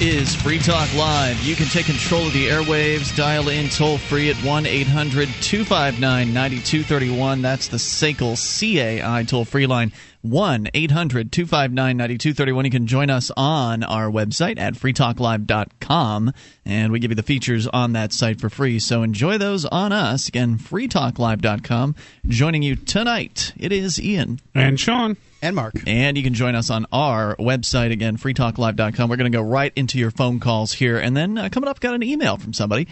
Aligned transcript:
is 0.00 0.34
Free 0.36 0.58
Talk 0.58 0.92
Live. 0.94 1.40
You 1.42 1.56
can 1.56 1.66
take 1.66 1.86
control 1.86 2.26
of 2.26 2.32
the 2.32 2.48
airwaves. 2.48 3.16
Dial 3.16 3.48
in 3.48 3.68
toll 3.68 3.98
free 3.98 4.30
at 4.30 4.36
1 4.36 4.66
800 4.66 5.28
259 5.40 6.32
9231. 6.32 7.42
That's 7.42 7.68
the 7.68 7.78
SACL 7.78 8.36
CAI 8.36 9.24
toll 9.24 9.44
free 9.44 9.66
line. 9.66 9.92
1 10.22 10.68
800 10.74 11.30
259 11.32 11.96
9231. 11.96 12.64
You 12.64 12.70
can 12.70 12.86
join 12.86 13.10
us 13.10 13.30
on 13.36 13.84
our 13.84 14.10
website 14.10 14.58
at 14.58 14.74
freetalklive.com, 14.74 16.32
and 16.64 16.92
we 16.92 16.98
give 16.98 17.10
you 17.10 17.14
the 17.14 17.22
features 17.22 17.66
on 17.66 17.92
that 17.92 18.12
site 18.12 18.40
for 18.40 18.50
free. 18.50 18.78
So 18.78 19.02
enjoy 19.02 19.38
those 19.38 19.64
on 19.64 19.92
us. 19.92 20.28
Again, 20.28 20.58
freetalklive.com. 20.58 21.94
Joining 22.26 22.62
you 22.62 22.76
tonight, 22.76 23.52
it 23.56 23.72
is 23.72 24.00
Ian. 24.00 24.40
And 24.54 24.78
Sean. 24.78 25.16
And 25.40 25.54
Mark. 25.54 25.74
And 25.86 26.16
you 26.16 26.24
can 26.24 26.34
join 26.34 26.56
us 26.56 26.68
on 26.68 26.86
our 26.92 27.36
website, 27.36 27.92
again, 27.92 28.16
freetalklive.com. 28.16 29.08
We're 29.08 29.16
going 29.16 29.30
to 29.30 29.38
go 29.38 29.42
right 29.42 29.72
into 29.76 29.98
your 29.98 30.10
phone 30.10 30.40
calls 30.40 30.72
here. 30.72 30.98
And 30.98 31.16
then 31.16 31.38
uh, 31.38 31.48
coming 31.48 31.68
up, 31.68 31.78
got 31.78 31.94
an 31.94 32.02
email 32.02 32.38
from 32.38 32.52
somebody. 32.52 32.88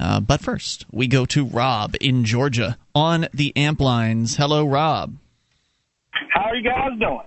Uh, 0.00 0.20
but 0.20 0.40
first, 0.40 0.86
we 0.90 1.06
go 1.06 1.26
to 1.26 1.44
Rob 1.44 1.94
in 2.00 2.24
Georgia 2.24 2.78
on 2.94 3.28
the 3.34 3.54
amp 3.56 3.80
lines. 3.80 4.36
Hello, 4.36 4.64
Rob. 4.66 5.16
How 6.30 6.50
are 6.50 6.56
you 6.56 6.64
guys 6.64 6.90
doing? 6.98 7.26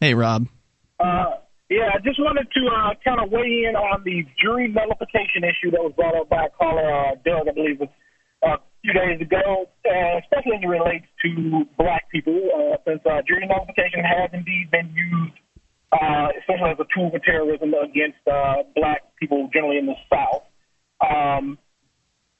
Hey, 0.00 0.14
Rob. 0.14 0.46
Uh, 1.00 1.40
yeah, 1.70 1.90
I 1.94 1.98
just 2.04 2.20
wanted 2.20 2.46
to 2.52 2.62
uh, 2.68 2.94
kind 3.04 3.20
of 3.20 3.30
weigh 3.30 3.66
in 3.68 3.74
on 3.74 4.02
the 4.04 4.22
jury 4.40 4.68
nullification 4.68 5.44
issue 5.44 5.70
that 5.72 5.82
was 5.82 5.92
brought 5.96 6.14
up 6.14 6.28
by 6.28 6.48
caller 6.58 6.84
uh, 6.84 7.14
Doug, 7.24 7.48
I 7.48 7.52
believe, 7.52 7.80
a 7.80 7.88
uh, 8.46 8.56
few 8.82 8.92
days 8.92 9.20
ago, 9.20 9.66
uh, 9.88 10.18
especially 10.20 10.56
as 10.56 10.62
it 10.62 10.68
relates 10.68 11.06
to 11.24 11.64
black 11.78 12.10
people, 12.10 12.36
uh, 12.54 12.76
since 12.86 13.00
uh, 13.06 13.22
jury 13.26 13.46
nullification 13.46 14.04
has 14.04 14.30
indeed 14.32 14.70
been 14.70 14.92
used, 14.92 15.40
uh, 15.92 16.28
especially 16.38 16.70
as 16.70 16.78
a 16.78 16.86
tool 16.94 17.10
for 17.10 17.18
terrorism 17.20 17.72
against 17.72 18.20
uh, 18.30 18.62
black 18.76 19.02
people 19.18 19.48
generally 19.52 19.78
in 19.78 19.86
the 19.86 19.96
South. 20.12 20.44
Um, 21.00 21.58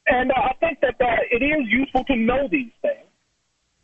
and 0.07 0.31
uh, 0.31 0.53
I 0.53 0.55
think 0.61 0.81
that 0.83 1.01
uh, 1.01 1.25
it 1.33 1.43
is 1.43 1.65
useful 1.69 2.05
to 2.05 2.17
know 2.17 2.47
these 2.51 2.73
things. 2.83 3.09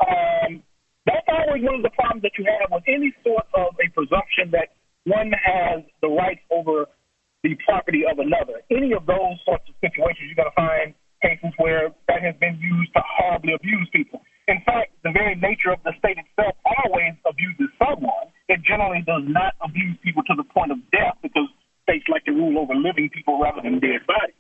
Um, 0.01 0.63
that's 1.07 1.27
always 1.29 1.63
one 1.65 1.81
of 1.81 1.83
the 1.83 1.95
problems 1.97 2.23
that 2.23 2.37
you 2.37 2.45
have 2.45 2.69
with 2.71 2.85
any 2.87 3.13
sort 3.25 3.47
of 3.55 3.73
a 3.81 3.87
presumption 3.93 4.53
that 4.53 4.77
one 5.05 5.33
has 5.33 5.81
the 6.03 6.09
rights 6.09 6.45
over 6.51 6.87
the 7.43 7.57
property 7.65 8.05
of 8.05 8.19
another. 8.21 8.61
Any 8.69 8.93
of 8.93 9.07
those 9.07 9.41
sorts 9.49 9.65
of 9.69 9.75
situations, 9.81 10.29
you're 10.29 10.37
going 10.37 10.53
to 10.53 10.61
find 10.61 10.93
cases 11.25 11.53
where 11.57 11.93
that 12.09 12.21
has 12.21 12.37
been 12.41 12.61
used 12.61 12.93
to 12.97 13.01
horribly 13.05 13.57
abuse 13.57 13.89
people. 13.93 14.21
In 14.49 14.61
fact, 14.65 14.93
the 15.05 15.13
very 15.13 15.37
nature 15.37 15.73
of 15.73 15.81
the 15.85 15.93
state 16.01 16.17
itself 16.21 16.57
always 16.65 17.17
abuses 17.25 17.71
someone. 17.81 18.29
It 18.49 18.61
generally 18.67 19.05
does 19.07 19.25
not 19.25 19.55
abuse 19.63 19.97
people 20.03 20.25
to 20.27 20.35
the 20.37 20.45
point 20.45 20.73
of 20.73 20.81
death 20.91 21.17
because 21.23 21.49
states 21.85 22.05
like 22.09 22.25
to 22.25 22.33
rule 22.33 22.59
over 22.59 22.75
living 22.75 23.09
people 23.13 23.41
rather 23.41 23.63
than 23.63 23.81
dead 23.81 24.05
bodies. 24.05 24.37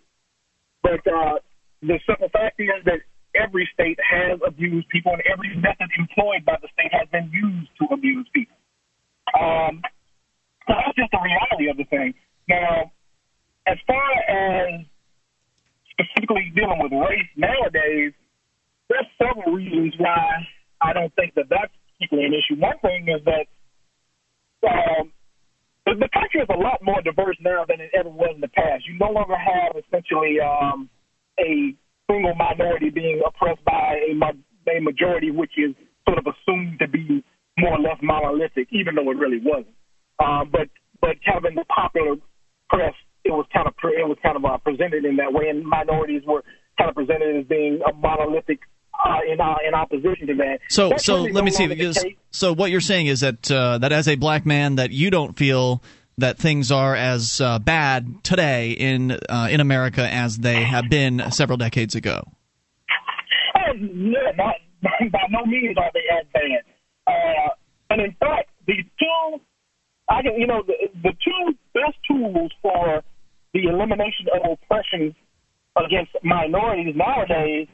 But 0.82 1.04
uh, 1.06 1.40
the 1.80 2.00
simple 2.04 2.28
fact 2.32 2.60
is 2.60 2.68
that 2.84 3.00
every 3.34 3.68
state 3.72 3.98
has 4.02 4.40
abused 4.46 4.88
people, 4.88 5.12
and 5.12 5.22
every 5.30 5.54
method 5.56 5.88
employed 5.98 6.44
by 6.44 6.56
the 6.62 6.68
state 6.72 6.92
has 6.92 7.08
been 7.10 7.30
used 7.30 7.70
to 7.80 7.86
abuse 7.92 8.26
people. 8.32 8.56
Um, 9.38 9.82
so 10.66 10.74
that's 10.74 10.96
just 10.96 11.10
the 11.12 11.20
reality 11.22 11.70
of 11.70 11.76
the 11.76 11.84
thing. 11.84 12.14
Now, 12.48 12.92
as 13.66 13.78
far 13.86 14.10
as 14.28 14.84
specifically 15.90 16.52
dealing 16.54 16.80
with 16.82 16.92
race 16.92 17.30
nowadays, 17.36 18.12
there's 18.88 19.06
several 19.18 19.54
reasons 19.54 19.94
why 19.98 20.46
I 20.80 20.92
don't 20.92 21.14
think 21.14 21.34
that 21.34 21.46
that's 21.48 21.72
particularly 21.94 22.26
an 22.26 22.34
issue. 22.34 22.60
One 22.60 22.78
thing 22.82 23.06
is 23.08 23.22
that 23.24 23.46
um, 24.66 25.12
the, 25.86 25.94
the 25.94 26.08
country 26.12 26.40
is 26.40 26.48
a 26.50 26.58
lot 26.58 26.82
more 26.82 27.00
diverse 27.02 27.36
now 27.40 27.64
than 27.68 27.80
it 27.80 27.90
ever 27.94 28.08
was 28.08 28.32
in 28.34 28.40
the 28.40 28.48
past. 28.48 28.86
You 28.86 28.98
no 28.98 29.10
longer 29.10 29.36
have 29.36 29.76
essentially 29.76 30.40
um, 30.40 30.88
a 31.38 31.74
single 32.10 32.34
minority 32.34 32.90
being 32.90 33.20
oppressed 33.26 33.64
by 33.64 33.98
a, 34.10 34.76
a 34.76 34.80
majority, 34.80 35.30
which 35.30 35.52
is 35.56 35.74
sort 36.06 36.18
of 36.18 36.26
assumed 36.26 36.78
to 36.80 36.88
be 36.88 37.22
more 37.58 37.74
or 37.74 37.80
less 37.80 37.98
monolithic, 38.02 38.68
even 38.70 38.94
though 38.94 39.10
it 39.10 39.16
really 39.16 39.40
wasn't. 39.42 39.74
Um, 40.18 40.50
but 40.50 40.68
but 41.00 41.16
in 41.48 41.54
the 41.54 41.64
popular 41.64 42.16
press, 42.68 42.94
it 43.24 43.30
was 43.30 43.46
kind 43.52 43.66
of 43.66 43.74
it 43.84 44.06
was 44.06 44.18
kind 44.22 44.36
of 44.36 44.44
uh, 44.44 44.58
presented 44.58 45.04
in 45.04 45.16
that 45.16 45.32
way, 45.32 45.48
and 45.48 45.64
minorities 45.64 46.22
were 46.26 46.42
kind 46.78 46.90
of 46.90 46.96
presented 46.96 47.36
as 47.36 47.46
being 47.46 47.80
a 47.88 47.92
monolithic 47.94 48.60
uh, 49.04 49.18
in 49.30 49.40
uh, 49.40 49.54
in 49.66 49.74
opposition 49.74 50.26
to 50.26 50.34
that. 50.36 50.58
So 50.68 50.90
That's 50.90 51.04
so 51.04 51.16
really 51.18 51.32
let 51.32 51.44
me 51.44 51.50
see. 51.50 51.66
Because, 51.66 52.04
so 52.30 52.52
what 52.52 52.70
you're 52.70 52.80
saying 52.80 53.06
is 53.06 53.20
that 53.20 53.50
uh, 53.50 53.78
that 53.78 53.92
as 53.92 54.08
a 54.08 54.16
black 54.16 54.44
man, 54.44 54.76
that 54.76 54.90
you 54.90 55.10
don't 55.10 55.36
feel 55.36 55.82
that 56.20 56.38
things 56.38 56.70
are 56.70 56.94
as 56.94 57.40
uh, 57.40 57.58
bad 57.58 58.22
today 58.22 58.70
in 58.70 59.18
uh, 59.28 59.48
in 59.50 59.60
America 59.60 60.06
as 60.06 60.38
they 60.38 60.62
have 60.62 60.88
been 60.88 61.22
several 61.30 61.56
decades 61.56 61.94
ago. 61.94 62.22
Yeah, 63.76 64.32
not, 64.36 64.54
by 64.82 65.26
no 65.30 65.44
means 65.46 65.76
are 65.76 65.90
they 65.94 66.00
as 66.18 66.26
bad. 66.32 66.62
Uh, 67.06 67.48
and 67.90 68.00
in 68.00 68.12
fact, 68.18 68.50
the 68.66 68.74
two, 68.98 69.40
I 70.08 70.22
can, 70.22 70.34
you 70.36 70.46
know, 70.46 70.62
the, 70.66 70.74
the 71.02 71.12
two 71.24 71.56
best 71.74 71.96
tools 72.08 72.52
for 72.62 73.02
the 73.52 73.64
elimination 73.64 74.26
of 74.34 74.52
oppression 74.52 75.14
against 75.76 76.12
minorities 76.22 76.94
nowadays 76.96 77.68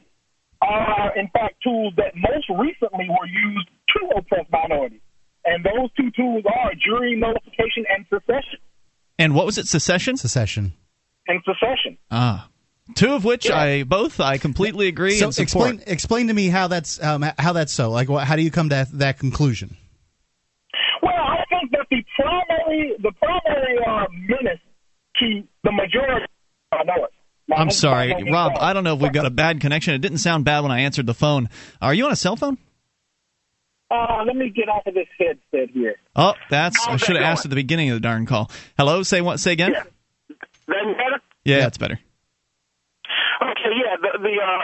are, 0.61 1.15
in 1.17 1.27
fact, 1.29 1.55
tools 1.63 1.93
that 1.97 2.13
most 2.15 2.49
recently 2.49 3.07
were 3.09 3.27
used 3.27 3.69
to 3.95 4.17
oppress 4.17 4.45
minorities. 4.51 5.01
And 5.49 5.63
those 5.63 5.89
two 5.97 6.11
tools 6.11 6.43
are 6.45 6.71
jury 6.75 7.15
nullification 7.15 7.85
and 7.89 8.05
secession. 8.13 8.59
And 9.17 9.33
what 9.33 9.45
was 9.45 9.57
it? 9.57 9.65
Secession. 9.67 10.15
Secession. 10.17 10.73
And 11.27 11.41
secession. 11.45 11.97
Ah, 12.11 12.49
two 12.95 13.13
of 13.13 13.23
which 13.25 13.47
Yeah. 13.47 13.57
I 13.57 13.83
both 13.83 14.19
I 14.19 14.37
completely 14.37 14.87
agree 14.87 15.15
So 15.17 15.25
and 15.27 15.33
support. 15.33 15.71
explain 15.71 15.83
explain 15.87 16.27
to 16.27 16.33
me 16.33 16.47
how 16.49 16.67
that's 16.67 17.01
um, 17.03 17.25
how 17.39 17.53
that's 17.53 17.73
so. 17.73 17.89
Like, 17.91 18.09
what, 18.09 18.25
how 18.27 18.35
do 18.35 18.41
you 18.43 18.51
come 18.51 18.69
to 18.69 18.75
that, 18.75 18.91
that 18.99 19.19
conclusion? 19.19 19.75
Well, 21.01 21.13
I 21.15 21.43
think 21.49 21.71
that 21.71 21.85
the 21.89 22.03
primary, 22.15 22.93
the 23.01 23.11
primary 23.13 23.77
uh, 23.87 24.05
menace 24.11 24.59
to 25.19 25.43
the 25.63 25.71
majority 25.71 26.25
of 26.71 26.77
minorities. 26.79 27.13
Now, 27.49 27.55
I'm 27.57 27.67
this 27.67 27.75
is 27.75 27.81
sorry, 27.81 28.09
Rob. 28.31 28.53
get 28.53 28.61
I 28.61 28.73
don't 28.73 28.83
know 28.83 28.95
if 28.95 29.01
we've 29.01 29.13
got 29.13 29.25
a 29.25 29.29
bad 29.29 29.61
connection. 29.61 29.93
It 29.93 29.99
didn't 29.99 30.17
sound 30.17 30.43
bad 30.45 30.61
when 30.61 30.71
I 30.71 30.81
answered 30.81 31.05
the 31.05 31.13
phone. 31.13 31.49
Are 31.81 31.93
you 31.93 32.05
on 32.05 32.11
a 32.11 32.15
cell 32.17 32.35
phone? 32.35 32.57
Uh, 33.89 34.23
let 34.25 34.35
me 34.35 34.49
get 34.49 34.67
off 34.67 34.85
of 34.85 34.93
this 34.93 35.07
headset 35.17 35.69
here. 35.73 35.95
Oh, 36.15 36.33
that's 36.49 36.77
I 36.87 36.91
How's 36.91 36.99
that 36.99 37.05
should 37.05 37.15
have 37.15 37.23
going? 37.23 37.31
asked 37.31 37.45
at 37.45 37.49
the 37.49 37.55
beginning 37.55 37.89
of 37.89 37.95
the 37.95 38.01
darn 38.01 38.25
call. 38.25 38.51
Hello, 38.77 39.01
say 39.03 39.21
what? 39.21 39.39
Say 39.39 39.53
again. 39.53 39.71
Yeah. 39.71 39.83
That 40.67 40.97
better? 40.97 41.21
Yeah, 41.45 41.59
that's 41.59 41.77
better. 41.77 41.99
Okay, 43.41 43.71
yeah. 43.79 43.95
The, 44.01 44.11
the 44.19 44.35
uh, 44.43 44.61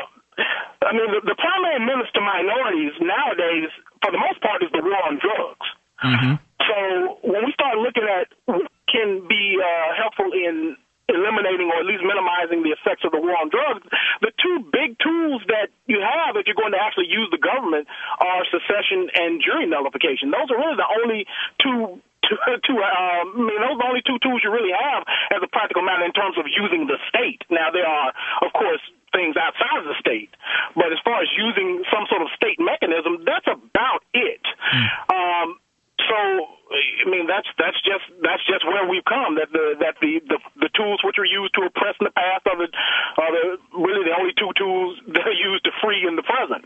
I 0.87 0.91
mean, 0.91 1.07
the, 1.15 1.21
the 1.23 1.37
primary 1.39 1.79
menace 1.79 2.11
to 2.15 2.21
minorities 2.21 2.91
nowadays, 2.99 3.69
for 4.03 4.11
the 4.11 4.19
most 4.19 4.41
part, 4.41 4.61
is 4.63 4.69
the 4.73 4.81
war 4.83 4.99
on 5.07 5.15
drugs. 5.23 5.67
hmm 6.03 6.35
So 6.67 7.19
when 7.23 7.45
we 7.47 7.53
start 7.53 7.77
looking 7.79 8.03
at 8.03 8.27
what 8.45 8.67
can 8.91 9.23
be 9.29 9.55
uh, 9.61 9.95
helpful 9.95 10.27
in 10.35 10.75
eliminating 11.11 11.67
or 11.67 11.83
at 11.83 11.85
least 11.85 11.99
minimizing 12.01 12.63
the 12.63 12.71
effects 12.71 13.03
of 13.03 13.11
the 13.11 13.19
war 13.19 13.35
on 13.35 13.51
drugs, 13.51 13.83
the 14.23 14.31
two 14.39 14.63
big 14.71 14.95
tools 15.03 15.43
that 15.51 15.67
you 15.85 15.99
have 15.99 16.35
if 16.39 16.47
you're 16.47 16.55
going 16.57 16.71
to 16.71 16.79
actually 16.79 17.11
use 17.11 17.27
the 17.29 17.37
government 17.37 17.85
secession 18.93 19.09
and 19.15 19.41
jury 19.41 19.65
nullification. 19.65 20.31
Those 20.31 20.49
are 20.51 20.57
really 20.57 20.77
the 20.77 20.89
only 21.03 21.25
two, 21.61 22.01
um, 22.29 23.25
I 23.35 23.37
mean, 23.37 23.59
those 23.59 23.75
are 23.75 23.81
the 23.81 23.89
only 23.89 24.03
two 24.05 24.17
tools 24.21 24.41
you 24.43 24.51
really 24.51 24.73
have 24.73 25.03
as 25.31 25.41
a 25.43 25.47
practical 25.47 25.83
matter 25.83 26.05
in 26.05 26.13
terms 26.13 26.37
of 26.37 26.45
using 26.47 26.87
the 26.87 26.97
state. 27.09 27.43
Now, 27.49 27.71
there 27.71 27.85
are, 27.85 28.13
of 28.41 28.53
course, 28.53 28.81
things 29.11 29.35
outside 29.37 29.77
of 29.77 29.85
the 29.85 29.97
state, 29.99 30.33
but 30.75 30.89
as 30.89 30.97
far 31.05 31.21
as 31.21 31.29
using 31.37 31.83
some 31.93 32.05
sort 32.09 32.21
of 32.21 32.29
state 32.35 32.57
mechanism, 32.57 33.21
that's 33.25 33.45
about 33.45 34.01
it. 34.13 34.41
Um, 35.13 35.59
so 36.01 36.17
I 36.17 37.05
mean 37.05 37.29
that's 37.29 37.45
that's 37.61 37.77
just 37.85 38.01
that's 38.25 38.41
just 38.49 38.65
where 38.65 38.89
we've 38.89 39.05
come. 39.05 39.37
That 39.37 39.53
the 39.53 39.77
that 39.77 40.01
the 40.01 40.19
the, 40.25 40.39
the 40.57 40.69
tools 40.73 41.05
which 41.05 41.21
were 41.21 41.29
used 41.29 41.53
to 41.53 41.69
oppress 41.69 41.93
in 42.01 42.09
the 42.09 42.15
past 42.17 42.49
are 42.49 42.57
the 42.57 42.67
are 43.21 43.31
the 43.31 43.45
really 43.77 44.03
the 44.09 44.17
only 44.17 44.33
two 44.33 44.49
tools 44.57 44.97
that 45.13 45.21
are 45.21 45.37
used 45.37 45.63
to 45.69 45.71
free 45.85 46.01
in 46.01 46.17
the 46.17 46.25
present. 46.25 46.65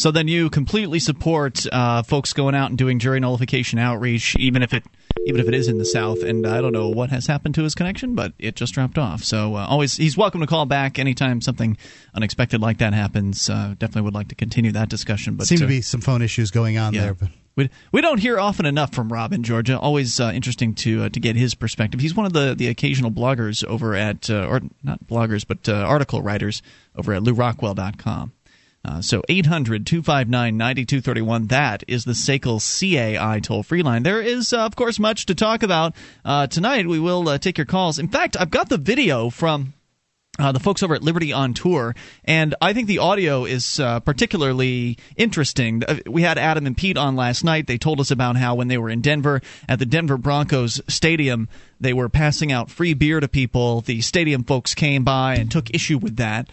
So 0.00 0.10
then 0.10 0.28
you 0.28 0.48
completely 0.48 0.98
support 0.98 1.66
uh, 1.70 2.02
folks 2.02 2.32
going 2.32 2.54
out 2.54 2.70
and 2.70 2.78
doing 2.78 2.98
jury 3.00 3.20
nullification 3.20 3.78
outreach, 3.78 4.34
even 4.36 4.62
if 4.62 4.72
it 4.72 4.82
even 5.26 5.42
if 5.42 5.46
it 5.46 5.52
is 5.52 5.68
in 5.68 5.76
the 5.76 5.84
South. 5.84 6.22
And 6.22 6.46
I 6.46 6.62
don't 6.62 6.72
know 6.72 6.88
what 6.88 7.10
has 7.10 7.26
happened 7.26 7.54
to 7.56 7.64
his 7.64 7.74
connection, 7.74 8.14
but 8.14 8.32
it 8.38 8.56
just 8.56 8.72
dropped 8.72 8.96
off. 8.96 9.22
So 9.22 9.56
uh, 9.56 9.66
always 9.66 9.98
he's 9.98 10.16
welcome 10.16 10.40
to 10.40 10.46
call 10.46 10.64
back 10.64 10.98
anytime 10.98 11.42
something 11.42 11.76
unexpected 12.14 12.62
like 12.62 12.78
that 12.78 12.94
happens. 12.94 13.50
Uh, 13.50 13.74
definitely 13.78 14.00
would 14.00 14.14
like 14.14 14.28
to 14.28 14.34
continue 14.34 14.72
that 14.72 14.88
discussion. 14.88 15.34
But 15.34 15.48
Seem 15.48 15.58
to 15.58 15.64
uh, 15.66 15.68
be 15.68 15.82
some 15.82 16.00
phone 16.00 16.22
issues 16.22 16.50
going 16.50 16.78
on 16.78 16.94
yeah. 16.94 17.02
there. 17.02 17.14
But 17.14 17.28
We, 17.56 17.68
we 17.92 18.00
don't 18.00 18.20
hear 18.20 18.40
often 18.40 18.64
enough 18.64 18.94
from 18.94 19.12
Rob 19.12 19.34
in 19.34 19.42
Georgia. 19.42 19.78
Always 19.78 20.18
uh, 20.18 20.32
interesting 20.34 20.74
to 20.76 21.02
uh, 21.02 21.08
to 21.10 21.20
get 21.20 21.36
his 21.36 21.54
perspective. 21.54 22.00
He's 22.00 22.14
one 22.14 22.24
of 22.24 22.32
the, 22.32 22.54
the 22.54 22.68
occasional 22.68 23.10
bloggers 23.10 23.62
over 23.66 23.94
at, 23.94 24.30
uh, 24.30 24.46
or 24.46 24.62
not 24.82 25.06
bloggers, 25.06 25.46
but 25.46 25.68
uh, 25.68 25.74
article 25.74 26.22
writers 26.22 26.62
over 26.96 27.12
at 27.12 27.22
LewRockwell.com. 27.22 28.32
Uh, 28.84 29.02
so 29.02 29.22
800 29.28 29.86
259 29.86 30.56
9231. 30.56 31.46
That 31.48 31.84
is 31.86 32.04
the 32.04 32.12
SACL 32.12 32.60
CAI 32.60 33.40
toll 33.40 33.62
free 33.62 33.82
line. 33.82 34.02
There 34.02 34.22
is, 34.22 34.52
uh, 34.52 34.60
of 34.60 34.74
course, 34.74 34.98
much 34.98 35.26
to 35.26 35.34
talk 35.34 35.62
about. 35.62 35.94
Uh, 36.24 36.46
tonight, 36.46 36.86
we 36.86 36.98
will 36.98 37.28
uh, 37.28 37.38
take 37.38 37.58
your 37.58 37.66
calls. 37.66 37.98
In 37.98 38.08
fact, 38.08 38.38
I've 38.40 38.50
got 38.50 38.70
the 38.70 38.78
video 38.78 39.28
from 39.28 39.74
uh, 40.38 40.52
the 40.52 40.60
folks 40.60 40.82
over 40.82 40.94
at 40.94 41.02
Liberty 41.02 41.32
on 41.34 41.52
Tour, 41.52 41.94
and 42.24 42.54
I 42.62 42.72
think 42.72 42.86
the 42.86 42.98
audio 42.98 43.44
is 43.44 43.78
uh, 43.78 44.00
particularly 44.00 44.96
interesting. 45.14 45.82
Uh, 45.86 45.98
we 46.06 46.22
had 46.22 46.38
Adam 46.38 46.66
and 46.66 46.76
Pete 46.76 46.96
on 46.96 47.16
last 47.16 47.44
night. 47.44 47.66
They 47.66 47.76
told 47.76 48.00
us 48.00 48.10
about 48.10 48.36
how 48.36 48.54
when 48.54 48.68
they 48.68 48.78
were 48.78 48.88
in 48.88 49.02
Denver 49.02 49.42
at 49.68 49.78
the 49.78 49.84
Denver 49.84 50.16
Broncos 50.16 50.80
stadium, 50.88 51.50
they 51.78 51.92
were 51.92 52.08
passing 52.08 52.50
out 52.50 52.70
free 52.70 52.94
beer 52.94 53.20
to 53.20 53.28
people. 53.28 53.82
The 53.82 54.00
stadium 54.00 54.44
folks 54.44 54.74
came 54.74 55.04
by 55.04 55.34
and 55.34 55.50
took 55.50 55.74
issue 55.74 55.98
with 55.98 56.16
that. 56.16 56.48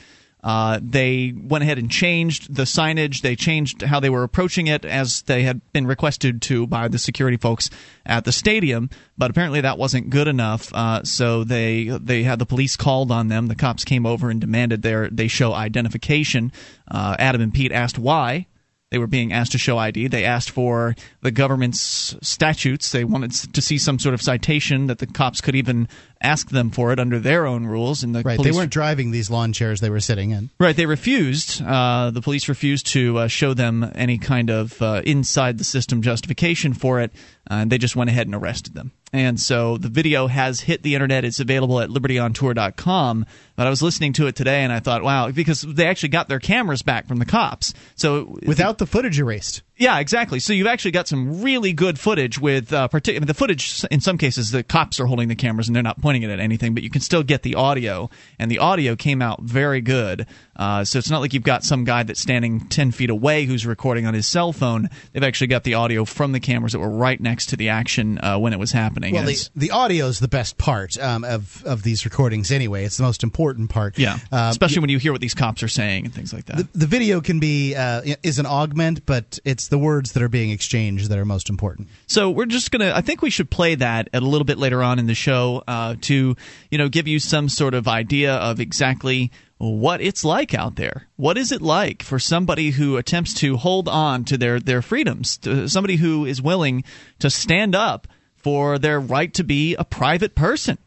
Uh, 0.48 0.80
they 0.82 1.34
went 1.36 1.62
ahead 1.62 1.78
and 1.78 1.92
changed 1.92 2.56
the 2.56 2.64
signage. 2.64 3.20
They 3.20 3.36
changed 3.36 3.82
how 3.82 4.00
they 4.00 4.10
were 4.10 4.24
approaching 4.24 4.68
it 4.68 4.86
as 4.86 5.24
they 5.24 5.44
had 5.44 5.60
been 5.74 5.86
requested 5.86 6.42
to 6.44 6.66
by 6.66 6.88
the 6.88 6.98
security 6.98 7.36
folks 7.36 7.70
at 8.06 8.24
the 8.24 8.32
stadium. 8.32 8.90
But 9.18 9.30
apparently 9.30 9.60
that 9.60 9.78
wasn't 9.78 10.10
good 10.10 10.30
enough. 10.30 10.74
Uh, 10.74 11.04
so 11.04 11.44
they 11.44 11.90
they 12.02 12.24
had 12.24 12.40
the 12.40 12.46
police 12.46 12.78
called 12.78 13.12
on 13.12 13.28
them. 13.28 13.48
The 13.48 13.56
cops 13.56 13.84
came 13.84 14.06
over 14.06 14.30
and 14.30 14.40
demanded 14.40 14.84
their 14.84 15.10
they 15.10 15.28
show 15.28 15.52
identification. 15.52 16.54
Uh, 16.90 17.18
Adam 17.20 17.42
and 17.42 17.54
Pete 17.54 17.74
asked 17.74 18.00
why. 18.00 18.48
They 18.90 19.00
were 19.00 19.08
being 19.08 19.34
asked 19.34 19.52
to 19.52 19.58
show 19.58 19.78
ID. 19.78 20.08
They 20.08 20.24
asked 20.24 20.50
for 20.50 20.96
the 21.22 21.32
government's 21.32 22.16
statutes. 22.22 22.92
They 22.94 23.04
wanted 23.04 23.34
to 23.54 23.62
see 23.62 23.78
some 23.78 24.00
sort 24.00 24.14
of 24.14 24.22
citation 24.22 24.88
that 24.88 25.00
the 25.00 25.08
cops 25.08 25.42
could 25.42 25.56
even 25.56 25.90
ask 26.22 26.50
them 26.50 26.72
for 26.72 26.94
it 26.94 27.00
under 27.00 27.20
their 27.20 27.46
own 27.46 27.66
rules. 27.66 28.02
And 28.02 28.16
the 28.16 28.22
right, 28.22 28.38
police, 28.38 28.54
they 28.54 28.58
weren't 28.58 28.72
driving 28.72 29.12
these 29.12 29.30
lawn 29.30 29.52
chairs 29.52 29.82
they 29.82 29.90
were 29.90 30.00
sitting 30.00 30.32
in. 30.32 30.50
Right, 30.58 30.76
they 30.76 30.86
refused. 30.86 31.62
Uh, 31.62 32.12
the 32.12 32.22
police 32.22 32.48
refused 32.48 32.88
to 32.88 33.18
uh, 33.18 33.28
show 33.28 33.54
them 33.54 33.92
any 33.94 34.18
kind 34.18 34.50
of 34.50 34.82
uh, 34.82 35.02
inside 35.04 35.58
the 35.58 35.66
system 35.66 36.02
justification 36.02 36.74
for 36.74 37.02
it, 37.02 37.12
uh, 37.52 37.56
and 37.56 37.72
they 37.72 37.78
just 37.78 37.98
went 37.98 38.10
ahead 38.10 38.28
and 38.28 38.36
arrested 38.36 38.74
them. 38.74 38.94
And 39.12 39.38
so 39.38 39.78
the 39.78 39.90
video 39.90 40.28
has 40.28 40.62
hit 40.62 40.84
the 40.84 40.96
internet. 40.96 41.26
It's 41.26 41.42
available 41.42 41.82
at 41.82 41.90
libertyontour.com. 41.90 43.26
But 43.58 43.66
I 43.66 43.72
was 43.72 43.82
listening 43.82 44.14
to 44.14 44.28
it 44.28 44.36
today, 44.36 44.62
and 44.62 44.72
I 44.72 44.80
thought, 44.80 45.02
wow, 45.02 45.32
because 45.32 45.62
they 45.64 45.88
actually 45.88 46.10
got 46.10 46.30
their 46.30 46.40
cameras 46.40 46.84
back 46.84 47.08
from 47.08 47.18
the 47.18 47.26
cops. 47.26 47.74
So 47.96 48.38
without 48.46 48.78
the 48.78 48.86
footage 48.86 49.20
erased. 49.20 49.64
Yeah, 49.76 50.00
exactly. 50.00 50.40
So 50.40 50.54
you've 50.54 50.68
actually 50.68 50.92
got 50.92 51.08
some 51.08 51.42
really 51.42 51.72
good 51.72 52.00
footage 52.00 52.40
with 52.40 52.74
uh, 52.74 52.88
partic- 52.88 53.16
I 53.16 53.20
mean, 53.20 53.28
the 53.28 53.34
footage. 53.34 53.84
In 53.92 54.00
some 54.00 54.18
cases, 54.18 54.52
the 54.52 54.64
cops 54.64 55.00
are 55.00 55.06
holding 55.06 55.28
the 55.28 55.36
cameras 55.36 55.68
and 55.68 55.76
they're 55.76 55.84
not 55.84 56.02
pointing 56.02 56.24
it 56.24 56.30
at 56.30 56.40
anything, 56.40 56.74
but 56.74 56.82
you 56.84 56.90
can 56.90 57.02
still 57.02 57.24
get 57.24 57.44
the 57.44 57.56
audio, 57.56 58.10
and 58.40 58.50
the 58.50 58.60
audio 58.60 58.96
came 58.96 59.22
out 59.22 59.42
very 59.42 59.82
good. 59.82 60.28
Uh, 60.56 60.84
so 60.84 60.98
it's 60.98 61.10
not 61.12 61.22
like 61.22 61.34
you've 61.34 61.44
got 61.44 61.64
some 61.64 61.84
guy 61.84 62.04
that's 62.04 62.20
standing 62.20 62.68
ten 62.68 62.92
feet 62.92 63.10
away 63.10 63.46
who's 63.46 63.66
recording 63.66 64.06
on 64.06 64.14
his 64.14 64.28
cell 64.28 64.52
phone. 64.52 64.90
They've 65.14 65.24
actually 65.24 65.48
got 65.48 65.64
the 65.64 65.76
audio 65.76 66.06
from 66.06 66.32
the 66.32 66.40
cameras 66.40 66.74
that 66.74 66.80
were 66.80 66.90
right 66.90 67.20
next 67.20 67.48
to 67.48 67.58
the 67.58 67.70
action 67.70 68.20
uh, 68.20 68.38
when 68.40 68.54
it 68.54 68.60
was 68.60 68.72
happening. 68.72 69.14
Well, 69.14 69.26
the, 69.26 69.50
the 69.56 69.72
audio 69.72 70.08
is 70.08 70.20
the 70.20 70.28
best 70.28 70.58
part 70.58 70.98
um, 71.00 71.24
of 71.24 71.64
of 71.66 71.84
these 71.84 72.06
recordings 72.06 72.52
anyway. 72.52 72.86
It's 72.86 72.98
the 72.98 73.04
most 73.04 73.24
important 73.24 73.47
part. 73.68 73.98
Yeah, 73.98 74.14
um, 74.32 74.50
especially 74.50 74.82
when 74.82 74.90
you 74.90 74.98
hear 74.98 75.12
what 75.12 75.22
these 75.22 75.34
cops 75.34 75.64
are 75.64 75.68
saying 75.68 76.06
and 76.06 76.14
things 76.14 76.34
like 76.34 76.46
that. 76.46 76.58
The, 76.58 76.68
the 76.74 76.88
video 76.88 77.22
can 77.22 77.40
be 77.40 77.76
uh, 77.76 78.02
is 78.24 78.40
an 78.40 78.46
augment, 78.46 79.06
but 79.06 79.40
it's 79.46 79.70
the 79.70 79.78
words 79.78 80.14
that 80.14 80.24
are 80.24 80.30
being 80.30 80.52
exchanged 80.52 81.10
that 81.10 81.18
are 81.18 81.26
most 81.26 81.50
important. 81.50 81.88
So 82.08 82.30
we're 82.30 82.46
just 82.46 82.72
gonna. 82.72 82.92
I 82.94 83.02
think 83.02 83.22
we 83.22 83.30
should 83.30 83.50
play 83.50 83.76
that 83.76 84.10
at 84.14 84.22
a 84.22 84.26
little 84.26 84.46
bit 84.46 84.58
later 84.58 84.84
on 84.84 85.00
in 85.00 85.08
the 85.08 85.16
show 85.16 85.64
uh, 85.68 85.96
to 86.02 86.36
you 86.72 86.78
know 86.78 86.90
give 86.90 87.08
you 87.08 87.20
some 87.20 87.50
sort 87.50 87.74
of 87.74 87.88
idea 87.88 88.36
of 88.36 88.60
exactly 88.60 89.32
what 89.58 90.02
it's 90.02 90.24
like 90.24 90.54
out 90.54 90.76
there. 90.76 91.08
What 91.16 91.38
is 91.38 91.52
it 91.52 91.62
like 91.62 92.04
for 92.04 92.20
somebody 92.20 92.72
who 92.72 92.98
attempts 92.98 93.34
to 93.36 93.58
hold 93.58 93.88
on 93.88 94.24
to 94.26 94.38
their 94.38 94.60
their 94.60 94.82
freedoms? 94.82 95.38
To 95.40 95.68
somebody 95.68 95.96
who 95.96 96.26
is 96.26 96.42
willing 96.42 96.84
to 97.20 97.30
stand 97.30 97.76
up 97.76 98.08
for 98.36 98.78
their 98.78 99.00
right 99.00 99.34
to 99.34 99.44
be 99.44 99.76
a 99.76 99.84
private 99.84 100.36
person, 100.36 100.78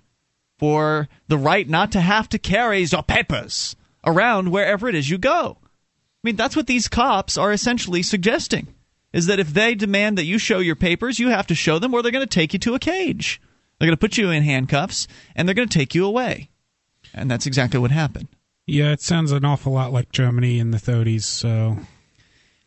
for 0.61 1.09
the 1.27 1.39
right 1.39 1.67
not 1.67 1.91
to 1.91 2.01
have 2.03 2.29
to 2.29 2.39
carry 2.39 2.83
your 2.85 3.03
papers 3.03 3.75
around 4.05 4.51
wherever 4.51 4.89
it 4.91 4.95
is 4.95 5.09
you 5.09 5.17
go. 5.17 5.57
I 5.63 6.23
mean, 6.23 6.37
that's 6.37 6.55
what 6.55 6.67
these 6.67 6.87
cops 6.87 7.39
are 7.39 7.51
essentially 7.51 8.03
suggesting 8.03 8.75
is 9.11 9.25
that 9.25 9.41
if 9.41 9.55
they 9.55 9.75
demand 9.75 10.19
that 10.19 10.27
you 10.27 10.37
show 10.37 10.59
your 10.59 10.77
papers, 10.77 11.19
you 11.19 11.31
have 11.31 11.47
to 11.47 11.55
show 11.55 11.79
them 11.79 11.95
or 11.95 12.03
they're 12.03 12.13
going 12.13 12.27
to 12.27 12.29
take 12.29 12.53
you 12.53 12.59
to 12.59 12.75
a 12.75 12.79
cage. 12.79 13.41
They're 13.79 13.87
going 13.87 13.97
to 13.97 14.01
put 14.01 14.19
you 14.19 14.29
in 14.29 14.43
handcuffs 14.43 15.09
and 15.35 15.49
they're 15.49 15.55
going 15.55 15.69
to 15.69 15.79
take 15.79 15.95
you 15.95 16.05
away. 16.05 16.51
And 17.15 17.31
that's 17.31 17.47
exactly 17.47 17.81
what 17.81 17.91
happened. 17.91 18.29
Yeah, 18.67 18.93
it 18.93 19.01
sounds 19.01 19.33
an 19.33 19.47
awful 19.47 19.73
lot 19.73 19.95
like 19.95 20.13
Germany 20.13 20.59
in 20.59 20.73
the 20.73 20.79
30s, 20.79 21.23
so 21.23 21.79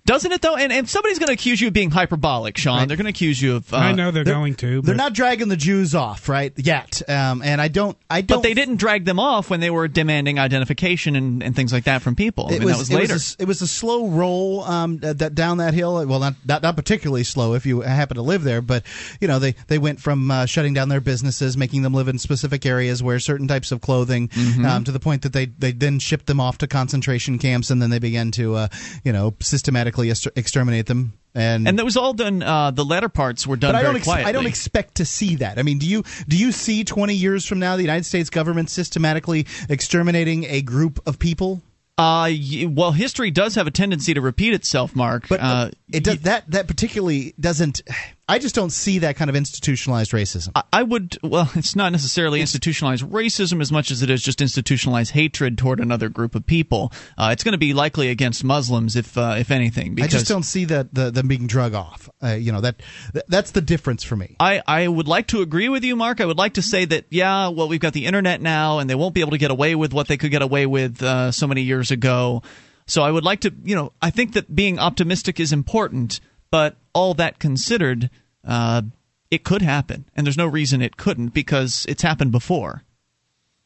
doesn't 0.06 0.34
it 0.34 0.42
though? 0.42 0.58
And, 0.58 0.74
and 0.74 0.90
somebody's 0.90 1.18
going 1.18 1.28
to 1.28 1.34
accuse 1.34 1.62
you 1.62 1.68
of 1.68 1.74
being 1.74 1.90
hyperbolic, 1.90 2.58
Sean. 2.58 2.80
Right. 2.80 2.88
They're 2.90 2.98
going 2.98 3.06
to 3.06 3.12
accuse 3.12 3.42
you 3.42 3.56
of. 3.56 3.74
Uh, 3.74 3.78
I 3.78 3.92
know 3.94 4.12
they're, 4.12 4.26
they're 4.26 4.34
going 4.34 4.56
to. 4.56 4.82
But. 4.82 4.88
They're 4.88 4.96
not 4.96 5.14
dragging 5.14 5.48
the 5.48 5.56
Jews 5.56 5.96
off, 5.96 6.28
right? 6.28 6.52
Yet, 6.58 7.02
um, 7.10 7.42
and 7.42 7.62
I 7.62 7.70
don't. 7.70 7.98
I 8.10 8.20
don't. 8.20 8.40
But 8.40 8.44
they 8.44 8.54
didn't 8.54 8.78
drag 8.78 9.06
them 9.06 9.18
off 9.18 9.50
when 9.50 9.62
they 9.62 9.70
were 9.70 9.88
demanding 9.88 10.40
identification 10.40 11.16
and, 11.16 11.42
and 11.42 11.56
things 11.56 11.72
like 11.72 11.86
that 11.86 12.02
from 12.02 12.16
people. 12.16 12.48
I 12.50 12.56
it 12.56 12.60
mean, 12.60 12.66
was, 12.66 12.74
that 12.74 12.80
was 12.80 12.92
later. 12.92 13.14
It 13.14 13.16
was, 13.16 13.36
a, 13.40 13.42
it 13.44 13.48
was 13.48 13.62
a 13.62 13.68
slow 13.68 14.10
roll 14.10 14.64
um, 14.64 14.98
that 15.00 15.36
down 15.36 15.60
that 15.60 15.74
hill. 15.74 16.06
Well, 16.06 16.20
not, 16.20 16.36
not, 16.46 16.64
not 16.64 16.76
particularly 16.76 17.24
slow 17.24 17.54
if 17.54 17.66
you 17.66 17.80
happen 17.80 18.16
to 18.16 18.24
live 18.24 18.44
there, 18.44 18.62
but 18.62 18.84
you 19.22 19.30
know 19.30 19.40
they 19.40 19.54
they 19.68 19.78
went 19.78 20.02
from 20.02 20.30
uh, 20.30 20.46
shutting 20.46 20.74
down 20.74 20.90
their 20.90 21.02
businesses, 21.02 21.56
making 21.56 21.82
them 21.82 21.94
live 21.94 22.10
in 22.10 22.20
specific 22.20 22.66
areas, 22.66 23.02
wear 23.02 23.20
certain 23.20 23.48
types 23.48 23.72
of 23.72 23.80
clothing, 23.80 24.28
mm-hmm. 24.28 24.66
um, 24.66 24.84
to 24.84 24.92
the 24.92 25.00
point 25.00 25.22
that 25.22 25.32
they 25.32 25.46
they 25.46 25.72
then 25.72 25.98
shipped 26.00 26.26
them 26.26 26.42
off 26.42 26.58
to 26.58 26.68
concentration 26.68 27.40
camps, 27.40 27.70
and 27.70 27.82
then 27.82 27.90
they 27.90 28.00
began 28.00 28.32
to 28.32 28.56
uh, 28.56 28.68
you 29.06 29.14
know 29.14 29.34
systematically 29.40 29.93
exterminate 30.00 30.86
them 30.88 31.14
and 31.36 31.68
and 31.68 31.80
that 31.80 31.86
was 31.86 31.98
all 31.98 32.14
done. 32.14 32.44
Uh, 32.44 32.72
the 32.72 32.86
latter 32.86 33.10
parts 33.10 33.48
were 33.48 33.56
done 33.56 33.74
but 33.74 33.80
I 33.80 33.84
don't 33.84 33.96
ex- 33.96 34.06
quietly. 34.06 34.30
I 34.30 34.32
don't 34.32 34.46
expect 34.46 34.96
to 34.96 35.06
see 35.06 35.38
that. 35.38 35.58
I 35.58 35.64
mean, 35.64 35.80
do 35.80 35.88
you 35.88 36.04
do 36.28 36.38
you 36.38 36.52
see 36.52 36.84
twenty 36.84 37.16
years 37.16 37.46
from 37.46 37.60
now 37.60 37.76
the 37.76 37.82
United 37.82 38.06
States 38.06 38.30
government 38.30 38.70
systematically 38.70 39.48
exterminating 39.70 40.46
a 40.46 40.62
group 40.62 41.00
of 41.08 41.20
people? 41.20 41.62
Uh, 41.98 42.32
well, 42.70 42.92
history 42.92 43.30
does 43.30 43.56
have 43.56 43.68
a 43.68 43.72
tendency 43.72 44.14
to 44.16 44.22
repeat 44.22 44.54
itself, 44.54 44.96
Mark. 44.96 45.28
But 45.28 45.40
uh, 45.42 45.70
it 45.92 46.04
does, 46.04 46.22
that 46.22 46.50
that 46.52 46.68
particularly 46.68 47.34
doesn't. 47.40 47.82
I 48.28 48.40
just 48.40 48.56
don't 48.56 48.70
see 48.70 49.00
that 49.00 49.18
kind 49.18 49.30
of 49.30 49.36
institutionalized 49.36 50.12
racism. 50.12 50.52
I, 50.56 50.64
I 50.72 50.84
would. 50.84 51.18
Well, 51.22 51.50
it's 51.56 51.76
not 51.76 51.92
necessarily 51.92 52.42
it's, 52.42 52.54
institutionalized 52.54 53.04
racism 53.04 53.62
as 53.62 53.72
much 53.72 53.92
as 53.92 54.02
it 54.02 54.10
is 54.10 54.24
just 54.24 54.42
institutionalized 54.42 55.12
hatred 55.12 55.58
toward 55.58 55.80
another 55.80 56.08
group 56.08 56.34
of 56.34 56.46
people. 56.46 56.94
Uh, 57.18 57.30
it's 57.34 57.44
going 57.44 57.52
to 57.54 57.58
be 57.58 57.74
likely 57.74 58.10
against 58.10 58.44
Muslims, 58.44 58.96
if 58.96 59.18
uh, 59.18 59.36
if 59.38 59.52
anything. 59.52 60.02
I 60.02 60.08
just 60.08 60.28
don't 60.28 60.44
see 60.44 60.66
that 60.66 60.94
the, 60.94 61.12
them 61.12 61.28
being 61.28 61.48
drug 61.48 61.74
off. 61.74 62.10
Uh, 62.22 62.30
you 62.30 62.52
know 62.52 62.62
that, 62.62 62.82
that 63.14 63.26
that's 63.28 63.52
the 63.52 63.62
difference 63.62 64.04
for 64.04 64.16
me. 64.16 64.38
I 64.40 64.62
I 64.66 64.88
would 64.88 65.08
like 65.08 65.28
to 65.28 65.42
agree 65.42 65.68
with 65.68 65.84
you, 65.84 65.96
Mark. 65.96 66.22
I 66.22 66.26
would 66.26 66.38
like 66.38 66.54
to 66.54 66.62
say 66.62 66.86
that 66.86 67.06
yeah, 67.10 67.50
well, 67.50 67.68
we've 67.68 67.82
got 67.82 67.94
the 67.94 68.06
internet 68.06 68.42
now, 68.42 68.80
and 68.80 68.90
they 68.90 68.96
won't 68.96 69.14
be 69.14 69.22
able 69.22 69.32
to 69.32 69.38
get 69.38 69.52
away 69.52 69.76
with 69.76 69.94
what 69.94 70.08
they 70.08 70.16
could 70.16 70.32
get 70.32 70.42
away 70.42 70.66
with 70.66 71.02
uh, 71.04 71.32
so 71.32 71.46
many 71.46 71.62
years 71.62 71.92
ago. 71.92 72.42
So 72.86 73.02
I 73.02 73.12
would 73.12 73.24
like 73.24 73.42
to, 73.42 73.54
you 73.64 73.76
know, 73.76 73.94
I 74.02 74.10
think 74.10 74.34
that 74.34 74.54
being 74.54 74.78
optimistic 74.78 75.40
is 75.40 75.54
important, 75.54 76.20
but 76.54 76.76
all 76.94 77.16
that 77.16 77.40
considered, 77.40 78.12
uh, 78.48 78.84
it 79.32 79.44
could 79.44 79.64
happen, 79.64 80.06
and 80.16 80.24
there's 80.24 80.38
no 80.38 80.46
reason 80.46 80.84
it 80.84 80.98
couldn't 80.98 81.30
because 81.30 81.84
it's 81.90 82.04
happened 82.04 82.32
before. 82.32 82.84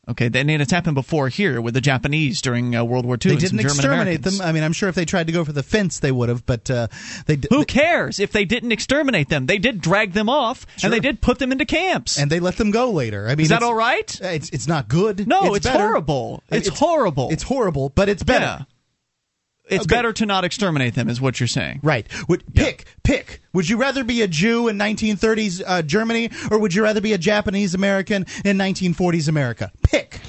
Okay, 0.08 0.28
and 0.34 0.50
it's 0.50 0.72
happened 0.72 0.96
before 0.96 1.28
here 1.28 1.60
with 1.60 1.74
the 1.74 1.82
Japanese 1.82 2.42
during 2.42 2.74
uh, 2.74 2.86
World 2.86 3.06
War 3.06 3.16
II. 3.16 3.34
They 3.34 3.42
didn't 3.42 3.60
exterminate 3.60 4.24
them. 4.24 4.40
I 4.40 4.54
mean, 4.54 4.64
I'm 4.64 4.72
sure 4.72 4.88
if 4.88 4.96
they 4.96 5.04
tried 5.04 5.28
to 5.28 5.34
go 5.34 5.44
for 5.44 5.52
the 5.52 5.64
fence, 5.64 6.00
they 6.00 6.14
would 6.14 6.30
have. 6.30 6.46
But 6.46 6.72
uh, 6.72 6.88
they 7.26 7.36
d- 7.36 7.50
who 7.52 7.66
cares 7.66 8.22
if 8.22 8.32
they 8.32 8.46
didn't 8.46 8.72
exterminate 8.72 9.28
them? 9.28 9.48
They 9.48 9.58
did 9.58 9.82
drag 9.82 10.14
them 10.14 10.30
off, 10.30 10.66
sure. 10.78 10.88
and 10.88 10.94
they 10.94 11.02
did 11.02 11.20
put 11.20 11.40
them 11.40 11.52
into 11.52 11.66
camps, 11.66 12.18
and 12.18 12.32
they 12.32 12.40
let 12.40 12.56
them 12.56 12.72
go 12.72 12.92
later. 12.92 13.28
I 13.28 13.36
mean, 13.36 13.42
is 13.42 13.50
that 13.50 13.64
all 13.64 13.76
right? 13.76 14.18
It's 14.22 14.50
it's 14.52 14.66
not 14.66 14.88
good. 14.88 15.28
No, 15.28 15.56
it's, 15.56 15.66
it's 15.66 15.76
horrible. 15.76 16.42
It's, 16.48 16.70
it's, 16.70 16.80
horrible. 16.80 17.32
It's 17.32 17.44
horrible, 17.44 17.90
but 17.90 18.08
it's 18.08 18.24
better. 18.24 18.60
Yeah. 18.60 18.77
It's 19.70 19.84
okay. 19.84 19.96
better 19.96 20.14
to 20.14 20.26
not 20.26 20.46
exterminate 20.46 20.96
them, 20.96 21.10
is 21.10 21.20
what 21.20 21.40
you're 21.40 21.48
saying. 21.48 21.82
Right. 21.84 22.08
Would, 22.30 22.44
yeah. 22.54 22.66
Pick, 22.66 22.86
pick. 23.04 23.42
Would 23.54 23.68
you 23.68 23.78
rather 23.78 24.04
be 24.04 24.22
a 24.22 24.28
Jew 24.28 24.68
in 24.68 24.78
1930s 24.78 25.62
uh, 25.66 25.82
Germany, 25.82 26.30
or 26.50 26.60
would 26.60 26.74
you 26.74 26.84
rather 26.84 27.02
be 27.02 27.14
a 27.14 27.18
Japanese 27.18 27.74
American 27.74 28.26
in 28.46 28.58
1940s 28.58 29.28
America? 29.28 29.72
Pick. 29.84 30.22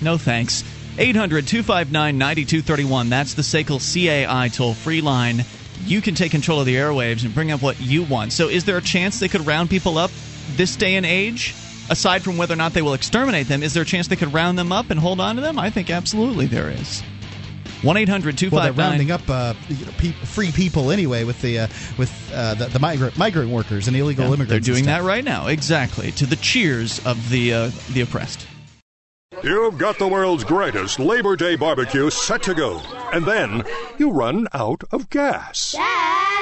No 0.00 0.16
thanks. 0.16 0.64
800 0.98 1.46
259 1.46 2.16
9231. 2.16 3.10
That's 3.10 3.34
the 3.34 3.42
SACL 3.42 3.78
CAI 3.78 4.48
toll 4.48 4.72
free 4.72 5.02
line. 5.02 5.44
You 5.84 6.00
can 6.00 6.14
take 6.14 6.30
control 6.30 6.60
of 6.60 6.66
the 6.66 6.76
airwaves 6.76 7.24
and 7.24 7.34
bring 7.34 7.52
up 7.52 7.60
what 7.60 7.78
you 7.80 8.02
want. 8.02 8.32
So, 8.32 8.48
is 8.48 8.64
there 8.64 8.78
a 8.78 8.82
chance 8.82 9.20
they 9.20 9.28
could 9.28 9.46
round 9.46 9.68
people 9.68 9.98
up 9.98 10.10
this 10.56 10.76
day 10.76 10.96
and 10.96 11.04
age? 11.04 11.54
Aside 11.88 12.22
from 12.22 12.36
whether 12.36 12.54
or 12.54 12.56
not 12.56 12.72
they 12.72 12.82
will 12.82 12.94
exterminate 12.94 13.46
them, 13.46 13.62
is 13.62 13.74
there 13.74 13.84
a 13.84 13.86
chance 13.86 14.08
they 14.08 14.16
could 14.16 14.32
round 14.32 14.58
them 14.58 14.72
up 14.72 14.90
and 14.90 14.98
hold 14.98 15.20
on 15.20 15.36
to 15.36 15.42
them? 15.42 15.58
I 15.58 15.70
think 15.70 15.88
absolutely 15.90 16.46
there 16.46 16.70
is. 16.70 17.02
One 17.82 17.96
eight 17.96 18.08
hundred 18.08 18.38
two 18.38 18.50
five 18.50 18.52
nine. 18.52 18.64
Well, 18.64 18.74
they're 18.74 18.90
rounding 18.90 19.10
up 19.10 19.28
uh, 19.28 19.54
pe- 19.98 20.12
free 20.12 20.50
people 20.50 20.90
anyway 20.90 21.24
with 21.24 21.40
the 21.42 21.60
uh, 21.60 21.68
with 21.98 22.32
uh, 22.34 22.54
the, 22.54 22.66
the, 22.66 22.78
migrant 22.78 23.18
migrant 23.18 23.50
workers 23.50 23.86
and 23.86 23.96
illegal 23.96 24.24
yeah, 24.24 24.34
immigrants. 24.34 24.50
They're 24.50 24.74
doing 24.74 24.86
that 24.86 25.02
right 25.02 25.24
now, 25.24 25.46
exactly 25.48 26.10
to 26.12 26.26
the 26.26 26.36
cheers 26.36 27.04
of 27.04 27.30
the 27.30 27.52
uh, 27.52 27.70
the 27.92 28.00
oppressed. 28.00 28.46
You've 29.42 29.76
got 29.76 29.98
the 29.98 30.08
world's 30.08 30.44
greatest 30.44 30.98
Labor 30.98 31.36
Day 31.36 31.56
barbecue 31.56 32.08
set 32.08 32.42
to 32.44 32.54
go. 32.54 32.80
And 33.12 33.26
then 33.26 33.64
you 33.98 34.10
run 34.10 34.48
out 34.54 34.82
of 34.90 35.10
gas. 35.10 35.74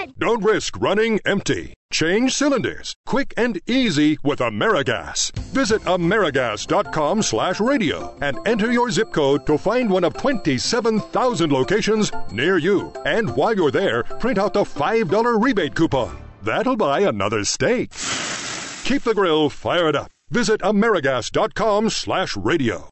Dad! 0.05 0.15
Don't 0.19 0.43
risk 0.43 0.81
running 0.81 1.21
empty. 1.25 1.75
Change 1.93 2.33
cylinders. 2.33 2.95
Quick 3.07 3.33
and 3.37 3.61
easy 3.67 4.19
with 4.23 4.41
Amerigas. 4.41 5.33
Visit 5.53 5.83
Amerigas.com 5.83 7.23
slash 7.23 7.61
radio 7.61 8.17
and 8.21 8.39
enter 8.47 8.73
your 8.73 8.91
zip 8.91 9.13
code 9.13 9.47
to 9.47 9.59
find 9.59 9.91
one 9.91 10.05
of 10.05 10.15
27,000 10.15 11.53
locations 11.53 12.11
near 12.33 12.59
you. 12.59 12.93
And 13.07 13.35
while 13.37 13.55
you're 13.55 13.71
there, 13.71 14.03
print 14.03 14.39
out 14.39 14.55
the 14.55 14.65
$5 14.65 15.43
rebate 15.43 15.75
coupon. 15.75 16.17
That'll 16.43 16.77
buy 16.77 17.01
another 17.01 17.45
steak. 17.45 17.91
Keep 18.85 19.05
the 19.05 19.15
grill 19.15 19.49
fired 19.49 19.97
up. 19.97 20.11
Visit 20.31 20.61
Amerigas.com 20.63 21.91
slash 21.91 22.37
radio. 22.37 22.89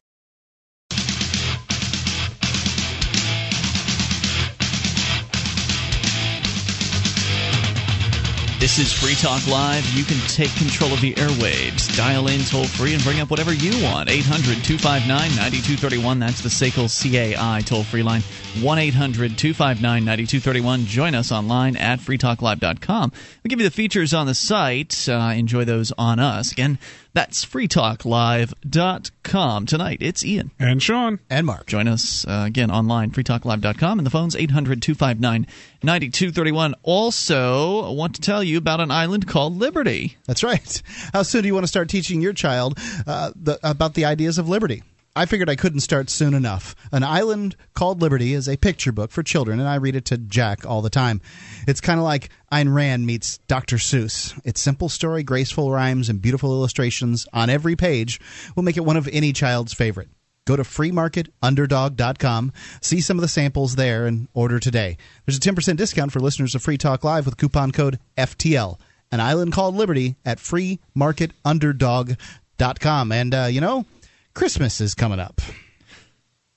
This 8.63 8.79
is 8.79 8.93
Free 8.93 9.15
Talk 9.15 9.45
Live. 9.45 9.85
You 9.89 10.05
can 10.05 10.17
take 10.29 10.55
control 10.55 10.93
of 10.93 11.01
the 11.01 11.13
airwaves. 11.15 11.93
Dial 11.97 12.29
in 12.29 12.39
toll 12.45 12.63
free 12.63 12.93
and 12.93 13.03
bring 13.03 13.19
up 13.19 13.29
whatever 13.29 13.53
you 13.53 13.83
want. 13.83 14.09
800 14.09 14.63
259 14.63 15.05
9231. 15.09 16.19
That's 16.19 16.39
the 16.39 16.47
SACL 16.47 16.87
CAI 16.87 17.59
toll 17.65 17.83
free 17.83 18.03
line. 18.03 18.21
1 18.61 18.79
800 18.79 19.37
259 19.37 20.05
9231. 20.05 20.85
Join 20.85 21.13
us 21.13 21.29
online 21.33 21.75
at 21.75 21.99
freetalklive.com. 21.99 23.11
We 23.43 23.49
give 23.49 23.59
you 23.59 23.67
the 23.67 23.75
features 23.75 24.13
on 24.13 24.27
the 24.27 24.33
site. 24.33 25.09
Uh, 25.09 25.33
enjoy 25.35 25.65
those 25.65 25.91
on 25.97 26.19
us. 26.19 26.53
Again, 26.53 26.79
that's 27.13 27.45
freetalklive.com. 27.45 29.65
Tonight, 29.65 29.97
it's 30.01 30.25
Ian. 30.25 30.51
And 30.59 30.81
Sean. 30.81 31.19
And 31.29 31.45
Mark. 31.45 31.67
Join 31.67 31.87
us 31.87 32.25
uh, 32.27 32.43
again 32.47 32.71
online, 32.71 33.11
freetalklive.com, 33.11 33.99
and 33.99 34.05
the 34.05 34.11
phone's 34.11 34.35
800 34.35 34.81
259 34.81 35.47
9231. 35.83 36.75
Also, 36.83 37.85
I 37.85 37.91
want 37.91 38.15
to 38.15 38.21
tell 38.21 38.43
you 38.43 38.57
about 38.57 38.79
an 38.79 38.91
island 38.91 39.27
called 39.27 39.57
Liberty. 39.57 40.17
That's 40.25 40.43
right. 40.43 40.81
How 41.13 41.23
soon 41.23 41.43
do 41.43 41.47
you 41.47 41.53
want 41.53 41.65
to 41.65 41.69
start 41.69 41.89
teaching 41.89 42.21
your 42.21 42.33
child 42.33 42.79
uh, 43.05 43.31
the, 43.35 43.59
about 43.63 43.93
the 43.93 44.05
ideas 44.05 44.37
of 44.37 44.49
liberty? 44.49 44.83
I 45.15 45.27
figured 45.27 45.49
I 45.49 45.55
couldn't 45.55 45.81
start 45.81 46.09
soon 46.09 46.33
enough. 46.33 46.75
An 46.91 47.03
Island 47.03 47.55
Called 47.75 48.01
Liberty 48.01 48.33
is 48.33 48.49
a 48.49 48.57
picture 48.57 48.91
book 48.91 49.11
for 49.11 49.21
children, 49.21 49.59
and 49.59 49.69
I 49.69 49.75
read 49.75 49.95
it 49.95 50.05
to 50.05 50.17
Jack 50.17 50.65
all 50.65 50.81
the 50.81 50.89
time. 50.89 51.21
It's 51.67 51.81
kind 51.81 51.99
of 51.99 52.03
like 52.03 52.31
Ayn 52.51 52.73
Rand 52.73 53.05
meets 53.05 53.37
Dr. 53.47 53.75
Seuss. 53.75 54.33
Its 54.43 54.59
simple 54.59 54.89
story, 54.89 55.21
graceful 55.21 55.71
rhymes, 55.71 56.09
and 56.09 56.19
beautiful 56.19 56.51
illustrations 56.51 57.27
on 57.31 57.51
every 57.51 57.75
page 57.75 58.19
will 58.55 58.63
make 58.63 58.75
it 58.75 58.85
one 58.85 58.97
of 58.97 59.07
any 59.13 59.33
child's 59.33 59.73
favorite. 59.73 60.09
Go 60.45 60.55
to 60.55 60.63
freemarketunderdog.com, 60.63 62.51
see 62.81 62.99
some 62.99 63.17
of 63.17 63.21
the 63.21 63.27
samples 63.27 63.75
there, 63.75 64.07
and 64.07 64.27
order 64.33 64.59
today. 64.59 64.97
There's 65.25 65.37
a 65.37 65.41
10% 65.41 65.77
discount 65.77 66.11
for 66.11 66.21
listeners 66.21 66.55
of 66.55 66.63
Free 66.63 66.79
Talk 66.79 67.03
Live 67.03 67.25
with 67.25 67.37
coupon 67.37 67.71
code 67.71 67.99
FTL. 68.17 68.79
An 69.11 69.19
Island 69.19 69.53
Called 69.53 69.75
Liberty 69.75 70.15
at 70.25 70.39
freemarketunderdog.com. 70.39 73.11
And, 73.11 73.35
uh, 73.35 73.47
you 73.49 73.61
know, 73.61 73.85
Christmas 74.33 74.81
is 74.81 74.95
coming 74.95 75.19
up. 75.19 75.41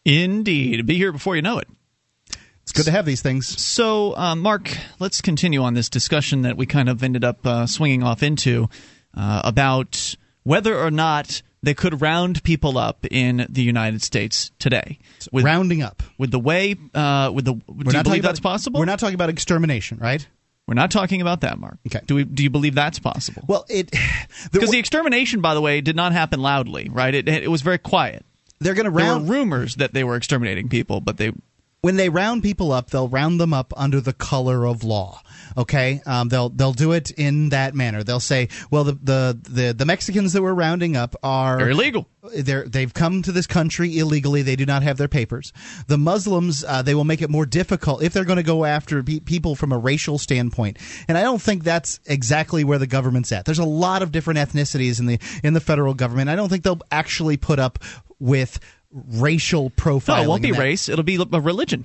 Indeed. 0.04 0.86
Be 0.86 0.96
here 0.96 1.12
before 1.12 1.36
you 1.36 1.42
know 1.42 1.58
it. 1.58 1.68
It's 2.62 2.72
good 2.72 2.86
to 2.86 2.90
have 2.90 3.06
these 3.06 3.22
things. 3.22 3.46
So, 3.62 4.16
uh, 4.16 4.34
Mark, 4.34 4.76
let's 4.98 5.20
continue 5.20 5.62
on 5.62 5.74
this 5.74 5.88
discussion 5.88 6.42
that 6.42 6.56
we 6.56 6.66
kind 6.66 6.88
of 6.88 7.02
ended 7.02 7.22
up 7.22 7.46
uh, 7.46 7.66
swinging 7.66 8.02
off 8.02 8.22
into 8.22 8.68
uh, 9.14 9.42
about 9.44 10.16
whether 10.42 10.76
or 10.76 10.90
not 10.90 11.42
they 11.62 11.74
could 11.74 12.00
round 12.00 12.42
people 12.42 12.78
up 12.78 13.06
in 13.10 13.46
the 13.48 13.62
United 13.62 14.02
States 14.02 14.50
today. 14.58 14.98
With, 15.32 15.44
Rounding 15.44 15.82
up. 15.82 16.02
With 16.18 16.30
the 16.30 16.38
way, 16.38 16.76
uh, 16.94 17.30
with 17.34 17.44
the, 17.44 17.54
We're 17.66 17.84
do 17.84 17.96
you 17.96 18.02
believe 18.02 18.22
that's 18.22 18.40
possible? 18.40 18.80
We're 18.80 18.86
not 18.86 18.98
talking 18.98 19.14
about 19.14 19.30
extermination, 19.30 19.98
right? 19.98 20.26
We're 20.66 20.74
not 20.74 20.90
talking 20.90 21.20
about 21.20 21.42
that, 21.42 21.58
Mark. 21.58 21.78
Okay. 21.86 22.00
Do 22.06 22.16
we? 22.16 22.24
Do 22.24 22.42
you 22.42 22.50
believe 22.50 22.74
that's 22.74 22.98
possible? 22.98 23.44
Well, 23.46 23.64
it 23.68 23.90
because 24.52 24.70
the 24.70 24.78
extermination, 24.78 25.40
by 25.40 25.54
the 25.54 25.60
way, 25.60 25.80
did 25.80 25.96
not 25.96 26.12
happen 26.12 26.40
loudly, 26.40 26.88
right? 26.90 27.14
It 27.14 27.28
it 27.28 27.50
was 27.50 27.62
very 27.62 27.78
quiet. 27.78 28.24
they're 28.58 28.74
going 28.74 28.84
to 28.84 28.90
round. 28.90 29.26
There 29.26 29.32
were 29.32 29.38
rumors 29.38 29.76
that 29.76 29.92
they 29.92 30.02
were 30.02 30.16
exterminating 30.16 30.68
people, 30.68 31.00
but 31.00 31.18
they 31.18 31.32
when 31.82 31.96
they 31.96 32.08
round 32.08 32.42
people 32.42 32.72
up, 32.72 32.90
they'll 32.90 33.08
round 33.08 33.38
them 33.40 33.54
up 33.54 33.72
under 33.76 34.00
the 34.00 34.12
color 34.12 34.66
of 34.66 34.82
law. 34.82 35.22
Okay, 35.56 36.00
um, 36.06 36.28
they'll 36.28 36.48
they'll 36.48 36.72
do 36.72 36.92
it 36.92 37.10
in 37.12 37.50
that 37.50 37.74
manner. 37.74 38.02
They'll 38.02 38.20
say, 38.20 38.48
well, 38.70 38.84
the 38.84 38.92
the 38.92 39.38
the, 39.48 39.74
the 39.74 39.84
Mexicans 39.86 40.32
that 40.32 40.42
we're 40.42 40.52
rounding 40.54 40.96
up 40.96 41.16
are 41.22 41.58
they're 41.58 41.70
illegal. 41.70 42.08
They're, 42.34 42.64
they've 42.66 42.92
come 42.92 43.22
to 43.22 43.30
this 43.30 43.46
country 43.46 43.98
illegally. 43.98 44.42
They 44.42 44.56
do 44.56 44.66
not 44.66 44.82
have 44.82 44.96
their 44.96 45.06
papers. 45.06 45.52
The 45.86 45.96
Muslims, 45.96 46.64
uh, 46.64 46.82
they 46.82 46.94
will 46.94 47.04
make 47.04 47.22
it 47.22 47.30
more 47.30 47.46
difficult 47.46 48.02
if 48.02 48.12
they're 48.12 48.24
going 48.24 48.38
to 48.38 48.42
go 48.42 48.64
after 48.64 49.00
pe- 49.02 49.20
people 49.20 49.54
from 49.54 49.70
a 49.70 49.78
racial 49.78 50.18
standpoint. 50.18 50.78
And 51.06 51.16
I 51.16 51.22
don't 51.22 51.40
think 51.40 51.62
that's 51.62 52.00
exactly 52.04 52.64
where 52.64 52.78
the 52.78 52.86
government's 52.88 53.30
at. 53.30 53.44
There's 53.44 53.60
a 53.60 53.64
lot 53.64 54.02
of 54.02 54.10
different 54.10 54.40
ethnicities 54.40 54.98
in 54.98 55.06
the 55.06 55.20
in 55.44 55.54
the 55.54 55.60
federal 55.60 55.94
government. 55.94 56.28
I 56.28 56.34
don't 56.34 56.48
think 56.48 56.64
they'll 56.64 56.80
actually 56.90 57.36
put 57.36 57.60
up 57.60 57.78
with 58.18 58.58
racial 58.90 59.70
profiling. 59.70 60.08
No, 60.16 60.22
it 60.22 60.28
won't 60.28 60.42
be 60.42 60.52
that. 60.52 60.58
race. 60.58 60.88
It'll 60.88 61.04
be 61.04 61.16
a 61.16 61.40
religion. 61.40 61.84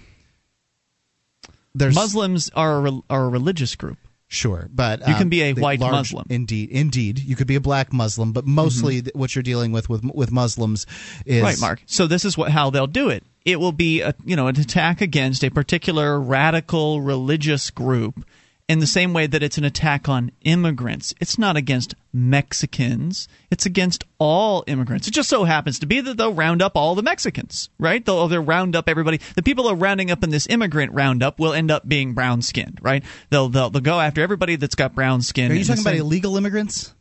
There's 1.74 1.96
Muslims 1.96 2.50
are 2.56 2.78
a, 2.78 2.80
re- 2.92 3.02
are 3.10 3.26
a 3.26 3.30
religious 3.30 3.76
group. 3.76 3.98
Sure, 4.28 4.70
but 4.74 5.00
You 5.02 5.14
can 5.16 5.24
um, 5.24 5.30
be 5.30 5.42
a 5.42 5.54
white 5.54 5.82
large- 5.82 5.92
Muslim. 5.92 6.24
Mm-hmm. 6.24 6.34
Indeed, 6.34 6.70
indeed, 6.70 7.20
you 7.20 7.36
could 7.36 7.48
be 7.48 7.56
a 7.56 7.62
black 7.62 7.92
Muslim, 7.92 8.32
but 8.32 8.46
mostly 8.46 9.02
th- 9.02 9.14
what 9.14 9.36
you're 9.36 9.44
dealing 9.44 9.74
with 9.74 9.90
with 9.90 10.06
with 10.06 10.32
Muslims 10.32 10.86
is 11.26 11.44
Right, 11.44 11.60
Mark. 11.60 11.84
So 11.86 12.08
this 12.08 12.24
is 12.24 12.38
what 12.38 12.50
how 12.50 12.70
they'll 12.70 12.88
do 12.88 13.10
it. 13.10 13.26
It 13.44 13.60
will 13.60 13.74
be 13.74 14.00
a 14.00 14.16
you 14.24 14.38
know 14.38 14.48
an 14.48 14.58
attack 14.58 15.02
against 15.02 15.44
a 15.44 15.50
particular 15.50 16.18
radical 16.18 17.02
religious 17.02 17.70
group 17.72 18.26
in 18.72 18.80
the 18.80 18.88
same 18.88 19.14
way 19.14 19.28
that 19.28 19.44
it's 19.44 19.58
an 19.58 19.66
attack 19.66 20.08
on 20.08 20.32
immigrants. 20.44 21.14
It's 21.20 21.38
not 21.38 21.58
against 21.58 21.94
Mexicans. 22.14 23.28
It's 23.52 23.66
against 23.66 24.06
all 24.18 24.64
immigrants. 24.66 25.08
It 25.08 25.12
just 25.14 25.30
so 25.30 25.44
happens 25.44 25.80
to 25.80 25.86
be 25.86 26.00
that 26.00 26.16
they'll 26.18 26.34
round 26.34 26.62
up 26.62 26.78
all 26.78 26.96
the 26.96 27.04
Mexicans, 27.04 27.70
right? 27.78 28.04
They'll, 28.06 28.28
they'll 28.30 28.42
round 28.44 28.76
up 28.76 28.88
everybody. 28.88 29.20
The 29.36 29.44
people 29.44 29.66
they're 29.66 29.76
rounding 29.76 30.10
up 30.10 30.24
in 30.24 30.30
this 30.30 30.48
immigrant 30.48 30.94
roundup 30.94 31.38
will 31.40 31.54
end 31.54 31.70
up 31.70 31.88
being 31.88 32.14
brown 32.14 32.42
skinned, 32.42 32.80
right? 32.82 33.04
They'll, 33.30 33.50
they'll 33.50 33.70
they'll 33.70 33.82
go 33.82 34.00
after 34.00 34.22
everybody 34.22 34.56
that's 34.56 34.76
got 34.76 34.96
brown 34.96 35.22
skin. 35.22 35.52
Are 35.52 35.56
you 35.56 35.66
talking 35.66 35.84
about 35.84 35.96
illegal 35.96 36.38
immigrants? 36.38 36.94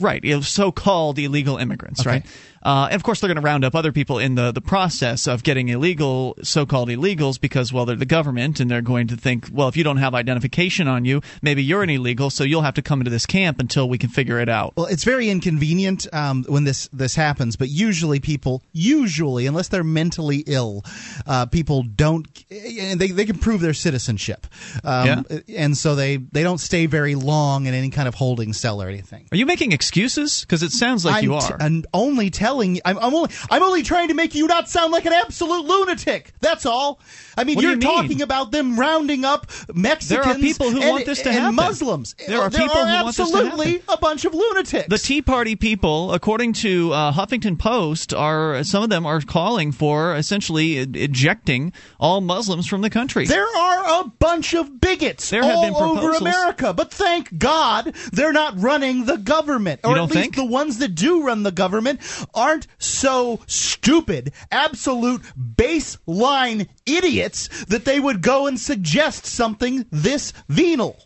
Right, 0.00 0.24
you 0.24 0.42
so-called 0.42 1.20
illegal 1.20 1.56
immigrants, 1.56 2.00
Okay. 2.00 2.10
right? 2.10 2.26
Uh, 2.64 2.86
and 2.90 2.94
of 2.94 3.02
course, 3.02 3.20
they're 3.20 3.28
going 3.28 3.36
to 3.36 3.42
round 3.42 3.64
up 3.64 3.74
other 3.74 3.92
people 3.92 4.18
in 4.18 4.36
the, 4.36 4.50
the 4.50 4.60
process 4.60 5.26
of 5.26 5.42
getting 5.42 5.68
illegal, 5.68 6.34
so-called 6.42 6.88
illegals, 6.88 7.38
because 7.38 7.72
well, 7.72 7.84
they're 7.84 7.96
the 7.96 8.06
government, 8.06 8.58
and 8.58 8.70
they're 8.70 8.80
going 8.80 9.06
to 9.08 9.16
think, 9.16 9.48
well, 9.52 9.68
if 9.68 9.76
you 9.76 9.84
don't 9.84 9.98
have 9.98 10.14
identification 10.14 10.88
on 10.88 11.04
you, 11.04 11.20
maybe 11.42 11.62
you're 11.62 11.82
an 11.82 11.90
illegal, 11.90 12.30
so 12.30 12.42
you'll 12.42 12.62
have 12.62 12.74
to 12.74 12.82
come 12.82 13.00
into 13.00 13.10
this 13.10 13.26
camp 13.26 13.60
until 13.60 13.88
we 13.88 13.98
can 13.98 14.08
figure 14.08 14.40
it 14.40 14.48
out. 14.48 14.72
Well, 14.76 14.86
it's 14.86 15.04
very 15.04 15.28
inconvenient 15.28 16.06
um, 16.14 16.44
when 16.48 16.64
this 16.64 16.88
this 16.92 17.14
happens, 17.14 17.56
but 17.56 17.68
usually 17.68 18.18
people, 18.18 18.62
usually 18.72 19.46
unless 19.46 19.68
they're 19.68 19.84
mentally 19.84 20.44
ill, 20.46 20.84
uh, 21.26 21.44
people 21.46 21.82
don't, 21.82 22.26
and 22.50 22.98
they 22.98 23.08
they 23.08 23.26
can 23.26 23.36
prove 23.36 23.60
their 23.60 23.74
citizenship, 23.74 24.46
um, 24.84 25.26
and 25.48 25.76
so 25.76 25.94
they 25.94 26.16
they 26.16 26.42
don't 26.42 26.60
stay 26.60 26.86
very 26.86 27.14
long 27.14 27.66
in 27.66 27.74
any 27.74 27.90
kind 27.90 28.08
of 28.08 28.14
holding 28.14 28.54
cell 28.54 28.80
or 28.80 28.88
anything. 28.88 29.28
Are 29.32 29.36
you 29.36 29.44
making 29.44 29.72
excuses? 29.72 30.40
Because 30.40 30.62
it 30.62 30.70
sounds 30.70 31.04
like 31.04 31.16
I'm 31.16 31.24
you 31.24 31.34
are. 31.34 31.56
I'm 31.60 31.84
only 31.92 32.30
telling. 32.30 32.53
I'm, 32.62 32.98
I'm 32.98 33.14
only. 33.14 33.30
I'm 33.50 33.62
only 33.62 33.82
trying 33.82 34.08
to 34.08 34.14
make 34.14 34.34
you 34.34 34.46
not 34.46 34.68
sound 34.68 34.92
like 34.92 35.04
an 35.06 35.12
absolute 35.12 35.64
lunatic. 35.64 36.32
That's 36.40 36.64
all. 36.66 37.00
I 37.36 37.44
mean, 37.44 37.56
What 37.56 37.62
you're 37.62 37.72
you 37.72 37.78
mean? 37.78 37.88
talking 37.88 38.22
about 38.22 38.52
them 38.52 38.78
rounding 38.78 39.24
up 39.24 39.50
Mexicans. 39.74 40.08
There 40.08 40.22
are 40.22 40.34
people 40.36 40.70
who 40.70 40.80
and, 40.80 40.90
want 40.90 41.06
this 41.06 41.20
to 41.22 41.28
and 41.30 41.38
happen. 41.38 41.54
Muslims. 41.56 42.14
There 42.28 42.40
are 42.40 42.50
people 42.50 42.68
who 42.68 42.84
want 43.02 43.06
this 43.06 43.16
to 43.16 43.22
absolutely 43.22 43.82
a 43.88 43.96
bunch 43.96 44.24
of 44.24 44.34
lunatics. 44.34 44.88
the 44.88 44.98
Tea 44.98 45.20
Party 45.22 45.56
people, 45.56 46.12
according 46.12 46.52
to 46.54 46.92
uh, 46.92 47.12
Huffington 47.12 47.58
Post, 47.58 48.14
are 48.14 48.62
some 48.62 48.82
of 48.84 48.90
them 48.90 49.04
are 49.04 49.20
calling 49.20 49.72
for 49.72 50.14
essentially 50.14 50.76
ejecting 50.78 51.72
all 51.98 52.20
Muslims 52.20 52.66
from 52.66 52.80
the 52.82 52.90
country. 52.90 53.26
There 53.26 53.44
are 53.56 54.02
a 54.02 54.04
bunch 54.18 54.54
of 54.54 54.80
bigots 54.80 55.30
There 55.30 55.42
have 55.42 55.56
all 55.56 55.62
been 55.64 55.74
over 55.74 56.00
proposals. 56.12 56.20
America, 56.20 56.72
but 56.72 56.92
thank 56.92 57.36
God 57.38 57.94
they're 58.12 58.32
not 58.32 58.54
running 58.60 59.06
the 59.06 59.16
government. 59.16 59.80
Or 59.84 59.90
You 59.96 59.96
at 59.96 60.02
least 60.02 60.12
think? 60.14 60.36
the 60.36 60.44
ones 60.44 60.78
that 60.78 60.94
do 60.94 61.24
run 61.24 61.42
the 61.42 61.50
government 61.52 62.00
aren't 62.44 62.66
so 62.78 63.40
stupid, 63.46 64.32
absolute 64.52 65.22
baseline 65.34 66.68
idiots 66.84 67.64
that 67.64 67.86
they 67.86 67.98
would 67.98 68.20
go 68.20 68.46
and 68.46 68.60
suggest 68.60 69.24
something 69.24 69.86
this 69.90 70.34
venal. 70.46 70.98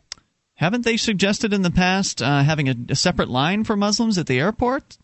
Haven't 0.54 0.84
they 0.84 0.96
suggested 0.96 1.52
in 1.52 1.62
the 1.62 1.70
past 1.70 2.20
uh, 2.20 2.42
having 2.42 2.68
a, 2.68 2.74
a 2.88 2.96
separate 2.96 3.28
line 3.28 3.62
for 3.62 3.76
Muslims 3.76 4.18
at 4.18 4.26
the 4.26 4.40
airport? 4.40 4.98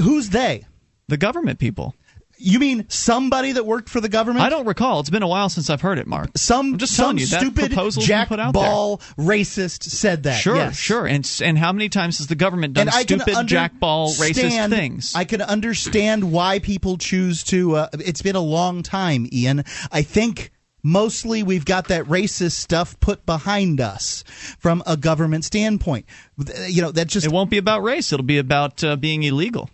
Who's 0.00 0.28
they? 0.30 0.64
The 1.08 1.16
government 1.16 1.58
people. 1.58 1.96
You 2.42 2.58
mean 2.58 2.86
somebody 2.88 3.52
that 3.52 3.64
worked 3.64 3.88
for 3.88 4.00
the 4.00 4.08
government? 4.08 4.44
I 4.44 4.48
don't 4.48 4.66
recall. 4.66 5.00
It's 5.00 5.10
been 5.10 5.22
a 5.22 5.28
while 5.28 5.48
since 5.48 5.70
I've 5.70 5.80
heard 5.80 5.98
it, 5.98 6.06
Mark. 6.06 6.30
Some 6.36 6.74
I'm 6.74 6.78
just 6.78 6.94
some 6.94 7.18
you, 7.18 7.26
stupid 7.26 7.72
proposal's 7.72 8.06
put 8.06 8.40
out 8.40 8.52
there. 8.52 8.62
jackball 8.62 9.00
racist 9.16 9.84
said 9.84 10.24
that. 10.24 10.40
Sure, 10.40 10.56
yes. 10.56 10.76
sure. 10.76 11.06
And 11.06 11.28
and 11.42 11.56
how 11.56 11.72
many 11.72 11.88
times 11.88 12.18
has 12.18 12.26
the 12.26 12.34
government 12.34 12.74
done 12.74 12.88
and 12.88 12.90
I 12.90 13.04
can 13.04 13.20
stupid 13.20 13.46
jackball 13.46 14.08
racist 14.18 14.70
things? 14.70 15.14
I 15.14 15.24
can 15.24 15.40
understand 15.40 16.32
why 16.32 16.58
people 16.58 16.98
choose 16.98 17.44
to. 17.44 17.76
Uh, 17.76 17.88
it's 17.92 18.22
been 18.22 18.36
a 18.36 18.40
long 18.40 18.82
time, 18.82 19.28
Ian. 19.32 19.64
I 19.90 20.02
think 20.02 20.50
mostly 20.82 21.42
we've 21.42 21.64
got 21.64 21.88
that 21.88 22.04
racist 22.06 22.52
stuff 22.52 22.98
put 23.00 23.24
behind 23.24 23.80
us 23.80 24.24
from 24.58 24.82
a 24.86 24.96
government 24.96 25.44
standpoint. 25.44 26.06
You 26.66 26.82
know, 26.82 26.92
that 26.92 27.06
just 27.06 27.26
it 27.26 27.32
won't 27.32 27.50
be 27.50 27.58
about 27.58 27.82
race. 27.82 28.12
It'll 28.12 28.24
be 28.24 28.38
about 28.38 28.82
uh, 28.82 28.96
being 28.96 29.22
illegal. 29.22 29.70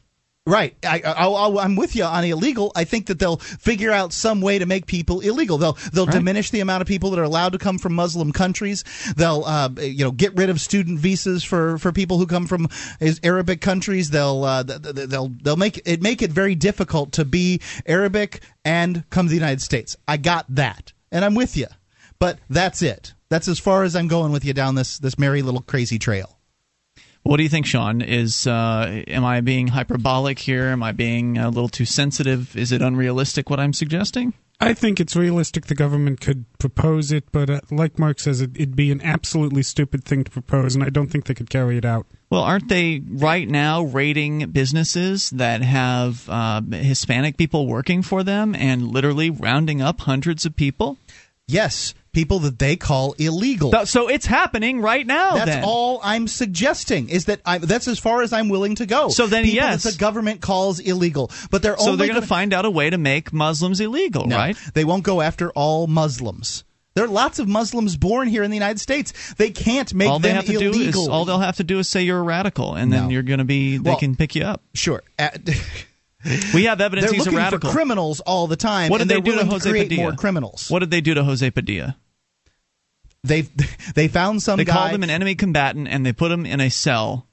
Right, 0.49 0.75
I, 0.83 1.02
I, 1.05 1.64
am 1.67 1.76
with 1.76 1.95
you 1.95 2.05
on 2.05 2.25
illegal. 2.25 2.73
I 2.75 2.85
think 2.85 3.09
that 3.09 3.19
they'll 3.19 3.37
figure 3.37 3.93
out 3.93 4.14
some 4.14 4.40
way 4.40 4.59
to 4.59 4.64
make 4.64 4.87
people 4.87 5.21
illegal. 5.21 5.59
They'll 5.59 5.76
they'll 5.93 6.07
Right. 6.07 6.14
diminish 6.14 6.49
the 6.49 6.61
amount 6.61 6.81
of 6.81 6.88
people 6.88 7.11
that 7.11 7.19
are 7.19 7.25
allowed 7.25 7.52
to 7.52 7.59
come 7.59 7.76
from 7.76 7.93
Muslim 7.95 8.33
countries. 8.33 8.83
They'll 9.14 9.45
uh, 9.45 9.69
you 9.78 10.05
know 10.05 10.11
get 10.11 10.35
rid 10.37 10.49
of 10.49 10.59
student 10.59 11.00
visas 11.00 11.45
for, 11.45 11.76
for 11.76 11.93
people 11.93 12.17
who 12.17 12.26
come 12.26 12.47
from 12.47 12.67
Arabic 13.23 13.61
countries. 13.61 14.09
They'll 14.09 14.43
uh, 14.43 14.64
th- 14.64 14.83
th- 14.83 15.09
they'll 15.11 15.28
they'll 15.43 15.57
make 15.57 15.83
it 15.85 16.00
make 16.00 16.23
it 16.23 16.33
very 16.33 16.55
difficult 16.55 17.12
to 17.12 17.26
be 17.26 17.61
Arabic 17.85 18.40
and 18.64 19.05
come 19.11 19.26
to 19.26 19.31
the 19.31 19.37
United 19.37 19.61
States. 19.61 19.99
I 20.09 20.17
got 20.17 20.47
that, 20.49 20.95
and 21.12 21.26
I'm 21.26 21.35
with 21.35 21.59
you. 21.59 21.67
But 22.19 22.38
that's 22.49 22.81
it. 22.81 23.12
That's 23.28 23.49
as 23.49 23.59
far 23.59 23.83
as 23.83 23.95
I'm 23.95 24.09
going 24.09 24.33
with 24.33 24.47
you 24.47 24.55
down 24.55 24.76
this 24.76 24.99
this 24.99 25.19
merry 25.19 25.43
little 25.43 25.61
crazy 25.61 25.99
trail. 25.99 26.38
What 27.28 27.37
do 27.37 27.42
you 27.42 27.50
think, 27.50 27.66
Sean? 27.66 28.00
Is 28.00 28.47
uh, 28.47 29.02
am 29.06 29.23
I 29.23 29.42
being 29.42 29.66
hyperbolic 29.66 30.38
here? 30.38 30.68
Am 30.68 30.82
I 30.82 30.92
being 30.92 31.37
a 31.37 31.50
little 31.50 31.68
too 31.68 31.85
sensitive? 31.85 32.56
Is 32.56 32.73
it 32.73 32.80
unrealistic 32.80 33.50
what 33.50 33.61
I'm 33.61 33.75
suggesting? 33.75 34.32
I 34.61 34.73
think 34.73 34.99
it's 34.99 35.14
realistic 35.14 35.66
the 35.66 35.75
government 35.75 36.23
could 36.23 36.47
propose 36.58 37.12
it, 37.12 37.30
but 37.30 37.50
uh, 37.50 37.61
like 37.70 37.99
Mark 37.99 38.18
says, 38.18 38.40
it, 38.40 38.52
it'd 38.54 38.75
be 38.75 38.90
an 38.90 39.02
absolutely 39.02 39.62
stupid 39.62 40.04
thing 40.04 40.25
to 40.25 40.30
propose, 40.30 40.75
and 40.75 40.82
I 40.82 40.88
don't 40.88 41.08
think 41.08 41.26
they 41.26 41.35
could 41.35 41.50
carry 41.50 41.76
it 41.76 41.85
out. 41.85 42.06
Well, 42.30 42.42
aren't 42.42 42.70
they 42.70 43.02
right 43.06 43.47
now 43.47 43.82
rating 43.82 44.50
businesses 44.52 45.28
that 45.28 45.61
have 45.61 46.26
uh, 46.30 46.62
Hispanic 46.62 47.37
people 47.37 47.66
working 47.66 48.00
for 48.00 48.23
them 48.23 48.54
and 48.54 48.88
literally 48.88 49.28
rounding 49.28 49.82
up 49.82 50.00
hundreds 50.00 50.47
of 50.47 50.56
people? 50.56 50.97
Yes, 51.47 51.92
people 52.12 52.38
that 52.41 52.59
they 52.59 52.77
call 52.77 53.12
illegal. 53.19 53.73
So 53.87 54.09
it's 54.09 54.27
happening 54.27 54.81
right 54.81 55.07
now. 55.07 55.35
That's 55.35 55.50
then. 55.50 55.65
all 55.65 56.00
I'm 56.03 56.27
suggesting. 56.29 57.09
Is 57.09 57.27
that 57.27 57.41
I, 57.45 57.59
that's 57.59 57.87
as 57.88 57.99
far 57.99 58.23
as 58.23 58.33
I'm 58.33 58.49
willing 58.49 58.75
to 58.77 58.87
go. 58.87 59.09
So 59.11 59.27
then, 59.27 59.45
People 59.45 59.57
yes. 59.57 59.83
the 59.85 59.97
government 59.99 60.41
calls 60.41 60.81
illegal, 60.81 61.31
but 61.50 61.62
they're 61.62 61.77
So 61.79 61.87
only 61.93 61.97
they're 61.99 62.07
going 62.09 62.15
gonna- 62.17 62.27
find 62.27 62.53
out 62.53 62.65
a 62.65 62.71
way 62.71 62.91
to 62.91 62.99
make 62.99 63.33
Muslims 63.33 63.81
illegal, 63.81 64.27
No, 64.27 64.37
right? 64.37 64.57
They 64.75 64.85
won't 64.85 65.05
go 65.05 65.21
after 65.21 65.50
all 65.50 65.87
Muslims. 65.87 66.65
There 66.95 67.05
are 67.05 67.09
lots 67.09 67.38
of 67.38 67.47
Muslims 67.47 67.97
born 67.97 68.27
here 68.27 68.43
in 68.43 68.50
the 68.50 68.57
United 68.57 68.81
States. 68.81 69.12
They 69.35 69.50
can't 69.50 69.95
make 69.95 70.09
all 70.09 70.19
they 70.19 70.31
them 70.31 70.37
have 70.37 70.47
to 70.47 70.53
illegal. 70.55 70.73
do 70.73 70.88
is 71.03 71.09
all 71.09 71.25
they'll 71.25 71.38
have 71.38 71.59
to 71.59 71.65
do 71.65 71.79
is 71.79 71.88
say 71.88 72.03
you're 72.03 72.19
a 72.19 72.23
radical, 72.23 72.75
and 72.75 72.93
then 72.93 73.05
No. 73.05 73.09
you're 73.11 73.23
going 73.23 73.38
to 73.38 73.45
be. 73.45 73.77
They 73.77 73.91
Well, 73.91 73.99
can 74.00 74.17
pick 74.17 74.35
you 74.35 74.43
up. 74.43 74.62
sure. 74.75 75.05
We 76.52 76.64
have 76.64 76.80
evidence 76.80 77.06
they're 77.06 77.14
he's 77.14 77.22
a 77.26 77.30
looking 77.30 77.38
radical. 77.38 77.70
for 77.70 77.76
criminals 77.76 78.18
all 78.20 78.48
the 78.48 78.56
time. 78.56 78.90
what 78.90 78.98
did 78.98 79.02
and 79.02 79.10
they 79.10 79.20
do 79.20 79.38
to 79.38 79.44
Jose 79.46 79.70
create 79.70 79.84
Padilla? 79.88 80.02
more 80.02 80.12
criminals? 80.16 80.68
What 80.68 80.80
did 80.80 80.90
they 80.90 81.00
do 81.00 81.14
to 81.14 81.22
Jose 81.22 81.48
Padilla? 81.52 81.96
They 83.22 83.42
they 83.94 84.08
found 84.08 84.42
some 84.42 84.56
They 84.56 84.64
guy. 84.64 84.72
called 84.72 84.90
him 84.92 85.02
an 85.04 85.10
enemy 85.10 85.34
combatant, 85.37 85.87
and 85.88 86.04
they 86.04 86.12
put 86.12 86.32
him 86.32 86.44
in 86.44 86.60
a 86.60 86.70
cell 86.70 87.27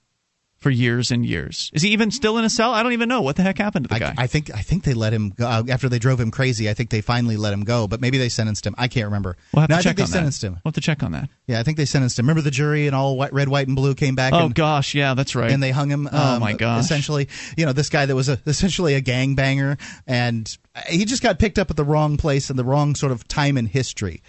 for 0.65 0.71
years 0.71 1.11
and 1.11 1.23
years. 1.23 1.69
Is 1.75 1.83
he 1.83 1.89
even 1.89 2.09
still 2.09 2.39
in 2.39 2.43
a 2.43 2.49
cell? 2.49 2.73
I 2.73 2.81
don't 2.81 2.93
even 2.93 3.07
know 3.07 3.21
what 3.21 3.35
the 3.35 3.43
heck 3.43 3.59
happened 3.59 3.85
to 3.85 3.89
the 3.89 3.97
I, 3.97 3.99
guy. 3.99 4.15
I 4.17 4.25
think 4.25 4.51
I 4.51 4.63
think 4.63 4.83
they 4.83 4.95
let 4.95 5.13
him 5.13 5.29
go 5.29 5.45
uh, 5.45 5.61
after 5.69 5.89
they 5.89 5.99
drove 5.99 6.19
him 6.19 6.31
crazy. 6.31 6.67
I 6.71 6.73
think 6.73 6.89
they 6.89 7.01
finally 7.01 7.37
let 7.37 7.53
him 7.53 7.63
go, 7.65 7.87
but 7.87 8.01
maybe 8.01 8.17
they 8.17 8.29
sentenced 8.29 8.65
him. 8.65 8.73
I 8.75 8.87
can't 8.87 9.05
remember. 9.05 9.37
we'll 9.53 9.61
have 9.61 9.69
no, 9.69 9.75
to 9.75 9.79
I 9.79 9.83
check 9.83 9.95
think 9.95 10.07
they 10.09 10.11
sentenced 10.11 10.41
that. 10.41 10.47
him. 10.47 10.53
We'll 10.53 10.71
have 10.71 10.73
to 10.73 10.81
check 10.81 11.03
on 11.03 11.11
that. 11.11 11.29
Yeah, 11.45 11.59
I 11.59 11.63
think 11.63 11.77
they 11.77 11.85
sentenced 11.85 12.17
him. 12.17 12.25
Remember 12.25 12.41
the 12.41 12.49
jury 12.49 12.87
and 12.87 12.95
all 12.95 13.15
white, 13.15 13.31
red, 13.31 13.47
white, 13.47 13.67
and 13.67 13.75
blue 13.75 13.93
came 13.93 14.15
back. 14.15 14.33
Oh 14.33 14.45
and, 14.45 14.55
gosh, 14.55 14.95
yeah, 14.95 15.13
that's 15.13 15.35
right. 15.35 15.51
and 15.51 15.61
they 15.61 15.69
hung 15.69 15.91
him. 15.91 16.09
Oh, 16.11 16.33
um, 16.33 16.39
my 16.39 16.53
gosh. 16.53 16.83
Essentially, 16.83 17.29
you 17.55 17.67
know, 17.67 17.71
this 17.71 17.89
guy 17.89 18.07
that 18.07 18.15
was 18.15 18.27
a, 18.27 18.39
essentially 18.47 18.95
a 18.95 19.03
gangbanger, 19.03 19.79
and 20.07 20.57
he 20.89 21.05
just 21.05 21.21
got 21.21 21.37
picked 21.37 21.59
up 21.59 21.69
at 21.69 21.77
the 21.77 21.85
wrong 21.85 22.17
place 22.17 22.49
and 22.49 22.57
the 22.57 22.65
wrong 22.65 22.95
sort 22.95 23.11
of 23.11 23.27
time 23.27 23.55
in 23.55 23.67
history. 23.67 24.23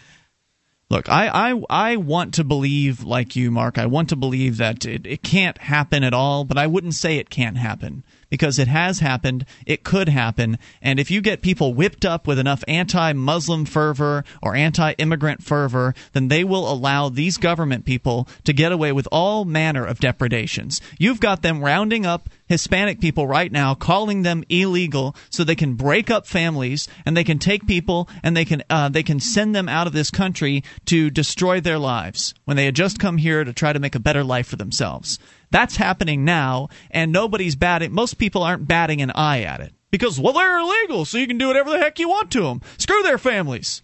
Look, 0.88 1.08
I, 1.08 1.50
I 1.50 1.62
I 1.68 1.96
want 1.96 2.34
to 2.34 2.44
believe 2.44 3.02
like 3.02 3.34
you, 3.34 3.50
Mark. 3.50 3.76
I 3.76 3.86
want 3.86 4.08
to 4.10 4.16
believe 4.16 4.58
that 4.58 4.84
it, 4.86 5.04
it 5.06 5.22
can't 5.22 5.58
happen 5.58 6.04
at 6.04 6.14
all, 6.14 6.44
but 6.44 6.58
I 6.58 6.68
wouldn't 6.68 6.94
say 6.94 7.16
it 7.16 7.28
can't 7.28 7.58
happen 7.58 8.04
because 8.36 8.58
it 8.58 8.68
has 8.68 9.00
happened. 9.00 9.46
It 9.64 9.82
could 9.82 10.10
happen, 10.10 10.58
and 10.82 11.00
if 11.00 11.10
you 11.10 11.22
get 11.22 11.40
people 11.40 11.72
whipped 11.72 12.04
up 12.04 12.26
with 12.26 12.38
enough 12.38 12.62
anti-Muslim 12.68 13.64
fervor 13.64 14.24
or 14.42 14.54
anti-immigrant 14.54 15.42
fervor, 15.42 15.94
then 16.12 16.28
they 16.28 16.44
will 16.44 16.70
allow 16.70 17.08
these 17.08 17.38
government 17.38 17.86
people 17.86 18.28
to 18.44 18.52
get 18.52 18.72
away 18.72 18.92
with 18.92 19.08
all 19.10 19.46
manner 19.46 19.86
of 19.86 20.00
depredations. 20.00 20.82
You've 20.98 21.18
got 21.18 21.40
them 21.40 21.64
rounding 21.64 22.04
up 22.04 22.28
Hispanic 22.46 23.00
people 23.00 23.26
right 23.26 23.50
now, 23.50 23.74
calling 23.74 24.20
them 24.20 24.44
illegal, 24.50 25.16
so 25.30 25.42
they 25.42 25.54
can 25.54 25.72
break 25.74 26.10
up 26.10 26.26
families 26.26 26.88
and 27.06 27.16
they 27.16 27.24
can 27.24 27.38
take 27.38 27.66
people 27.66 28.06
and 28.22 28.36
they 28.36 28.44
can 28.44 28.62
uh, 28.68 28.90
they 28.90 29.02
can 29.02 29.18
send 29.18 29.54
them 29.54 29.66
out 29.66 29.86
of 29.86 29.94
this 29.94 30.10
country 30.10 30.62
to 30.84 31.08
destroy 31.08 31.58
their 31.58 31.78
lives 31.78 32.34
when 32.44 32.58
they 32.58 32.66
had 32.66 32.76
just 32.76 32.98
come 32.98 33.16
here 33.16 33.42
to 33.44 33.54
try 33.54 33.72
to 33.72 33.80
make 33.80 33.94
a 33.94 34.00
better 34.00 34.22
life 34.22 34.46
for 34.46 34.56
themselves. 34.56 35.18
That's 35.56 35.76
happening 35.76 36.26
now, 36.26 36.68
and 36.90 37.10
nobody's 37.10 37.56
batting. 37.56 37.90
Most 37.90 38.18
people 38.18 38.42
aren't 38.42 38.68
batting 38.68 39.00
an 39.00 39.10
eye 39.12 39.40
at 39.40 39.60
it 39.60 39.72
because 39.90 40.20
well 40.20 40.34
they're 40.34 40.58
illegal, 40.58 41.06
so 41.06 41.16
you 41.16 41.26
can 41.26 41.38
do 41.38 41.46
whatever 41.46 41.70
the 41.70 41.78
heck 41.78 41.98
you 41.98 42.10
want 42.10 42.30
to 42.32 42.42
them. 42.42 42.60
Screw 42.76 43.02
their 43.02 43.16
families. 43.16 43.80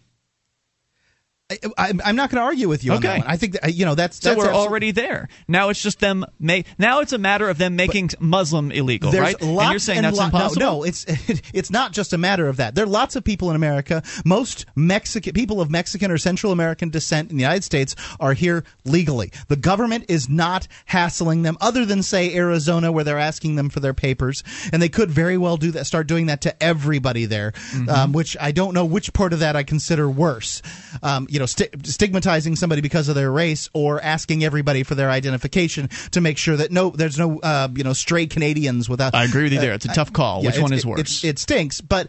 I, 1.78 1.88
I'm, 1.88 2.00
I'm 2.04 2.16
not 2.16 2.30
going 2.30 2.40
to 2.40 2.44
argue 2.44 2.68
with 2.68 2.84
you 2.84 2.92
on 2.92 2.98
Okay. 2.98 3.08
that 3.08 3.18
one. 3.20 3.26
I 3.28 3.36
think 3.36 3.52
that, 3.60 3.74
you 3.74 3.84
know 3.84 3.94
that's 3.94 4.18
So 4.20 4.30
that's 4.30 4.38
we're 4.38 4.48
absol- 4.52 4.54
already 4.66 4.90
there. 4.90 5.28
Now 5.48 5.68
it's 5.68 5.82
just 5.82 6.00
them 6.00 6.24
make. 6.40 6.66
Now 6.78 7.00
it's 7.00 7.12
a 7.12 7.18
matter 7.18 7.48
of 7.48 7.58
them 7.58 7.76
making 7.76 8.10
Muslim 8.20 8.70
illegal, 8.72 9.12
right? 9.12 9.36
and 9.40 9.70
you're 9.70 9.78
saying 9.78 9.98
and 9.98 10.06
that's 10.06 10.18
lo- 10.18 10.24
impossible. 10.26 10.60
No, 10.60 10.72
no, 10.78 10.82
it's 10.84 11.04
it's 11.52 11.70
not 11.70 11.92
just 11.92 12.12
a 12.12 12.18
matter 12.18 12.48
of 12.48 12.56
that. 12.58 12.74
There 12.74 12.84
are 12.84 12.88
lots 12.88 13.16
of 13.16 13.24
people 13.24 13.50
in 13.50 13.56
America. 13.56 14.02
Most 14.24 14.66
Mexican 14.76 15.32
people 15.32 15.60
of 15.60 15.70
Mexican 15.70 16.10
or 16.10 16.18
Central 16.18 16.52
American 16.52 16.90
descent 16.90 17.30
in 17.30 17.36
the 17.36 17.42
United 17.42 17.64
States 17.64 17.94
are 18.20 18.32
here 18.34 18.64
legally. 18.84 19.32
The 19.48 19.56
government 19.56 20.06
is 20.08 20.28
not 20.28 20.68
hassling 20.86 21.42
them, 21.42 21.56
other 21.60 21.84
than 21.84 22.02
say 22.02 22.34
Arizona, 22.34 22.92
where 22.92 23.04
they're 23.04 23.18
asking 23.18 23.56
them 23.56 23.68
for 23.70 23.80
their 23.80 23.94
papers, 23.94 24.42
and 24.72 24.80
they 24.82 24.88
could 24.88 25.10
very 25.10 25.36
well 25.38 25.56
do 25.56 25.70
that. 25.72 25.86
Start 25.86 26.06
doing 26.06 26.26
that 26.26 26.40
to 26.42 26.62
everybody 26.62 27.24
there, 27.26 27.52
Mm-hmm. 27.52 27.88
um, 27.88 28.12
which 28.12 28.36
I 28.40 28.52
don't 28.52 28.74
know 28.74 28.84
which 28.84 29.12
part 29.12 29.32
of 29.32 29.38
that 29.40 29.56
I 29.56 29.62
consider 29.62 30.08
worse. 30.08 30.62
Um, 31.02 31.26
you 31.30 31.38
know, 31.38 31.41
sti- 31.46 31.68
stigmatizing 31.85 32.57
somebody 32.57 32.81
because 32.83 33.09
of 33.09 33.14
their 33.14 33.31
race, 33.31 33.68
or 33.72 34.00
asking 34.00 34.44
everybody 34.44 34.83
for 34.83 34.94
their 34.94 35.11
identification 35.11 35.88
to 36.12 36.20
make 36.20 36.38
sure 36.38 36.57
that 36.57 36.70
no, 36.72 36.90
there's 36.90 37.18
no 37.18 37.38
uh, 37.40 37.68
you 37.74 37.85
know 37.85 37.92
stray 37.92 38.26
Canadians 38.26 38.88
without. 38.88 39.14
I 39.14 39.24
agree 39.24 39.44
with 39.44 39.52
you 39.52 39.59
uh, 39.59 39.62
there. 39.62 39.72
It's 39.74 39.85
a 39.85 39.94
tough 39.94 40.12
call. 40.12 40.42
yeah, 40.42 40.50
Which 40.50 40.61
one 40.61 40.72
is 40.72 40.85
worse? 40.87 41.24
It, 41.24 41.28
it 41.28 41.38
stinks, 41.38 41.81
but. 41.81 42.09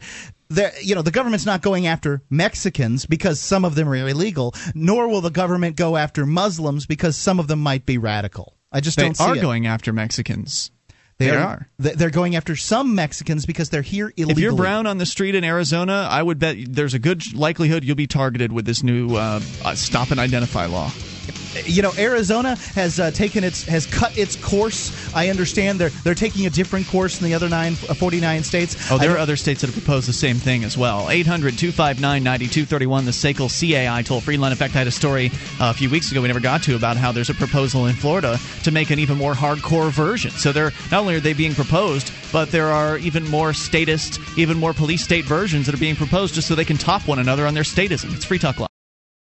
there- 0.50 0.74
you 0.82 0.94
know, 0.94 1.02
the 1.02 1.10
government's 1.12 1.46
not 1.48 1.62
going 1.64 1.88
after 1.88 2.22
Mexicans 2.30 3.06
because 3.08 3.40
some 3.40 3.66
of 3.66 3.74
them 3.74 3.90
are 3.90 3.96
illegal, 3.96 4.54
nor 4.76 5.08
will 5.08 5.22
the 5.22 5.32
government 5.32 5.76
go 5.76 5.98
after 5.98 6.26
Muslims 6.28 6.86
because 6.86 7.18
some 7.18 7.40
of 7.40 7.48
them 7.48 7.60
might 7.60 7.86
be 7.88 7.98
radical. 7.98 8.54
I 8.72 8.80
just 8.80 8.98
they 8.98 9.04
don't 9.04 9.18
see 9.18 9.24
are 9.24 9.36
it. 9.38 9.42
going 9.42 9.66
after 9.66 9.92
Mexicans. 9.94 10.70
They, 11.32 11.38
are. 11.38 11.68
They're 11.78 12.10
going 12.10 12.36
after 12.36 12.56
some 12.56 12.96
Mexicans 12.96 13.46
because 13.46 13.70
they're 13.70 13.82
here 13.82 14.14
illegally. 14.16 14.32
If 14.32 14.40
you're 14.40 14.56
brown 14.56 14.88
on 14.88 14.98
the 14.98 15.06
street 15.06 15.36
in 15.36 15.44
Arizona, 15.44 16.08
I 16.10 16.22
would 16.22 16.40
bet 16.40 16.58
there's 16.68 16.94
a 16.94 17.00
good 17.00 17.34
likelihood 17.34 17.84
you'll 17.84 17.96
be 17.96 18.08
targeted 18.08 18.52
with 18.52 18.66
this 18.66 18.84
new 18.84 19.16
uh, 19.16 19.42
uh, 19.64 19.76
stop 19.76 20.12
and 20.12 20.20
identify 20.20 20.66
law. 20.66 20.92
You 21.66 21.82
know, 21.82 21.92
Arizona 21.98 22.56
has 22.76 23.00
uh, 23.00 23.12
taken 23.12 23.44
its 23.44 23.64
has 23.64 23.86
cut 23.86 24.18
its 24.18 24.36
course. 24.36 24.92
I 25.16 25.30
understand 25.30 25.80
they're 25.80 25.90
they're 26.04 26.16
taking 26.16 26.46
a 26.46 26.50
different 26.50 26.88
course 26.88 27.20
than 27.20 27.30
the 27.30 27.36
other 27.36 27.50
nine, 27.50 27.74
uh, 27.90 27.94
49 27.94 28.44
states. 28.44 28.92
Oh, 28.92 28.98
there 28.98 29.10
don't- 29.10 29.18
are 29.18 29.20
other 29.20 29.36
states 29.36 29.62
that 29.62 29.68
have 29.68 29.76
proposed 29.76 30.08
the 30.08 30.14
same 30.14 30.38
thing 30.38 30.64
as 30.64 30.78
well. 30.78 31.10
800 31.10 31.58
259 31.58 32.24
9231, 32.24 33.06
the 33.06 33.12
SACL 33.12 33.50
CAI 33.50 34.02
toll 34.02 34.22
free 34.22 34.38
line. 34.38 34.52
In 34.52 34.58
fact, 34.58 34.76
I 34.76 34.80
had 34.80 34.88
a 34.88 34.92
story 34.92 35.28
uh, 35.60 35.70
a 35.70 35.74
few 35.74 35.90
weeks 35.90 36.12
ago 36.12 36.22
we 36.22 36.28
never 36.28 36.40
got 36.40 36.64
to 36.64 36.76
about 36.76 36.98
how 36.98 37.12
there's 37.12 37.30
a 37.30 37.34
proposal 37.36 37.86
in 37.88 37.96
Florida 37.96 38.40
to 38.64 38.72
make 38.72 38.90
an 38.90 39.00
even 39.00 39.18
more 39.18 39.34
hardcore 39.34 39.92
version. 39.92 40.32
So 40.32 40.52
they're 40.52 40.72
not 40.92 41.02
only 41.02 41.16
are 41.16 41.20
they 41.20 41.34
being 41.34 41.54
proposed, 41.54 42.12
but 42.32 42.52
there 42.52 42.68
are 42.70 42.98
even 42.98 43.28
more 43.30 43.54
statist, 43.54 44.20
even 44.38 44.58
more 44.58 44.74
police 44.74 45.04
state 45.04 45.26
versions 45.26 45.66
that 45.66 45.76
are 45.76 45.80
being 45.80 45.96
proposed 45.96 46.36
just 46.36 46.48
so 46.48 46.56
they 46.56 46.66
can 46.66 46.78
top 46.78 47.08
one 47.08 47.20
another 47.20 47.46
on 47.46 47.54
their 47.54 47.64
statism. 47.64 48.14
It's 48.16 48.26
Free 48.26 48.40
Talk 48.40 48.60
Live. 48.60 48.70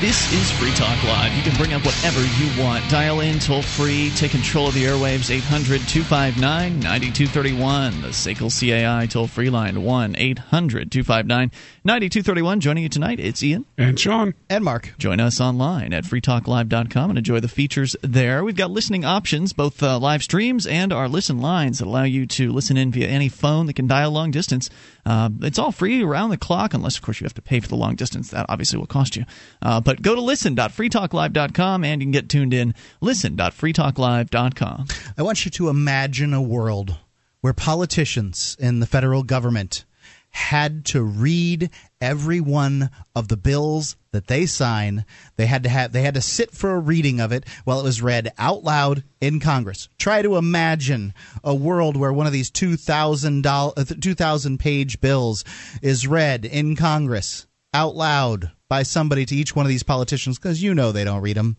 This 0.00 0.30
is 0.32 0.50
Free 0.50 0.72
Talk 0.72 1.02
Live. 1.04 1.32
You 1.34 1.42
can 1.42 1.56
bring 1.56 1.72
up 1.72 1.84
whatever 1.86 2.20
you 2.20 2.62
want. 2.62 2.86
Dial 2.90 3.20
in 3.20 3.38
toll 3.38 3.62
free. 3.62 4.10
Take 4.16 4.32
control 4.32 4.66
of 4.68 4.74
the 4.74 4.84
airwaves. 4.84 5.30
800 5.30 5.80
259 5.88 6.80
9231. 6.80 8.02
The 8.02 8.08
SACL 8.08 8.50
CAI 8.50 9.06
toll 9.06 9.28
free 9.28 9.50
line 9.50 9.82
1 9.82 10.16
800 10.16 10.90
259 10.90 11.50
9231. 11.84 12.60
Joining 12.60 12.82
you 12.82 12.88
tonight, 12.88 13.20
it's 13.20 13.42
Ian. 13.42 13.64
And 13.78 13.98
Sean. 13.98 14.34
And 14.50 14.64
Mark. 14.64 14.92
Join 14.98 15.20
us 15.20 15.40
online 15.40 15.94
at 15.94 16.04
freetalklive.com 16.04 17.10
and 17.10 17.18
enjoy 17.18 17.38
the 17.38 17.48
features 17.48 17.94
there. 18.02 18.42
We've 18.42 18.56
got 18.56 18.72
listening 18.72 19.04
options, 19.04 19.52
both 19.52 19.80
uh, 19.80 19.98
live 20.00 20.24
streams 20.24 20.66
and 20.66 20.92
our 20.92 21.08
listen 21.08 21.38
lines 21.38 21.78
that 21.78 21.86
allow 21.86 22.02
you 22.02 22.26
to 22.26 22.52
listen 22.52 22.76
in 22.76 22.90
via 22.90 23.06
any 23.06 23.28
phone 23.28 23.66
that 23.66 23.74
can 23.76 23.86
dial 23.86 24.10
long 24.10 24.32
distance. 24.32 24.68
Uh, 25.06 25.28
it's 25.42 25.58
all 25.58 25.72
free 25.72 26.02
around 26.02 26.30
the 26.30 26.36
clock, 26.36 26.74
unless, 26.74 26.96
of 26.96 27.02
course, 27.02 27.20
you 27.20 27.24
have 27.24 27.34
to 27.34 27.42
pay 27.42 27.60
for 27.60 27.68
the 27.68 27.76
long 27.76 27.94
distance. 27.94 28.30
That 28.30 28.46
obviously 28.48 28.78
will 28.78 28.86
cost 28.86 29.16
you. 29.16 29.24
Uh, 29.60 29.80
but 29.80 30.02
go 30.02 30.14
to 30.14 30.20
listen.freetalklive.com 30.20 31.84
and 31.84 32.00
you 32.00 32.06
can 32.06 32.12
get 32.12 32.28
tuned 32.28 32.54
in. 32.54 32.74
Listen.freetalklive.com. 33.00 34.86
I 35.18 35.22
want 35.22 35.44
you 35.44 35.50
to 35.52 35.68
imagine 35.68 36.32
a 36.32 36.42
world 36.42 36.96
where 37.40 37.52
politicians 37.52 38.56
in 38.58 38.80
the 38.80 38.86
federal 38.86 39.22
government 39.22 39.84
had 40.30 40.84
to 40.84 41.02
read 41.02 41.70
every 42.04 42.38
one 42.38 42.90
of 43.16 43.28
the 43.28 43.36
bills 43.36 43.96
that 44.12 44.26
they 44.26 44.44
sign. 44.44 45.06
They 45.36 45.46
had 45.46 45.62
to 45.62 45.70
have 45.70 45.92
they 45.92 46.02
had 46.02 46.14
to 46.14 46.20
sit 46.20 46.52
for 46.52 46.74
a 46.74 46.78
reading 46.78 47.18
of 47.18 47.32
it 47.32 47.44
while 47.64 47.80
it 47.80 47.84
was 47.84 48.02
read 48.02 48.30
out 48.38 48.62
loud 48.62 49.02
in 49.20 49.40
Congress. 49.40 49.88
Try 49.98 50.20
to 50.20 50.36
imagine 50.36 51.14
a 51.42 51.54
world 51.54 51.96
where 51.96 52.12
one 52.12 52.26
of 52.26 52.32
these 52.32 52.50
2000 52.50 53.46
uh, 53.46 53.72
2000 54.00 54.58
page 54.58 55.00
bills 55.00 55.44
is 55.80 56.06
read 56.06 56.44
in 56.44 56.76
Congress 56.76 57.46
out 57.72 57.96
loud 57.96 58.52
by 58.68 58.82
somebody 58.82 59.24
to 59.24 59.34
each 59.34 59.56
one 59.56 59.64
of 59.64 59.70
these 59.70 59.82
politicians 59.82 60.38
because 60.38 60.62
you 60.62 60.74
know 60.74 60.92
they 60.92 61.04
don't 61.04 61.22
read 61.22 61.38
them. 61.38 61.56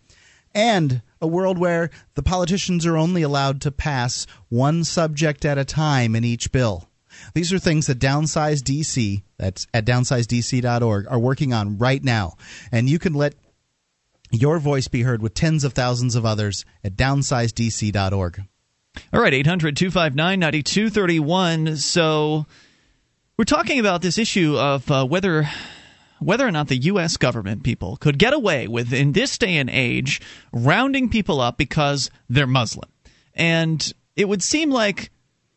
And 0.53 1.01
a 1.19 1.27
world 1.27 1.58
where 1.58 1.89
the 2.13 2.23
politicians 2.23 2.86
are 2.86 2.95
only 2.95 3.23
allowed 3.23 3.62
to 3.62 3.71
pass 3.71 4.27
one 4.47 4.84
subject 4.84 5.43
at 5.43 5.58
a 5.58 5.65
time 5.65 6.15
in 6.15 6.23
each 6.23 6.51
bill. 6.51 6.88
These 7.36 7.52
are 7.52 7.60
things 7.60 7.88
that 7.88 8.00
Downsize 8.00 8.62
DC, 8.62 9.21
that's 9.38 9.67
at 9.74 9.86
downsizedc.org, 9.86 11.08
are 11.10 11.19
working 11.19 11.52
on 11.52 11.78
right 11.78 12.02
now. 12.02 12.38
And 12.71 12.89
you 12.89 12.98
can 12.98 13.13
let 13.13 13.36
your 14.32 14.58
voice 14.58 14.88
be 14.88 15.02
heard 15.02 15.21
with 15.21 15.34
tens 15.34 15.65
of 15.65 15.74
thousands 15.74 16.15
of 16.15 16.26
others 16.26 16.63
at 16.82 16.95
downsizedc.org. 16.95 18.41
All 19.13 19.21
right, 19.21 19.34
800 19.34 19.76
259 19.76 20.39
9231. 20.39 21.76
So 21.76 22.45
we're 23.36 23.43
talking 23.43 23.80
about 23.80 24.02
this 24.02 24.17
issue 24.17 24.58
of 24.58 24.89
uh, 24.89 25.06
whether 25.06 25.50
whether 26.19 26.48
or 26.48 26.52
not 26.52 26.69
the 26.69 26.78
U.S. 26.78 27.17
government 27.17 27.63
people 27.63 27.98
could 27.98 28.17
get 28.17 28.32
away 28.32 28.69
with, 28.69 28.93
in 28.93 29.12
this 29.12 29.38
day 29.38 29.58
and 29.58 29.69
age, 29.69 30.21
rounding 30.54 31.10
people 31.10 31.41
up 31.41 31.58
because 31.58 32.10
they're 32.30 32.48
Muslim. 32.48 32.89
And 33.34 33.93
it 34.15 34.30
would 34.30 34.41
seem 34.41 34.71
like 34.71 35.12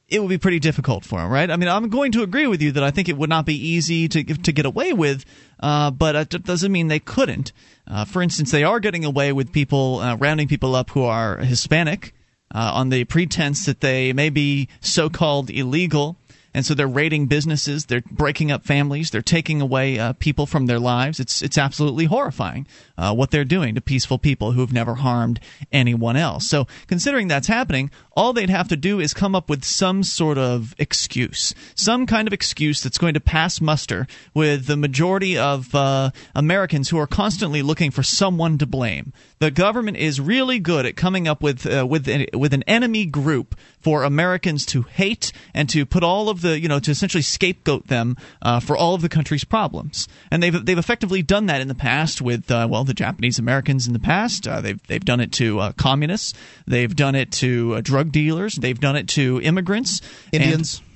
it 0.08 0.20
would 0.20 0.28
be 0.28 0.38
pretty 0.38 0.58
difficult 0.58 1.04
for 1.04 1.18
them, 1.18 1.30
right? 1.30 1.50
I 1.50 1.56
mean, 1.56 1.68
I'm 1.68 1.90
going 1.90 2.12
to 2.12 2.22
agree 2.22 2.46
with 2.46 2.62
you 2.62 2.72
that 2.72 2.82
I 2.82 2.90
think 2.90 3.08
it 3.08 3.16
would 3.16 3.28
not 3.28 3.44
be 3.44 3.54
easy 3.54 4.08
to 4.08 4.24
to 4.24 4.52
get 4.52 4.64
away 4.64 4.92
with, 4.92 5.24
uh, 5.60 5.90
but 5.90 6.34
it 6.34 6.44
doesn't 6.44 6.72
mean 6.72 6.88
they 6.88 6.98
couldn't. 6.98 7.52
Uh, 7.86 8.04
for 8.04 8.22
instance, 8.22 8.50
they 8.50 8.64
are 8.64 8.80
getting 8.80 9.04
away 9.04 9.32
with 9.32 9.52
people 9.52 9.98
uh, 9.98 10.16
rounding 10.16 10.48
people 10.48 10.74
up 10.74 10.90
who 10.90 11.02
are 11.04 11.36
Hispanic 11.38 12.14
uh, 12.54 12.72
on 12.74 12.88
the 12.88 13.04
pretense 13.04 13.66
that 13.66 13.80
they 13.80 14.12
may 14.12 14.30
be 14.30 14.68
so-called 14.80 15.50
illegal 15.50 16.16
and 16.54 16.64
so 16.64 16.74
they're 16.74 16.88
raiding 16.88 17.26
businesses, 17.26 17.86
they're 17.86 18.02
breaking 18.10 18.50
up 18.50 18.64
families, 18.64 19.10
they're 19.10 19.22
taking 19.22 19.60
away 19.60 19.98
uh, 19.98 20.12
people 20.14 20.46
from 20.46 20.66
their 20.66 20.78
lives. 20.78 21.20
It's 21.20 21.42
it's 21.42 21.58
absolutely 21.58 22.06
horrifying 22.06 22.66
uh, 22.96 23.14
what 23.14 23.30
they're 23.30 23.44
doing 23.44 23.74
to 23.74 23.80
peaceful 23.80 24.18
people 24.18 24.52
who 24.52 24.60
have 24.60 24.72
never 24.72 24.96
harmed 24.96 25.40
anyone 25.72 26.16
else. 26.16 26.48
So 26.48 26.66
considering 26.86 27.28
that's 27.28 27.46
happening, 27.46 27.90
all 28.16 28.32
they'd 28.32 28.50
have 28.50 28.68
to 28.68 28.76
do 28.76 28.98
is 28.98 29.14
come 29.14 29.34
up 29.34 29.48
with 29.48 29.64
some 29.64 30.02
sort 30.02 30.38
of 30.38 30.74
excuse, 30.78 31.54
some 31.74 32.06
kind 32.06 32.26
of 32.26 32.34
excuse 32.34 32.82
that's 32.82 32.98
going 32.98 33.14
to 33.14 33.20
pass 33.20 33.60
muster 33.60 34.06
with 34.34 34.66
the 34.66 34.76
majority 34.76 35.38
of 35.38 35.74
uh, 35.74 36.10
Americans 36.34 36.88
who 36.88 36.98
are 36.98 37.06
constantly 37.06 37.62
looking 37.62 37.90
for 37.90 38.02
someone 38.02 38.58
to 38.58 38.66
blame. 38.66 39.12
The 39.38 39.50
government 39.50 39.98
is 39.98 40.20
really 40.20 40.58
good 40.58 40.84
at 40.84 40.96
coming 40.96 41.28
up 41.28 41.42
with 41.42 41.64
uh, 41.64 41.86
with 41.86 42.08
with 42.34 42.52
an 42.52 42.64
enemy 42.64 43.06
group 43.06 43.54
for 43.78 44.02
Americans 44.02 44.66
to 44.66 44.82
hate 44.82 45.32
and 45.54 45.68
to 45.70 45.86
put 45.86 46.02
all 46.02 46.28
of 46.28 46.37
the 46.40 46.60
you 46.60 46.68
know 46.68 46.78
to 46.80 46.90
essentially 46.90 47.22
scapegoat 47.22 47.86
them 47.86 48.16
uh, 48.42 48.60
for 48.60 48.76
all 48.76 48.94
of 48.94 49.02
the 49.02 49.08
country's 49.08 49.44
problems. 49.44 50.08
And 50.30 50.42
they've 50.42 50.64
they've 50.64 50.78
effectively 50.78 51.22
done 51.22 51.46
that 51.46 51.60
in 51.60 51.68
the 51.68 51.74
past 51.74 52.20
with 52.20 52.50
uh, 52.50 52.66
well 52.70 52.84
the 52.84 52.94
Japanese 52.94 53.38
Americans 53.38 53.86
in 53.86 53.92
the 53.92 53.98
past. 53.98 54.46
Uh, 54.46 54.60
they've 54.60 54.82
they've 54.86 55.04
done 55.04 55.20
it 55.20 55.32
to 55.32 55.60
uh, 55.60 55.72
communists. 55.72 56.34
They've 56.66 56.94
done 56.94 57.14
it 57.14 57.32
to 57.32 57.74
uh, 57.74 57.80
drug 57.80 58.12
dealers. 58.12 58.54
They've 58.54 58.78
done 58.78 58.96
it 58.96 59.08
to 59.10 59.40
immigrants, 59.42 60.00
Indians. 60.32 60.78
And, 60.78 60.87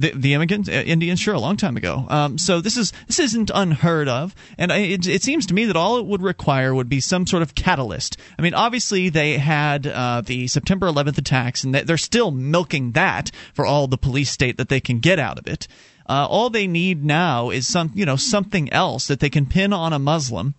the, 0.00 0.12
the 0.14 0.34
immigrants, 0.34 0.68
uh, 0.68 0.72
Indians, 0.72 1.20
sure, 1.20 1.34
a 1.34 1.40
long 1.40 1.56
time 1.56 1.76
ago. 1.76 2.06
Um, 2.08 2.38
so 2.38 2.60
this 2.60 2.76
is 2.76 2.92
this 3.06 3.18
isn't 3.18 3.50
unheard 3.54 4.08
of, 4.08 4.34
and 4.56 4.72
it, 4.72 5.06
it, 5.06 5.22
seems 5.22 5.46
to 5.46 5.54
me 5.54 5.66
that 5.66 5.76
all 5.76 5.98
it 5.98 6.06
would 6.06 6.22
require 6.22 6.74
would 6.74 6.88
be 6.88 7.00
some 7.00 7.26
sort 7.26 7.42
of 7.42 7.54
catalyst. 7.54 8.16
I 8.38 8.42
mean, 8.42 8.54
obviously 8.54 9.10
they 9.10 9.36
had 9.36 9.86
uh, 9.86 10.22
the 10.22 10.46
September 10.46 10.86
11th 10.86 11.18
attacks, 11.18 11.64
and 11.64 11.74
they're 11.74 11.98
still 11.98 12.30
milking 12.30 12.92
that 12.92 13.30
for 13.52 13.66
all 13.66 13.86
the 13.86 13.98
police 13.98 14.30
state 14.30 14.56
that 14.56 14.70
they 14.70 14.80
can 14.80 15.00
get 15.00 15.18
out 15.18 15.38
of 15.38 15.46
it. 15.46 15.68
Uh, 16.08 16.26
all 16.28 16.50
they 16.50 16.66
need 16.66 17.04
now 17.04 17.50
is 17.50 17.68
some, 17.68 17.92
you 17.94 18.04
know, 18.04 18.16
something 18.16 18.72
else 18.72 19.06
that 19.06 19.20
they 19.20 19.30
can 19.30 19.46
pin 19.46 19.72
on 19.72 19.92
a 19.92 19.98
Muslim 19.98 20.54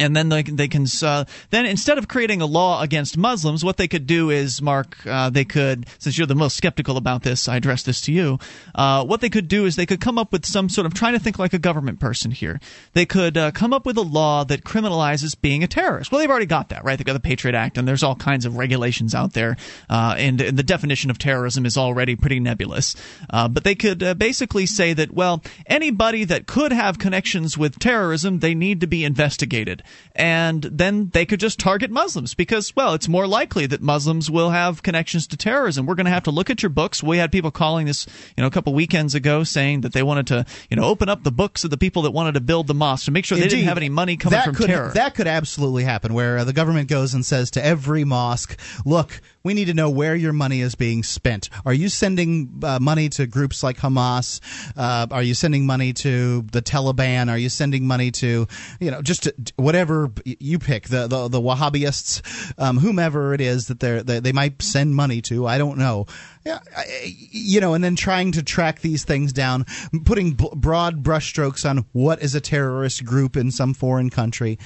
and 0.00 0.16
then 0.16 0.30
they, 0.30 0.42
they 0.42 0.66
can 0.66 0.86
uh, 1.02 1.24
then 1.50 1.66
instead 1.66 1.98
of 1.98 2.08
creating 2.08 2.40
a 2.40 2.46
law 2.46 2.82
against 2.82 3.16
Muslims, 3.16 3.62
what 3.62 3.76
they 3.76 3.86
could 3.86 4.06
do 4.06 4.30
is, 4.30 4.60
Mark, 4.62 4.96
uh, 5.06 5.30
they 5.30 5.44
could 5.44 5.86
since 5.98 6.16
you're 6.16 6.26
the 6.26 6.34
most 6.34 6.56
skeptical 6.56 6.96
about 6.96 7.22
this, 7.22 7.48
I 7.48 7.56
address 7.56 7.82
this 7.82 8.00
to 8.02 8.12
you. 8.12 8.38
Uh, 8.74 9.04
what 9.04 9.20
they 9.20 9.28
could 9.28 9.46
do 9.46 9.66
is 9.66 9.76
they 9.76 9.86
could 9.86 10.00
come 10.00 10.18
up 10.18 10.32
with 10.32 10.46
some 10.46 10.68
sort 10.68 10.86
of 10.86 10.94
trying 10.94 11.12
to 11.12 11.18
think 11.18 11.38
like 11.38 11.52
a 11.52 11.58
government 11.58 12.00
person 12.00 12.30
here. 12.30 12.60
They 12.94 13.04
could 13.04 13.36
uh, 13.36 13.50
come 13.50 13.72
up 13.72 13.84
with 13.84 13.98
a 13.98 14.02
law 14.02 14.44
that 14.44 14.64
criminalizes 14.64 15.38
being 15.40 15.62
a 15.62 15.68
terrorist. 15.68 16.10
Well, 16.10 16.20
they've 16.20 16.30
already 16.30 16.46
got 16.46 16.70
that, 16.70 16.82
right? 16.82 16.96
They've 16.96 17.06
got 17.06 17.12
the 17.12 17.20
Patriot 17.20 17.54
Act, 17.54 17.76
and 17.76 17.86
there's 17.86 18.02
all 18.02 18.16
kinds 18.16 18.46
of 18.46 18.56
regulations 18.56 19.14
out 19.14 19.34
there, 19.34 19.56
uh, 19.90 20.14
and, 20.16 20.40
and, 20.40 20.58
the 20.58 20.62
definition 20.62 21.10
of 21.10 21.18
terrorism 21.18 21.66
is 21.66 21.76
already 21.76 22.16
pretty 22.16 22.40
nebulous. 22.40 22.96
Uh, 23.28 23.48
but 23.48 23.64
they 23.64 23.74
could 23.74 24.18
basically 24.18 24.66
say 24.66 24.92
that 24.94 25.12
well, 25.12 25.42
anybody 25.66 26.24
that 26.24 26.46
could 26.46 26.72
have 26.72 26.98
connections 26.98 27.58
with 27.58 27.78
terrorism, 27.78 28.38
they 28.38 28.54
need 28.54 28.80
to 28.80 28.86
be 28.86 29.04
investigated 29.04 29.82
and 30.14 30.62
then 30.62 31.10
they 31.12 31.24
could 31.24 31.40
just 31.40 31.58
target 31.58 31.90
Muslims 31.90 32.34
because, 32.34 32.74
well, 32.74 32.94
it's 32.94 33.08
more 33.08 33.26
likely 33.26 33.66
that 33.66 33.80
Muslims 33.80 34.30
will 34.30 34.50
have 34.50 34.82
connections 34.82 35.26
to 35.28 35.36
terrorism. 35.36 35.86
We're 35.86 35.94
going 35.94 36.06
to 36.06 36.10
have 36.10 36.24
to 36.24 36.30
look 36.30 36.50
at 36.50 36.62
your 36.62 36.70
books. 36.70 37.02
We 37.02 37.18
had 37.18 37.30
people 37.32 37.50
calling 37.50 37.86
this, 37.86 38.06
you 38.36 38.42
know, 38.42 38.46
a 38.46 38.50
couple 38.50 38.74
weekends 38.74 39.14
ago 39.14 39.44
saying 39.44 39.82
that 39.82 39.92
they 39.92 40.02
wanted 40.02 40.26
to, 40.28 40.46
you 40.68 40.76
know, 40.76 40.84
open 40.84 41.08
up 41.08 41.22
the 41.22 41.30
books 41.30 41.64
of 41.64 41.70
the 41.70 41.78
people 41.78 42.02
that 42.02 42.10
wanted 42.10 42.34
to 42.34 42.40
build 42.40 42.66
the 42.66 42.74
mosque 42.74 43.04
to 43.04 43.10
make 43.10 43.24
sure 43.24 43.38
Indeed. 43.38 43.50
they 43.50 43.56
didn't 43.56 43.68
have 43.68 43.76
any 43.76 43.88
money 43.88 44.16
coming 44.16 44.40
from 44.42 44.54
could, 44.54 44.66
terror. 44.66 44.90
That 44.94 45.14
could 45.14 45.26
absolutely 45.26 45.84
happen, 45.84 46.12
where 46.12 46.38
uh, 46.38 46.44
the 46.44 46.52
government 46.52 46.88
goes 46.88 47.14
and 47.14 47.24
says 47.24 47.52
to 47.52 47.64
every 47.64 48.04
mosque, 48.04 48.58
"Look, 48.84 49.20
We 49.42 49.54
need 49.54 49.66
to 49.66 49.74
know 49.74 49.88
where 49.88 50.14
your 50.14 50.32
money 50.32 50.60
is 50.60 50.74
being 50.74 51.02
spent. 51.02 51.48
Are 51.64 51.72
you 51.72 51.88
sending 51.88 52.60
uh, 52.62 52.78
money 52.80 53.08
to 53.10 53.26
groups 53.26 53.62
like 53.62 53.78
Hamas? 53.78 54.40
Uh, 54.76 55.06
are 55.10 55.22
you 55.22 55.34
sending 55.34 55.66
money 55.66 55.92
to 55.94 56.42
the 56.52 56.60
Taliban? 56.60 57.30
Are 57.30 57.38
you 57.38 57.48
sending 57.48 57.86
money 57.86 58.10
to, 58.10 58.46
you 58.80 58.90
know, 58.90 59.00
just 59.02 59.24
to, 59.24 59.34
whatever 59.56 60.10
you 60.24 60.58
pick, 60.58 60.88
the 60.88 61.06
the, 61.06 61.28
the 61.28 61.40
Wahhabists, 61.40 62.52
um, 62.58 62.78
whomever 62.78 63.32
it 63.32 63.40
is 63.40 63.68
that 63.68 63.80
they're, 63.80 64.02
they 64.02 64.20
they 64.20 64.32
might 64.32 64.60
send 64.60 64.94
money 64.94 65.22
to? 65.22 65.46
I 65.46 65.58
don't 65.58 65.78
know. 65.78 66.06
Yeah, 66.44 66.60
you 67.04 67.60
know, 67.60 67.74
and 67.74 67.84
then 67.84 67.96
trying 67.96 68.32
to 68.32 68.42
track 68.42 68.80
these 68.80 69.04
things 69.04 69.30
down, 69.32 69.66
putting 70.06 70.32
b- 70.32 70.48
broad 70.54 71.02
brushstrokes 71.02 71.68
on 71.68 71.84
what 71.92 72.22
is 72.22 72.34
a 72.34 72.40
terrorist 72.40 73.04
group 73.04 73.36
in 73.36 73.50
some 73.50 73.74
foreign 73.74 74.08
country. 74.08 74.58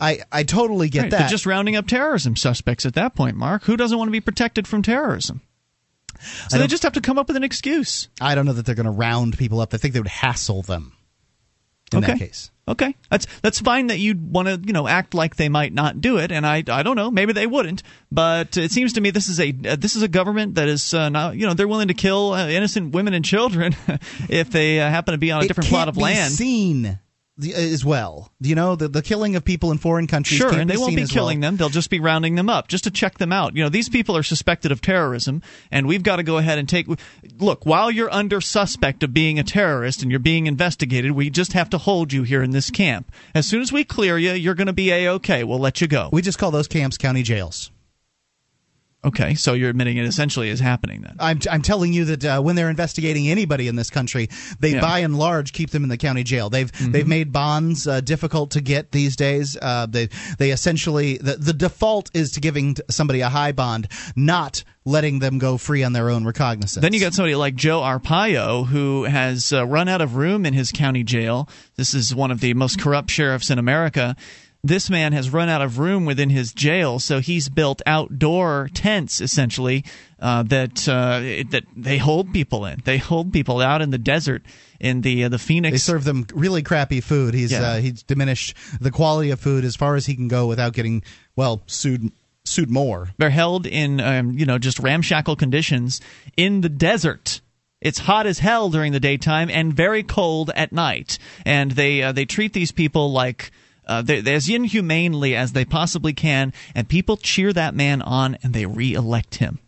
I 0.00 0.20
I 0.32 0.42
totally 0.42 0.88
get 0.88 1.02
right, 1.02 1.10
that. 1.12 1.30
just 1.30 1.46
rounding 1.46 1.76
up 1.76 1.86
terrorism 1.86 2.36
suspects 2.36 2.86
at 2.86 2.94
that 2.94 3.14
point, 3.14 3.36
Mark. 3.36 3.64
Who 3.64 3.76
doesn't 3.76 3.96
want 3.96 4.08
to 4.08 4.12
be 4.12 4.20
protected 4.20 4.66
from 4.66 4.82
terrorism? 4.82 5.42
So 6.48 6.58
they 6.58 6.66
just 6.66 6.82
have 6.82 6.92
to 6.94 7.00
come 7.00 7.18
up 7.18 7.28
with 7.28 7.36
an 7.36 7.44
excuse. 7.44 8.08
I 8.20 8.34
don't 8.34 8.44
know 8.44 8.52
that 8.52 8.66
they're 8.66 8.74
going 8.74 8.84
to 8.84 8.92
round 8.92 9.38
people 9.38 9.60
up. 9.60 9.72
I 9.72 9.78
think 9.78 9.94
they 9.94 10.00
would 10.00 10.08
hassle 10.08 10.62
them 10.62 10.92
in 11.92 11.98
okay. 11.98 12.12
that 12.12 12.18
case. 12.18 12.50
Okay, 12.68 12.94
that's 13.10 13.26
that's 13.42 13.58
fine 13.58 13.88
that 13.88 13.98
you'd 13.98 14.32
want 14.32 14.46
to 14.46 14.60
you 14.64 14.72
know 14.72 14.86
act 14.86 15.12
like 15.12 15.34
they 15.34 15.48
might 15.48 15.72
not 15.72 16.00
do 16.00 16.18
it, 16.18 16.30
and 16.30 16.46
I 16.46 16.62
I 16.68 16.84
don't 16.84 16.94
know 16.94 17.10
maybe 17.10 17.32
they 17.32 17.46
wouldn't, 17.46 17.82
but 18.12 18.56
it 18.56 18.70
seems 18.70 18.92
to 18.92 19.00
me 19.00 19.10
this 19.10 19.28
is 19.28 19.40
a 19.40 19.52
uh, 19.68 19.76
this 19.76 19.96
is 19.96 20.02
a 20.02 20.08
government 20.08 20.54
that 20.54 20.68
is 20.68 20.94
uh, 20.94 21.08
not 21.08 21.36
you 21.36 21.46
know 21.46 21.54
they're 21.54 21.66
willing 21.66 21.88
to 21.88 21.94
kill 21.94 22.32
uh, 22.32 22.48
innocent 22.48 22.94
women 22.94 23.12
and 23.12 23.24
children 23.24 23.74
if 24.28 24.50
they 24.50 24.78
uh, 24.78 24.88
happen 24.88 25.12
to 25.12 25.18
be 25.18 25.32
on 25.32 25.42
a 25.42 25.44
it 25.44 25.48
different 25.48 25.68
plot 25.68 25.88
of 25.88 25.96
land. 25.96 26.32
Seen 26.32 27.00
as 27.54 27.84
well. 27.84 28.30
You 28.40 28.54
know, 28.54 28.76
the 28.76 28.88
the 28.88 29.02
killing 29.02 29.36
of 29.36 29.44
people 29.44 29.70
in 29.70 29.78
foreign 29.78 30.06
countries. 30.06 30.38
Sure, 30.38 30.52
and 30.52 30.68
they 30.68 30.76
won't 30.76 30.96
be 30.96 31.06
killing 31.06 31.40
well. 31.40 31.50
them. 31.50 31.56
They'll 31.56 31.68
just 31.68 31.90
be 31.90 32.00
rounding 32.00 32.34
them 32.34 32.48
up 32.48 32.68
just 32.68 32.84
to 32.84 32.90
check 32.90 33.18
them 33.18 33.32
out. 33.32 33.56
You 33.56 33.62
know, 33.62 33.68
these 33.68 33.88
people 33.88 34.16
are 34.16 34.22
suspected 34.22 34.72
of 34.72 34.80
terrorism, 34.80 35.42
and 35.70 35.86
we've 35.86 36.02
got 36.02 36.16
to 36.16 36.22
go 36.22 36.38
ahead 36.38 36.58
and 36.58 36.68
take. 36.68 36.86
Look, 37.38 37.66
while 37.66 37.90
you're 37.90 38.12
under 38.12 38.40
suspect 38.40 39.02
of 39.02 39.14
being 39.14 39.38
a 39.38 39.44
terrorist 39.44 40.02
and 40.02 40.10
you're 40.10 40.20
being 40.20 40.46
investigated, 40.46 41.12
we 41.12 41.30
just 41.30 41.52
have 41.52 41.70
to 41.70 41.78
hold 41.78 42.12
you 42.12 42.22
here 42.22 42.42
in 42.42 42.50
this 42.50 42.70
camp. 42.70 43.12
As 43.34 43.46
soon 43.46 43.62
as 43.62 43.72
we 43.72 43.84
clear 43.84 44.18
you, 44.18 44.32
you're 44.32 44.54
going 44.54 44.66
to 44.66 44.72
be 44.72 44.90
a 44.90 45.08
okay. 45.12 45.44
We'll 45.44 45.58
let 45.58 45.80
you 45.80 45.86
go. 45.86 46.08
We 46.12 46.22
just 46.22 46.38
call 46.38 46.50
those 46.50 46.68
camps 46.68 46.98
county 46.98 47.22
jails. 47.22 47.70
Okay, 49.02 49.34
so 49.34 49.54
you're 49.54 49.70
admitting 49.70 49.96
it 49.96 50.04
essentially 50.04 50.50
is 50.50 50.60
happening 50.60 51.00
then. 51.00 51.16
I'm, 51.18 51.38
I'm 51.50 51.62
telling 51.62 51.94
you 51.94 52.04
that 52.04 52.24
uh, 52.24 52.40
when 52.42 52.54
they're 52.54 52.68
investigating 52.68 53.28
anybody 53.30 53.66
in 53.66 53.74
this 53.76 53.88
country, 53.88 54.28
they 54.58 54.72
Yeah. 54.74 54.80
by 54.82 54.98
and 54.98 55.18
large 55.18 55.54
keep 55.54 55.70
them 55.70 55.84
in 55.84 55.88
the 55.88 55.96
county 55.96 56.22
jail. 56.22 56.50
They've 56.50 56.70
Mm-hmm. 56.70 56.92
they've 56.92 57.06
made 57.08 57.32
bonds 57.32 57.86
uh, 57.88 58.00
difficult 58.02 58.50
to 58.52 58.60
get 58.60 58.92
these 58.92 59.16
days. 59.16 59.56
Uh, 59.60 59.86
they 59.86 60.10
they 60.38 60.50
essentially 60.50 61.16
the, 61.16 61.36
the 61.36 61.54
default 61.54 62.10
is 62.14 62.32
to 62.32 62.40
giving 62.40 62.76
somebody 62.90 63.22
a 63.22 63.30
high 63.30 63.52
bond, 63.52 63.88
not 64.16 64.64
letting 64.84 65.18
them 65.20 65.38
go 65.38 65.56
free 65.56 65.82
on 65.82 65.92
their 65.94 66.10
own 66.10 66.24
recognizance. 66.26 66.74
Then 66.74 66.92
you 66.92 67.00
got 67.00 67.14
somebody 67.14 67.34
like 67.36 67.54
Joe 67.54 67.80
Arpaio, 67.80 68.66
who 68.66 69.04
has 69.04 69.50
uh, 69.52 69.66
run 69.66 69.88
out 69.88 70.00
of 70.02 70.16
room 70.16 70.44
in 70.44 70.52
his 70.52 70.72
county 70.72 71.04
jail. 71.04 71.48
This 71.76 71.94
is 71.94 72.14
one 72.14 72.30
of 72.30 72.40
the 72.40 72.52
most 72.54 72.78
corrupt 72.80 73.10
sheriffs 73.10 73.48
in 73.50 73.58
America. 73.58 74.14
This 74.62 74.90
man 74.90 75.14
has 75.14 75.30
run 75.30 75.48
out 75.48 75.62
of 75.62 75.78
room 75.78 76.04
within 76.04 76.28
his 76.28 76.52
jail, 76.52 76.98
so 76.98 77.20
he's 77.20 77.48
built 77.48 77.80
outdoor 77.86 78.68
tents, 78.74 79.22
essentially, 79.22 79.86
uh, 80.18 80.42
that 80.44 80.86
uh, 80.86 81.20
that 81.50 81.64
they 81.74 81.96
hold 81.96 82.34
people 82.34 82.66
in. 82.66 82.82
They 82.84 82.98
hold 82.98 83.32
people 83.32 83.60
out 83.62 83.80
in 83.80 83.88
the 83.88 83.96
desert 83.96 84.42
in 84.78 85.00
the 85.00 85.24
uh, 85.24 85.28
the 85.30 85.38
Phoenix. 85.38 85.72
They 85.72 85.78
serve 85.78 86.04
them 86.04 86.26
really 86.34 86.62
crappy 86.62 87.00
food. 87.00 87.32
He's 87.32 87.52
Yeah. 87.52 87.62
uh, 87.62 87.80
he's 87.80 88.02
diminished 88.02 88.54
the 88.82 88.90
quality 88.90 89.30
of 89.30 89.40
food 89.40 89.64
as 89.64 89.76
far 89.76 89.96
as 89.96 90.04
he 90.04 90.14
can 90.14 90.28
go 90.28 90.46
without 90.46 90.74
getting 90.74 91.04
well 91.36 91.62
sued 91.66 92.12
sued 92.44 92.70
more. 92.70 93.08
They're 93.16 93.30
held 93.30 93.66
in 93.66 93.98
um, 94.00 94.32
you 94.32 94.44
know 94.44 94.58
just 94.58 94.78
ramshackle 94.78 95.36
conditions 95.36 96.02
in 96.36 96.60
the 96.60 96.68
desert. 96.68 97.40
It's 97.80 97.98
hot 97.98 98.26
as 98.26 98.40
hell 98.40 98.68
during 98.68 98.92
the 98.92 99.00
daytime 99.00 99.48
and 99.48 99.72
very 99.72 100.02
cold 100.02 100.50
at 100.54 100.70
night, 100.70 101.18
and 101.46 101.70
they 101.70 102.02
uh, 102.02 102.12
they 102.12 102.26
treat 102.26 102.52
these 102.52 102.72
people 102.72 103.10
like. 103.10 103.52
Uh, 103.90 104.04
as 104.08 104.48
inhumanely 104.48 105.34
as 105.34 105.52
they 105.52 105.64
possibly 105.64 106.12
can, 106.12 106.52
and 106.74 106.88
people 106.88 107.16
cheer 107.16 107.52
that 107.52 107.74
man 107.74 108.00
on 108.00 108.38
and 108.42 108.54
they 108.54 108.64
re-elect 108.64 109.34
him. 109.34 109.58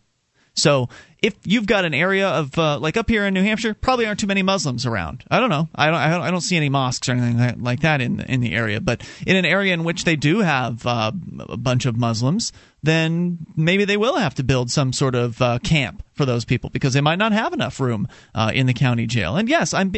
So 0.55 0.89
if 1.21 1.35
you've 1.45 1.65
got 1.65 1.85
an 1.85 1.93
area 1.93 2.27
of 2.27 2.57
uh, 2.57 2.77
like 2.79 2.95
up 2.95 3.09
here 3.09 3.25
in 3.25 3.33
New 3.33 3.41
Hampshire, 3.41 3.73
probably 3.73 4.05
aren't 4.05 4.19
too 4.19 4.27
many 4.27 4.43
Muslims 4.43 4.85
around. 4.85 5.23
I 5.31 5.39
don't 5.39 5.49
know. 5.49 5.67
I 5.73 5.87
don't. 5.87 5.95
I 5.95 6.29
don't, 6.29 6.41
see 6.41 6.57
any 6.57 6.69
mosques 6.69 7.09
or 7.09 7.13
anything 7.13 7.39
like- 7.39 7.55
like 7.59 7.79
that 7.81 8.01
in 8.01 8.19
in 8.21 8.41
the 8.41 8.53
area. 8.53 8.79
But 8.79 9.01
in 9.25 9.35
an 9.35 9.45
area 9.45 9.73
in 9.73 9.83
which 9.83 10.03
they 10.03 10.15
do 10.15 10.39
have 10.39 10.85
uh, 10.85 11.11
a 11.49 11.57
bunch 11.57 11.85
of 11.85 11.97
Muslims, 11.97 12.51
then 12.83 13.39
maybe 13.55 13.85
they 13.85 13.97
will 13.97 14.17
have 14.17 14.35
to 14.35 14.43
build 14.43 14.69
some 14.69 14.93
sort 14.93 15.15
of 15.15 15.41
uh, 15.41 15.59
camp 15.59 16.03
for 16.13 16.25
those 16.25 16.45
people 16.45 16.69
because 16.69 16.93
they 16.93 17.01
might 17.01 17.19
not 17.19 17.31
have 17.31 17.53
enough 17.53 17.79
room 17.79 18.07
uh, 18.35 18.51
in 18.53 18.67
the 18.67 18.73
county 18.73 19.07
jail. 19.07 19.37
And 19.37 19.49
yes, 19.49 19.73
I'm 19.73 19.91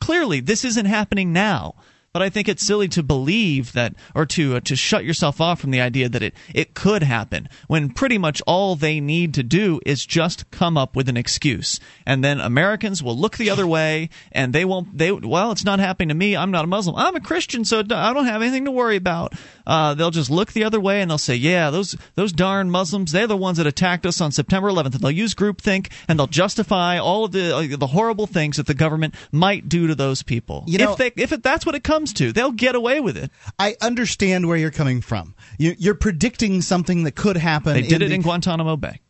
clearly 0.00 0.40
this 0.40 0.64
isn't 0.64 0.86
happening 0.86 1.32
now. 1.32 1.74
But 2.14 2.20
I 2.20 2.28
think 2.28 2.46
it's 2.46 2.66
silly 2.66 2.88
to 2.88 3.02
believe 3.02 3.72
that, 3.72 3.94
or 4.14 4.26
to 4.26 4.56
uh, 4.56 4.60
to 4.64 4.76
shut 4.76 5.02
yourself 5.02 5.40
off 5.40 5.58
from 5.60 5.70
the 5.70 5.80
idea 5.80 6.10
that 6.10 6.22
it 6.22 6.34
it 6.54 6.74
could 6.74 7.02
happen 7.02 7.48
when 7.68 7.88
pretty 7.88 8.18
much 8.18 8.42
all 8.46 8.76
they 8.76 9.00
need 9.00 9.32
to 9.32 9.42
do 9.42 9.80
is 9.86 10.04
just 10.04 10.50
come 10.50 10.76
up 10.76 10.94
with 10.94 11.08
an 11.08 11.16
excuse, 11.16 11.80
and 12.04 12.22
then 12.22 12.38
Americans 12.38 13.02
will 13.02 13.16
look 13.16 13.38
the 13.38 13.48
other 13.48 13.66
way, 13.66 14.10
and 14.30 14.52
they 14.52 14.66
won't. 14.66 14.98
They 14.98 15.10
well, 15.10 15.52
it's 15.52 15.64
not 15.64 15.78
happening 15.80 16.10
to 16.10 16.14
me. 16.14 16.36
I'm 16.36 16.50
not 16.50 16.64
a 16.64 16.66
Muslim. 16.66 16.96
I'm 16.96 17.16
a 17.16 17.20
Christian, 17.20 17.64
so 17.64 17.78
I 17.78 18.12
don't 18.12 18.26
have 18.26 18.42
anything 18.42 18.66
to 18.66 18.70
worry 18.70 18.96
about. 18.96 19.32
Uh, 19.66 19.94
they'll 19.94 20.10
just 20.10 20.28
look 20.30 20.52
the 20.52 20.64
other 20.64 20.80
way 20.80 21.00
and 21.00 21.10
they'll 21.10 21.16
say, 21.16 21.34
"Yeah, 21.36 21.70
those 21.70 21.96
those 22.14 22.34
darn 22.34 22.70
Muslims. 22.70 23.12
They're 23.12 23.26
the 23.26 23.38
ones 23.38 23.56
that 23.56 23.66
attacked 23.66 24.04
us 24.04 24.20
on 24.20 24.32
September 24.32 24.68
11th." 24.68 24.96
And 24.96 25.00
they'll 25.00 25.10
use 25.10 25.34
groupthink 25.34 25.90
and 26.08 26.18
they'll 26.18 26.26
justify 26.26 26.98
all 26.98 27.24
of 27.24 27.32
the 27.32 27.56
uh, 27.56 27.76
the 27.78 27.86
horrible 27.86 28.26
things 28.26 28.58
that 28.58 28.66
the 28.66 28.74
government 28.74 29.14
might 29.32 29.70
do 29.70 29.86
to 29.86 29.94
those 29.94 30.22
people. 30.22 30.64
You 30.66 30.76
know- 30.76 30.92
if 30.92 30.98
they 30.98 31.12
if 31.16 31.32
it, 31.32 31.42
that's 31.42 31.64
what 31.64 31.74
it 31.74 31.82
comes 31.82 32.01
to, 32.06 32.32
they'll 32.32 32.52
get 32.52 32.74
away 32.74 33.00
with 33.00 33.16
it. 33.16 33.30
I 33.58 33.76
understand 33.80 34.48
where 34.48 34.56
you're 34.56 34.70
coming 34.70 35.00
from. 35.00 35.34
You, 35.58 35.74
you're 35.78 35.94
predicting 35.94 36.62
something 36.62 37.04
that 37.04 37.12
could 37.12 37.36
happen. 37.36 37.74
They 37.74 37.82
did 37.82 38.02
it 38.02 38.08
the- 38.08 38.14
in 38.14 38.22
Guantanamo 38.22 38.76
Bay. 38.76 39.00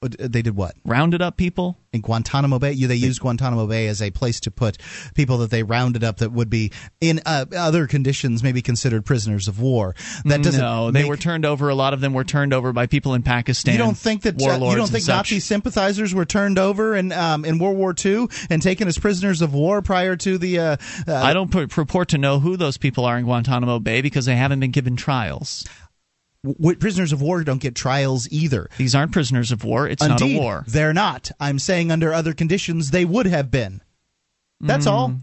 Uh, 0.00 0.08
They 0.18 0.42
did 0.42 0.54
what 0.56 0.74
Rounded 0.84 1.20
up 1.22 1.36
people. 1.36 1.76
in 1.92 2.02
Guantanamo 2.02 2.58
Bay? 2.58 2.72
You, 2.72 2.86
they 2.86 2.94
used 2.94 3.20
Guantanamo 3.20 3.66
Bay 3.66 3.88
as 3.88 4.00
a 4.00 4.10
place 4.10 4.38
to 4.40 4.50
put 4.50 4.78
people 5.14 5.38
that 5.38 5.50
they 5.50 5.62
rounded 5.64 6.04
up 6.04 6.18
that 6.18 6.30
would 6.30 6.48
be 6.50 6.70
in 7.00 7.20
uh, 7.26 7.46
other 7.56 7.86
conditions 7.88 8.42
maybe 8.42 8.62
considered 8.62 9.04
prisoners 9.04 9.48
of 9.48 9.60
war. 9.60 9.94
That 10.24 10.42
doesn't. 10.42 10.60
No, 10.60 10.90
they 10.92 11.02
make- 11.02 11.08
were 11.08 11.16
turned 11.16 11.44
over. 11.44 11.68
A 11.68 11.74
lot 11.74 11.94
of 11.94 12.00
them 12.00 12.12
were 12.14 12.24
turned 12.24 12.52
over 12.54 12.72
by 12.72 12.86
people 12.86 13.14
in 13.14 13.22
Pakistan. 13.22 13.74
You 13.74 13.78
don't 13.78 13.96
think 13.96 14.22
that 14.22 14.34
uh, 14.34 14.44
warlords 14.44 14.72
you 14.72 14.78
don't 14.78 14.88
think. 14.88 15.08
Nazi 15.08 15.40
sympathizers 15.40 16.14
were 16.14 16.24
turned 16.26 16.58
over 16.58 16.94
in 16.94 17.10
um, 17.12 17.44
in 17.44 17.58
World 17.58 17.76
War 17.76 17.92
II 18.04 18.28
and 18.50 18.62
taken 18.62 18.86
as 18.86 18.98
prisoners 18.98 19.42
of 19.42 19.52
war 19.54 19.82
prior 19.82 20.14
to 20.16 20.38
the? 20.38 20.58
Uh, 20.60 20.76
uh, 21.08 21.14
I 21.14 21.32
don't 21.32 21.50
purport 21.50 22.08
to 22.10 22.18
know 22.18 22.38
who 22.38 22.56
those 22.56 22.76
people 22.76 23.04
are 23.04 23.18
in 23.18 23.24
Guantanamo 23.24 23.80
Bay 23.80 24.00
because 24.02 24.26
they 24.26 24.36
haven't 24.36 24.60
been 24.60 24.70
given 24.70 24.94
trials. 24.94 25.64
W- 26.44 26.76
prisoners 26.76 27.12
of 27.12 27.20
war 27.22 27.42
don't 27.44 27.60
get 27.60 27.74
trials 27.74 28.28
either. 28.30 28.68
These 28.78 28.94
aren't 28.94 29.12
prisoners 29.12 29.50
of 29.52 29.64
war. 29.64 29.88
It's 29.88 30.02
not 30.02 30.20
a 30.22 30.38
war. 30.38 30.64
They're 30.66 30.94
not. 30.94 31.30
I'm 31.40 31.58
saying 31.58 31.90
under 31.90 32.12
other 32.12 32.32
conditions 32.34 32.90
they 32.90 33.04
would 33.04 33.26
have 33.26 33.50
been. 33.50 33.80
That's 34.60 34.86
Mm. 34.86 34.90
all. 34.90 35.14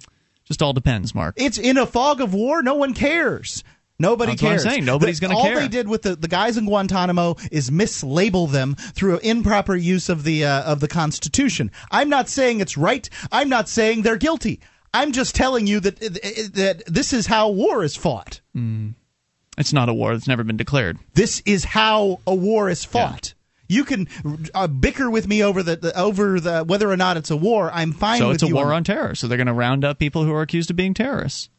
Just 0.46 0.62
all 0.62 0.74
depends, 0.74 1.16
Mark. 1.16 1.36
It's 1.38 1.58
in 1.58 1.78
a 1.78 1.86
fog 1.86 2.22
of 2.22 2.34
war. 2.34 2.62
No 2.62 2.76
one 2.76 2.94
cares. 2.94 3.64
Nobody 3.98 4.34
That's 4.34 4.42
what 4.44 4.48
I'm 4.50 4.54
cares. 4.56 4.64
saying. 4.64 4.86
Nobody's 4.86 5.20
gonna 5.22 5.36
care. 5.36 5.54
all 5.56 5.60
they 5.60 5.70
did 5.70 5.88
with 5.88 6.02
the, 6.02 6.16
the 6.18 6.28
guys 6.28 6.58
in 6.58 6.66
Guantanamo 6.66 7.36
is 7.50 7.70
mislabel 7.70 8.52
them 8.52 8.76
through 8.76 9.20
improper 9.20 9.76
use 9.76 10.10
of 10.10 10.24
the 10.24 10.44
uh, 10.46 10.64
of 10.64 10.82
the 10.82 10.88
Constitution. 10.90 11.72
I'm 11.92 12.10
not 12.10 12.28
saying 12.30 12.60
it's 12.60 12.78
right. 12.78 13.10
I'm 13.32 13.48
not 13.50 13.70
saying 13.70 14.02
they're 14.02 14.18
guilty. 14.18 14.60
I'm 14.94 15.14
just 15.14 15.34
telling 15.34 15.66
you 15.66 15.80
that 15.80 16.00
that 16.02 16.84
this 16.88 17.14
is 17.14 17.26
how 17.28 17.50
war 17.50 17.84
is 17.86 17.96
fought. 17.96 18.42
It's 19.58 19.74
not 19.74 19.90
a 19.90 19.94
war. 19.94 20.14
It's 20.14 20.28
never 20.28 20.44
been 20.44 20.58
declared. 20.58 20.98
This 21.14 21.42
is 21.46 21.64
how 21.64 22.20
a 22.28 22.36
war 22.36 22.70
is 22.70 22.84
fought. 22.84 23.34
You 23.68 23.84
can 23.84 24.08
uh, 24.54 24.68
bicker 24.68 25.10
with 25.10 25.28
me 25.28 25.44
over 25.44 25.64
the, 25.64 25.76
the 25.78 26.00
over 26.00 26.40
the 26.40 26.64
whether 26.64 26.90
or 26.92 26.98
not 26.98 27.18
it's 27.18 27.32
a 27.32 27.38
war. 27.38 27.72
I'm 27.74 27.94
fine. 27.94 28.20
So 28.20 28.30
it's 28.32 28.44
a 28.44 28.48
war 28.48 28.72
on 28.74 28.84
terror. 28.84 29.16
So 29.16 29.28
they're 29.28 29.38
going 29.38 29.48
to 29.48 29.54
round 29.54 29.84
up 29.84 29.98
people 29.98 30.24
who 30.24 30.34
are 30.34 30.42
accused 30.42 30.70
of 30.70 30.76
being 30.76 30.94
terrorists. 30.94 31.50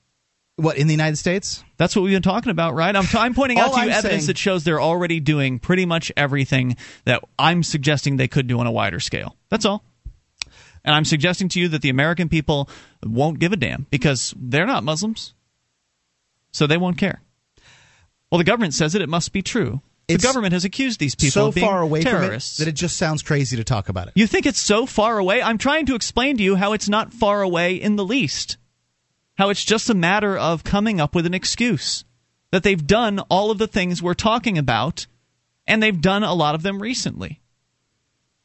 what 0.54 0.76
in 0.78 0.86
the 0.86 0.92
United 0.92 1.16
States. 1.16 1.64
That's 1.78 1.96
what 1.96 2.02
we've 2.02 2.12
been 2.14 2.22
talking 2.22 2.50
about, 2.50 2.74
right? 2.74 2.94
I'm, 2.94 3.06
I'm 3.14 3.34
pointing 3.34 3.58
out 3.58 3.72
to 3.74 3.80
you 3.80 3.82
I'm 3.86 3.90
evidence 3.90 4.22
saying- 4.22 4.26
that 4.28 4.38
shows 4.38 4.62
they're 4.62 4.80
already 4.80 5.18
doing 5.18 5.58
pretty 5.58 5.84
much 5.84 6.12
everything 6.16 6.76
that 7.06 7.24
I'm 7.38 7.62
suggesting 7.64 8.16
they 8.16 8.28
could 8.28 8.46
do 8.46 8.60
on 8.60 8.66
a 8.68 8.72
wider 8.72 9.00
scale. 9.00 9.34
That's 9.50 9.64
all. 9.64 9.82
And 10.84 10.94
I'm 10.94 11.04
suggesting 11.04 11.48
to 11.50 11.60
you 11.60 11.66
that 11.68 11.82
the 11.82 11.88
American 11.90 12.28
people 12.28 12.70
won't 13.04 13.40
give 13.40 13.52
a 13.52 13.56
damn 13.56 13.86
because 13.90 14.32
they're 14.38 14.66
not 14.66 14.84
Muslims. 14.84 15.34
So 16.52 16.68
they 16.68 16.76
won't 16.76 16.96
care. 16.98 17.20
Well, 18.30 18.38
the 18.38 18.44
government 18.44 18.74
says 18.74 18.94
it. 18.94 19.02
It 19.02 19.08
must 19.08 19.32
be 19.32 19.42
true. 19.42 19.80
It's 20.08 20.22
the 20.22 20.28
government 20.28 20.52
has 20.52 20.64
accused 20.64 21.00
these 21.00 21.14
people 21.14 21.30
so 21.32 21.48
of 21.48 21.54
being 21.54 21.66
far 21.66 21.80
away 21.80 22.02
terrorists. 22.02 22.56
from 22.56 22.62
it 22.62 22.66
that 22.66 22.70
it 22.70 22.76
just 22.76 22.96
sounds 22.96 23.22
crazy 23.22 23.56
to 23.56 23.64
talk 23.64 23.88
about 23.88 24.06
it. 24.06 24.12
You 24.14 24.26
think 24.26 24.46
it's 24.46 24.60
so 24.60 24.86
far 24.86 25.18
away? 25.18 25.42
I'm 25.42 25.58
trying 25.58 25.86
to 25.86 25.96
explain 25.96 26.36
to 26.36 26.42
you 26.42 26.54
how 26.54 26.72
it's 26.72 26.88
not 26.88 27.12
far 27.12 27.42
away 27.42 27.74
in 27.74 27.96
the 27.96 28.04
least. 28.04 28.56
How 29.36 29.50
it's 29.50 29.64
just 29.64 29.90
a 29.90 29.94
matter 29.94 30.36
of 30.36 30.64
coming 30.64 31.00
up 31.00 31.14
with 31.14 31.26
an 31.26 31.34
excuse. 31.34 32.04
That 32.52 32.62
they've 32.62 32.86
done 32.86 33.18
all 33.28 33.50
of 33.50 33.58
the 33.58 33.66
things 33.66 34.00
we're 34.00 34.14
talking 34.14 34.56
about, 34.56 35.06
and 35.66 35.82
they've 35.82 36.00
done 36.00 36.22
a 36.22 36.32
lot 36.32 36.54
of 36.54 36.62
them 36.62 36.80
recently. 36.80 37.40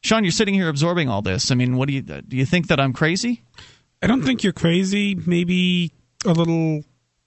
Sean, 0.02 0.24
you're 0.24 0.32
sitting 0.32 0.56
here 0.56 0.68
absorbing 0.68 1.08
all 1.08 1.22
this. 1.22 1.52
I 1.52 1.56
mean, 1.56 1.78
what 1.78 1.88
do 1.88 1.94
you 1.94 2.02
do? 2.02 2.22
You 2.30 2.46
think 2.46 2.68
that 2.68 2.80
I'm 2.80 2.94
crazy? 2.94 3.44
I 4.02 4.08
don't 4.08 4.24
think 4.24 4.44
you're 4.44 4.52
crazy. 4.52 5.14
Maybe 5.14 5.92
a 6.26 6.32
little 6.32 6.84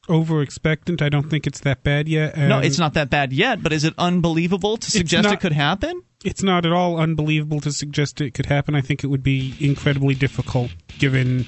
over 0.08 0.42
expectant. 0.42 1.02
I 1.02 1.08
don't 1.08 1.28
think 1.28 1.46
it's 1.46 1.60
that 1.60 1.82
bad 1.82 2.08
yet. 2.08 2.36
no, 2.36 2.58
it's 2.58 2.78
not 2.78 2.94
that 2.94 3.10
bad 3.10 3.32
yet. 3.32 3.62
But 3.62 3.72
is 3.72 3.84
it 3.84 3.94
unbelievable 3.98 4.76
to 4.76 4.90
suggest 4.90 5.24
not, 5.24 5.34
it 5.34 5.40
could 5.40 5.52
happen? 5.52 6.02
It's 6.24 6.42
not 6.42 6.66
at 6.66 6.72
all 6.72 6.98
unbelievable 6.98 7.60
to 7.60 7.72
suggest 7.72 8.20
it 8.20 8.34
could 8.34 8.46
happen. 8.46 8.74
I 8.74 8.80
think 8.80 9.04
it 9.04 9.08
would 9.08 9.22
be 9.22 9.54
incredibly 9.60 10.14
difficult 10.14 10.70
given 10.98 11.46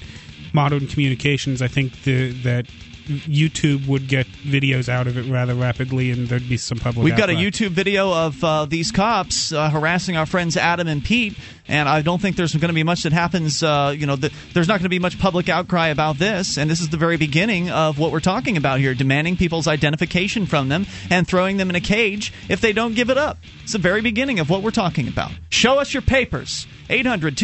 modern 0.53 0.87
communications. 0.87 1.61
I 1.61 1.67
think 1.67 2.03
the, 2.03 2.31
that 2.43 2.67
YouTube 3.07 3.87
would 3.87 4.07
get 4.07 4.27
videos 4.27 4.89
out 4.89 5.07
of 5.07 5.17
it 5.17 5.29
rather 5.31 5.55
rapidly, 5.55 6.11
and 6.11 6.27
there'd 6.27 6.47
be 6.47 6.57
some 6.57 6.77
public. 6.77 7.03
We've 7.03 7.17
got 7.17 7.29
outcry. 7.29 7.41
a 7.41 7.51
YouTube 7.51 7.69
video 7.69 8.13
of 8.13 8.43
uh, 8.43 8.65
these 8.65 8.91
cops 8.91 9.51
uh, 9.51 9.69
harassing 9.69 10.17
our 10.17 10.25
friends 10.25 10.57
Adam 10.57 10.87
and 10.87 11.03
Pete, 11.03 11.37
and 11.67 11.87
I 11.89 12.01
don't 12.01 12.21
think 12.21 12.35
there's 12.35 12.53
going 12.53 12.67
to 12.69 12.73
be 12.73 12.83
much 12.83 13.03
that 13.03 13.13
happens. 13.13 13.63
Uh, 13.63 13.93
you 13.97 14.05
know, 14.05 14.15
the, 14.15 14.31
there's 14.53 14.67
not 14.67 14.75
going 14.75 14.83
to 14.83 14.89
be 14.89 14.99
much 14.99 15.19
public 15.19 15.49
outcry 15.49 15.87
about 15.87 16.17
this, 16.17 16.57
and 16.57 16.69
this 16.69 16.81
is 16.81 16.89
the 16.89 16.97
very 16.97 17.17
beginning 17.17 17.69
of 17.69 17.99
what 17.99 18.11
we're 18.11 18.19
talking 18.19 18.57
about 18.57 18.79
here: 18.79 18.93
demanding 18.93 19.37
people's 19.37 19.67
identification 19.67 20.45
from 20.45 20.69
them 20.69 20.85
and 21.09 21.27
throwing 21.27 21.57
them 21.57 21.69
in 21.69 21.75
a 21.75 21.81
cage 21.81 22.33
if 22.49 22.61
they 22.61 22.73
don't 22.73 22.95
give 22.95 23.09
it 23.09 23.17
up. 23.17 23.37
It's 23.63 23.73
the 23.73 23.79
very 23.79 24.01
beginning 24.01 24.39
of 24.39 24.49
what 24.49 24.61
we're 24.61 24.71
talking 24.71 25.07
about. 25.07 25.31
Show 25.49 25.79
us 25.79 25.93
your 25.93 26.01
papers. 26.01 26.67
800 26.89 27.35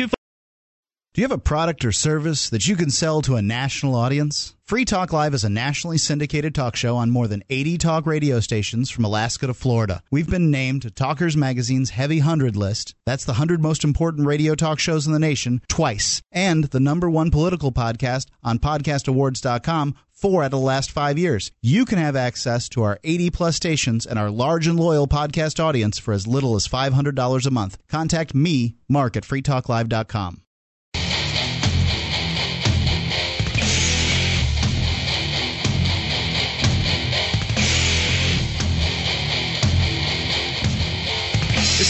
do 1.13 1.21
you 1.21 1.26
have 1.26 1.32
a 1.32 1.38
product 1.38 1.86
or 1.86 1.91
service 1.91 2.49
that 2.49 2.67
you 2.67 2.76
can 2.76 2.89
sell 2.89 3.21
to 3.21 3.36
a 3.36 3.41
national 3.41 3.93
audience? 3.93 4.56
Free 4.65 4.84
Talk 4.84 5.13
Live 5.13 5.36
is 5.36 5.43
a 5.43 5.49
nationally 5.49 5.99
syndicated 5.99 6.56
talk 6.56 6.76
show 6.76 6.97
on 6.97 7.12
more 7.12 7.28
than 7.28 7.43
80 7.52 7.78
talk 7.78 8.08
radio 8.08 8.39
stations 8.39 8.89
from 8.89 9.06
Alaska 9.06 9.45
to 9.45 9.54
Florida. 9.54 10.02
We've 10.10 10.30
been 10.30 10.49
named 10.49 10.82
to 10.82 10.89
Talkers 10.89 11.38
Magazine's 11.38 11.91
Heavy 11.91 12.17
100 12.17 12.56
list. 12.56 12.95
That's 13.06 13.26
the 13.26 13.34
100 13.34 13.62
most 13.62 13.84
important 13.84 14.26
radio 14.26 14.56
talk 14.56 14.80
shows 14.80 15.06
in 15.06 15.13
the 15.13 15.19
nation 15.19 15.62
twice. 15.67 16.23
And 16.32 16.63
the 16.63 16.80
number 16.80 17.08
one 17.12 17.30
political 17.30 17.71
podcast 17.71 18.26
on 18.43 18.58
podcastawards.com 18.58 19.95
four 20.13 20.41
out 20.41 20.45
of 20.45 20.52
the 20.52 20.58
last 20.58 20.89
five 20.89 21.19
years. 21.19 21.52
You 21.62 21.86
can 21.86 21.99
have 21.99 22.15
access 22.15 22.67
to 22.69 22.82
our 22.82 22.99
80 23.04 23.30
plus 23.30 23.56
stations 23.56 24.08
and 24.08 24.17
our 24.17 24.32
large 24.32 24.65
and 24.65 24.80
loyal 24.80 25.08
podcast 25.08 25.63
audience 25.63 25.99
for 25.99 26.12
as 26.12 26.26
little 26.26 26.56
as 26.56 26.67
$500 26.67 27.45
a 27.45 27.52
month. 27.52 27.78
Contact 27.88 28.34
me, 28.34 28.78
Mark, 28.89 29.15
at 29.15 29.23
freetalklive.com. 29.23 30.42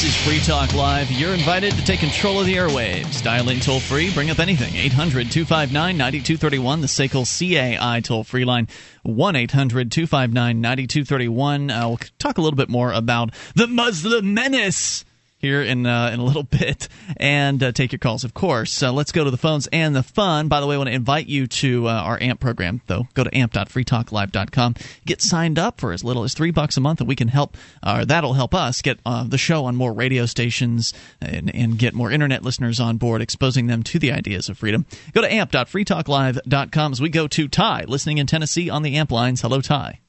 This 0.03 0.17
is 0.17 0.25
Free 0.25 0.39
Talk 0.41 0.73
Live. 0.73 1.09
You're 1.11 1.33
invited 1.33 1.75
to 1.75 1.85
take 1.85 2.01
control 2.01 2.41
of 2.41 2.45
the 2.45 2.55
airwaves. 2.55 3.23
Dial 3.23 3.47
in 3.47 3.61
toll 3.61 3.79
free, 3.79 4.13
bring 4.13 4.29
up 4.29 4.39
anything. 4.39 4.75
800 4.75 5.31
259 5.31 5.95
9231, 5.95 6.81
the 6.81 6.87
SACL 6.87 7.79
CAI 7.79 8.01
toll 8.01 8.25
free 8.25 8.43
line. 8.43 8.67
1 9.03 9.35
800 9.37 9.93
259 9.93 10.59
9231. 10.59 11.71
Uh, 11.71 11.87
we'll 11.87 11.99
talk 12.19 12.37
a 12.37 12.41
little 12.41 12.57
bit 12.57 12.67
more 12.67 12.91
about 12.91 13.33
the 13.55 13.65
Muslim 13.65 14.33
menace 14.33 15.05
here 15.43 15.61
in 15.61 15.85
uh, 15.85 16.09
in 16.13 16.19
a 16.19 16.23
little 16.23 16.43
bit 16.59 16.87
and 17.17 17.61
uh, 17.61 17.71
take 17.71 17.91
your 17.91 17.99
calls, 17.99 18.23
of 18.23 18.33
course. 18.33 18.81
Uh, 18.81 18.91
let's 18.91 19.11
go 19.11 19.23
to 19.23 19.29
the 19.29 19.37
phones 19.37 19.67
and 19.67 19.95
the 19.95 20.01
fun. 20.01 20.47
By 20.47 20.61
the 20.61 20.65
way, 20.65 20.75
I 20.75 20.77
want 20.77 20.87
to 20.87 20.95
invite 20.95 21.27
you 21.27 21.47
to 21.47 21.87
uh, 21.87 21.91
our 21.91 22.19
AMP 22.19 22.39
program, 22.39 22.81
though. 22.87 23.07
Go 23.13 23.25
to 23.25 23.37
amp.freetalklive.com. 23.37 24.75
Get 25.05 25.21
signed 25.21 25.59
up 25.59 25.79
for 25.79 25.91
as 25.91 26.03
little 26.03 26.23
as 26.23 26.33
three 26.33 26.51
bucks 26.51 26.77
a 26.77 26.81
month, 26.81 27.01
and 27.01 27.07
we 27.07 27.15
can 27.15 27.27
help, 27.27 27.57
uh, 27.83 28.05
that'll 28.05 28.33
help 28.33 28.55
us 28.55 28.81
get 28.81 28.99
uh, 29.05 29.25
the 29.25 29.37
show 29.37 29.65
on 29.65 29.75
more 29.75 29.91
radio 29.91 30.25
stations 30.25 30.93
and, 31.21 31.53
and 31.53 31.77
get 31.77 31.93
more 31.93 32.09
internet 32.09 32.41
listeners 32.41 32.79
on 32.79 32.97
board, 32.97 33.21
exposing 33.21 33.67
them 33.67 33.83
to 33.83 33.99
the 33.99 34.13
ideas 34.13 34.47
of 34.47 34.57
freedom. 34.57 34.85
Go 35.11 35.21
to 35.21 35.31
amp.freetalklive.com 35.31 36.91
as 36.93 37.01
we 37.01 37.09
go 37.09 37.27
to 37.27 37.47
Ty, 37.49 37.83
listening 37.87 38.17
in 38.17 38.27
Tennessee 38.27 38.69
on 38.69 38.81
the 38.81 38.95
AMP 38.95 39.11
lines. 39.11 39.41
Hello, 39.41 39.59
Ty. 39.59 39.99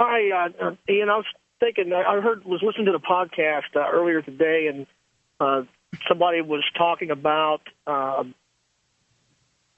Hi, 0.00 0.20
Ian. 0.88 1.08
I 1.08 1.16
was 1.16 1.24
thinking, 1.64 1.92
I 1.92 2.20
heard, 2.20 2.44
was 2.44 2.60
listening 2.62 2.86
to 2.86 2.92
the 2.92 2.98
podcast 2.98 3.74
uh, 3.74 3.90
earlier 3.90 4.22
today, 4.22 4.68
and 4.68 4.86
uh, 5.40 5.62
somebody 6.08 6.40
was 6.40 6.62
talking 6.76 7.10
about 7.10 7.62
uh, 7.86 8.24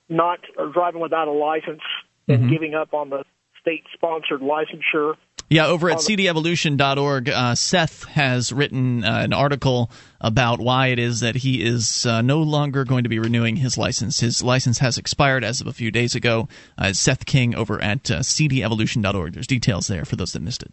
not 0.09 0.41
driving 0.73 1.01
without 1.01 1.29
a 1.29 1.33
license 1.33 1.83
and 2.29 2.41
mm-hmm. 2.41 2.51
giving 2.51 2.75
up 2.75 2.93
on 2.93 3.11
the 3.11 3.25
state-sponsored 3.61 4.41
licensure. 4.41 5.15
Yeah, 5.49 5.67
over 5.67 5.89
at 5.89 5.99
cdevolution.org, 5.99 7.29
uh, 7.29 7.55
Seth 7.55 8.05
has 8.07 8.53
written 8.53 9.05
uh, 9.05 9.21
an 9.21 9.33
article 9.33 9.93
about 10.21 10.59
why 10.59 10.89
it 10.89 10.99
is 10.99 11.21
that 11.21 11.37
he 11.37 11.63
is 11.63 12.05
uh, 12.05 12.21
no 12.21 12.43
longer 12.43 12.85
going 12.85 13.05
to 13.05 13.09
be 13.09 13.21
renewing 13.21 13.55
his 13.55 13.79
license. 13.79 14.19
His 14.19 14.43
license 14.43 14.81
has 14.81 14.99
expired 14.99 15.45
as 15.45 15.61
of 15.61 15.69
a 15.69 15.73
few 15.73 15.93
days 15.93 16.17
ago. 16.17 16.49
Uh, 16.77 16.93
Seth 16.93 17.27
King 17.27 17.55
over 17.55 17.81
at 17.81 18.11
uh, 18.11 18.21
cdevolution.org. 18.21 19.35
There's 19.35 19.47
details 19.47 19.87
there 19.87 20.05
for 20.05 20.17
those 20.17 20.33
that 20.33 20.43
missed 20.43 20.65
it. 20.65 20.73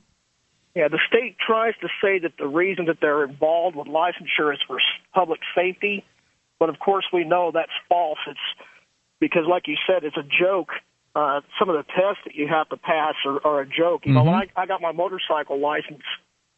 Yeah, 0.76 0.88
the 0.88 1.00
state 1.08 1.38
tries 1.38 1.74
to 1.82 1.88
say 2.02 2.20
that 2.20 2.34
the 2.40 2.48
reason 2.48 2.86
that 2.86 2.98
they're 3.00 3.24
involved 3.24 3.76
with 3.76 3.88
licensure 3.88 4.54
is 4.54 4.60
for 4.66 4.80
public 5.14 5.40
safety, 5.56 6.04
but 6.60 6.70
of 6.70 6.80
course 6.80 7.06
we 7.14 7.24
know 7.24 7.52
that's 7.54 7.72
false. 7.88 8.18
It's 8.28 8.40
because, 9.20 9.44
like 9.48 9.68
you 9.68 9.76
said, 9.88 10.04
it's 10.04 10.18
a 10.18 10.24
joke. 10.24 10.70
Uh, 11.16 11.42
some 11.60 11.70
of 11.70 11.76
the 11.76 11.84
tests 11.84 12.24
that 12.26 12.34
you 12.34 12.48
have 12.48 12.68
to 12.70 12.78
pass 12.78 13.14
are, 13.26 13.40
are 13.46 13.62
a 13.62 13.66
joke. 13.68 14.02
You 14.06 14.14
mm-hmm. 14.14 14.14
know, 14.14 14.24
when 14.24 14.34
I, 14.34 14.48
I 14.56 14.66
got 14.66 14.82
my 14.82 14.92
motorcycle 14.92 15.60
license 15.60 16.02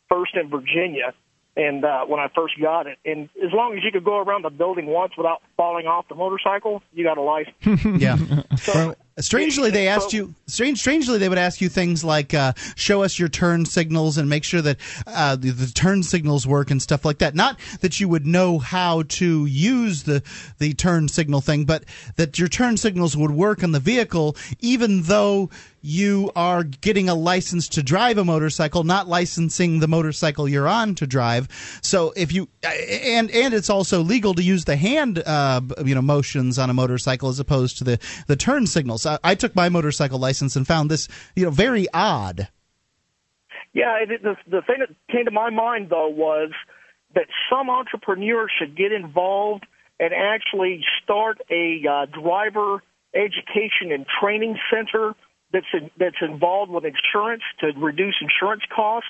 first 0.07 0.35
in 0.35 0.49
Virginia, 0.49 1.13
and 1.57 1.83
uh, 1.83 2.05
when 2.05 2.21
I 2.21 2.27
first 2.33 2.53
got 2.61 2.87
it, 2.87 2.97
and 3.05 3.29
as 3.43 3.51
long 3.51 3.77
as 3.77 3.83
you 3.83 3.91
could 3.91 4.05
go 4.05 4.17
around 4.17 4.43
the 4.43 4.49
building 4.49 4.87
once 4.87 5.13
without 5.17 5.41
falling 5.57 5.87
off 5.87 6.07
the 6.07 6.15
motorcycle, 6.15 6.81
you 6.93 7.03
got 7.03 7.17
a 7.17 7.21
license. 7.21 7.83
yeah. 8.01 8.17
So, 8.57 8.73
well, 8.73 8.95
Strangely, 9.17 9.71
they 9.71 9.87
asked 9.87 10.11
you. 10.11 10.35
Strange, 10.45 10.79
strangely, 10.79 11.17
they 11.17 11.29
would 11.29 11.37
ask 11.37 11.61
you 11.61 11.69
things 11.69 12.03
like, 12.03 12.33
uh, 12.33 12.51
"Show 12.75 13.01
us 13.01 13.17
your 13.17 13.29
turn 13.29 13.65
signals 13.65 14.17
and 14.17 14.29
make 14.29 14.43
sure 14.43 14.61
that 14.61 14.77
uh, 15.07 15.37
the, 15.37 15.51
the, 15.51 15.71
turn 15.71 16.03
signals 16.03 16.45
work 16.45 16.69
and 16.69 16.81
stuff 16.81 17.05
like 17.05 17.19
that." 17.19 17.33
Not 17.33 17.57
that 17.79 17.97
you 18.01 18.09
would 18.09 18.25
know 18.25 18.59
how 18.59 19.03
to 19.03 19.45
use 19.45 20.03
the 20.03 20.21
the 20.57 20.73
turn 20.73 21.07
signal 21.07 21.39
thing, 21.39 21.63
but 21.63 21.85
that 22.17 22.37
your 22.37 22.49
turn 22.49 22.75
signals 22.75 23.15
would 23.15 23.31
work 23.31 23.63
on 23.63 23.71
the 23.71 23.79
vehicle, 23.79 24.35
even 24.59 25.03
though 25.03 25.49
you 25.85 26.31
are 26.35 26.63
getting 26.63 27.07
a 27.09 27.15
license 27.15 27.69
to 27.69 27.83
drive 27.83 28.17
a 28.17 28.25
motorcycle, 28.25 28.83
not 28.83 29.07
licensing 29.07 29.79
the 29.79 29.87
motorcycle 29.87 30.49
you're 30.49 30.67
on 30.67 30.95
to 30.95 31.05
drive. 31.05 31.47
So 31.83 32.11
if 32.15 32.33
you 32.33 32.49
and 32.63 33.29
and 33.29 33.53
it's 33.53 33.69
also 33.69 34.01
legal 34.01 34.33
to 34.33 34.43
use 34.43 34.65
the 34.65 34.75
hand, 34.75 35.21
uh, 35.25 35.61
you 35.83 35.93
know, 35.93 36.01
motions 36.01 36.57
on 36.57 36.69
a 36.69 36.73
motorcycle 36.73 37.29
as 37.29 37.39
opposed 37.39 37.77
to 37.77 37.83
the 37.83 37.99
the 38.27 38.35
turn 38.35 38.65
signals. 38.65 39.05
I, 39.05 39.19
I 39.23 39.35
took 39.35 39.55
my 39.55 39.69
motorcycle 39.69 40.17
license 40.17 40.55
and 40.55 40.65
found 40.65 40.89
this, 40.89 41.07
you 41.35 41.45
know, 41.45 41.51
very 41.51 41.87
odd. 41.93 42.47
Yeah, 43.73 43.97
it, 44.01 44.23
the 44.23 44.35
the 44.47 44.61
thing 44.63 44.77
that 44.79 44.89
came 45.11 45.25
to 45.25 45.31
my 45.31 45.51
mind 45.51 45.89
though 45.89 46.09
was 46.09 46.51
that 47.13 47.27
some 47.49 47.69
entrepreneurs 47.69 48.51
should 48.57 48.75
get 48.75 48.91
involved 48.91 49.65
and 49.99 50.13
actually 50.13 50.83
start 51.03 51.39
a 51.49 51.83
uh, 51.87 52.05
driver 52.07 52.81
education 53.13 53.91
and 53.91 54.05
training 54.19 54.57
center 54.73 55.13
that's 55.51 55.65
in, 55.73 55.91
that's 55.97 56.21
involved 56.21 56.71
with 56.71 56.83
insurance 56.85 57.43
to 57.59 57.71
reduce 57.77 58.15
insurance 58.21 58.63
costs, 58.73 59.09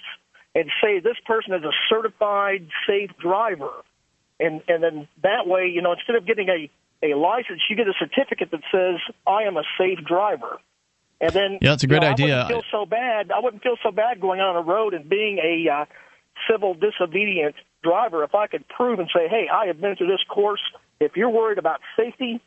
and 0.53 0.69
say 0.81 0.99
this 0.99 1.17
person 1.25 1.53
is 1.53 1.63
a 1.63 1.71
certified 1.89 2.67
safe 2.87 3.11
driver, 3.17 3.71
and 4.39 4.61
and 4.67 4.83
then 4.83 5.07
that 5.23 5.47
way, 5.47 5.67
you 5.67 5.81
know, 5.81 5.93
instead 5.93 6.15
of 6.15 6.25
getting 6.25 6.49
a 6.49 6.69
a 7.03 7.15
license, 7.15 7.61
you 7.69 7.75
get 7.75 7.87
a 7.87 7.93
certificate 7.99 8.51
that 8.51 8.61
says 8.71 8.99
I 9.27 9.43
am 9.43 9.57
a 9.57 9.63
safe 9.77 9.99
driver. 10.05 10.59
And 11.21 11.31
then 11.31 11.59
yeah, 11.61 11.73
it's 11.73 11.83
a 11.83 11.87
great 11.87 12.01
you 12.01 12.07
know, 12.07 12.13
idea. 12.13 12.35
I 12.35 12.43
wouldn't 12.43 12.63
feel 12.63 12.79
so 12.79 12.85
bad. 12.85 13.31
I 13.31 13.39
wouldn't 13.39 13.63
feel 13.63 13.77
so 13.81 13.91
bad 13.91 14.19
going 14.19 14.41
on 14.41 14.55
a 14.55 14.61
road 14.61 14.93
and 14.93 15.07
being 15.07 15.39
a 15.39 15.69
uh, 15.69 15.85
civil 16.49 16.73
disobedient 16.73 17.55
driver 17.83 18.23
if 18.23 18.35
I 18.35 18.47
could 18.47 18.67
prove 18.67 18.99
and 18.99 19.09
say, 19.15 19.27
"Hey, 19.27 19.47
I 19.51 19.67
have 19.67 19.79
been 19.79 19.95
through 19.95 20.07
this 20.07 20.23
course. 20.27 20.61
If 20.99 21.15
you're 21.15 21.29
worried 21.29 21.57
about 21.57 21.79
safety, 21.97 22.41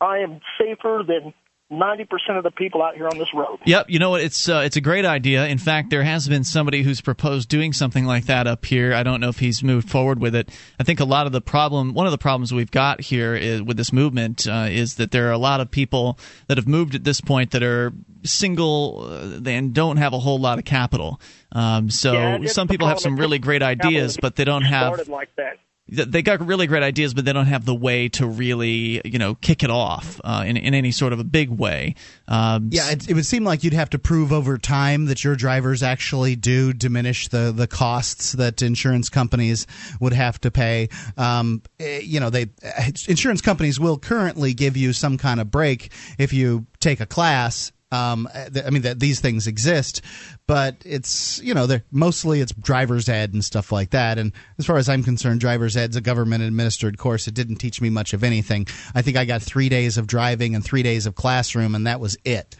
I 0.00 0.18
am 0.18 0.40
safer 0.58 1.02
than 1.06 1.32
ninety 1.70 2.04
percent 2.04 2.36
of 2.36 2.44
the 2.44 2.50
people 2.50 2.82
out 2.82 2.96
here 2.96 3.08
on 3.08 3.16
this 3.16 3.32
road. 3.32 3.58
Yep, 3.64 3.86
you 3.88 3.98
know 3.98 4.10
what? 4.10 4.20
It's 4.20 4.48
uh, 4.48 4.62
it's 4.64 4.76
a 4.76 4.80
great 4.80 5.04
idea. 5.04 5.46
In 5.46 5.58
fact, 5.58 5.90
there 5.90 6.02
has 6.02 6.28
been 6.28 6.44
somebody 6.44 6.82
who's 6.82 7.00
proposed 7.00 7.48
doing 7.48 7.72
something 7.72 8.04
like 8.04 8.26
that 8.26 8.46
up 8.46 8.64
here. 8.66 8.92
I 8.92 9.02
don't 9.02 9.20
know 9.20 9.28
if 9.28 9.38
he's 9.38 9.62
moved 9.62 9.88
forward 9.88 10.20
with 10.20 10.34
it. 10.34 10.50
I 10.78 10.84
think 10.84 11.00
a 11.00 11.04
lot 11.04 11.26
of 11.26 11.32
the 11.32 11.40
problem, 11.40 11.94
one 11.94 12.06
of 12.06 12.12
the 12.12 12.18
problems 12.18 12.52
we've 12.52 12.70
got 12.70 13.00
here 13.00 13.34
is, 13.34 13.62
with 13.62 13.76
this 13.76 13.92
movement 13.92 14.46
uh, 14.46 14.66
is 14.68 14.96
that 14.96 15.12
there 15.12 15.28
are 15.28 15.32
a 15.32 15.38
lot 15.38 15.60
of 15.60 15.70
people 15.70 16.18
that 16.48 16.58
have 16.58 16.68
moved 16.68 16.94
at 16.94 17.04
this 17.04 17.20
point 17.20 17.52
that 17.52 17.62
are 17.62 17.92
single 18.24 19.08
uh, 19.08 19.48
and 19.48 19.72
don't 19.72 19.96
have 19.96 20.12
a 20.12 20.18
whole 20.18 20.38
lot 20.38 20.58
of 20.58 20.64
capital. 20.64 21.20
Um, 21.52 21.90
so 21.90 22.12
yeah, 22.12 22.46
some 22.46 22.68
people 22.68 22.86
have 22.88 23.00
some 23.00 23.16
really 23.16 23.38
great 23.38 23.62
ideas, 23.62 24.18
but 24.20 24.36
they 24.36 24.44
don't 24.44 24.62
have 24.62 25.08
like 25.08 25.34
that 25.36 25.58
they 25.90 26.22
got 26.22 26.46
really 26.46 26.66
great 26.66 26.82
ideas, 26.82 27.14
but 27.14 27.24
they 27.24 27.32
don't 27.32 27.46
have 27.46 27.64
the 27.64 27.74
way 27.74 28.08
to 28.10 28.26
really, 28.26 29.00
you 29.04 29.18
know, 29.18 29.34
kick 29.34 29.62
it 29.62 29.70
off 29.70 30.20
uh, 30.22 30.44
in 30.46 30.56
in 30.56 30.74
any 30.74 30.92
sort 30.92 31.12
of 31.12 31.18
a 31.18 31.24
big 31.24 31.50
way. 31.50 31.96
Um, 32.28 32.68
yeah, 32.72 32.90
it, 32.90 33.08
it, 33.08 33.14
would 33.14 33.26
seem 33.26 33.44
like 33.44 33.64
you'd 33.64 33.72
have 33.72 33.90
to 33.90 33.98
prove 33.98 34.32
over 34.32 34.56
time 34.56 35.06
that 35.06 35.24
your 35.24 35.34
drivers 35.34 35.82
actually 35.82 36.36
do 36.36 36.72
diminish 36.72 37.28
the 37.28 37.52
the 37.52 37.66
costs 37.66 38.32
that 38.32 38.62
insurance 38.62 39.08
companies 39.08 39.66
would 40.00 40.12
have 40.12 40.40
to 40.42 40.50
pay. 40.50 40.88
Um, 41.16 41.62
eh, 41.80 42.00
you 42.04 42.20
know, 42.20 42.30
they 42.30 42.50
insurance 43.08 43.40
companies 43.40 43.80
will 43.80 43.98
currently 43.98 44.54
give 44.54 44.76
you 44.76 44.92
some 44.92 45.18
kind 45.18 45.40
of 45.40 45.50
break 45.50 45.90
if 46.18 46.32
you 46.32 46.66
take 46.78 47.00
a 47.00 47.06
class 47.06 47.72
um, 47.92 48.28
I 48.34 48.70
mean, 48.70 48.82
that 48.82 49.00
these 49.00 49.20
things 49.20 49.46
exist, 49.46 50.02
but 50.50 50.82
it's 50.84 51.40
you 51.44 51.54
know, 51.54 51.68
they're 51.68 51.84
mostly 51.92 52.40
it's 52.40 52.50
driver's 52.50 53.08
ed 53.08 53.32
and 53.32 53.44
stuff 53.44 53.70
like 53.70 53.90
that. 53.90 54.18
And 54.18 54.32
as 54.58 54.66
far 54.66 54.78
as 54.78 54.88
I'm 54.88 55.04
concerned, 55.04 55.38
driver's 55.38 55.76
ed's 55.76 55.94
a 55.94 56.00
government 56.00 56.42
administered 56.42 56.98
course. 56.98 57.28
It 57.28 57.34
didn't 57.34 57.58
teach 57.58 57.80
me 57.80 57.88
much 57.88 58.14
of 58.14 58.24
anything. 58.24 58.66
I 58.92 59.02
think 59.02 59.16
I 59.16 59.26
got 59.26 59.42
three 59.42 59.68
days 59.68 59.96
of 59.96 60.08
driving 60.08 60.56
and 60.56 60.64
three 60.64 60.82
days 60.82 61.06
of 61.06 61.14
classroom, 61.14 61.76
and 61.76 61.86
that 61.86 62.00
was 62.00 62.18
it. 62.24 62.56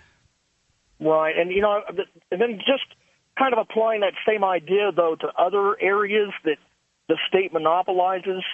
Right, 1.00 1.36
and 1.36 1.50
you 1.50 1.62
know, 1.62 1.82
and 2.30 2.40
then 2.40 2.58
just 2.58 2.84
kind 3.36 3.52
of 3.52 3.58
applying 3.58 4.02
that 4.02 4.12
same 4.24 4.44
idea 4.44 4.92
though 4.94 5.16
to 5.20 5.26
other 5.36 5.76
areas 5.80 6.30
that 6.44 6.58
the 7.08 7.18
state 7.26 7.52
monopolizes. 7.52 8.44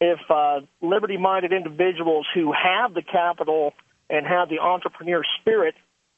If 0.00 0.20
uh, 0.30 0.60
liberty-minded 0.82 1.52
individuals 1.52 2.26
who 2.32 2.52
have 2.52 2.94
the 2.94 3.02
capital 3.02 3.74
and 4.08 4.24
have 4.24 4.48
the 4.50 4.60
entrepreneur 4.60 5.22
spirit 5.40 5.74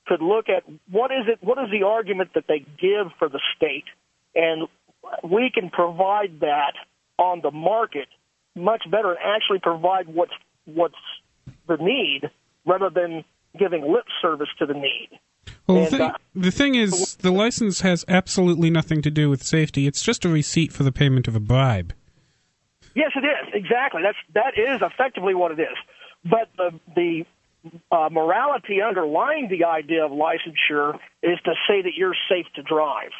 could 0.06 0.22
look 0.22 0.48
at 0.48 0.64
what 0.90 1.10
is 1.10 1.26
it, 1.28 1.38
what 1.40 1.58
is 1.58 1.70
the 1.70 1.86
argument 1.86 2.30
that 2.34 2.44
they 2.48 2.60
give 2.80 3.12
for 3.18 3.28
the 3.28 3.40
state, 3.56 3.84
and 4.34 4.68
we 5.22 5.50
can 5.52 5.70
provide 5.70 6.40
that 6.40 6.74
on 7.18 7.40
the 7.42 7.50
market 7.50 8.08
much 8.54 8.82
better 8.90 9.10
and 9.10 9.18
actually 9.22 9.58
provide 9.58 10.08
what's 10.08 10.32
what's 10.64 10.94
the 11.68 11.76
need 11.76 12.30
rather 12.64 12.90
than 12.90 13.24
giving 13.58 13.82
lip 13.92 14.04
service 14.20 14.48
to 14.58 14.66
the 14.66 14.74
need. 14.74 15.08
Well, 15.66 15.78
and, 15.78 15.86
the, 15.86 15.90
thing, 15.90 16.00
uh, 16.00 16.16
the 16.34 16.50
thing 16.50 16.74
is, 16.74 17.16
the 17.16 17.30
license 17.30 17.80
has 17.80 18.04
absolutely 18.08 18.70
nothing 18.70 19.02
to 19.02 19.10
do 19.10 19.28
with 19.28 19.42
safety. 19.42 19.86
It's 19.86 20.02
just 20.02 20.24
a 20.24 20.28
receipt 20.28 20.72
for 20.72 20.82
the 20.82 20.92
payment 20.92 21.26
of 21.28 21.34
a 21.34 21.40
bribe. 21.40 21.92
Yes, 22.94 23.12
it 23.14 23.24
is 23.24 23.52
exactly. 23.52 24.02
That's 24.02 24.16
that 24.34 24.58
is 24.58 24.80
effectively 24.80 25.34
what 25.34 25.52
it 25.52 25.60
is. 25.60 25.76
But 26.24 26.48
the 26.56 26.80
the 26.94 27.24
uh, 27.90 28.08
morality 28.10 28.80
underlying 28.86 29.48
the 29.48 29.64
idea 29.64 30.04
of 30.04 30.10
licensure 30.10 30.94
is 31.22 31.38
to 31.44 31.54
say 31.68 31.82
that 31.82 31.92
you're 31.96 32.16
safe 32.28 32.46
to 32.54 32.62
drive. 32.62 33.10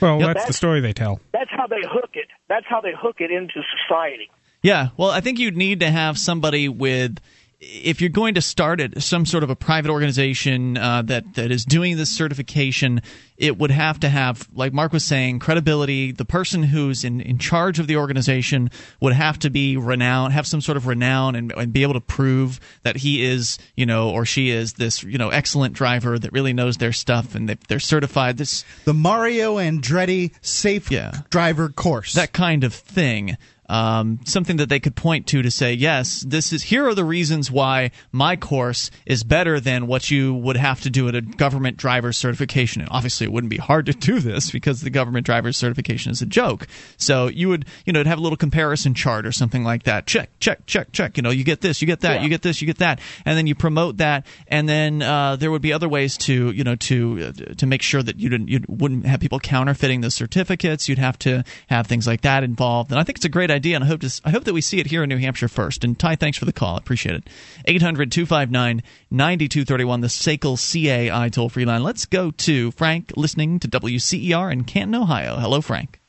Well, 0.00 0.18
that's, 0.18 0.34
that's 0.34 0.46
the 0.46 0.52
story 0.52 0.80
they 0.80 0.92
tell. 0.92 1.20
That's 1.32 1.50
how 1.50 1.66
they 1.66 1.82
hook 1.82 2.10
it. 2.14 2.28
That's 2.48 2.66
how 2.68 2.80
they 2.80 2.92
hook 2.98 3.16
it 3.20 3.30
into 3.30 3.62
society. 3.86 4.30
Yeah, 4.62 4.88
well, 4.96 5.10
I 5.10 5.20
think 5.20 5.38
you'd 5.38 5.56
need 5.56 5.80
to 5.80 5.90
have 5.90 6.18
somebody 6.18 6.68
with 6.68 7.18
if 7.60 8.00
you're 8.00 8.10
going 8.10 8.34
to 8.34 8.40
start 8.40 8.80
at 8.80 9.02
some 9.02 9.26
sort 9.26 9.42
of 9.42 9.50
a 9.50 9.56
private 9.56 9.90
organization 9.90 10.76
uh, 10.76 11.02
that 11.02 11.34
that 11.34 11.50
is 11.50 11.64
doing 11.64 11.96
this 11.96 12.08
certification, 12.08 13.02
it 13.36 13.58
would 13.58 13.72
have 13.72 13.98
to 14.00 14.08
have, 14.08 14.48
like 14.52 14.72
Mark 14.72 14.92
was 14.92 15.04
saying, 15.04 15.40
credibility. 15.40 16.12
The 16.12 16.24
person 16.24 16.62
who's 16.62 17.02
in, 17.02 17.20
in 17.20 17.38
charge 17.38 17.80
of 17.80 17.88
the 17.88 17.96
organization 17.96 18.70
would 19.00 19.12
have 19.12 19.40
to 19.40 19.50
be 19.50 19.76
renowned, 19.76 20.34
have 20.34 20.46
some 20.46 20.60
sort 20.60 20.76
of 20.76 20.86
renown, 20.86 21.34
and, 21.34 21.52
and 21.52 21.72
be 21.72 21.82
able 21.82 21.94
to 21.94 22.00
prove 22.00 22.60
that 22.84 22.96
he 22.96 23.24
is, 23.24 23.58
you 23.74 23.86
know, 23.86 24.10
or 24.10 24.24
she 24.24 24.50
is 24.50 24.74
this, 24.74 25.02
you 25.02 25.18
know, 25.18 25.30
excellent 25.30 25.74
driver 25.74 26.16
that 26.16 26.32
really 26.32 26.52
knows 26.52 26.76
their 26.76 26.92
stuff, 26.92 27.34
and 27.34 27.48
they, 27.48 27.56
they're 27.66 27.80
certified. 27.80 28.36
This 28.36 28.64
the 28.84 28.94
Mario 28.94 29.56
Andretti 29.56 30.32
Safe 30.42 30.92
yeah, 30.92 31.12
Driver 31.30 31.68
Course, 31.70 32.12
that 32.12 32.32
kind 32.32 32.62
of 32.62 32.72
thing 32.72 33.36
um, 33.68 34.20
something 34.24 34.56
that 34.56 34.68
they 34.68 34.80
could 34.80 34.96
point 34.96 35.26
to 35.28 35.42
to 35.42 35.50
say, 35.50 35.74
yes, 35.74 36.24
this 36.26 36.52
is 36.52 36.62
here 36.62 36.88
are 36.88 36.94
the 36.94 37.04
reasons 37.04 37.50
why 37.50 37.90
my 38.12 38.36
course 38.36 38.90
is 39.04 39.24
better 39.24 39.60
than 39.60 39.86
what 39.86 40.10
you 40.10 40.34
would 40.34 40.56
have 40.56 40.80
to 40.82 40.90
do 40.90 41.08
at 41.08 41.14
a 41.14 41.20
government 41.20 41.76
driver's 41.76 42.16
certification. 42.16 42.80
And 42.80 42.90
obviously, 42.90 43.26
it 43.26 43.32
wouldn't 43.32 43.50
be 43.50 43.58
hard 43.58 43.86
to 43.86 43.92
do 43.92 44.20
this 44.20 44.50
because 44.50 44.80
the 44.80 44.90
government 44.90 45.26
driver's 45.26 45.56
certification 45.56 46.12
is 46.12 46.22
a 46.22 46.26
joke. 46.26 46.66
So 46.96 47.26
you 47.26 47.48
would, 47.48 47.66
you 47.84 47.92
know, 47.92 48.02
have 48.04 48.18
a 48.18 48.22
little 48.22 48.36
comparison 48.36 48.94
chart 48.94 49.26
or 49.26 49.32
something 49.32 49.64
like 49.64 49.82
that. 49.82 50.06
Check, 50.06 50.30
check, 50.40 50.64
check, 50.66 50.92
check. 50.92 51.16
You 51.16 51.22
know, 51.22 51.30
you 51.30 51.44
get 51.44 51.60
this, 51.60 51.82
you 51.82 51.86
get 51.86 52.00
that, 52.00 52.16
yeah. 52.16 52.22
you 52.22 52.28
get 52.28 52.42
this, 52.42 52.62
you 52.62 52.66
get 52.66 52.78
that, 52.78 53.00
and 53.24 53.36
then 53.36 53.46
you 53.46 53.54
promote 53.54 53.98
that, 53.98 54.26
and 54.46 54.68
then 54.68 55.02
uh, 55.02 55.36
there 55.36 55.50
would 55.50 55.62
be 55.62 55.72
other 55.72 55.88
ways 55.88 56.16
to, 56.18 56.50
you 56.52 56.64
know, 56.64 56.76
to 56.76 57.32
uh, 57.38 57.54
to 57.54 57.66
make 57.66 57.82
sure 57.82 58.02
that 58.02 58.18
you 58.18 58.28
didn't, 58.28 58.48
you 58.48 58.60
wouldn't 58.68 59.04
have 59.04 59.20
people 59.20 59.38
counterfeiting 59.38 60.00
the 60.00 60.10
certificates. 60.10 60.88
You'd 60.88 60.98
have 60.98 61.18
to 61.20 61.44
have 61.68 61.86
things 61.86 62.06
like 62.06 62.22
that 62.22 62.42
involved, 62.44 62.90
and 62.90 62.98
I 62.98 63.04
think 63.04 63.18
it's 63.18 63.26
a 63.26 63.28
great 63.28 63.50
idea 63.50 63.57
idea, 63.58 63.74
and 63.74 63.84
I 63.84 63.88
hope 63.88 64.00
to, 64.00 64.20
I 64.24 64.30
hope 64.30 64.44
that 64.44 64.54
we 64.54 64.60
see 64.60 64.78
it 64.78 64.86
here 64.86 65.02
in 65.02 65.08
New 65.08 65.18
Hampshire 65.18 65.48
first. 65.48 65.84
And 65.84 65.98
Ty, 65.98 66.16
thanks 66.16 66.38
for 66.38 66.44
the 66.44 66.52
call. 66.52 66.76
I 66.76 66.78
appreciate 66.78 67.16
it. 67.16 67.28
800 67.66 68.10
259 68.12 68.82
9231, 69.10 70.00
the 70.00 70.06
SACL 70.06 70.56
CAI 70.56 71.28
toll 71.28 71.48
free 71.48 71.64
line. 71.64 71.82
Let's 71.82 72.06
go 72.06 72.30
to 72.30 72.70
Frank 72.70 73.12
listening 73.16 73.58
to 73.60 73.68
WCER 73.68 74.52
in 74.52 74.64
Canton, 74.64 74.94
Ohio. 74.94 75.36
Hello, 75.36 75.60
Frank. 75.60 76.00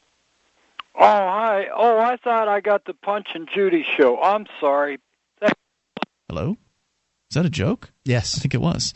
Oh, 0.96 1.02
hi. 1.02 1.68
Oh, 1.76 2.00
I 2.00 2.18
thought 2.18 2.48
I 2.48 2.60
got 2.60 2.86
the 2.86 2.94
Punch 2.94 3.28
and 3.34 3.50
Judy 3.54 3.86
show. 3.98 4.22
I'm 4.22 4.46
sorry. 4.60 5.00
Hello? 6.28 6.58
Is 7.32 7.36
that 7.36 7.46
a 7.46 7.50
joke? 7.50 7.92
Yes. 8.06 8.38
I 8.38 8.42
think 8.42 8.54
it 8.54 8.62
was. 8.62 8.94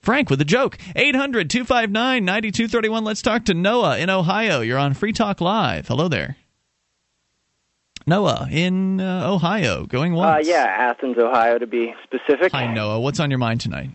Frank 0.00 0.30
with 0.30 0.40
a 0.40 0.44
joke. 0.44 0.78
800 0.96 1.48
259 1.48 2.24
9231. 2.24 3.04
Let's 3.04 3.22
talk 3.22 3.44
to 3.44 3.54
Noah 3.54 3.98
in 3.98 4.10
Ohio. 4.10 4.60
You're 4.60 4.78
on 4.78 4.94
Free 4.94 5.12
Talk 5.12 5.40
Live. 5.40 5.86
Hello 5.86 6.08
there. 6.08 6.36
Noah 8.06 8.48
in 8.50 9.00
uh, 9.00 9.30
Ohio, 9.30 9.86
going 9.86 10.14
once. 10.14 10.46
Uh, 10.46 10.50
yeah, 10.50 10.64
Athens, 10.64 11.16
Ohio, 11.18 11.58
to 11.58 11.66
be 11.66 11.94
specific. 12.04 12.52
Hi, 12.52 12.72
Noah. 12.72 13.00
What's 13.00 13.20
on 13.20 13.30
your 13.30 13.38
mind 13.38 13.60
tonight? 13.60 13.90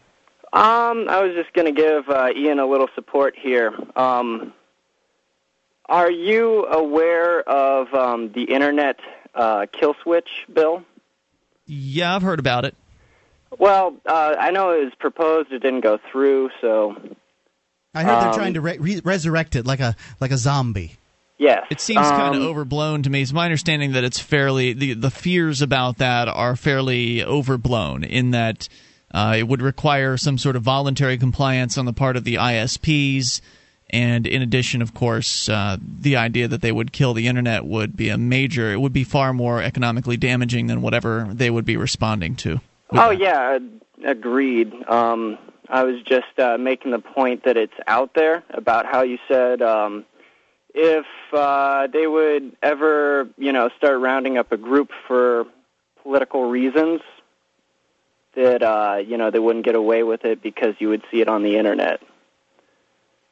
Um, 0.53 1.09
I 1.09 1.21
was 1.21 1.35
just 1.35 1.53
going 1.53 1.73
to 1.73 1.79
give 1.81 2.09
uh, 2.09 2.29
Ian 2.35 2.59
a 2.59 2.65
little 2.65 2.87
support 2.95 3.35
here. 3.37 3.73
Um, 3.95 4.53
are 5.87 6.09
you 6.09 6.65
aware 6.65 7.41
of 7.47 7.93
um, 7.93 8.31
the 8.31 8.43
Internet 8.43 8.99
uh, 9.35 9.65
kill 9.77 9.95
switch 10.03 10.29
bill? 10.53 10.83
Yeah, 11.65 12.15
I've 12.15 12.21
heard 12.21 12.39
about 12.39 12.65
it. 12.65 12.75
Well, 13.59 13.95
uh, 14.05 14.35
I 14.39 14.51
know 14.51 14.71
it 14.71 14.85
was 14.85 14.93
proposed; 14.99 15.51
it 15.51 15.59
didn't 15.59 15.81
go 15.81 15.99
through. 16.11 16.49
So 16.61 16.95
I 17.93 18.03
heard 18.03 18.21
they're 18.21 18.29
um, 18.29 18.35
trying 18.35 18.53
to 18.55 18.61
re- 18.61 18.77
re- 18.77 19.01
resurrect 19.03 19.55
it 19.55 19.65
like 19.65 19.79
a 19.79 19.95
like 20.19 20.31
a 20.31 20.37
zombie. 20.37 20.97
Yes. 21.37 21.67
It 21.69 21.79
seems 21.79 22.05
um, 22.05 22.15
kind 22.15 22.35
of 22.35 22.41
overblown 22.41 23.03
to 23.03 23.09
me. 23.09 23.21
It's 23.21 23.33
my 23.33 23.45
understanding 23.45 23.91
that 23.91 24.03
it's 24.03 24.19
fairly 24.19 24.73
the 24.73 24.93
the 24.93 25.11
fears 25.11 25.61
about 25.61 25.97
that 25.97 26.27
are 26.27 26.55
fairly 26.55 27.23
overblown 27.23 28.03
in 28.03 28.31
that 28.31 28.67
uh, 29.13 29.35
it 29.37 29.47
would 29.47 29.61
require 29.61 30.17
some 30.17 30.37
sort 30.37 30.55
of 30.55 30.63
voluntary 30.63 31.17
compliance 31.17 31.77
on 31.77 31.85
the 31.85 31.93
part 31.93 32.15
of 32.15 32.23
the 32.23 32.35
ISPs. 32.35 33.41
And 33.89 34.27
in 34.27 34.41
addition, 34.41 34.81
of 34.81 34.93
course, 34.93 35.47
uh, 35.47 35.77
the 35.81 36.17
idea 36.17 36.47
that 36.49 36.61
they 36.61 36.73
would 36.73 36.91
kill 36.91 37.13
the 37.13 37.27
internet 37.27 37.65
would 37.65 37.95
be 37.95 38.09
a 38.09 38.17
major, 38.17 38.71
it 38.73 38.81
would 38.81 38.91
be 38.91 39.05
far 39.05 39.31
more 39.31 39.61
economically 39.61 40.17
damaging 40.17 40.67
than 40.67 40.81
whatever 40.81 41.29
they 41.31 41.49
would 41.49 41.63
be 41.63 41.77
responding 41.77 42.35
to. 42.37 42.59
Oh, 42.91 43.09
that. 43.09 43.19
yeah, 43.19 43.59
agreed. 44.05 44.73
Um, 44.89 45.37
I 45.69 45.83
was 45.83 46.01
just 46.03 46.37
uh, 46.37 46.57
making 46.57 46.91
the 46.91 46.99
point 46.99 47.43
that 47.45 47.55
it's 47.55 47.73
out 47.87 48.13
there 48.13 48.43
about 48.49 48.85
how 48.85 49.03
you 49.03 49.19
said 49.27 49.61
um, 49.61 50.05
if 50.77 51.05
uh, 51.33 51.87
they 51.87 52.05
would 52.05 52.55
ever, 52.61 53.27
you 53.37 53.51
know, 53.51 53.69
start 53.77 53.99
rounding 53.99 54.37
up 54.37 54.51
a 54.51 54.57
group 54.57 54.91
for 55.07 55.45
political 56.03 56.49
reasons, 56.49 57.01
that 58.35 58.61
uh, 58.61 58.97
you 59.05 59.17
know 59.17 59.31
they 59.31 59.39
wouldn't 59.39 59.65
get 59.65 59.75
away 59.75 60.03
with 60.03 60.23
it 60.23 60.41
because 60.41 60.75
you 60.79 60.89
would 60.89 61.03
see 61.11 61.19
it 61.19 61.27
on 61.27 61.41
the 61.41 61.57
internet. 61.57 61.99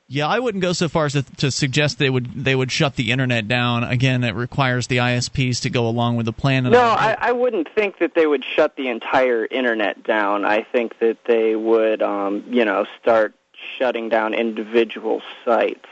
Yeah, 0.07 0.27
I 0.27 0.39
wouldn't 0.39 0.61
go 0.61 0.73
so 0.73 0.87
far 0.87 1.05
as 1.05 1.13
to, 1.13 1.23
to, 1.37 1.51
suggest 1.51 1.97
they 1.97 2.09
would 2.09 2.31
they 2.43 2.55
would 2.55 2.71
shut 2.71 2.95
the 2.95 3.11
internet 3.11 3.47
down. 3.47 3.83
Again, 3.83 4.23
it 4.23 4.35
requires 4.35 4.87
the 4.87 4.97
ISPs 4.97 5.61
to 5.61 5.69
go 5.69 5.87
along 5.87 6.15
with 6.15 6.25
the 6.25 6.33
plan. 6.33 6.63
no, 6.63 6.79
I, 6.79 7.15
I, 7.19 7.31
wouldn't 7.31 7.69
think 7.73 7.99
that 7.99 8.13
they 8.13 8.27
would 8.27 8.43
shut 8.43 8.75
the 8.75 8.89
entire 8.89 9.45
internet 9.45 10.03
down. 10.03 10.45
I 10.45 10.63
think 10.63 10.99
that 10.99 11.17
they 11.25 11.55
would, 11.55 12.03
um, 12.03 12.43
you 12.49 12.65
know, 12.65 12.85
start 13.01 13.33
shutting 13.79 14.09
down 14.09 14.35
individual 14.35 15.21
sites. 15.43 15.87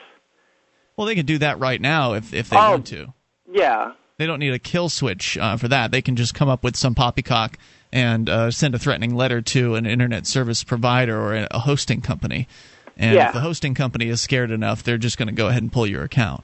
Well, 0.96 1.08
they 1.08 1.16
can 1.16 1.26
do 1.26 1.38
that 1.40 1.60
right 1.60 1.82
now 1.82 2.14
if 2.14 2.34
if 2.34 2.50
they 2.50 2.58
oh, 2.58 2.72
want 2.72 2.88
to. 2.88 3.14
Yeah. 3.52 3.94
They 4.18 4.28
don't 4.28 4.40
need 4.40 4.54
a 4.54 4.60
kill 4.60 4.90
switch 4.90 5.38
uh, 5.38 5.58
for 5.58 5.68
that. 5.68 5.92
They 5.92 6.02
can 6.02 6.16
just 6.16 6.36
come 6.36 6.48
up 6.48 6.64
with 6.64 6.76
some 6.76 6.94
poppycock 6.94 7.58
and 7.92 8.30
uh, 8.30 8.52
send 8.52 8.76
a 8.76 8.80
threatening 8.80 9.16
letter 9.16 9.42
to 9.42 9.76
an 9.76 9.86
internet 9.86 10.28
service 10.28 10.64
provider 10.64 11.20
or 11.20 11.48
a 11.50 11.60
hosting 11.60 12.02
company. 12.02 12.48
And 12.96 13.16
yeah. 13.16 13.28
if 13.28 13.34
the 13.34 13.40
hosting 13.40 13.74
company 13.74 14.10
is 14.10 14.22
scared 14.22 14.52
enough, 14.52 14.84
they're 14.84 14.98
just 14.98 15.18
going 15.18 15.28
to 15.28 15.34
go 15.34 15.48
ahead 15.48 15.64
and 15.64 15.72
pull 15.72 15.88
your 15.88 16.04
account. 16.04 16.44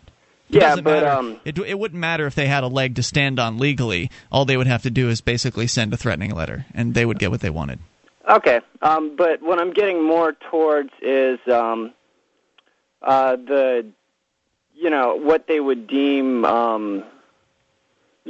It 0.49 0.61
yeah, 0.61 0.77
but 0.77 1.03
um, 1.03 1.39
it, 1.45 1.59
it 1.59 1.77
wouldn't 1.77 1.99
matter 1.99 2.25
if 2.25 2.33
they 2.33 2.47
had 2.47 2.63
a 2.63 2.67
leg 2.67 2.95
to 2.95 3.03
stand 3.03 3.39
on 3.39 3.59
legally. 3.59 4.09
All 4.31 4.45
they 4.45 4.57
would 4.57 4.65
have 4.65 4.81
to 4.81 4.89
do 4.89 5.09
is 5.09 5.21
basically 5.21 5.67
send 5.67 5.93
a 5.93 5.97
threatening 5.97 6.33
letter, 6.33 6.65
and 6.73 6.95
they 6.95 7.05
would 7.05 7.19
get 7.19 7.29
what 7.29 7.41
they 7.41 7.51
wanted. 7.51 7.79
Okay, 8.27 8.59
um, 8.81 9.15
but 9.15 9.43
what 9.43 9.59
I'm 9.59 9.73
getting 9.73 10.03
more 10.03 10.33
towards 10.49 10.89
is 11.03 11.39
um, 11.51 11.93
uh, 13.03 13.35
the 13.35 13.91
you 14.79 14.89
know 14.89 15.15
what 15.15 15.47
they 15.47 15.59
would 15.59 15.87
deem 15.87 16.45
um, 16.45 17.03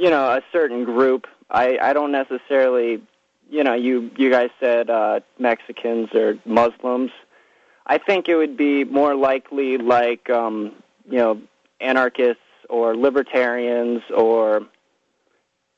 you 0.00 0.08
know, 0.08 0.30
a 0.30 0.42
certain 0.50 0.84
group. 0.84 1.26
I 1.50 1.78
I 1.80 1.92
don't 1.92 2.10
necessarily, 2.10 3.02
you 3.50 3.62
know, 3.62 3.74
you 3.74 4.10
you 4.16 4.30
guys 4.30 4.48
said 4.58 4.88
uh, 4.88 5.20
Mexicans 5.38 6.08
or 6.14 6.38
Muslims. 6.46 7.10
I 7.86 7.98
think 7.98 8.28
it 8.28 8.36
would 8.36 8.56
be 8.56 8.84
more 8.84 9.14
likely 9.14 9.76
like, 9.76 10.30
um, 10.30 10.72
you 11.08 11.18
know, 11.18 11.42
anarchists 11.80 12.40
or 12.70 12.96
libertarians 12.96 14.02
or 14.14 14.66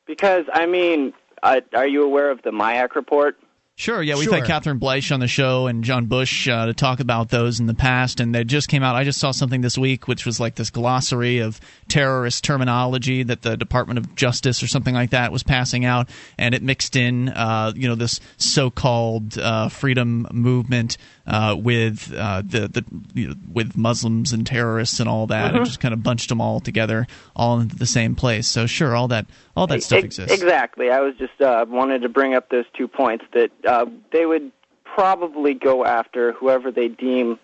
because 0.07 0.45
I 0.53 0.67
mean, 0.67 1.15
uh, 1.43 1.63
are 1.75 1.87
you 1.87 2.05
aware 2.05 2.31
of 2.31 2.43
the 2.43 2.51
MIAC 2.51 2.95
report? 2.95 3.39
Sure, 3.83 4.01
yeah, 4.01 4.15
we've 4.15 4.27
Sure. 4.27 4.37
had 4.37 4.45
Catherine 4.45 4.79
Bleish 4.79 5.11
on 5.11 5.19
the 5.19 5.27
show 5.27 5.67
and 5.67 5.83
John 5.83 6.07
Bush 6.07 6.47
uh, 6.47 6.67
to 6.67 6.73
talk 6.73 7.01
about 7.01 7.31
those 7.31 7.59
in 7.59 7.67
the 7.67 7.75
past, 7.75 8.21
and 8.21 8.33
they 8.33 8.45
just 8.45 8.69
came 8.69 8.85
out. 8.85 8.95
I 8.95 9.03
just 9.03 9.19
saw 9.19 9.33
something 9.33 9.61
this 9.61 9.77
week, 9.77 10.07
which 10.07 10.25
was 10.25 10.39
like 10.39 10.55
this 10.55 10.71
glossary 10.71 11.41
of 11.41 11.61
terrorist 11.89 12.45
terminology 12.45 13.25
that 13.25 13.43
the 13.43 13.57
Department 13.57 13.99
of 13.99 14.15
Justice 14.15 14.63
or 14.63 14.69
something 14.69 14.95
like 14.95 15.11
that 15.11 15.33
was 15.33 15.43
passing 15.43 15.85
out, 15.85 16.09
and 16.39 16.55
it 16.55 16.63
mixed 16.63 16.95
in, 16.95 17.31
uh, 17.31 17.73
you 17.75 17.89
know, 17.89 17.97
this 17.97 18.21
so-called 18.37 19.37
uh, 19.37 19.69
freedom 19.69 20.29
movement 20.31 20.97
uh, 21.27 21.57
with 21.59 22.15
uh, 22.17 22.43
the 22.45 22.69
the 22.69 22.85
you 23.15 23.29
know, 23.29 23.35
with 23.53 23.77
Muslims 23.77 24.33
and 24.33 24.47
terrorists 24.47 25.01
and 25.01 25.09
all 25.09 25.27
that, 25.27 25.57
and 25.57 25.65
just 25.65 25.81
kind 25.81 25.93
of 25.93 26.05
bunched 26.05 26.29
them 26.29 26.41
all 26.41 26.61
together, 26.61 27.07
all 27.35 27.59
into 27.59 27.75
the 27.75 27.87
same 27.87 28.15
place. 28.15 28.47
So 28.47 28.67
sure, 28.67 28.95
all 28.95 29.09
that 29.09 29.27
all 29.57 29.67
that 29.67 29.83
stuff 29.83 30.05
exists. 30.05 30.33
Exactly. 30.33 30.91
I 30.91 31.01
was 31.01 31.15
just 31.17 31.41
uh, 31.41 31.65
wanted 31.69 32.03
to 32.03 32.09
bring 32.09 32.35
up 32.35 32.49
those 32.49 32.65
two 32.77 32.89
points 32.89 33.25
that 33.35 33.51
uh, 33.73 33.87
they 34.13 34.25
would 34.27 34.53
probably 34.85 35.55
go 35.55 35.85
after 35.85 36.33
whoever 36.33 36.71
they 36.71 36.87
deem 36.89 37.39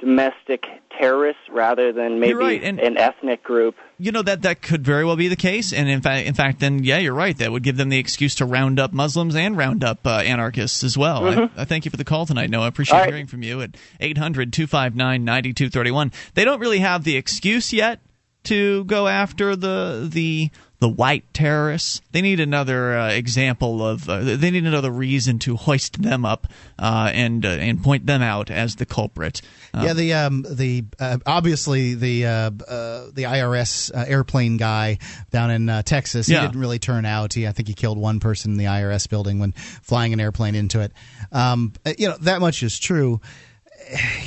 domestic 0.00 0.64
terrorists 0.98 1.42
rather 1.48 1.92
than 1.92 2.18
maybe 2.18 2.34
right, 2.34 2.64
and- 2.64 2.80
an 2.80 2.98
ethnic 2.98 3.44
group. 3.44 3.76
you 3.98 4.10
know 4.10 4.22
that 4.22 4.42
that 4.42 4.60
could 4.60 4.84
very 4.84 5.04
well 5.04 5.14
be 5.14 5.28
the 5.28 5.36
case, 5.36 5.72
and 5.72 5.88
in 5.88 6.00
fact, 6.00 6.26
in 6.26 6.34
fact, 6.34 6.58
then 6.58 6.82
yeah, 6.82 6.98
you're 6.98 7.14
right. 7.14 7.38
That 7.38 7.52
would 7.52 7.62
give 7.62 7.76
them 7.76 7.88
the 7.88 7.98
excuse 7.98 8.34
to 8.36 8.44
round 8.44 8.80
up 8.80 8.92
Muslims 8.92 9.36
and 9.36 9.56
round 9.56 9.84
up 9.84 10.04
uh, 10.04 10.16
anarchists 10.16 10.82
as 10.82 10.98
well. 10.98 11.28
I, 11.28 11.48
I 11.56 11.64
thank 11.64 11.84
you 11.84 11.92
for 11.92 11.96
the 11.96 12.04
call 12.04 12.26
tonight, 12.26 12.50
Noah. 12.50 12.64
I 12.64 12.68
appreciate 12.68 12.98
right. 12.98 13.08
hearing 13.08 13.28
from 13.28 13.44
you 13.44 13.60
at 13.62 13.76
800-259-9231. 14.00 16.12
They 16.34 16.44
don't 16.44 16.58
really 16.58 16.80
have 16.80 17.04
the 17.04 17.16
excuse 17.16 17.72
yet 17.72 18.00
to 18.44 18.82
go 18.84 19.06
after 19.06 19.54
the 19.54 20.08
the 20.10 20.50
the 20.82 20.88
white 20.88 21.32
terrorists. 21.32 22.00
They 22.10 22.22
need 22.22 22.40
another 22.40 22.98
uh, 22.98 23.10
example 23.10 23.86
of. 23.86 24.08
Uh, 24.08 24.36
they 24.36 24.50
need 24.50 24.66
another 24.66 24.90
reason 24.90 25.38
to 25.40 25.54
hoist 25.56 26.02
them 26.02 26.24
up 26.26 26.48
uh, 26.76 27.08
and 27.14 27.46
uh, 27.46 27.50
and 27.50 27.80
point 27.82 28.04
them 28.06 28.20
out 28.20 28.50
as 28.50 28.74
the 28.76 28.84
culprit. 28.84 29.42
Uh, 29.72 29.84
Yeah, 29.86 29.92
the 29.92 30.12
um, 30.14 30.44
the 30.50 30.84
uh, 30.98 31.18
obviously 31.24 31.94
the 31.94 32.26
uh, 32.26 32.30
uh, 32.66 33.06
the 33.12 33.22
IRS 33.22 33.94
uh, 33.94 34.04
airplane 34.08 34.56
guy 34.56 34.98
down 35.30 35.52
in 35.52 35.68
uh, 35.68 35.82
Texas. 35.82 36.26
He 36.26 36.32
Yeah. 36.34 36.42
didn't 36.42 36.60
really 36.60 36.80
turn 36.80 37.04
out. 37.06 37.32
He 37.32 37.46
I 37.46 37.52
think 37.52 37.68
he 37.68 37.74
killed 37.74 37.96
one 37.96 38.18
person 38.18 38.50
in 38.50 38.56
the 38.58 38.64
IRS 38.66 39.08
building 39.08 39.38
when 39.38 39.52
flying 39.52 40.12
an 40.12 40.18
airplane 40.20 40.56
into 40.56 40.80
it. 40.80 40.92
Um, 41.30 41.74
you 41.96 42.08
know 42.08 42.16
that 42.22 42.40
much 42.40 42.62
is 42.64 42.78
true. 42.78 43.20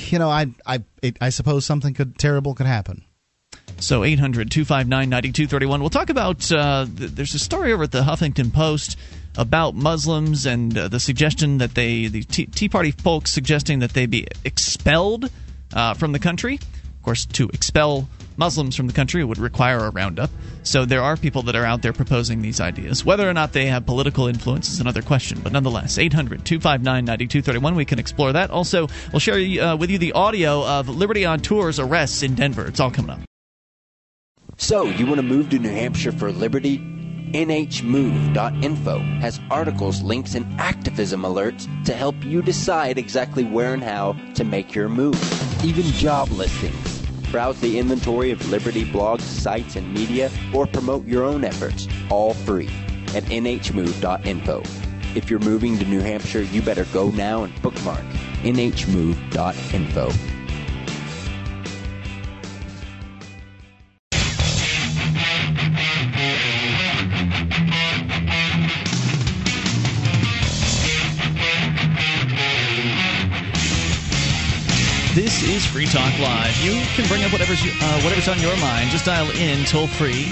You 0.09 0.19
know, 0.19 0.29
I 0.29 0.47
I 0.65 0.83
it, 1.01 1.17
I 1.21 1.29
suppose 1.29 1.65
something 1.65 1.93
could 1.93 2.17
terrible 2.19 2.53
could 2.55 2.67
happen. 2.67 3.03
So 3.77 4.03
800 4.03 4.49
259 4.51 5.09
9231. 5.09 5.81
We'll 5.81 5.89
talk 5.89 6.09
about. 6.09 6.51
Uh, 6.51 6.85
th- 6.85 7.11
there's 7.11 7.33
a 7.33 7.39
story 7.39 7.73
over 7.73 7.83
at 7.83 7.91
the 7.91 8.01
Huffington 8.01 8.53
Post 8.53 8.97
about 9.37 9.75
Muslims 9.75 10.45
and 10.45 10.77
uh, 10.77 10.87
the 10.87 10.99
suggestion 10.99 11.57
that 11.57 11.75
they, 11.75 12.07
the 12.07 12.23
Tea, 12.23 12.69
Party 12.69 12.91
folks 12.91 13.31
suggesting 13.31 13.79
that 13.79 13.93
they 13.93 14.05
be 14.05 14.27
expelled 14.43 15.29
uh, 15.73 15.93
from 15.93 16.13
the 16.13 16.19
country. 16.19 16.55
Of 16.55 17.03
course, 17.03 17.25
to 17.25 17.49
expel 17.49 18.07
Muslims 18.37 18.75
from 18.75 18.87
the 18.87 18.93
country 18.93 19.23
would 19.23 19.37
require 19.37 19.79
a 19.79 19.91
roundup. 19.91 20.29
So 20.63 20.85
there 20.85 21.01
are 21.01 21.15
people 21.15 21.43
that 21.43 21.55
are 21.55 21.65
out 21.65 21.81
there 21.81 21.93
proposing 21.93 22.41
these 22.41 22.59
ideas. 22.59 23.05
Whether 23.05 23.29
or 23.29 23.33
not 23.33 23.53
they 23.53 23.67
have 23.67 23.85
political 23.85 24.27
influence 24.27 24.69
is 24.69 24.79
another 24.79 25.01
question, 25.01 25.39
but 25.41 25.51
nonetheless, 25.51 25.97
800 25.97 26.45
259 26.45 27.05
9231. 27.05 27.75
We 27.75 27.85
can 27.85 27.99
explore 27.99 28.33
that. 28.33 28.49
Also, 28.49 28.87
we'll 29.11 29.19
share 29.19 29.35
uh, 29.35 29.75
with 29.75 29.89
you 29.91 29.97
the 29.97 30.13
audio 30.13 30.65
of 30.65 30.89
Liberty 30.89 31.25
on 31.25 31.39
Tour's 31.39 31.79
arrests 31.79 32.23
in 32.23 32.35
Denver. 32.35 32.65
It's 32.65 32.79
all 32.79 32.91
coming 32.91 33.11
up. 33.11 33.19
So, 34.57 34.85
you 34.85 35.05
want 35.05 35.17
to 35.17 35.23
move 35.23 35.49
to 35.49 35.59
New 35.59 35.69
Hampshire 35.69 36.13
for 36.13 36.31
liberty? 36.31 36.79
NHMove.info 37.33 38.99
has 39.19 39.41
articles, 39.51 40.01
links, 40.01 40.35
and 40.35 40.45
activism 40.59 41.23
alerts 41.23 41.67
to 41.83 41.93
help 41.93 42.15
you 42.23 42.41
decide 42.41 42.97
exactly 42.97 43.43
where 43.43 43.73
and 43.73 43.83
how 43.83 44.15
to 44.35 44.45
make 44.45 44.73
your 44.73 44.87
move. 44.87 45.15
Even 45.63 45.83
job 45.83 46.29
listings. 46.29 47.01
Browse 47.31 47.59
the 47.59 47.77
inventory 47.77 48.31
of 48.31 48.49
Liberty 48.49 48.85
blogs, 48.85 49.21
sites, 49.21 49.75
and 49.75 49.93
media, 49.93 50.31
or 50.53 50.65
promote 50.65 51.05
your 51.05 51.25
own 51.25 51.43
efforts, 51.43 51.89
all 52.09 52.33
free 52.33 52.69
at 53.13 53.23
NHMove.info. 53.25 54.63
If 55.15 55.29
you're 55.29 55.39
moving 55.39 55.77
to 55.79 55.85
New 55.85 55.99
Hampshire, 55.99 56.43
you 56.43 56.61
better 56.61 56.85
go 56.85 57.09
now 57.09 57.43
and 57.43 57.61
bookmark 57.61 58.03
NHMove.info. 58.43 60.34
This 75.15 75.43
is 75.43 75.65
Free 75.65 75.85
Talk 75.85 76.19
Live. 76.19 76.57
You 76.61 76.73
can 76.93 77.07
bring 77.07 77.23
up 77.23 77.31
whatever's 77.31 77.61
uh, 77.61 78.01
whatever's 78.01 78.27
on 78.27 78.37
your 78.41 78.57
mind. 78.57 78.89
Just 78.89 79.05
dial 79.05 79.31
in 79.31 79.63
toll 79.63 79.87
free 79.87 80.27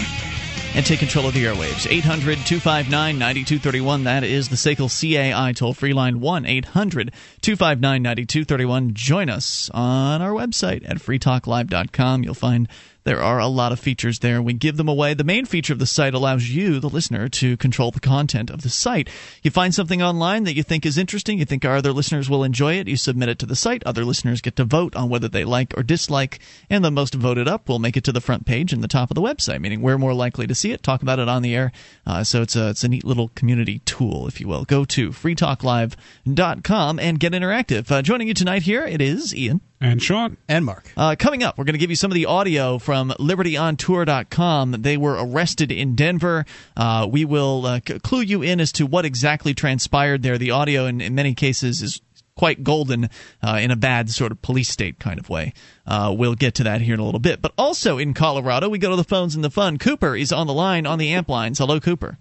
and 0.76 0.86
take 0.86 1.00
control 1.00 1.26
of 1.26 1.34
the 1.34 1.46
airwaves. 1.46 1.90
800 1.90 2.40
259 2.40 3.18
9231. 3.18 4.04
That 4.04 4.26
is 4.26 4.50
the 4.50 4.58
SACL 4.58 4.90
CAI 4.90 5.54
toll 5.54 5.74
free 5.74 5.94
line 5.94 6.20
1 6.20 6.46
800 6.46 7.14
259 7.40 8.02
9231. 8.02 8.94
Join 8.94 9.30
us 9.30 9.70
on 9.74 10.22
our 10.22 10.32
website 10.32 10.84
at 10.86 10.98
freetalklive.com. 10.98 12.26
You'll 12.26 12.34
find 12.34 12.68
there 13.04 13.22
are 13.22 13.39
a 13.39 13.47
lot 13.47 13.72
of 13.72 13.80
features 13.80 14.20
there. 14.20 14.38
and 14.38 14.45
We 14.45 14.54
give 14.54 14.78
them 14.78 14.88
away. 14.88 15.14
The 15.14 15.24
main 15.24 15.45
feature 15.45 15.74
of 15.74 15.80
the 15.80 15.86
site 15.86 16.14
allows 16.14 16.49
you, 16.49 16.80
the 16.80 16.89
listener, 16.89 17.28
to 17.30 17.58
control 17.58 17.91
the 17.91 17.99
content 17.99 18.49
of 18.49 18.62
the 18.62 18.70
site. 18.70 19.10
You 19.41 19.51
find 19.51 19.74
something 19.74 20.01
online 20.01 20.43
that 20.45 20.56
you 20.56 20.64
think 20.64 20.86
is 20.86 20.97
interesting, 20.97 21.39
you 21.39 21.45
think 21.45 21.66
our 21.66 21.76
other 21.76 21.91
listeners 21.91 22.30
will 22.30 22.43
enjoy 22.43 22.74
it, 22.76 22.88
you 22.88 22.97
submit 22.97 23.30
it 23.30 23.39
to 23.39 23.45
the 23.45 23.56
site. 23.56 23.84
Other 23.86 24.06
listeners 24.06 24.41
get 24.41 24.56
to 24.58 24.64
vote 24.64 24.95
on 24.95 25.10
whether 25.10 25.28
they 25.28 25.43
like 25.43 25.78
or 25.78 25.84
dislike, 25.84 26.39
and 26.70 26.84
the 26.84 26.91
most 26.91 27.14
voted 27.14 27.47
up 27.47 27.68
will 27.68 27.80
make 27.80 27.97
it 27.97 28.04
to 28.06 28.12
the 28.12 28.22
front 28.22 28.45
page 28.45 28.74
and 28.74 28.84
the 28.84 28.88
top 28.88 29.12
of 29.12 29.16
the 29.16 29.22
website, 29.22 29.62
meaning 29.62 29.82
we're 29.82 29.97
more 29.97 30.14
likely 30.14 30.47
to 30.47 30.56
see 30.56 30.72
it, 30.72 30.84
talk 30.84 31.01
about 31.01 31.20
it 31.20 31.30
on 31.30 31.41
the 31.41 31.56
air. 31.56 31.72
Uh, 32.06 32.24
so 32.24 32.41
it's 32.41 32.56
a, 32.56 32.70
it's 32.70 32.84
a 32.84 32.88
neat 32.88 33.04
little 33.04 33.30
community 33.30 33.80
tool, 33.80 34.28
if 34.28 34.39
you 34.39 34.47
will. 34.47 34.64
Go 34.66 34.86
to 34.86 35.10
freetalklive.com 35.10 36.99
and 36.99 37.20
get 37.20 37.34
interactive. 37.34 37.91
Uh, 37.91 38.01
joining 38.01 38.28
you 38.28 38.34
tonight 38.34 38.64
here, 38.64 38.86
it 38.86 39.01
is 39.01 39.36
Ian. 39.36 39.62
And 39.84 40.02
Sean. 40.02 40.38
And 40.48 40.64
Mark. 40.64 40.90
Uh, 40.96 41.18
coming 41.20 41.44
up, 41.44 41.58
we're 41.58 41.66
going 41.66 41.74
to 41.74 41.80
give 41.80 41.90
you 41.90 41.98
some 41.98 42.10
of 42.10 42.16
the 42.16 42.26
audio 42.28 42.78
from 42.78 43.10
LibertyOnTour.com. 43.10 44.72
They 44.80 44.96
were 44.96 45.18
arrested 45.20 45.74
in 45.74 45.96
Denver. 45.96 46.46
Uh, 46.78 47.06
we 47.12 47.26
will 47.26 47.66
uh, 47.66 47.80
clue 47.82 48.22
you 48.22 48.42
in 48.42 48.62
as 48.62 48.72
to 48.74 48.86
what 48.86 49.04
exactly 49.04 49.54
transpired 49.54 50.24
there. 50.24 50.38
The 50.38 50.52
audio, 50.52 50.86
in, 50.86 51.02
in 51.02 51.16
many 51.16 51.34
cases, 51.36 51.82
is 51.82 52.02
quite 52.36 52.64
golden 52.64 53.10
uh, 53.42 53.60
in 53.62 53.72
a 53.72 53.76
bad 53.76 54.10
sort 54.10 54.32
of 54.32 54.42
police 54.42 54.70
state 54.70 55.00
kind 55.00 55.20
of 55.20 55.28
way. 55.28 55.52
Uh, 55.86 56.16
we'll 56.18 56.36
get 56.36 56.56
to 56.56 56.64
that 56.64 56.80
here 56.80 56.94
in 56.94 57.02
a 57.02 57.06
little 57.06 57.20
bit. 57.20 57.42
But 57.42 57.52
also 57.58 57.98
in 57.98 58.14
Colorado, 58.14 58.70
we 58.70 58.78
go 58.78 58.90
to 58.90 58.96
the 58.96 59.04
phones 59.04 59.36
and 59.36 59.44
the 59.44 59.52
fun. 59.52 59.78
Cooper 59.78 60.16
is 60.16 60.32
on 60.32 60.48
the 60.48 60.54
line 60.54 60.86
on 60.86 60.98
the 60.98 61.12
amp 61.12 61.28
lines. 61.28 61.58
Hello, 61.58 61.82
Cooper. 61.82 62.18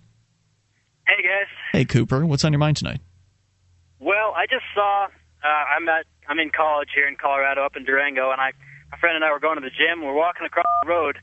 Hey 1.07 1.23
guys. 1.23 1.47
Hey, 1.73 1.85
Cooper. 1.85 2.27
What's 2.27 2.45
on 2.45 2.53
your 2.53 2.59
mind 2.59 2.77
tonight? 2.77 3.01
Well, 4.01 4.33
I 4.37 4.47
just 4.47 4.65
saw. 4.75 5.05
Uh, 5.45 5.47
I'm 5.47 5.89
at. 5.89 6.07
I'm 6.29 6.39
in 6.39 6.51
college 6.51 6.89
here 6.95 7.09
in 7.09 7.17
Colorado, 7.17 7.65
up 7.65 7.77
in 7.77 7.85
Durango, 7.85 8.31
and 8.31 8.41
I, 8.41 8.53
my 8.91 8.99
friend 8.99 9.17
and 9.17 9.25
I 9.25 9.31
were 9.33 9.41
going 9.41 9.57
to 9.57 9.65
the 9.65 9.71
gym. 9.75 10.03
We're 10.05 10.15
walking 10.15 10.47
across 10.47 10.67
the 10.83 10.89
road, 10.89 11.19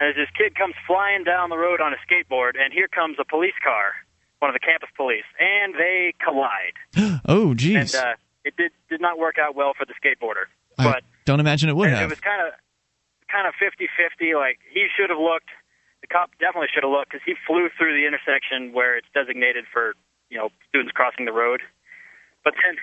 and 0.00 0.08
as 0.10 0.16
this 0.16 0.28
kid 0.36 0.54
comes 0.54 0.74
flying 0.86 1.24
down 1.24 1.50
the 1.50 1.58
road 1.58 1.80
on 1.80 1.92
a 1.92 2.00
skateboard, 2.06 2.52
and 2.58 2.72
here 2.72 2.88
comes 2.88 3.16
a 3.20 3.24
police 3.24 3.56
car, 3.62 3.92
one 4.40 4.50
of 4.50 4.54
the 4.54 4.60
campus 4.64 4.90
police, 4.96 5.24
and 5.38 5.74
they 5.74 6.14
collide. 6.22 6.74
oh, 7.28 7.54
geez. 7.54 7.94
And 7.94 8.04
uh, 8.04 8.14
it 8.44 8.56
did 8.56 8.72
did 8.88 9.00
not 9.00 9.18
work 9.18 9.36
out 9.38 9.54
well 9.54 9.72
for 9.76 9.84
the 9.86 9.94
skateboarder. 10.00 10.48
I 10.78 10.84
But 10.84 11.02
don't 11.26 11.40
imagine 11.40 11.68
it 11.68 11.76
would 11.76 11.88
it, 11.88 11.94
have. 11.94 12.08
it 12.08 12.10
was 12.10 12.20
kind 12.20 12.40
of 12.46 12.54
kind 13.30 13.46
of 13.46 13.54
50-50. 13.60 14.34
Like 14.34 14.58
he 14.72 14.86
should 14.96 15.10
have 15.10 15.18
looked. 15.20 15.50
The 16.00 16.06
cop 16.08 16.30
definitely 16.40 16.68
should 16.72 16.82
have 16.82 16.90
looked 16.90 17.12
because 17.12 17.22
he 17.26 17.34
flew 17.46 17.68
through 17.76 17.92
the 17.92 18.06
intersection 18.08 18.72
where 18.72 18.96
it's 18.96 19.06
designated 19.12 19.66
for 19.70 19.92
you 20.30 20.38
know 20.38 20.48
students 20.68 20.92
crossing 20.92 21.26
the 21.26 21.32
road. 21.32 21.60
But 22.42 22.54
then, 22.56 22.80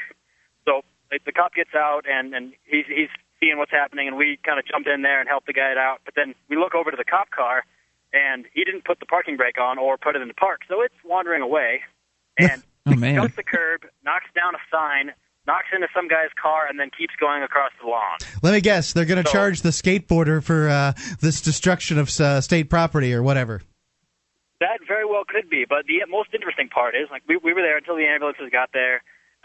so 0.65 0.85
the, 1.11 1.19
the 1.25 1.31
cop 1.31 1.53
gets 1.53 1.71
out 1.75 2.05
and 2.09 2.33
and 2.33 2.53
he's 2.65 2.85
he's 2.87 3.09
seeing 3.39 3.57
what's 3.57 3.71
happening, 3.71 4.07
and 4.07 4.17
we 4.17 4.37
kind 4.43 4.57
of 4.59 4.65
jumped 4.65 4.87
in 4.87 5.01
there 5.03 5.19
and 5.19 5.29
helped 5.29 5.47
the 5.47 5.53
guy 5.53 5.73
out. 5.77 5.99
But 6.05 6.15
then 6.15 6.33
we 6.49 6.55
look 6.57 6.73
over 6.73 6.89
to 6.91 6.97
the 6.97 7.03
cop 7.05 7.29
car, 7.29 7.63
and 8.13 8.45
he 8.53 8.63
didn't 8.63 8.83
put 8.85 8.99
the 8.99 9.05
parking 9.05 9.37
brake 9.37 9.59
on 9.61 9.77
or 9.77 9.97
put 9.97 10.15
it 10.15 10.21
in 10.21 10.27
the 10.27 10.33
park, 10.33 10.61
so 10.67 10.81
it's 10.81 10.95
wandering 11.05 11.41
away. 11.41 11.81
And 12.39 12.61
oh, 12.85 12.93
man. 12.93 13.15
jumps 13.15 13.35
the 13.35 13.41
curb, 13.41 13.81
knocks 14.05 14.27
down 14.35 14.53
a 14.53 14.59
sign, 14.71 15.11
knocks 15.47 15.65
into 15.73 15.87
some 15.91 16.07
guy's 16.07 16.29
car, 16.39 16.67
and 16.69 16.79
then 16.79 16.91
keeps 16.95 17.15
going 17.19 17.41
across 17.41 17.71
the 17.81 17.89
lawn. 17.89 18.17
Let 18.43 18.53
me 18.53 18.61
guess. 18.61 18.93
They're 18.93 19.05
going 19.05 19.23
to 19.23 19.27
So- 19.27 19.33
charge 19.33 19.63
the 19.63 19.69
skateboarder 19.71 20.43
for 20.43 20.69
uh, 20.69 20.93
this 21.19 21.41
destruction 21.41 21.97
of 21.97 22.09
uh, 22.21 22.41
state 22.41 22.69
property 22.69 23.11
or 23.11 23.23
whatever. 23.23 23.63
That 24.59 24.79
very 24.87 25.05
well 25.05 25.23
could 25.27 25.49
be. 25.49 25.65
But 25.67 25.85
the 25.87 26.01
most 26.07 26.29
interesting 26.33 26.69
part 26.69 26.93
is 26.95 27.09
like 27.09 27.23
we 27.27 27.37
we 27.37 27.53
were 27.53 27.61
there 27.63 27.77
until 27.77 27.95
the 27.95 28.05
ambulances 28.05 28.49
got 28.51 28.69
there, 28.71 29.01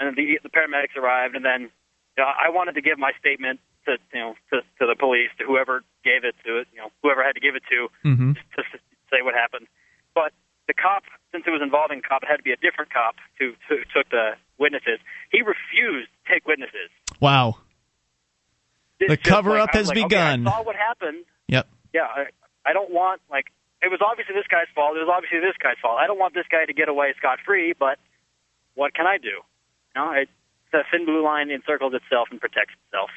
and 0.08 0.16
the 0.16 0.38
the 0.42 0.48
paramedics 0.50 0.96
arrived, 0.96 1.34
and 1.36 1.44
then 1.44 1.70
you 2.16 2.18
know, 2.18 2.24
I 2.26 2.50
wanted 2.50 2.74
to 2.74 2.82
give 2.82 2.98
my 2.98 3.12
statement 3.18 3.60
to 3.86 3.98
you 4.12 4.20
know 4.20 4.34
to, 4.50 4.60
to 4.80 4.86
the 4.86 4.96
police, 4.98 5.30
to 5.38 5.44
whoever 5.44 5.82
gave 6.04 6.24
it 6.24 6.34
to 6.46 6.58
it, 6.58 6.68
you 6.72 6.78
know 6.80 6.90
whoever 7.02 7.22
had 7.22 7.34
to 7.34 7.40
give 7.40 7.54
it 7.54 7.62
to, 7.70 7.88
Mm-hmm. 8.08 8.32
to 8.32 8.60
s- 8.60 8.80
say 9.10 9.22
what 9.22 9.34
happened. 9.34 9.66
But 10.14 10.32
the 10.68 10.74
cop, 10.74 11.04
since 11.32 11.44
it 11.46 11.50
was 11.50 11.60
involving 11.62 11.98
a 11.98 12.02
cop, 12.02 12.22
it 12.22 12.28
had 12.28 12.36
to 12.36 12.42
be 12.42 12.52
a 12.52 12.56
different 12.56 12.92
cop 12.92 13.16
who, 13.38 13.52
who 13.68 13.76
took 13.94 14.08
the 14.10 14.32
witnesses. 14.58 15.00
He 15.30 15.42
refused 15.42 16.08
to 16.12 16.32
take 16.32 16.46
witnesses. 16.46 16.90
Wow. 17.20 17.56
It's 19.00 19.10
The 19.10 19.16
cover-up 19.16 19.68
like, 19.68 19.74
was 19.74 19.80
has 19.80 19.88
like, 19.88 20.08
begun. 20.08 20.46
Okay, 20.46 20.50
I 20.54 20.58
saw 20.58 20.62
what 20.62 20.76
happened. 20.76 21.24
Yep. 21.48 21.68
Yeah, 21.92 22.06
I, 22.06 22.24
I 22.64 22.72
don't 22.72 22.90
want 22.92 23.20
like 23.30 23.46
it 23.82 23.90
was 23.90 23.98
obviously 24.00 24.34
this 24.34 24.46
guy's 24.48 24.70
fault. 24.74 24.96
It 24.96 25.00
was 25.00 25.10
obviously 25.12 25.40
this 25.40 25.56
guy's 25.60 25.76
fault. 25.82 25.98
I 25.98 26.06
don't 26.06 26.18
want 26.18 26.34
this 26.34 26.46
guy 26.50 26.64
to 26.64 26.72
get 26.72 26.88
away 26.88 27.12
scot 27.18 27.38
free. 27.44 27.74
But 27.78 27.98
what 28.74 28.94
can 28.94 29.06
I 29.06 29.18
do? 29.18 29.42
Know, 29.94 30.12
it, 30.12 30.28
the 30.72 30.82
thin 30.90 31.04
blue 31.04 31.22
line 31.22 31.50
encircles 31.50 31.92
itself 31.94 32.28
and 32.30 32.40
protects 32.40 32.74
itself. 32.86 33.10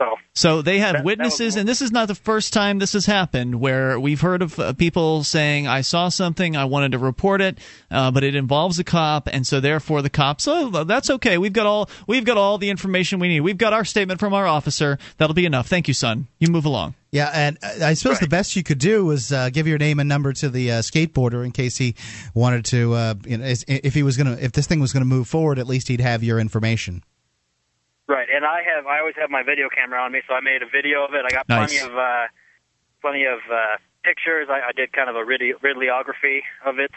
So 0.00 0.14
So 0.34 0.62
they 0.62 0.78
have 0.78 0.92
That- 0.92 0.98
that 0.98 1.04
witnesses, 1.04 1.40
was- 1.46 1.56
and 1.56 1.68
this 1.68 1.82
is 1.82 1.90
not 1.90 2.06
the 2.06 2.14
first 2.14 2.52
time 2.52 2.78
this 2.78 2.92
has 2.92 3.06
happened. 3.06 3.56
Where 3.56 3.98
we've 3.98 4.20
heard 4.20 4.42
of 4.42 4.56
uh, 4.58 4.72
people 4.74 5.24
saying, 5.24 5.66
"I 5.66 5.80
saw 5.80 6.08
something, 6.08 6.56
I 6.56 6.66
wanted 6.66 6.92
to 6.92 6.98
report 6.98 7.40
it, 7.40 7.58
uh, 7.90 8.12
but 8.12 8.22
it 8.22 8.36
involves 8.36 8.78
a 8.78 8.84
cop, 8.84 9.28
and 9.32 9.44
so 9.44 9.58
therefore 9.58 10.02
the 10.02 10.10
cops, 10.10 10.46
oh, 10.46 10.84
that's 10.84 11.10
okay. 11.10 11.36
We've 11.38 11.52
got 11.52 11.66
all 11.66 11.90
we've 12.06 12.24
got 12.24 12.36
all 12.36 12.58
the 12.58 12.70
information 12.70 13.18
we 13.18 13.26
need. 13.26 13.40
We've 13.40 13.58
got 13.58 13.72
our 13.72 13.84
statement 13.84 14.20
from 14.20 14.32
our 14.34 14.46
officer. 14.46 14.98
That'll 15.16 15.34
be 15.34 15.46
enough. 15.46 15.66
Thank 15.66 15.88
you, 15.88 15.94
son. 15.94 16.28
You 16.38 16.48
move 16.48 16.64
along." 16.64 16.94
Yeah, 17.10 17.30
and 17.34 17.58
uh, 17.62 17.86
I 17.86 17.94
suppose 17.94 18.20
the 18.20 18.28
best 18.28 18.54
you 18.54 18.62
could 18.62 18.78
do 18.78 19.04
was 19.04 19.32
uh, 19.32 19.48
give 19.50 19.66
your 19.66 19.78
name 19.78 19.98
and 19.98 20.08
number 20.08 20.32
to 20.34 20.48
the 20.48 20.70
uh, 20.72 20.74
skateboarder 20.82 21.44
in 21.44 21.50
case 21.52 21.76
he 21.78 21.96
wanted 22.34 22.66
to. 22.66 22.94
Uh, 22.94 23.14
you 23.26 23.38
know, 23.38 23.52
if 23.66 23.94
he 23.94 24.02
was 24.04 24.16
gonna, 24.16 24.36
if 24.40 24.52
this 24.52 24.66
thing 24.68 24.78
was 24.78 24.92
gonna 24.92 25.06
move 25.06 25.26
forward, 25.26 25.58
at 25.58 25.66
least 25.66 25.88
he'd 25.88 26.00
have 26.02 26.22
your 26.22 26.38
information. 26.38 27.02
Right, 28.08 28.28
and 28.34 28.44
I 28.44 28.62
have 28.64 28.86
I 28.86 29.00
always 29.00 29.16
have 29.20 29.28
my 29.30 29.42
video 29.42 29.68
camera 29.68 30.00
on 30.00 30.12
me, 30.12 30.20
so 30.26 30.32
I 30.34 30.40
made 30.40 30.62
a 30.62 30.66
video 30.66 31.04
of 31.04 31.12
it. 31.12 31.24
I 31.26 31.30
got 31.30 31.46
Nice. 31.48 31.68
plenty 31.78 31.92
of 31.92 31.98
uh, 31.98 32.26
plenty 33.02 33.24
of 33.24 33.40
uh, 33.52 33.76
pictures. 34.02 34.48
I, 34.50 34.68
I 34.68 34.72
did 34.72 34.92
kind 34.92 35.10
of 35.10 35.16
a 35.16 35.24
Ridley, 35.24 35.52
Ridleyography 35.62 36.40
of 36.64 36.78
it. 36.78 36.90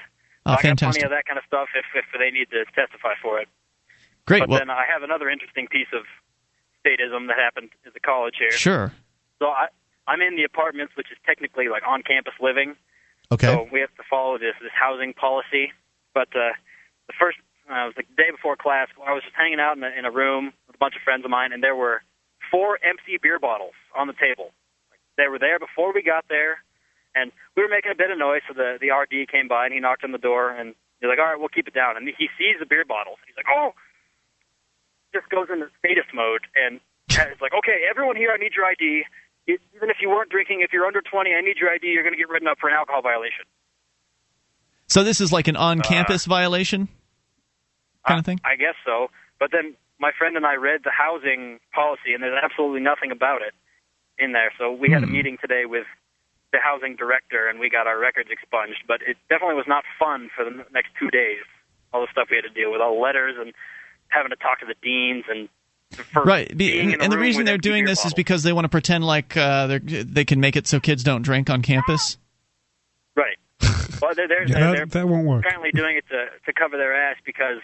Oh, 0.45 0.51
I 0.51 0.55
got 0.55 0.61
fantastic. 0.79 1.01
plenty 1.01 1.03
of 1.05 1.11
that 1.11 1.25
kind 1.25 1.37
of 1.37 1.43
stuff 1.45 1.67
if 1.75 1.83
if 1.95 2.05
they 2.17 2.31
need 2.31 2.49
to 2.51 2.63
testify 2.73 3.13
for 3.21 3.39
it. 3.39 3.49
Great. 4.25 4.39
But 4.39 4.49
Well, 4.49 4.59
then 4.59 4.69
I 4.69 4.85
have 4.87 5.03
another 5.03 5.29
interesting 5.29 5.67
piece 5.67 5.91
of 5.93 6.03
statism 6.85 7.27
that 7.27 7.37
happened 7.37 7.71
at 7.85 7.93
the 7.93 7.99
college 7.99 8.35
here. 8.39 8.51
sure. 8.51 8.93
So 9.39 9.47
I 9.47 9.67
I'm 10.07 10.21
in 10.21 10.37
the 10.37 10.43
apartments, 10.45 10.95
which 10.95 11.11
is 11.11 11.17
technically 11.25 11.67
like 11.67 11.83
on 11.85 12.03
campus 12.03 12.33
living. 12.39 12.75
Okay. 13.33 13.47
So 13.47 13.67
we 13.71 13.81
have 13.81 13.93
to 13.97 14.03
follow 14.09 14.37
this 14.37 14.55
this 14.61 14.71
housing 14.73 15.13
policy. 15.13 15.73
But 16.13 16.29
uh, 16.35 16.55
the 17.07 17.13
first 17.19 17.37
uh, 17.71 17.87
it 17.87 17.95
was 17.95 17.97
like 17.97 18.09
the 18.11 18.19
day 18.19 18.31
before 18.31 18.59
class. 18.59 18.91
I 18.99 19.15
was 19.15 19.23
just 19.23 19.35
hanging 19.35 19.59
out 19.59 19.77
in 19.77 19.83
a, 19.83 19.91
in 19.95 20.03
a 20.03 20.11
room 20.11 20.51
with 20.67 20.75
a 20.75 20.81
bunch 20.81 20.95
of 20.99 21.01
friends 21.01 21.23
of 21.23 21.31
mine, 21.31 21.55
and 21.55 21.63
there 21.63 21.75
were 21.75 22.03
four 22.51 22.77
empty 22.83 23.15
beer 23.15 23.39
bottles 23.39 23.77
on 23.95 24.11
the 24.11 24.17
table. 24.19 24.51
Like, 24.91 24.99
they 25.15 25.31
were 25.31 25.39
there 25.39 25.57
before 25.57 25.95
we 25.95 26.03
got 26.03 26.27
there, 26.27 26.59
and 27.15 27.31
we 27.55 27.63
were 27.63 27.71
making 27.71 27.91
a 27.91 27.97
bit 27.97 28.11
of 28.11 28.19
noise. 28.19 28.43
So 28.47 28.53
the 28.53 28.75
the 28.83 28.91
RD 28.91 29.31
came 29.31 29.47
by 29.47 29.65
and 29.65 29.73
he 29.73 29.79
knocked 29.79 30.03
on 30.03 30.11
the 30.11 30.21
door, 30.21 30.51
and 30.51 30.75
he's 30.99 31.07
like, 31.07 31.19
"All 31.19 31.31
right, 31.31 31.39
we'll 31.39 31.53
keep 31.53 31.67
it 31.67 31.73
down." 31.73 31.95
And 31.95 32.03
he 32.05 32.27
sees 32.35 32.59
the 32.59 32.67
beer 32.67 32.83
bottles. 32.83 33.23
He's 33.25 33.39
like, 33.39 33.49
"Oh!" 33.49 33.71
Just 35.15 35.31
goes 35.31 35.47
into 35.51 35.71
status 35.79 36.07
mode, 36.13 36.43
and 36.55 36.79
it's 37.07 37.41
like, 37.41 37.55
"Okay, 37.55 37.87
everyone 37.87 38.15
here, 38.15 38.31
I 38.35 38.37
need 38.37 38.53
your 38.53 38.67
ID." 38.67 39.07
Even 39.47 39.89
if 39.89 39.97
you 39.99 40.09
weren't 40.09 40.29
drinking, 40.29 40.61
if 40.61 40.71
you're 40.71 40.85
under 40.85 41.01
20, 41.01 41.33
I 41.33 41.41
need 41.41 41.57
your 41.57 41.69
ID. 41.71 41.87
You're 41.87 42.03
going 42.03 42.13
to 42.13 42.17
get 42.17 42.29
written 42.29 42.47
up 42.47 42.59
for 42.59 42.69
an 42.69 42.75
alcohol 42.75 43.01
violation. 43.01 43.43
So 44.85 45.03
this 45.03 45.19
is 45.19 45.31
like 45.31 45.47
an 45.47 45.55
on-campus 45.55 46.25
violation 46.25 46.87
kind 48.07 48.19
of 48.19 48.25
thing. 48.25 48.39
I 48.43 48.55
guess 48.55 48.75
so. 48.85 49.09
But 49.39 49.51
then 49.51 49.75
my 49.99 50.11
friend 50.17 50.35
and 50.37 50.45
I 50.45 50.55
read 50.55 50.81
the 50.83 50.91
housing 50.91 51.59
policy, 51.73 52.13
and 52.13 52.23
there's 52.23 52.37
absolutely 52.41 52.81
nothing 52.81 53.11
about 53.11 53.41
it 53.41 53.53
in 54.17 54.31
there. 54.33 54.51
So 54.57 54.71
we 54.71 54.89
had 54.89 55.03
a 55.03 55.07
Hmm. 55.07 55.13
meeting 55.13 55.37
today 55.41 55.65
with 55.65 55.85
the 56.51 56.59
housing 56.59 56.95
director, 56.95 57.47
and 57.47 57.59
we 57.59 57.69
got 57.69 57.87
our 57.87 57.97
records 57.97 58.29
expunged. 58.31 58.83
But 58.87 59.01
it 59.01 59.17
definitely 59.29 59.55
was 59.55 59.67
not 59.67 59.83
fun 59.97 60.29
for 60.35 60.43
the 60.43 60.65
next 60.73 60.89
two 60.99 61.09
days. 61.09 61.43
All 61.93 62.01
the 62.01 62.07
stuff 62.11 62.27
we 62.29 62.37
had 62.37 62.43
to 62.43 62.49
deal 62.49 62.71
with, 62.71 62.81
all 62.81 62.95
the 62.95 63.01
letters, 63.01 63.35
and 63.39 63.53
having 64.09 64.29
to 64.29 64.35
talk 64.35 64.59
to 64.59 64.65
the 64.65 64.75
deans, 64.81 65.25
and 65.29 65.49
for 66.13 66.23
Right, 66.23 66.47
Be- 66.49 66.71
being 66.71 66.91
in 66.91 67.01
a 67.01 67.03
and 67.03 67.11
the 67.11 67.17
reason 67.17 67.43
they're 67.45 67.57
doing 67.57 67.83
beer 67.83 67.91
this 67.91 68.05
is 68.05 68.13
because 68.13 68.43
they 68.43 68.53
want 68.53 68.63
to 68.65 68.69
pretend 68.69 69.05
like 69.05 69.35
uh, 69.35 69.67
they're, 69.67 69.79
they 69.79 70.23
can 70.25 70.39
make 70.39 70.55
it 70.55 70.65
so 70.67 70.79
kids 70.79 71.03
don't 71.03 71.21
drink 71.21 71.49
on 71.49 71.61
campus. 71.61 72.17
Right. 73.15 73.37
Well, 74.01 74.13
they're, 74.15 74.27
they're, 74.27 74.47
Yeah, 74.47 74.53
they're, 74.53 74.71
that- 74.71 74.89
they're 74.91 75.01
that 75.03 75.07
won't 75.07 75.27
work. 75.27 75.45
apparently 75.45 75.71
doing 75.71 75.95
it 75.97 76.05
to, 76.09 76.25
to 76.47 76.53
cover 76.53 76.75
their 76.77 76.95
ass 76.95 77.17
because 77.25 77.59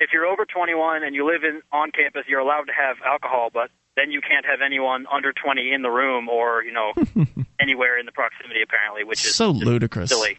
if 0.00 0.10
you're 0.12 0.26
over 0.26 0.44
21 0.44 1.04
and 1.04 1.14
you 1.14 1.26
live 1.26 1.44
in 1.44 1.62
on 1.72 1.90
campus, 1.92 2.22
you're 2.26 2.40
allowed 2.40 2.64
to 2.64 2.72
have 2.72 2.96
alcohol, 3.06 3.50
but 3.52 3.70
then 3.96 4.10
you 4.10 4.20
can't 4.20 4.46
have 4.46 4.60
anyone 4.64 5.06
under 5.12 5.32
20 5.32 5.72
in 5.72 5.82
the 5.82 5.90
room 5.90 6.28
or 6.28 6.64
you 6.64 6.72
know 6.72 6.92
anywhere 7.60 7.98
in 7.98 8.06
the 8.06 8.12
proximity. 8.12 8.62
Apparently, 8.62 9.04
which 9.04 9.24
is 9.24 9.34
so 9.34 9.50
ludicrous. 9.50 10.10
silly. 10.10 10.38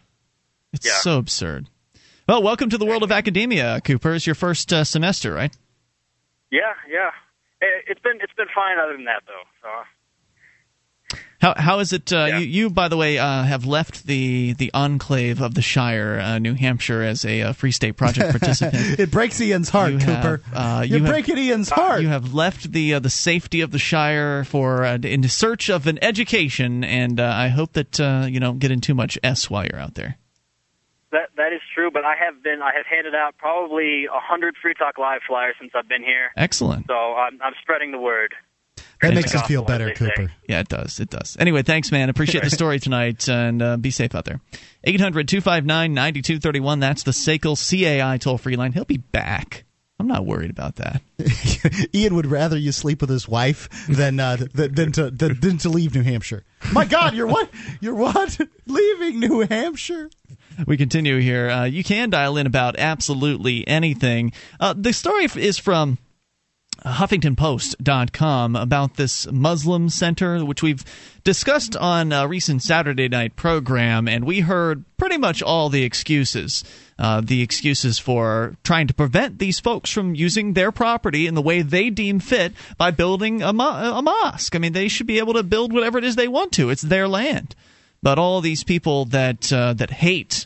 It's 0.74 0.86
Yeah. 0.86 0.94
so 1.00 1.18
absurd. 1.18 1.68
Well, 2.28 2.42
welcome 2.44 2.70
to 2.70 2.78
the 2.78 2.86
world 2.86 3.04
of 3.04 3.12
academia, 3.12 3.82
Cooper. 3.82 4.14
It's 4.14 4.26
your 4.26 4.36
first 4.36 4.72
uh, 4.72 4.84
semester, 4.86 5.34
right? 5.34 5.54
Yeah, 6.50 6.74
yeah. 6.90 7.12
It, 7.62 7.86
it's 7.88 8.02
been 8.02 8.20
it's 8.22 8.34
been 8.34 8.48
fine 8.54 8.78
other 8.80 8.94
than 8.94 9.06
that 9.06 9.24
though. 9.28 9.44
So 9.62 9.70
How 11.42 11.56
how 11.58 11.80
is 11.80 11.92
it? 11.92 12.14
Uh, 12.14 12.26
you, 12.26 12.46
you, 12.46 12.70
by 12.70 12.88
the 12.88 12.96
way, 12.98 13.18
uh, 13.18 13.44
have 13.44 13.66
left 13.66 14.06
the 14.06 14.54
the 14.54 14.70
enclave 14.74 15.42
of 15.42 15.56
the 15.56 15.62
Shire, 15.64 16.20
uh, 16.20 16.38
New 16.38 16.54
Hampshire, 16.54 17.02
as 17.02 17.26
a 17.26 17.42
uh, 17.42 17.54
Free 17.54 17.72
State 17.72 17.98
Project 17.98 18.30
participant. 18.40 19.00
it 19.00 19.10
breaks 19.10 19.42
Ian's 19.42 19.70
heart, 19.70 19.94
You 19.94 19.98
have, 20.00 20.24
Cooper. 20.24 20.42
uh, 20.54 20.86
You're 20.88 21.00
have- 21.00 21.08
breaking 21.08 21.40
Ian's 21.40 21.70
heart. 21.70 22.04
You 22.04 22.10
have 22.10 22.34
left 22.36 22.72
the 22.72 22.94
uh, 22.94 23.00
the 23.00 23.10
safety 23.10 23.62
of 23.62 23.72
the 23.72 23.80
Shire 23.80 24.44
for 24.44 24.84
uh, 24.86 24.98
in 25.02 25.28
search 25.30 25.70
of 25.70 25.88
an 25.88 25.98
education, 26.04 26.84
and 26.84 27.20
uh, 27.20 27.24
I 27.36 27.48
hope 27.48 27.74
that 27.74 28.00
uh, 28.00 28.28
you 28.30 28.40
don't 28.40 28.60
get 28.60 28.70
in 28.70 28.80
too 28.80 28.94
much 28.94 29.18
s 29.24 29.50
while 29.50 29.66
you're 29.66 29.80
out 29.82 29.96
there. 29.96 30.18
that 31.12 31.30
that 31.38 31.54
is 31.54 31.62
true. 31.74 31.90
But 31.92 32.06
I 32.06 32.14
have 32.24 32.44
been 32.44 32.62
I 32.62 32.72
have 32.78 32.86
handed 32.86 33.16
out 33.16 33.36
probably 33.40 34.06
a 34.06 34.20
hundred 34.20 34.56
Free 34.62 34.76
Talk 34.76 35.00
Live 35.00 35.22
flyers 35.28 35.56
since 35.60 35.72
I've 35.74 35.90
been 35.90 36.04
here. 36.04 36.30
Excellent. 36.38 36.86
So 36.86 36.94
I'm 36.94 37.42
I'm 37.42 37.54
spreading 37.64 37.92
the 37.92 38.00
word. 38.00 38.36
That 39.02 39.08
Spreading 39.08 39.16
makes 39.16 39.32
the 39.32 39.40
us 39.40 39.48
feel 39.48 39.64
better, 39.64 39.86
they 39.86 39.96
say. 39.96 40.12
Cooper. 40.16 40.32
Yeah, 40.48 40.60
it 40.60 40.70
does. 40.70 41.00
It 41.00 41.10
does. 41.10 41.36
Anyway, 41.40 41.64
thanks, 41.64 41.92
man. 41.92 42.10
Appreciate 42.10 42.44
the 42.44 42.50
story 42.62 42.80
tonight, 42.80 43.28
and 43.28 43.62
uh, 43.62 43.78
be 43.78 43.90
safe 43.90 44.14
out 44.14 44.26
there. 44.26 44.40
800 44.84 45.28
259 45.28 45.94
9231. 45.94 46.80
That's 46.80 47.04
the 47.04 47.12
SACL 47.12 47.58
CAI 47.58 48.18
toll 48.18 48.38
free 48.38 48.56
line. 48.56 48.74
He'll 48.74 48.86
be 48.86 48.98
back. 48.98 49.64
I'm 50.00 50.08
not 50.08 50.26
worried 50.26 50.50
about 50.50 50.78
that. 50.78 51.02
Ian 51.96 52.16
would 52.16 52.26
rather 52.26 52.58
you 52.58 52.72
sleep 52.72 53.02
with 53.02 53.10
his 53.10 53.28
wife 53.28 53.70
than 53.88 54.20
uh, 54.20 54.36
than, 54.36 54.74
than 54.74 54.92
to 54.94 55.12
than, 55.12 55.40
than 55.40 55.58
to 55.60 55.70
leave 55.70 55.94
New 55.94 56.02
Hampshire. 56.02 56.44
My 56.72 56.86
God, 56.86 57.14
you're 57.14 57.28
what? 57.28 57.50
You're 57.82 57.96
what? 57.96 58.40
Leaving 58.66 59.20
New 59.20 59.42
Hampshire? 59.42 60.10
We 60.66 60.78
continue 60.78 61.20
here. 61.20 61.50
Uh, 61.50 61.64
you 61.66 61.84
can 61.84 62.10
dial 62.10 62.38
in 62.38 62.48
about 62.48 62.78
absolutely 62.80 63.68
anything. 63.68 64.34
Uh, 64.60 64.74
the 64.76 64.94
story 64.94 65.28
is 65.36 65.60
from 65.60 65.98
HuffingtonPost.com 66.86 68.56
about 68.56 68.96
this 68.96 69.32
Muslim 69.32 69.90
center, 69.90 70.44
which 70.44 70.64
we've 70.64 70.84
discussed 71.24 71.76
on 71.76 72.12
a 72.12 72.28
recent 72.28 72.64
Saturday 72.64 73.08
night 73.08 73.36
program, 73.36 74.08
and 74.08 74.26
we 74.26 74.40
heard 74.40 74.84
pretty 74.98 75.18
much 75.18 75.44
all 75.44 75.70
the 75.70 75.84
excuses. 75.84 76.64
Uh, 76.98 77.22
the 77.22 77.42
excuses 77.42 77.98
for 77.98 78.56
trying 78.64 78.88
to 78.88 78.94
prevent 78.94 79.40
these 79.40 79.60
folks 79.60 79.92
from 79.92 80.14
using 80.14 80.54
their 80.54 80.72
property 80.72 81.26
in 81.26 81.34
the 81.34 81.42
way 81.42 81.64
they 81.64 81.90
deem 81.90 82.20
fit 82.20 82.54
by 82.78 82.92
building 82.92 83.42
a, 83.42 83.52
mo- 83.52 83.98
a 83.98 84.02
mosque. 84.02 84.56
I 84.56 84.60
mean, 84.60 84.74
they 84.74 84.88
should 84.88 85.08
be 85.08 85.18
able 85.18 85.34
to 85.34 85.42
build 85.42 85.74
whatever 85.74 85.98
it 85.98 86.04
is 86.04 86.16
they 86.16 86.28
want 86.28 86.52
to. 86.54 86.70
It's 86.70 86.84
their 86.84 87.08
land. 87.08 87.56
But 88.04 88.20
all 88.20 88.42
these 88.42 88.64
people 88.64 89.06
that 89.06 89.52
uh, 89.52 89.74
that 89.74 89.92
hate 89.92 90.46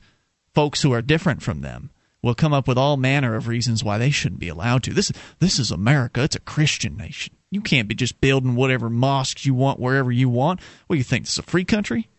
folks 0.53 0.81
who 0.81 0.93
are 0.93 1.01
different 1.01 1.41
from 1.41 1.61
them 1.61 1.89
will 2.25 2.33
come 2.33 2.53
up 2.53 2.67
with 2.67 2.75
all 2.77 2.97
manner 2.97 3.35
of 3.35 3.47
reasons 3.47 3.83
why 3.83 3.99
they 3.99 4.09
shouldn't 4.09 4.39
be 4.39 4.49
allowed 4.49 4.81
to. 4.81 4.91
This 4.91 5.11
is 5.11 5.17
this 5.37 5.59
is 5.59 5.69
America. 5.69 6.23
It's 6.23 6.35
a 6.35 6.39
Christian 6.39 6.97
nation. 6.97 7.35
You 7.51 7.61
can't 7.61 7.87
be 7.87 7.93
just 7.93 8.19
building 8.19 8.55
whatever 8.55 8.89
mosques 8.89 9.45
you 9.45 9.53
want 9.53 9.79
wherever 9.79 10.11
you 10.11 10.27
want. 10.27 10.59
What 10.87 10.95
do 10.95 10.97
you 10.97 11.03
think? 11.03 11.25
This 11.25 11.33
is 11.33 11.39
a 11.39 11.43
free 11.43 11.63
country? 11.63 12.09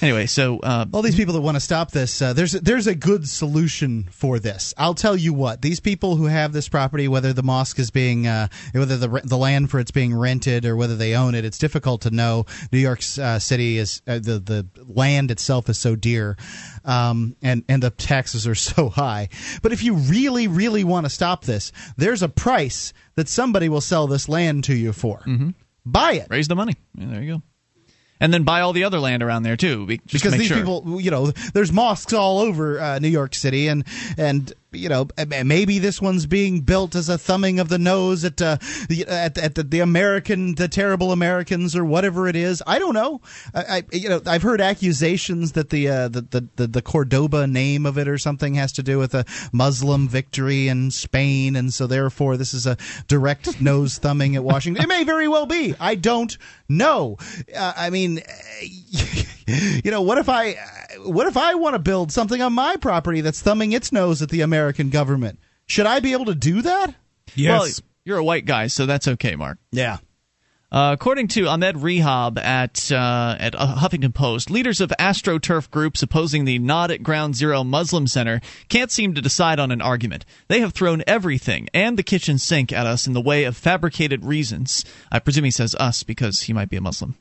Anyway, 0.00 0.26
so 0.26 0.58
uh, 0.60 0.86
All 0.92 1.02
these 1.02 1.16
people 1.16 1.34
that 1.34 1.40
want 1.40 1.56
to 1.56 1.60
stop 1.60 1.90
this, 1.90 2.22
uh, 2.22 2.32
there's 2.32 2.52
there's 2.52 2.86
a 2.86 2.94
good 2.94 3.28
solution 3.28 4.08
for 4.12 4.38
this. 4.38 4.72
I'll 4.78 4.94
tell 4.94 5.16
you 5.16 5.32
what: 5.34 5.60
these 5.62 5.80
people 5.80 6.16
who 6.16 6.26
have 6.26 6.52
this 6.52 6.68
property, 6.68 7.08
whether 7.08 7.32
the 7.32 7.42
mosque 7.42 7.78
is 7.78 7.90
being, 7.90 8.26
uh, 8.26 8.48
whether 8.72 8.96
the 8.96 9.20
the 9.24 9.36
land 9.36 9.70
for 9.70 9.80
it's 9.80 9.90
being 9.90 10.14
rented 10.14 10.64
or 10.64 10.76
whether 10.76 10.94
they 10.96 11.14
own 11.14 11.34
it, 11.34 11.44
it's 11.44 11.58
difficult 11.58 12.02
to 12.02 12.10
know. 12.10 12.46
New 12.70 12.78
York 12.78 13.00
uh, 13.20 13.38
City 13.38 13.78
is 13.78 14.00
uh, 14.06 14.18
the 14.20 14.38
the 14.38 14.66
land 14.86 15.30
itself 15.30 15.68
is 15.68 15.78
so 15.78 15.96
dear, 15.96 16.36
um, 16.84 17.34
and 17.42 17.64
and 17.68 17.82
the 17.82 17.90
taxes 17.90 18.46
are 18.46 18.54
so 18.74 18.88
high. 18.88 19.28
But 19.62 19.72
if 19.72 19.82
you 19.82 19.94
really 19.94 20.46
really 20.48 20.84
want 20.84 21.06
to 21.06 21.10
stop 21.10 21.44
this, 21.44 21.72
there's 21.96 22.22
a 22.22 22.28
price 22.28 22.92
that 23.16 23.28
somebody 23.28 23.68
will 23.68 23.80
sell 23.80 24.06
this 24.06 24.28
land 24.28 24.64
to 24.64 24.74
you 24.74 24.92
for. 24.92 25.20
Mhm. 25.26 25.54
Buy 25.84 26.12
it. 26.12 26.26
raise 26.30 26.48
the 26.48 26.54
money. 26.54 26.74
Yeah, 26.94 27.06
there 27.06 27.22
you 27.22 27.32
go. 27.38 27.42
And 28.20 28.32
then 28.32 28.44
buy 28.44 28.60
all 28.60 28.72
the 28.72 28.84
other 28.84 29.00
land 29.00 29.22
around 29.22 29.42
there 29.42 29.56
too, 29.56 29.86
be- 29.86 30.00
just 30.06 30.24
to 30.24 30.30
because 30.30 30.38
these 30.38 30.48
sure. 30.48 30.56
people, 30.56 31.00
you 31.00 31.10
know, 31.10 31.30
there's 31.52 31.72
mosques 31.72 32.12
all 32.12 32.38
over 32.38 32.80
uh, 32.80 32.98
New 32.98 33.08
York 33.08 33.34
City, 33.34 33.68
and 33.68 33.84
and 34.16 34.52
you 34.72 34.88
know 34.88 35.08
maybe 35.44 35.78
this 35.78 36.00
one's 36.00 36.26
being 36.26 36.60
built 36.60 36.94
as 36.94 37.08
a 37.08 37.16
thumbing 37.16 37.58
of 37.58 37.68
the 37.68 37.78
nose 37.78 38.24
at 38.24 38.40
uh, 38.42 38.58
the, 38.88 39.06
at, 39.08 39.38
at 39.38 39.54
the, 39.54 39.62
the 39.62 39.80
American, 39.80 40.54
the 40.54 40.68
terrible 40.68 41.12
Americans, 41.12 41.74
or 41.74 41.84
whatever 41.84 42.28
it 42.28 42.36
is. 42.36 42.62
I 42.66 42.78
don't 42.78 42.94
know. 42.94 43.20
I, 43.54 43.62
I 43.62 43.82
you 43.92 44.08
know 44.08 44.20
I've 44.26 44.42
heard 44.42 44.60
accusations 44.60 45.52
that 45.52 45.70
the, 45.70 45.88
uh, 45.88 46.08
the, 46.08 46.22
the 46.22 46.48
the 46.56 46.66
the 46.66 46.82
Cordoba 46.82 47.46
name 47.46 47.86
of 47.86 47.98
it 47.98 48.08
or 48.08 48.18
something 48.18 48.54
has 48.54 48.72
to 48.72 48.82
do 48.82 48.98
with 48.98 49.14
a 49.14 49.24
Muslim 49.52 50.08
victory 50.08 50.68
in 50.68 50.90
Spain, 50.90 51.56
and 51.56 51.72
so 51.72 51.86
therefore 51.86 52.36
this 52.36 52.52
is 52.52 52.66
a 52.66 52.76
direct 53.06 53.60
nose 53.60 53.98
thumbing 53.98 54.36
at 54.36 54.44
Washington. 54.44 54.84
it 54.84 54.88
may 54.88 55.04
very 55.04 55.28
well 55.28 55.46
be. 55.46 55.74
I 55.80 55.94
don't 55.94 56.36
know. 56.68 57.16
Uh, 57.56 57.72
I 57.76 57.90
mean. 57.90 58.20
You 59.48 59.90
know 59.90 60.02
what 60.02 60.18
if 60.18 60.28
i 60.28 60.52
what 61.04 61.26
if 61.26 61.36
i 61.36 61.54
want 61.54 61.74
to 61.74 61.78
build 61.78 62.12
something 62.12 62.42
on 62.42 62.52
my 62.52 62.76
property 62.76 63.20
that's 63.20 63.40
thumbing 63.40 63.72
its 63.72 63.90
nose 63.92 64.20
at 64.22 64.28
the 64.28 64.40
american 64.42 64.90
government 64.90 65.38
should 65.66 65.86
i 65.86 66.00
be 66.00 66.12
able 66.12 66.26
to 66.26 66.34
do 66.34 66.62
that 66.62 66.94
Well, 67.36 67.66
you're 68.04 68.18
a 68.18 68.24
white 68.24 68.46
guy, 68.46 68.66
so 68.68 68.86
that's 68.86 69.08
okay, 69.08 69.36
Mark. 69.36 69.58
yeah 69.72 69.98
Uh, 70.70 70.90
according 70.92 71.28
to 71.28 71.46
Ahmed 71.48 71.78
Rehab 71.78 72.38
at 72.38 72.92
uh, 72.92 73.36
at 73.38 73.54
uh, 73.54 73.76
Huffington 73.76 74.12
Post, 74.12 74.50
leaders 74.50 74.82
of 74.82 74.92
AstroTurf 75.00 75.70
groups 75.70 76.02
opposing 76.02 76.44
the 76.44 76.58
Nod 76.58 76.90
at 76.90 77.02
Ground 77.02 77.34
Zero 77.36 77.64
Muslim 77.64 78.06
Center 78.06 78.42
can't 78.68 78.90
seem 78.90 79.14
to 79.14 79.22
decide 79.22 79.58
on 79.58 79.70
an 79.70 79.80
argument. 79.80 80.26
They 80.48 80.60
have 80.60 80.74
thrown 80.74 81.02
everything 81.06 81.68
and 81.72 81.96
the 81.96 82.02
kitchen 82.02 82.36
sink 82.38 82.70
at 82.70 82.86
us 82.86 83.06
in 83.06 83.14
the 83.14 83.20
way 83.30 83.44
of 83.44 83.56
fabricated 83.56 84.26
reasons. 84.26 84.84
I 85.10 85.20
presume 85.20 85.44
he 85.44 85.50
says 85.50 85.74
us 85.76 86.02
because 86.02 86.42
he 86.42 86.52
might 86.52 86.68
be 86.68 86.76
a 86.76 86.82
Muslim. 86.82 87.16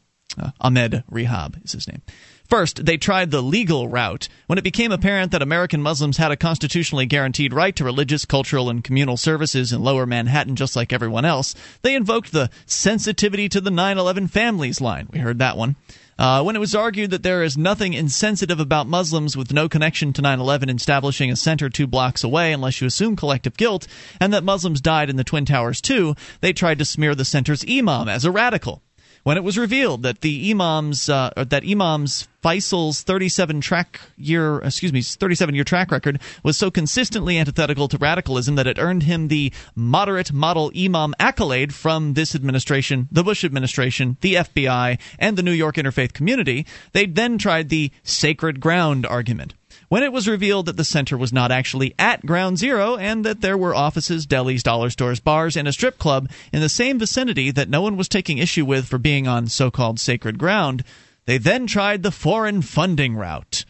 Ahmed 0.59 1.03
Rehab 1.09 1.59
is 1.63 1.73
his 1.73 1.87
name. 1.87 2.01
First, 2.47 2.85
they 2.85 2.95
tried 2.95 3.29
the 3.29 3.43
legal 3.43 3.89
route. 3.89 4.29
When 4.47 4.57
it 4.57 4.63
became 4.63 4.93
apparent 4.93 5.33
that 5.33 5.41
American 5.41 5.81
Muslims 5.81 6.15
had 6.15 6.31
a 6.31 6.37
constitutionally 6.37 7.05
guaranteed 7.05 7.53
right 7.53 7.75
to 7.75 7.83
religious, 7.83 8.23
cultural, 8.23 8.69
and 8.69 8.83
communal 8.83 9.17
services 9.17 9.73
in 9.73 9.83
lower 9.83 10.05
Manhattan 10.05 10.55
just 10.55 10.75
like 10.75 10.93
everyone 10.93 11.25
else, 11.25 11.55
they 11.81 11.93
invoked 11.93 12.31
the 12.31 12.49
sensitivity 12.65 13.49
to 13.49 13.59
the 13.59 13.71
9 13.71 13.97
11 13.97 14.27
families 14.27 14.79
line. 14.79 15.09
We 15.11 15.19
heard 15.19 15.39
that 15.39 15.57
one. 15.57 15.75
Uh, 16.17 16.41
when 16.41 16.55
it 16.55 16.59
was 16.59 16.73
argued 16.73 17.11
that 17.11 17.21
there 17.21 17.43
is 17.43 17.57
nothing 17.57 17.93
insensitive 17.93 18.59
about 18.59 18.87
Muslims 18.87 19.35
with 19.35 19.53
no 19.53 19.67
connection 19.67 20.13
to 20.13 20.21
9 20.21 20.39
11 20.39 20.69
establishing 20.69 21.29
a 21.29 21.35
center 21.35 21.69
two 21.69 21.85
blocks 21.85 22.23
away 22.23 22.53
unless 22.53 22.79
you 22.79 22.87
assume 22.87 23.17
collective 23.17 23.57
guilt, 23.57 23.87
and 24.21 24.33
that 24.33 24.43
Muslims 24.43 24.79
died 24.79 25.09
in 25.09 25.17
the 25.17 25.23
Twin 25.25 25.45
Towers 25.45 25.81
too, 25.81 26.15
they 26.39 26.53
tried 26.53 26.79
to 26.79 26.85
smear 26.85 27.13
the 27.13 27.25
center's 27.25 27.65
imam 27.69 28.07
as 28.07 28.23
a 28.23 28.31
radical 28.31 28.81
when 29.27 29.35
it 29.35 29.43
was 29.43 29.57
revealed 29.57 30.03
that 30.03 30.21
the 30.21 30.51
imams 30.51 31.09
uh, 31.09 31.29
that 31.35 31.69
imams 31.69 32.29
Feisal's 32.41 33.01
37 33.01 33.59
track 33.59 33.99
year 34.15 34.59
excuse 34.59 34.93
me 34.93 35.01
37 35.01 35.53
year 35.53 35.65
track 35.65 35.91
record 35.91 36.21
was 36.43 36.55
so 36.55 36.71
consistently 36.71 37.37
antithetical 37.37 37.89
to 37.89 37.97
radicalism 37.97 38.55
that 38.55 38.67
it 38.67 38.79
earned 38.79 39.03
him 39.03 39.27
the 39.27 39.51
moderate 39.75 40.31
model 40.31 40.71
imam 40.73 41.13
accolade 41.19 41.73
from 41.73 42.13
this 42.13 42.35
administration 42.35 43.09
the 43.11 43.21
Bush 43.21 43.43
administration 43.43 44.15
the 44.21 44.35
FBI 44.35 44.97
and 45.19 45.37
the 45.37 45.43
New 45.43 45.51
York 45.51 45.75
interfaith 45.75 46.13
community. 46.13 46.65
They 46.93 47.05
then 47.05 47.37
tried 47.37 47.67
the 47.67 47.91
sacred 48.03 48.61
ground 48.61 49.05
argument 49.05 49.55
when 49.89 50.03
it 50.03 50.11
was 50.11 50.27
revealed 50.27 50.65
that 50.65 50.77
the 50.77 50.83
center 50.83 51.17
was 51.17 51.31
not 51.31 51.51
actually 51.51 51.93
at 51.97 52.25
ground 52.25 52.57
zero 52.57 52.97
and 52.97 53.23
that 53.25 53.41
there 53.41 53.57
were 53.57 53.75
offices, 53.75 54.27
delis, 54.27 54.63
dollar 54.63 54.89
stores, 54.89 55.19
bars, 55.19 55.55
and 55.55 55.67
a 55.67 55.73
strip 55.73 55.97
club 55.97 56.29
in 56.51 56.61
the 56.61 56.69
same 56.69 56.99
vicinity 56.99 57.51
that 57.51 57.69
no 57.69 57.81
one 57.81 57.97
was 57.97 58.09
taking 58.09 58.37
issue 58.37 58.65
with 58.65 58.87
for 58.87 58.97
being 58.97 59.27
on 59.27 59.47
so 59.47 59.71
called 59.71 59.99
sacred 59.99 60.37
ground, 60.37 60.83
they 61.25 61.37
then 61.37 61.67
tried 61.67 62.03
the 62.03 62.11
foreign 62.11 62.61
funding 62.61 63.15
route. 63.15 63.65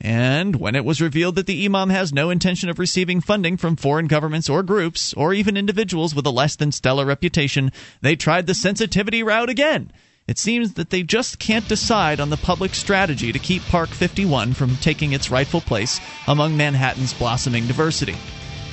And 0.00 0.54
when 0.56 0.76
it 0.76 0.84
was 0.84 1.00
revealed 1.00 1.34
that 1.34 1.46
the 1.46 1.64
imam 1.64 1.90
has 1.90 2.12
no 2.12 2.30
intention 2.30 2.68
of 2.68 2.78
receiving 2.78 3.20
funding 3.20 3.56
from 3.56 3.74
foreign 3.74 4.06
governments 4.06 4.48
or 4.48 4.62
groups, 4.62 5.12
or 5.14 5.34
even 5.34 5.56
individuals 5.56 6.14
with 6.14 6.24
a 6.26 6.30
less 6.30 6.54
than 6.54 6.70
stellar 6.70 7.04
reputation, 7.04 7.72
they 8.00 8.14
tried 8.14 8.46
the 8.46 8.54
sensitivity 8.54 9.24
route 9.24 9.48
again. 9.48 9.90
It 10.28 10.36
seems 10.36 10.74
that 10.74 10.90
they 10.90 11.02
just 11.02 11.38
can't 11.38 11.66
decide 11.66 12.20
on 12.20 12.28
the 12.28 12.36
public 12.36 12.74
strategy 12.74 13.32
to 13.32 13.38
keep 13.38 13.62
Park 13.62 13.88
51 13.88 14.52
from 14.52 14.76
taking 14.76 15.14
its 15.14 15.30
rightful 15.30 15.62
place 15.62 16.02
among 16.28 16.54
Manhattan's 16.54 17.14
blossoming 17.14 17.66
diversity. 17.66 18.14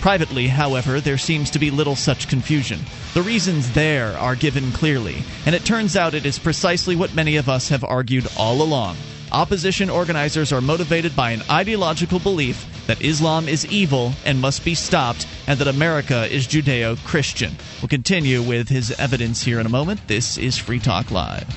Privately, 0.02 0.48
however, 0.48 1.00
there 1.00 1.18
seems 1.18 1.50
to 1.52 1.58
be 1.58 1.72
little 1.72 1.96
such 1.96 2.28
confusion. 2.28 2.82
The 3.14 3.22
reasons 3.22 3.72
there 3.72 4.18
are 4.18 4.36
given 4.36 4.70
clearly, 4.74 5.24
and 5.46 5.56
it 5.56 5.64
turns 5.64 5.96
out 5.96 6.14
it 6.14 6.26
is 6.26 6.38
precisely 6.38 6.98
what 6.98 7.16
many 7.16 7.38
of 7.38 7.48
us 7.48 7.70
have 7.70 7.86
argued 7.86 8.28
all 8.36 8.62
along. 8.62 8.98
Opposition 9.32 9.90
organizers 9.90 10.52
are 10.52 10.60
motivated 10.60 11.16
by 11.16 11.32
an 11.32 11.42
ideological 11.50 12.20
belief 12.20 12.68
that 12.88 13.02
Islam 13.02 13.48
is 13.48 13.66
evil 13.68 14.14
and 14.26 14.40
must 14.40 14.64
be 14.64 14.76
stopped, 14.76 15.28
and 15.48 15.60
that 15.60 15.68
America 15.68 16.26
is 16.32 16.48
Judeo 16.48 16.98
Christian. 17.06 17.56
We'll 17.82 17.90
continue 17.90 18.42
with 18.42 18.70
his 18.70 18.92
evidence 19.00 19.44
here 19.44 19.60
in 19.60 19.66
a 19.66 19.70
moment. 19.70 20.08
This 20.08 20.38
is 20.38 20.58
Free 20.58 20.80
Talk 20.80 21.12
Live. 21.12 21.48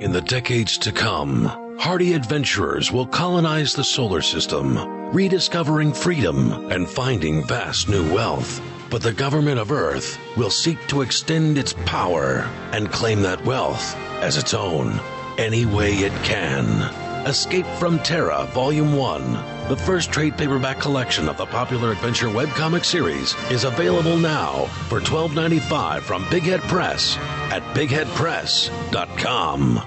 In 0.00 0.12
the 0.12 0.20
decades 0.20 0.78
to 0.78 0.92
come, 0.92 1.46
hardy 1.78 2.12
adventurers 2.12 2.92
will 2.92 3.06
colonize 3.06 3.74
the 3.74 3.82
solar 3.82 4.22
system, 4.22 4.78
rediscovering 5.12 5.92
freedom 5.92 6.70
and 6.70 6.88
finding 6.88 7.44
vast 7.44 7.88
new 7.88 8.14
wealth. 8.14 8.60
But 8.90 9.02
the 9.02 9.12
government 9.12 9.58
of 9.58 9.72
Earth 9.72 10.18
will 10.36 10.50
seek 10.50 10.78
to 10.86 11.02
extend 11.02 11.58
its 11.58 11.74
power 11.84 12.48
and 12.72 12.92
claim 12.92 13.22
that 13.22 13.44
wealth 13.44 13.96
as 14.22 14.36
its 14.36 14.54
own 14.54 15.00
any 15.36 15.66
way 15.66 15.94
it 15.94 16.12
can. 16.24 17.07
Escape 17.26 17.66
from 17.78 17.98
Terra 17.98 18.44
Volume 18.52 18.96
1, 18.96 19.68
the 19.68 19.76
first 19.76 20.12
trade 20.12 20.38
paperback 20.38 20.78
collection 20.78 21.28
of 21.28 21.36
the 21.36 21.46
popular 21.46 21.90
adventure 21.92 22.28
webcomic 22.28 22.84
series, 22.84 23.34
is 23.50 23.64
available 23.64 24.16
now 24.16 24.66
for 24.88 25.00
$12.95 25.00 26.00
from 26.00 26.24
Big 26.30 26.44
Head 26.44 26.60
Press 26.62 27.16
at 27.50 27.62
bigheadpress.com. 27.74 29.82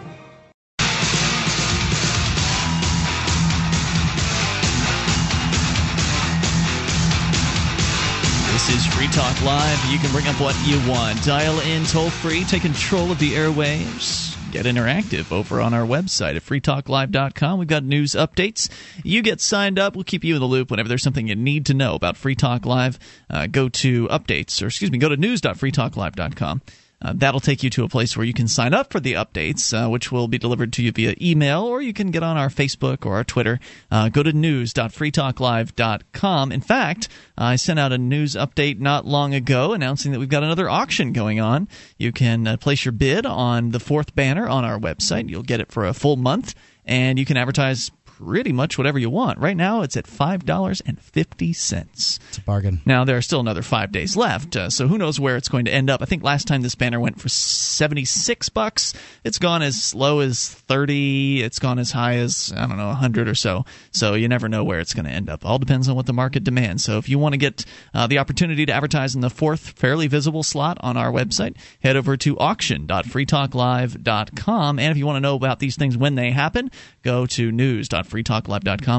This 8.51 8.69
is 8.75 8.85
Free 8.93 9.07
Talk 9.07 9.41
Live. 9.41 9.91
You 9.91 9.97
can 9.97 10.11
bring 10.11 10.27
up 10.27 10.39
what 10.39 10.55
you 10.67 10.77
want. 10.87 11.23
Dial 11.23 11.59
in 11.61 11.83
toll 11.85 12.11
free, 12.11 12.43
take 12.43 12.61
control 12.61 13.11
of 13.11 13.17
the 13.17 13.33
airwaves. 13.33 14.37
Get 14.51 14.65
interactive 14.65 15.31
over 15.31 15.61
on 15.61 15.73
our 15.73 15.85
website 15.85 16.35
at 16.35 16.43
freetalklive.com. 16.43 17.57
We've 17.57 17.67
got 17.67 17.85
news 17.85 18.11
updates. 18.11 18.69
You 19.01 19.21
get 19.21 19.39
signed 19.39 19.79
up. 19.79 19.95
We'll 19.95 20.03
keep 20.03 20.25
you 20.25 20.35
in 20.35 20.41
the 20.41 20.47
loop 20.47 20.71
whenever 20.71 20.89
there's 20.89 21.03
something 21.03 21.29
you 21.29 21.35
need 21.35 21.67
to 21.67 21.73
know 21.73 21.95
about 21.95 22.17
Free 22.17 22.35
Talk 22.35 22.65
Live. 22.65 22.99
Uh, 23.29 23.47
go 23.47 23.69
to 23.69 24.09
updates, 24.09 24.61
or 24.61 24.67
excuse 24.67 24.91
me, 24.91 24.97
go 24.97 25.07
to 25.07 25.15
news.freetalklive.com. 25.15 26.61
Uh, 27.01 27.13
that'll 27.15 27.39
take 27.39 27.63
you 27.63 27.71
to 27.71 27.83
a 27.83 27.89
place 27.89 28.15
where 28.15 28.25
you 28.25 28.33
can 28.33 28.47
sign 28.47 28.73
up 28.73 28.91
for 28.91 28.99
the 28.99 29.13
updates, 29.13 29.73
uh, 29.73 29.89
which 29.89 30.11
will 30.11 30.27
be 30.27 30.37
delivered 30.37 30.73
to 30.73 30.83
you 30.83 30.91
via 30.91 31.15
email, 31.21 31.63
or 31.63 31.81
you 31.81 31.93
can 31.93 32.11
get 32.11 32.23
on 32.23 32.35
our 32.37 32.49
Facebook 32.49 33.05
or 33.05 33.15
our 33.15 33.23
Twitter. 33.23 33.59
Uh, 33.89 34.09
go 34.09 34.21
to 34.23 34.33
news.freetalklive.com. 34.33 36.51
In 36.51 36.61
fact, 36.61 37.07
I 37.37 37.55
sent 37.55 37.79
out 37.79 37.91
a 37.91 37.97
news 37.97 38.35
update 38.35 38.79
not 38.79 39.05
long 39.05 39.33
ago 39.33 39.73
announcing 39.73 40.11
that 40.11 40.19
we've 40.19 40.29
got 40.29 40.43
another 40.43 40.69
auction 40.69 41.13
going 41.13 41.39
on. 41.39 41.67
You 41.97 42.11
can 42.11 42.47
uh, 42.47 42.57
place 42.57 42.85
your 42.85 42.91
bid 42.91 43.25
on 43.25 43.71
the 43.71 43.79
fourth 43.79 44.13
banner 44.15 44.47
on 44.47 44.65
our 44.65 44.79
website. 44.79 45.29
You'll 45.29 45.43
get 45.43 45.61
it 45.61 45.71
for 45.71 45.85
a 45.85 45.93
full 45.93 46.17
month, 46.17 46.53
and 46.85 47.17
you 47.17 47.25
can 47.25 47.37
advertise 47.37 47.89
pretty 48.25 48.51
much 48.51 48.77
whatever 48.77 48.99
you 48.99 49.09
want. 49.09 49.39
Right 49.39 49.57
now, 49.57 49.81
it's 49.81 49.97
at 49.97 50.05
$5.50. 50.05 52.19
It's 52.29 52.37
a 52.37 52.41
bargain. 52.41 52.81
Now 52.85 53.03
there 53.03 53.17
are 53.17 53.21
still 53.21 53.39
another 53.39 53.61
five 53.61 53.91
days 53.91 54.15
left, 54.15 54.55
uh, 54.55 54.69
so 54.69 54.87
who 54.87 54.97
knows 54.97 55.19
where 55.19 55.37
it's 55.37 55.49
going 55.49 55.65
to 55.65 55.73
end 55.73 55.89
up? 55.89 56.01
I 56.01 56.05
think 56.05 56.23
last 56.23 56.47
time 56.47 56.61
this 56.61 56.75
banner 56.75 56.99
went 56.99 57.19
for 57.19 57.29
seventy 57.29 58.05
six 58.05 58.49
bucks. 58.49 58.93
It's 59.23 59.39
gone 59.39 59.61
as 59.61 59.95
low 59.95 60.19
as 60.19 60.49
thirty. 60.49 61.41
It's 61.41 61.59
gone 61.59 61.79
as 61.79 61.91
high 61.91 62.15
as 62.15 62.53
I 62.55 62.67
don't 62.67 62.77
know 62.77 62.91
hundred 62.91 63.27
or 63.27 63.35
so. 63.35 63.65
So 63.91 64.13
you 64.13 64.27
never 64.27 64.49
know 64.49 64.63
where 64.63 64.79
it's 64.79 64.93
going 64.93 65.05
to 65.05 65.11
end 65.11 65.29
up. 65.29 65.45
All 65.45 65.59
depends 65.59 65.87
on 65.89 65.95
what 65.95 66.05
the 66.05 66.13
market 66.13 66.43
demands. 66.43 66.83
So 66.83 66.97
if 66.97 67.09
you 67.09 67.19
want 67.19 67.33
to 67.33 67.37
get 67.37 67.65
uh, 67.93 68.07
the 68.07 68.17
opportunity 68.19 68.65
to 68.65 68.73
advertise 68.73 69.15
in 69.15 69.21
the 69.21 69.29
fourth 69.29 69.71
fairly 69.71 70.07
visible 70.07 70.43
slot 70.43 70.77
on 70.81 70.97
our 70.97 71.11
website, 71.11 71.55
head 71.81 71.95
over 71.95 72.17
to 72.17 72.37
auction.freetalklive.com. 72.39 74.79
And 74.79 74.91
if 74.91 74.97
you 74.97 75.05
want 75.05 75.17
to 75.17 75.21
know 75.21 75.35
about 75.35 75.59
these 75.59 75.75
things 75.75 75.97
when 75.97 76.15
they 76.15 76.31
happen, 76.31 76.71
go 77.03 77.25
to 77.27 77.51
news.freetalklive.com 77.51 78.10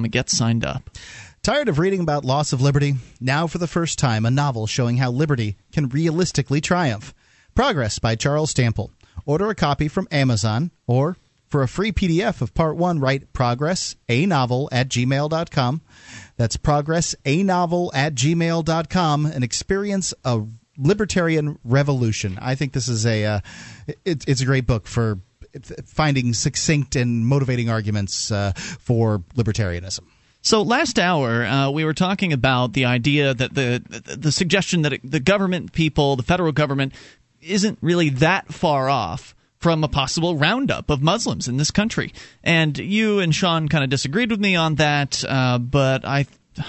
and 0.05 0.13
get 0.13 0.31
signed 0.31 0.65
up. 0.65 0.91
Tired 1.43 1.69
of 1.69 1.79
reading 1.79 2.01
about 2.01 2.25
loss 2.25 2.53
of 2.53 2.61
liberty? 2.61 2.95
Now, 3.21 3.47
for 3.47 3.59
the 3.59 3.67
first 3.67 3.99
time, 3.99 4.25
a 4.25 4.31
novel 4.31 4.67
showing 4.67 4.99
how 4.99 5.11
liberty 5.11 5.57
can 5.73 5.89
realistically 5.89 6.61
triumph. 6.61 7.13
Progress 7.55 7.99
by 7.99 8.15
Charles 8.15 8.53
Sample. 8.53 8.93
Order 9.27 9.51
a 9.51 9.55
copy 9.55 9.89
from 9.89 10.09
Amazon 10.11 10.71
or 10.87 11.17
for 11.49 11.63
a 11.63 11.69
free 11.69 11.93
PDF 11.93 12.41
of 12.41 12.55
Part 12.55 12.77
1, 12.77 12.99
write 12.99 13.33
progress, 13.33 13.95
a 14.09 14.25
novel 14.25 14.69
at 14.73 14.89
gmail.com. 14.89 15.83
That's 16.37 16.57
progress, 16.57 17.15
a 17.27 17.43
novel 17.43 17.91
at 17.95 18.15
gmail.com 18.15 19.27
and 19.27 19.45
experience 19.45 20.15
a 20.25 20.43
libertarian 20.79 21.59
revolution. 21.63 22.39
I 22.41 22.55
think 22.55 22.73
this 22.73 22.89
is 22.89 23.05
a, 23.05 23.25
uh, 23.27 23.41
it, 24.05 24.25
it's 24.27 24.41
a 24.41 24.47
great 24.47 24.67
book 24.67 24.87
for 24.87 25.19
finding 25.85 26.33
succinct 26.33 26.97
and 26.97 27.27
motivating 27.27 27.69
arguments 27.69 28.31
uh, 28.31 28.53
for 28.53 29.19
libertarianism. 29.37 30.01
So 30.43 30.63
last 30.63 30.99
hour 30.99 31.45
uh, 31.45 31.71
we 31.71 31.85
were 31.85 31.95
talking 31.95 32.33
about 32.33 32.73
the 32.73 32.87
idea 32.87 33.33
that 33.33 33.55
the 33.55 33.83
the 34.17 34.33
suggestion 34.33 34.83
that 34.83 34.99
the 35.05 35.21
government 35.21 35.73
people, 35.73 36.17
the 36.17 36.25
federal 36.25 36.53
government, 36.53 36.95
isn't 37.41 37.79
really 37.81 38.09
that 38.11 38.53
far 38.53 38.89
off 38.89 39.37
from 39.59 39.85
a 39.85 39.89
possible 39.89 40.37
roundup 40.37 40.91
of 40.91 41.01
Muslims 41.01 41.47
in 41.47 41.57
this 41.57 41.71
country. 41.71 42.13
And 42.43 42.77
you 42.77 43.21
and 43.21 43.33
Sean 43.33 43.69
kind 43.69 43.85
of 43.85 43.91
disagreed 43.91 44.31
with 44.31 44.41
me 44.41 44.57
on 44.57 44.75
that, 44.75 45.25
uh, 45.27 45.59
but 45.59 46.05
I 46.05 46.27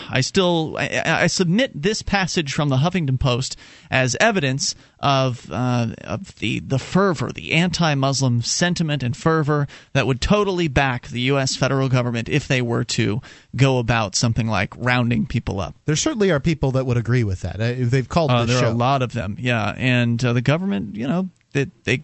I 0.10 0.22
still 0.22 0.78
I, 0.78 1.02
I, 1.06 1.28
submit 1.28 1.72
this 1.74 2.02
passage 2.02 2.54
from 2.54 2.70
the 2.70 2.78
Huffington 2.78 3.20
Post 3.20 3.58
as 3.92 4.16
evidence 4.20 4.76
of 5.00 5.52
uh, 5.52 5.88
of 6.04 6.36
the 6.36 6.60
the 6.60 6.80
fervor, 6.80 7.32
the 7.32 7.54
anti-Muslim 7.54 8.42
sentiment 8.42 9.04
and 9.04 9.16
fervor 9.16 9.68
that 9.94 10.08
would 10.08 10.22
totally 10.22 10.68
back 10.68 11.08
the 11.08 11.22
U.S. 11.22 11.56
federal 11.56 11.90
government 11.90 12.30
if 12.30 12.48
they 12.48 12.62
were 12.62 12.84
to 12.86 13.22
go 13.56 13.80
about 13.80 14.16
something 14.16 14.48
like 14.48 14.74
rounding 14.78 15.26
people 15.26 15.60
up. 15.60 15.76
There 15.86 15.96
certainly 15.96 16.32
are 16.32 16.40
people 16.40 16.72
that 16.72 16.86
would 16.86 16.98
agree 16.98 17.24
with 17.24 17.42
that. 17.42 17.60
Uh, 17.60 17.74
they've 17.80 18.08
called 18.08 18.32
uh, 18.32 18.46
there 18.46 18.60
show. 18.60 18.68
are 18.68 18.72
a 18.72 18.76
lot 18.76 19.02
of 19.02 19.14
them, 19.14 19.38
yeah, 19.40 19.74
and 19.78 20.24
uh, 20.24 20.34
the 20.34 20.42
government, 20.42 20.96
you 20.96 21.08
know, 21.08 21.30
they, 21.54 21.68
they 21.84 22.04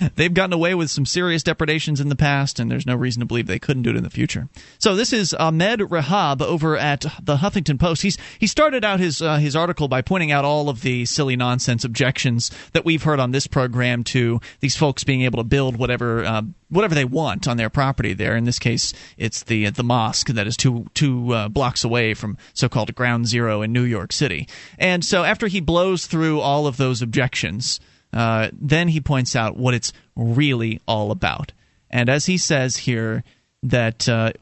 they've 0.14 0.32
gotten 0.32 0.52
away 0.52 0.74
with 0.74 0.90
some 0.90 1.04
serious 1.04 1.42
depredations 1.42 2.00
in 2.00 2.08
the 2.08 2.16
past, 2.16 2.58
and 2.58 2.70
there's 2.70 2.86
no 2.86 2.94
reason 2.94 3.20
to 3.20 3.26
believe 3.26 3.46
they 3.46 3.58
couldn't 3.58 3.82
do 3.82 3.90
it 3.90 3.96
in 3.96 4.04
the 4.04 4.10
future. 4.10 4.48
So 4.78 4.94
this 4.94 5.12
is 5.12 5.34
Ahmed 5.34 5.90
Rehab 5.90 6.40
over 6.40 6.76
at 6.76 7.00
the 7.22 7.38
Huffington 7.38 7.78
Post. 7.78 8.02
He's 8.02 8.18
he 8.38 8.46
started 8.46 8.84
out 8.84 9.00
his 9.00 9.20
uh, 9.20 9.36
his 9.36 9.56
article 9.56 9.88
by 9.88 10.02
pointing 10.02 10.32
out 10.32 10.44
all 10.44 10.68
of 10.68 10.82
the 10.82 11.04
silly 11.06 11.36
nonsense 11.36 11.84
objections 11.84 12.50
that 12.72 12.84
we've 12.84 13.02
heard 13.02 13.20
on 13.20 13.32
this 13.32 13.46
program 13.46 14.04
to 14.04 14.40
these 14.60 14.76
folks 14.76 15.04
being 15.04 15.22
able 15.22 15.38
to 15.38 15.44
build 15.44 15.76
whatever. 15.76 16.24
Uh, 16.24 16.42
whatever 16.70 16.94
they 16.94 17.04
want 17.04 17.48
on 17.48 17.56
their 17.56 17.68
property 17.68 18.14
there. 18.14 18.36
In 18.36 18.44
this 18.44 18.58
case, 18.58 18.92
it's 19.16 19.42
the 19.42 19.70
the 19.70 19.82
mosque 19.82 20.28
that 20.28 20.46
is 20.46 20.56
two 20.56 20.86
two 20.94 21.34
uh, 21.34 21.48
blocks 21.48 21.84
away 21.84 22.14
from 22.14 22.38
so-called 22.54 22.94
Ground 22.94 23.26
Zero 23.26 23.60
in 23.62 23.72
New 23.72 23.82
York 23.82 24.12
City. 24.12 24.48
And 24.78 25.04
so 25.04 25.24
after 25.24 25.48
he 25.48 25.60
blows 25.60 26.06
through 26.06 26.40
all 26.40 26.66
of 26.66 26.76
those 26.76 27.02
objections, 27.02 27.80
uh, 28.12 28.48
then 28.52 28.88
he 28.88 29.00
points 29.00 29.36
out 29.36 29.56
what 29.56 29.74
it's 29.74 29.92
really 30.16 30.80
all 30.86 31.10
about. 31.10 31.52
And 31.90 32.08
as 32.08 32.26
he 32.26 32.38
says 32.38 32.76
here, 32.76 33.24
that. 33.62 34.08
Uh, 34.08 34.32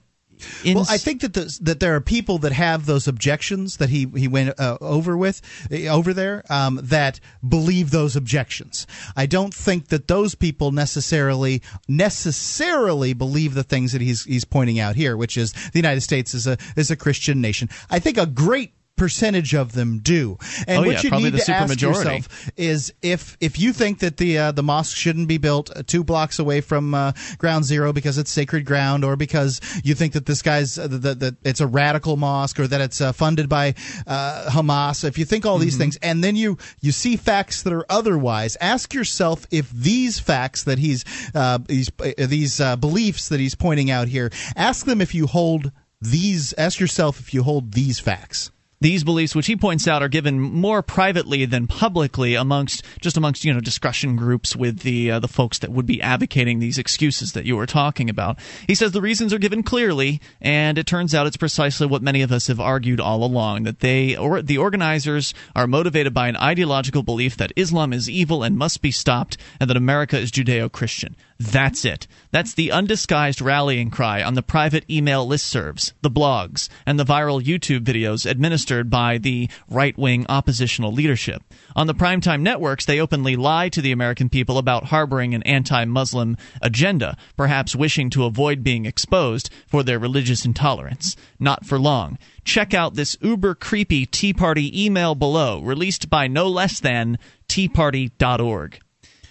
well, 0.65 0.87
I 0.89 0.99
think 0.99 1.23
that 1.23 1.35
the, 1.35 1.59
that 1.63 1.81
there 1.81 1.97
are 1.97 2.01
people 2.01 2.39
that 2.39 2.53
have 2.53 2.87
those 2.87 3.09
objections 3.09 3.79
that 3.79 3.89
he 3.89 4.07
he 4.15 4.29
went 4.29 4.59
uh, 4.61 4.79
over 4.81 5.17
with 5.17 5.41
uh, 5.73 5.89
over 5.89 6.15
there 6.15 6.45
um, 6.49 6.79
that 6.85 7.19
believe 7.47 7.91
those 7.91 8.15
objections. 8.15 8.87
I 9.17 9.27
don't 9.27 9.53
think 9.53 9.89
that 9.89 10.07
those 10.07 10.37
people 10.37 10.71
necessarily 10.71 11.61
necessarily 11.89 13.15
believe 13.15 13.55
the 13.55 13.65
things 13.65 13.91
that 13.91 14.01
he's 14.01 14.23
he's 14.23 14.45
pointing 14.45 14.79
out 14.79 14.95
here, 14.95 15.17
which 15.17 15.37
is 15.37 15.53
the 15.53 15.79
United 15.79 16.03
States 16.03 16.35
is 16.35 16.47
a 16.47 16.57
is 16.77 16.93
a 16.93 16.97
Christian 16.97 17.41
nation. 17.41 17.69
I 17.91 17.99
think 17.99 18.17
a 18.17 18.27
great 18.27 18.75
percentage 18.99 19.55
of 19.55 19.73
them 19.73 20.01
do. 20.01 20.37
And 20.67 20.85
oh, 20.85 20.87
what 20.87 21.03
yeah, 21.03 21.17
you 21.17 21.23
need 21.25 21.33
the 21.33 21.39
to 21.39 21.53
ask 21.53 21.69
majority. 21.71 22.11
yourself 22.17 22.51
is 22.57 22.93
if 23.01 23.37
if 23.41 23.59
you 23.59 23.73
think 23.73 24.01
that 24.01 24.19
the 24.19 24.37
uh, 24.39 24.53
the 24.53 24.63
mosque 24.63 24.97
shouldn't 24.97 25.29
be 25.29 25.39
built 25.39 25.71
uh, 25.75 25.83
two 25.87 26.05
blocks 26.05 26.39
away 26.39 26.61
from 26.61 26.93
uh, 26.95 27.13
Ground 27.39 27.65
Zero 27.65 27.93
because 27.95 28.19
it's 28.19 28.31
sacred 28.31 28.67
ground, 28.67 29.05
or 29.05 29.17
because 29.17 29.61
you 29.83 29.95
think 29.95 30.13
that 30.13 30.27
this 30.27 30.43
guy's 30.43 30.79
uh, 30.79 30.89
that, 30.89 31.21
that 31.21 31.37
it's 31.45 31.61
a 31.61 31.67
radical 31.67 32.17
mosque, 32.19 32.61
or 32.61 32.67
that 32.67 32.81
it's 32.83 33.01
uh, 33.01 33.13
funded 33.13 33.49
by 33.49 33.75
uh, 34.07 34.51
Hamas, 34.51 35.05
if 35.05 35.17
you 35.17 35.25
think 35.25 35.47
all 35.47 35.57
these 35.59 35.69
Mm-hmm. 35.69 35.79
things, 35.81 35.99
and 36.03 36.25
then 36.25 36.35
you 36.35 36.59
you 36.81 36.93
see 36.93 37.17
facts 37.17 37.63
that 37.63 37.73
are 37.73 37.87
otherwise, 37.89 38.57
ask 38.61 38.93
yourself 38.95 39.47
if 39.51 39.71
these 39.71 40.19
facts 40.19 40.65
that 40.65 40.79
he's 40.79 41.05
uh, 41.35 41.59
these 41.67 41.91
uh, 42.01 42.27
these 42.27 42.61
uh, 42.61 42.75
beliefs 42.77 43.29
that 43.29 43.39
he's 43.39 43.55
pointing 43.55 43.91
out 43.91 44.09
here, 44.09 44.31
ask 44.57 44.87
them 44.87 45.01
if 45.01 45.15
you 45.15 45.27
hold 45.27 45.71
these. 46.01 46.53
Ask 46.59 46.81
yourself 46.81 47.21
if 47.21 47.33
you 47.33 47.43
hold 47.45 47.73
these 47.73 48.01
facts. 48.01 48.51
These 48.81 49.03
beliefs, 49.03 49.35
which 49.35 49.49
he 49.49 49.57
points 49.57 49.89
out, 49.89 50.03
are 50.03 50.09
given 50.09 50.39
more 50.39 50.83
privately 50.83 51.45
than 51.47 51.67
publicly 51.67 52.37
amongst 52.37 52.85
just 53.01 53.17
amongst 53.17 53.45
you 53.45 53.53
know 53.53 53.59
discussion 53.59 54.15
groups 54.15 54.55
with 54.55 54.81
the 54.81 55.11
uh, 55.11 55.19
the 55.19 55.27
folks 55.27 55.59
that 55.59 55.73
would 55.73 55.87
be 55.87 56.01
advocating 56.01 56.61
these 56.61 56.79
excuses 56.79 57.33
that 57.33 57.45
you 57.45 57.57
were 57.57 57.67
talking 57.67 58.09
about. 58.09 58.39
He 58.69 58.77
says 58.77 58.93
the 58.93 59.01
reasons 59.01 59.33
are 59.33 59.39
given 59.39 59.65
clearly, 59.65 60.21
and 60.41 60.79
it 60.79 60.87
turns 60.87 61.13
out 61.13 61.27
it's 61.27 61.37
precisely 61.37 61.89
what 61.89 62.03
many 62.03 62.23
of 62.23 62.31
us 62.31 62.47
have 62.47 62.61
argued 62.61 63.01
all 63.01 63.25
along 63.25 63.65
that 63.65 63.81
they 63.81 64.17
or 64.17 64.43
the 64.43 64.59
organizers 64.59 65.35
are 65.57 65.67
motivated 65.67 66.15
by 66.15 66.29
an 66.29 66.37
ideological 66.37 67.03
belief 67.03 67.37
that 67.37 67.53
Islam 67.57 67.93
is 67.93 68.09
evil 68.09 68.45
and 68.45 68.57
must 68.57 68.81
be 68.81 68.93
stopped, 68.93 69.37
and 69.59 69.69
that 69.69 69.77
America 69.77 70.17
is 70.17 70.31
Judeo-Christian. 70.31 71.17
That's 71.41 71.85
it. 71.85 72.09
That's 72.33 72.55
the 72.55 72.73
undisguised 72.73 73.41
rallying 73.41 73.91
cry 73.91 74.25
on 74.25 74.35
the 74.35 74.43
private 74.43 74.85
email 74.91 75.25
listservs, 75.25 75.93
the 76.03 76.11
blogs, 76.11 76.69
and 76.85 76.99
the 76.99 77.05
viral 77.05 77.41
YouTube 77.41 77.85
videos 77.85 78.29
administered 78.29 78.91
by 78.91 79.19
the 79.19 79.49
right 79.71 79.97
wing 79.97 80.27
oppositional 80.29 80.91
leadership. 80.91 81.45
On 81.77 81.87
the 81.87 81.95
primetime 81.95 82.41
networks, 82.41 82.87
they 82.87 83.01
openly 83.01 83.37
lie 83.37 83.69
to 83.69 83.81
the 83.81 83.93
American 83.93 84.29
people 84.29 84.59
about 84.59 84.87
harboring 84.87 85.33
an 85.33 85.45
anti 85.45 85.85
Muslim 85.85 86.37
agenda, 86.61 87.17
perhaps 87.37 87.77
wishing 87.77 88.11
to 88.11 88.25
avoid 88.25 88.65
being 88.65 88.85
exposed 88.85 89.49
for 89.69 89.85
their 89.85 90.01
religious 90.01 90.45
intolerance. 90.45 91.15
Not 91.39 91.65
for 91.65 91.79
long. 91.79 92.19
Check 92.45 92.75
out 92.75 92.95
this 92.95 93.17
uber 93.21 93.55
creepy 93.55 94.07
Tea 94.07 94.33
Party 94.33 94.85
email 94.85 95.15
below, 95.15 95.61
released 95.61 96.11
by 96.11 96.27
no 96.27 96.49
less 96.49 96.81
than 96.81 97.17
teaparty.org 97.49 98.81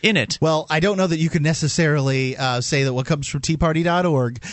in 0.01 0.17
it. 0.17 0.37
Well, 0.41 0.67
I 0.69 0.79
don't 0.79 0.97
know 0.97 1.07
that 1.07 1.17
you 1.17 1.29
can 1.29 1.43
necessarily 1.43 2.37
uh, 2.37 2.61
say 2.61 2.83
that 2.83 2.93
what 2.93 3.05
comes 3.05 3.27
from 3.27 3.41
teaparty.org 3.41 4.43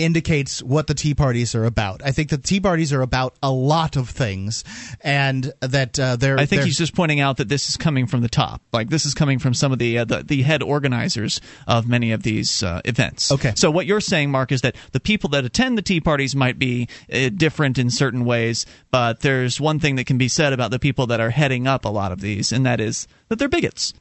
indicates 0.00 0.62
what 0.62 0.86
the 0.86 0.94
tea 0.94 1.14
parties 1.14 1.54
are 1.54 1.66
about. 1.66 2.00
I 2.02 2.10
think 2.10 2.30
the 2.30 2.38
tea 2.38 2.58
parties 2.58 2.92
are 2.92 3.02
about 3.02 3.36
a 3.42 3.50
lot 3.50 3.96
of 3.96 4.08
things, 4.08 4.64
and 5.02 5.52
that 5.60 5.98
uh, 5.98 6.16
they're. 6.16 6.38
I 6.38 6.46
think 6.46 6.60
they're, 6.60 6.66
he's 6.66 6.78
just 6.78 6.94
pointing 6.94 7.20
out 7.20 7.36
that 7.36 7.48
this 7.48 7.68
is 7.68 7.76
coming 7.76 8.06
from 8.06 8.22
the 8.22 8.28
top. 8.28 8.62
Like 8.72 8.88
this 8.88 9.04
is 9.04 9.14
coming 9.14 9.38
from 9.38 9.52
some 9.52 9.72
of 9.72 9.78
the 9.78 9.98
uh, 9.98 10.04
the, 10.04 10.22
the 10.22 10.42
head 10.42 10.62
organizers 10.62 11.40
of 11.68 11.86
many 11.86 12.12
of 12.12 12.22
these 12.22 12.62
uh, 12.62 12.80
events. 12.84 13.30
Okay. 13.30 13.52
So 13.56 13.70
what 13.70 13.86
you're 13.86 14.00
saying, 14.00 14.30
Mark, 14.30 14.52
is 14.52 14.62
that 14.62 14.74
the 14.92 15.00
people 15.00 15.30
that 15.30 15.44
attend 15.44 15.76
the 15.76 15.82
tea 15.82 16.00
parties 16.00 16.34
might 16.34 16.58
be 16.58 16.88
uh, 17.12 17.28
different 17.28 17.78
in 17.78 17.90
certain 17.90 18.24
ways, 18.24 18.64
but 18.90 19.20
there's 19.20 19.60
one 19.60 19.78
thing 19.78 19.96
that 19.96 20.06
can 20.06 20.18
be 20.18 20.28
said 20.28 20.52
about 20.52 20.70
the 20.70 20.78
people 20.78 21.06
that 21.08 21.20
are 21.20 21.30
heading 21.30 21.66
up 21.66 21.84
a 21.84 21.90
lot 21.90 22.10
of 22.10 22.20
these, 22.20 22.52
and 22.52 22.64
that 22.64 22.80
is 22.80 23.06
that 23.28 23.38
they're 23.38 23.48
bigots. 23.48 23.92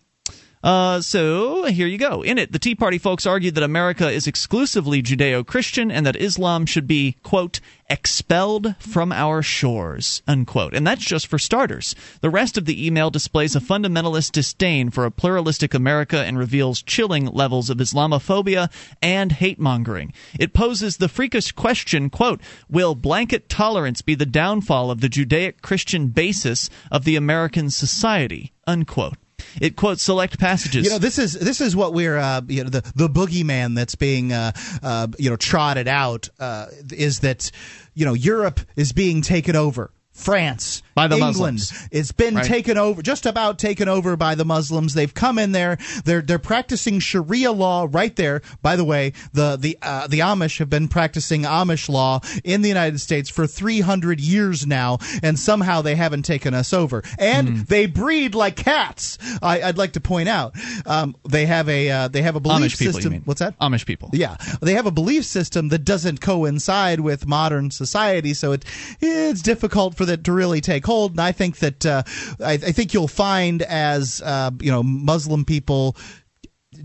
Uh, 0.62 1.00
so 1.00 1.64
here 1.66 1.88
you 1.88 1.98
go. 1.98 2.22
In 2.22 2.38
it, 2.38 2.52
the 2.52 2.60
Tea 2.60 2.76
Party 2.76 2.98
folks 2.98 3.26
argued 3.26 3.56
that 3.56 3.64
America 3.64 4.10
is 4.12 4.28
exclusively 4.28 5.02
Judeo 5.02 5.46
Christian 5.46 5.90
and 5.90 6.06
that 6.06 6.18
Islam 6.18 6.66
should 6.66 6.86
be, 6.86 7.16
quote, 7.24 7.62
expelled 7.90 8.76
from 8.78 9.14
our 9.14 9.42
shores, 9.42 10.22
unquote. 10.28 10.74
And 10.74 10.86
that's 10.86 11.06
just 11.06 11.28
for 11.28 11.40
starters. 11.40 11.96
The 12.20 12.30
rest 12.30 12.58
of 12.58 12.66
the 12.66 12.86
email 12.86 13.10
displays 13.10 13.56
a 13.56 13.62
fundamentalist 13.62 14.34
disdain 14.34 14.90
for 14.90 15.06
a 15.06 15.12
pluralistic 15.12 15.74
America 15.74 16.26
and 16.26 16.38
reveals 16.38 16.82
chilling 16.82 17.28
levels 17.28 17.70
of 17.70 17.78
Islamophobia 17.78 18.70
and 19.02 19.32
hate 19.32 19.60
mongering. 19.60 20.12
It 20.38 20.52
poses 20.52 20.98
the 20.98 21.08
freakish 21.08 21.54
question, 21.54 22.10
quote, 22.10 22.42
will 22.70 22.96
blanket 22.96 23.48
tolerance 23.48 24.02
be 24.02 24.14
the 24.14 24.26
downfall 24.26 24.92
of 24.92 25.00
the 25.00 25.10
Judaic 25.10 25.62
Christian 25.62 26.08
basis 26.08 26.70
of 26.92 27.06
the 27.06 27.16
American 27.16 27.70
society, 27.70 28.52
unquote. 28.68 29.16
It 29.62 29.76
quotes 29.76 30.04
select 30.04 30.40
passages. 30.40 30.86
You 30.86 30.92
know, 30.92 31.00
this 31.00 31.18
is 31.18 31.34
this 31.34 31.62
is 31.62 31.76
what 31.76 31.94
we're 31.94 32.18
uh, 32.18 32.42
you 32.48 32.64
know 32.64 32.70
the 32.70 32.82
the 32.96 33.10
boogeyman 33.10 33.76
that's 33.76 33.96
being 33.96 34.32
uh, 34.32 34.52
uh, 34.84 35.08
you 35.18 35.30
know 35.30 35.36
trotted 35.36 35.88
out 35.88 36.30
uh, 36.40 36.68
is 36.92 37.20
that 37.20 37.52
you 37.94 38.06
know 38.06 38.14
Europe 38.14 38.60
is 38.76 38.92
being 38.94 39.22
taken 39.22 39.56
over. 39.56 39.92
France, 40.20 40.84
by 40.96 41.08
the 41.08 41.16
England, 41.16 41.56
Muslims. 41.60 41.88
it's 41.92 42.12
been 42.12 42.36
Right. 42.36 42.46
taken 42.46 42.78
over, 42.78 43.02
just 43.02 43.26
about 43.26 43.58
taken 43.58 43.88
over 43.88 44.16
by 44.18 44.36
the 44.36 44.46
Muslims. 44.46 44.94
They've 44.94 45.14
come 45.14 45.40
in 45.40 45.52
there. 45.54 45.78
They're 46.06 46.22
they're 46.22 46.40
practicing 46.40 47.00
Sharia 47.00 47.52
law 47.52 47.88
right 47.90 48.16
there. 48.16 48.42
By 48.62 48.76
the 48.76 48.84
way, 48.84 49.14
the 49.34 49.58
the 49.60 49.78
uh, 49.82 50.08
the 50.08 50.20
Amish 50.20 50.60
have 50.60 50.70
been 50.70 50.88
practicing 50.88 51.44
Amish 51.44 51.90
law 51.90 52.20
in 52.44 52.62
the 52.62 52.68
United 52.68 53.00
States 53.00 53.30
for 53.30 53.48
300 53.48 54.20
years 54.20 54.68
now, 54.68 55.00
and 55.24 55.40
somehow 55.40 55.82
they 55.82 55.96
haven't 55.96 56.24
taken 56.24 56.54
us 56.54 56.74
over. 56.74 57.04
And 57.18 57.50
Hmm. 57.50 57.62
they 57.68 57.86
breed 57.86 58.36
like 58.36 58.56
cats. 58.56 59.18
I, 59.42 59.62
I'd 59.62 59.78
like 59.78 59.94
to 59.94 60.02
point 60.02 60.28
out 60.30 60.54
um, 60.86 61.16
they 61.28 61.46
have 61.46 61.70
a 61.70 61.90
uh, 61.90 62.08
they 62.10 62.22
have 62.22 62.36
a 62.36 62.40
belief 62.40 62.74
Amish 62.74 62.78
system. 62.78 63.12
mean. 63.14 63.22
What's 63.26 63.40
that? 63.40 63.58
Amish 63.60 63.86
people. 63.86 64.10
Yeah, 64.14 64.36
they 64.62 64.74
have 64.74 64.86
a 64.86 64.92
belief 64.92 65.26
system 65.26 65.70
that 65.70 65.86
doesn't 65.86 66.20
coincide 66.22 67.00
with 67.00 67.26
modern 67.26 67.72
society, 67.72 68.34
so 68.34 68.52
it 68.52 68.66
it's 69.00 69.42
difficult 69.42 69.96
for 69.96 70.06
to 70.18 70.32
really 70.32 70.62
take 70.62 70.86
hold. 70.86 71.12
And 71.12 71.22
I 71.22 71.32
think 71.32 71.58
that 71.58 71.86
uh, 71.86 72.04
I, 72.40 72.54
I 72.54 72.58
think 72.58 72.94
you'll 72.94 73.08
find 73.08 73.62
as 73.62 74.22
uh, 74.24 74.52
you 74.60 74.72
know 74.72 74.84
Muslim 74.84 75.46
people 75.46 75.96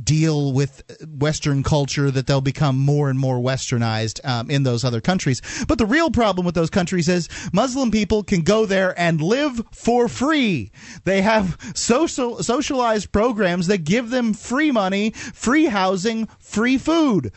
deal 0.03 0.53
with 0.53 0.83
Western 1.07 1.63
culture 1.63 2.11
that 2.11 2.27
they'll 2.27 2.41
become 2.41 2.79
more 2.79 3.11
and 3.11 3.19
more 3.19 3.37
westernized 3.37 4.25
um, 4.25 4.51
in 4.51 4.63
those 4.63 4.85
other 4.85 5.01
countries. 5.01 5.43
But 5.69 5.79
the 5.79 5.87
real 5.87 6.11
problem 6.11 6.45
with 6.47 6.55
those 6.55 6.71
countries 6.71 7.09
is 7.09 7.29
Muslim 7.53 7.91
people 7.91 8.23
can 8.23 8.43
go 8.43 8.67
there 8.67 8.99
and 8.99 9.21
live 9.21 9.63
for 9.73 10.09
free. 10.09 10.71
They 11.05 11.23
have 11.23 11.59
social 11.75 12.43
socialized 12.43 13.13
programs 13.13 13.67
that 13.67 13.85
give 13.85 14.11
them 14.11 14.33
free 14.33 14.71
money, 14.71 15.11
free 15.11 15.67
housing, 15.67 16.27
free 16.39 16.79
food. 16.79 17.33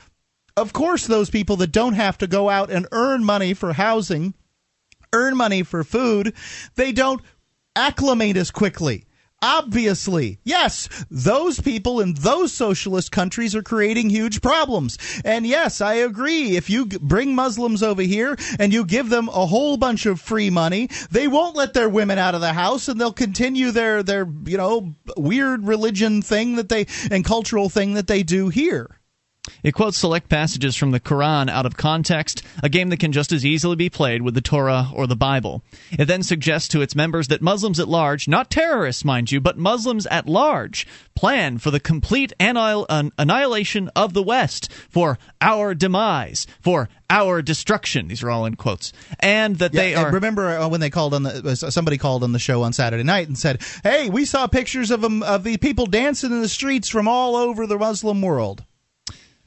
Of 0.55 0.73
course, 0.73 1.05
those 1.05 1.29
people 1.29 1.57
that 1.57 1.71
don't 1.71 1.93
have 1.93 2.17
to 2.19 2.27
go 2.27 2.49
out 2.49 2.71
and 2.71 2.87
earn 2.91 3.23
money 3.23 3.53
for 3.53 3.73
housing, 3.73 4.33
earn 5.13 5.35
money 5.37 5.63
for 5.63 5.83
food, 5.83 6.33
they 6.75 6.91
don't 6.91 7.21
acclimate 7.75 8.37
as 8.37 8.51
quickly 8.51 9.07
Obviously, 9.41 10.39
yes, 10.43 10.89
those 11.11 11.59
people 11.59 11.99
in 11.99 12.15
those 12.15 12.51
socialist 12.51 13.11
countries 13.11 13.55
are 13.55 13.61
creating 13.61 14.09
huge 14.09 14.41
problems. 14.41 14.97
And 15.23 15.45
yes, 15.45 15.79
I 15.79 15.93
agree. 15.93 16.57
If 16.57 16.71
you 16.71 16.87
bring 16.87 17.35
Muslims 17.35 17.83
over 17.83 18.01
here 18.01 18.35
and 18.59 18.73
you 18.73 18.83
give 18.83 19.09
them 19.09 19.29
a 19.29 19.45
whole 19.45 19.77
bunch 19.77 20.07
of 20.07 20.19
free 20.19 20.49
money, 20.49 20.89
they 21.11 21.27
won't 21.27 21.55
let 21.55 21.75
their 21.75 21.87
women 21.87 22.17
out 22.17 22.33
of 22.33 22.41
the 22.41 22.53
house 22.53 22.87
and 22.87 22.99
they'll 22.99 23.13
continue 23.13 23.69
their, 23.69 24.01
their, 24.01 24.27
you 24.45 24.57
know, 24.57 24.95
weird 25.15 25.67
religion 25.67 26.23
thing 26.23 26.55
that 26.55 26.69
they, 26.69 26.87
and 27.11 27.23
cultural 27.23 27.69
thing 27.69 27.93
that 27.93 28.07
they 28.07 28.23
do 28.23 28.49
here. 28.49 28.96
It 29.63 29.73
quotes 29.73 29.97
select 29.97 30.29
passages 30.29 30.75
from 30.75 30.91
the 30.91 30.99
Quran 30.99 31.49
out 31.49 31.65
of 31.65 31.77
context, 31.77 32.41
a 32.61 32.69
game 32.69 32.89
that 32.89 32.99
can 32.99 33.11
just 33.11 33.31
as 33.31 33.45
easily 33.45 33.75
be 33.75 33.89
played 33.89 34.21
with 34.21 34.33
the 34.33 34.41
Torah 34.41 34.89
or 34.93 35.07
the 35.07 35.15
Bible. 35.15 35.63
It 35.91 36.05
then 36.05 36.23
suggests 36.23 36.67
to 36.69 36.81
its 36.81 36.95
members 36.95 37.27
that 37.27 37.41
Muslims 37.41 37.79
at 37.79 37.87
large, 37.87 38.27
not 38.27 38.49
terrorists, 38.51 39.05
mind 39.05 39.31
you, 39.31 39.39
but 39.39 39.57
Muslims 39.57 40.05
at 40.07 40.27
large, 40.27 40.87
plan 41.15 41.57
for 41.57 41.71
the 41.71 41.79
complete 41.79 42.33
annihilation 42.39 43.89
of 43.95 44.13
the 44.13 44.23
West, 44.23 44.71
for 44.89 45.17
our 45.41 45.73
demise, 45.73 46.45
for 46.61 46.89
our 47.09 47.41
destruction. 47.41 48.07
These 48.07 48.23
are 48.23 48.29
all 48.29 48.45
in 48.45 48.55
quotes, 48.55 48.93
and 49.19 49.57
that 49.57 49.73
yeah, 49.73 49.81
they 49.81 49.95
are. 49.95 50.11
Remember 50.11 50.57
uh, 50.57 50.67
when 50.67 50.79
they 50.79 50.89
called 50.89 51.13
on 51.13 51.23
the 51.23 51.55
somebody 51.55 51.97
called 51.97 52.23
on 52.23 52.33
the 52.33 52.39
show 52.39 52.63
on 52.63 52.73
Saturday 52.73 53.03
night 53.03 53.27
and 53.27 53.37
said, 53.37 53.61
"Hey, 53.83 54.09
we 54.09 54.25
saw 54.25 54.47
pictures 54.47 54.91
of 54.91 55.01
them 55.01 55.23
of 55.23 55.43
the 55.43 55.57
people 55.57 55.85
dancing 55.85 56.31
in 56.31 56.41
the 56.41 56.49
streets 56.49 56.89
from 56.89 57.07
all 57.07 57.35
over 57.35 57.65
the 57.65 57.77
Muslim 57.77 58.21
world." 58.21 58.63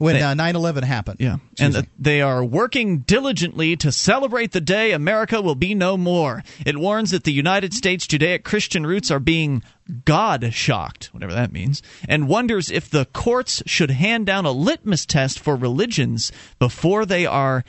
When 0.01 0.15
uh, 0.15 0.33
9/11 0.33 0.83
happened. 0.83 1.19
Yeah, 1.19 1.37
and 1.59 1.75
uh, 1.75 1.83
they 1.99 2.21
are 2.21 2.43
working 2.43 2.99
diligently 2.99 3.75
to 3.77 3.91
celebrate 3.91 4.51
the 4.51 4.61
day 4.61 4.93
America 4.93 5.41
will 5.41 5.55
be 5.55 5.75
no 5.75 5.95
more. 5.95 6.43
It 6.65 6.77
warns 6.77 7.11
that 7.11 7.23
the 7.23 7.31
United 7.31 7.73
States' 7.73 8.07
Judaic 8.07 8.43
Christian 8.43 8.85
roots 8.85 9.11
are 9.11 9.19
being 9.19 9.61
God 10.05 10.53
shocked, 10.53 11.09
whatever 11.13 11.33
that 11.33 11.51
means, 11.51 11.83
and 12.09 12.27
wonders 12.27 12.71
if 12.71 12.89
the 12.89 13.05
courts 13.05 13.61
should 13.67 13.91
hand 13.91 14.25
down 14.25 14.45
a 14.45 14.51
litmus 14.51 15.05
test 15.05 15.39
for 15.39 15.55
religions 15.55 16.31
before 16.57 17.05
they 17.05 17.25
are 17.27 17.63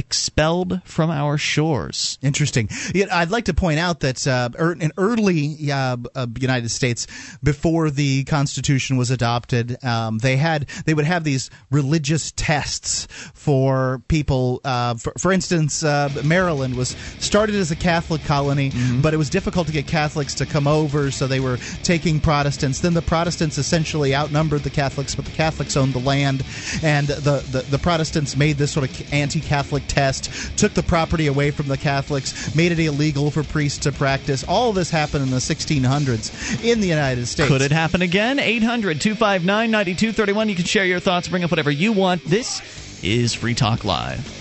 expelled 0.00 0.80
from 0.84 1.10
our 1.10 1.36
shores. 1.36 2.18
Interesting. 2.22 2.70
I'd 3.12 3.30
like 3.30 3.44
to 3.44 3.54
point 3.54 3.78
out 3.78 4.00
that 4.00 4.26
uh, 4.26 4.48
er, 4.58 4.72
in 4.72 4.92
early 4.96 5.70
uh, 5.70 5.98
uh, 6.14 6.26
United 6.38 6.70
States, 6.70 7.06
before 7.42 7.90
the 7.90 8.24
Constitution 8.24 8.96
was 8.96 9.10
adopted, 9.10 9.82
um, 9.84 10.18
they 10.18 10.36
had 10.36 10.68
they 10.86 10.94
would 10.94 11.04
have 11.04 11.22
these 11.22 11.50
religious 11.70 12.32
tests 12.34 13.06
for 13.34 14.02
people. 14.08 14.62
Uh, 14.64 14.94
for, 14.94 15.12
for, 15.18 15.32
instance, 15.32 15.84
uh, 15.84 16.08
Maryland 16.24 16.76
was 16.76 16.96
started 17.18 17.54
as 17.54 17.70
a 17.70 17.76
Catholic 17.76 18.24
colony, 18.24 18.70
mm-hmm. 18.70 19.02
but 19.02 19.12
it 19.12 19.18
was 19.18 19.28
difficult 19.28 19.66
to 19.66 19.72
get 19.72 19.86
Catholics 19.86 20.34
to 20.34 20.46
come 20.46 20.66
over, 20.66 21.10
so 21.10 21.26
they 21.26 21.40
were 21.40 21.58
taking 21.82 22.20
Protestants. 22.20 22.80
Then 22.80 22.94
the 22.94 23.02
Protestants 23.02 23.58
essentially 23.58 24.14
outnumbered 24.14 24.62
the 24.62 24.70
Catholics, 24.70 25.14
but 25.14 25.26
the 25.26 25.32
Catholics 25.32 25.76
owned 25.76 25.92
the 25.92 26.00
land, 26.00 26.42
and 26.82 27.06
the 27.06 27.44
the, 27.50 27.62
the 27.70 27.78
Protestants 27.78 28.34
made 28.34 28.56
this 28.56 28.72
sort 28.72 28.88
of 28.88 29.12
anti-Catholic 29.12 29.50
Catholic 29.50 29.88
test, 29.90 30.56
took 30.58 30.72
the 30.74 30.82
property 30.82 31.26
away 31.26 31.50
from 31.50 31.68
the 31.68 31.76
Catholics, 31.76 32.54
made 32.54 32.72
it 32.72 32.78
illegal 32.78 33.30
for 33.30 33.42
priests 33.42 33.78
to 33.80 33.92
practice. 33.92 34.44
All 34.44 34.72
this 34.72 34.90
happened 34.90 35.24
in 35.24 35.30
the 35.30 35.36
1600s 35.36 36.64
in 36.64 36.80
the 36.80 36.88
United 36.88 37.26
States. 37.26 37.48
Could 37.48 37.62
it 37.62 37.72
happen 37.72 38.02
again? 38.02 38.38
800 38.38 39.00
259 39.00 39.70
9231. 39.70 40.48
You 40.48 40.54
can 40.54 40.64
share 40.64 40.84
your 40.84 41.00
thoughts, 41.00 41.28
bring 41.28 41.44
up 41.44 41.50
whatever 41.50 41.70
you 41.70 41.92
want. 41.92 42.24
This 42.24 42.62
is 43.02 43.34
Free 43.34 43.54
Talk 43.54 43.84
Live. 43.84 44.40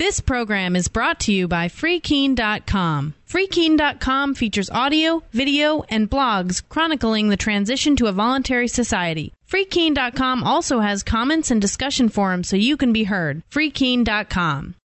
This 0.00 0.18
program 0.20 0.76
is 0.76 0.88
brought 0.88 1.20
to 1.20 1.32
you 1.32 1.46
by 1.46 1.68
FreeKeene.com. 1.68 3.14
FreeKeene.com 3.28 4.34
features 4.34 4.70
audio, 4.70 5.22
video, 5.30 5.84
and 5.90 6.10
blogs 6.10 6.66
chronicling 6.66 7.28
the 7.28 7.36
transition 7.36 7.96
to 7.96 8.06
a 8.06 8.12
voluntary 8.12 8.66
society. 8.66 9.34
FreeKeene.com 9.50 10.44
also 10.44 10.78
has 10.78 11.02
comments 11.02 11.50
and 11.50 11.60
discussion 11.60 12.08
forums 12.08 12.48
so 12.48 12.54
you 12.54 12.76
can 12.76 12.92
be 12.92 13.02
heard. 13.02 13.42
FreeKeene.com. 13.50 14.76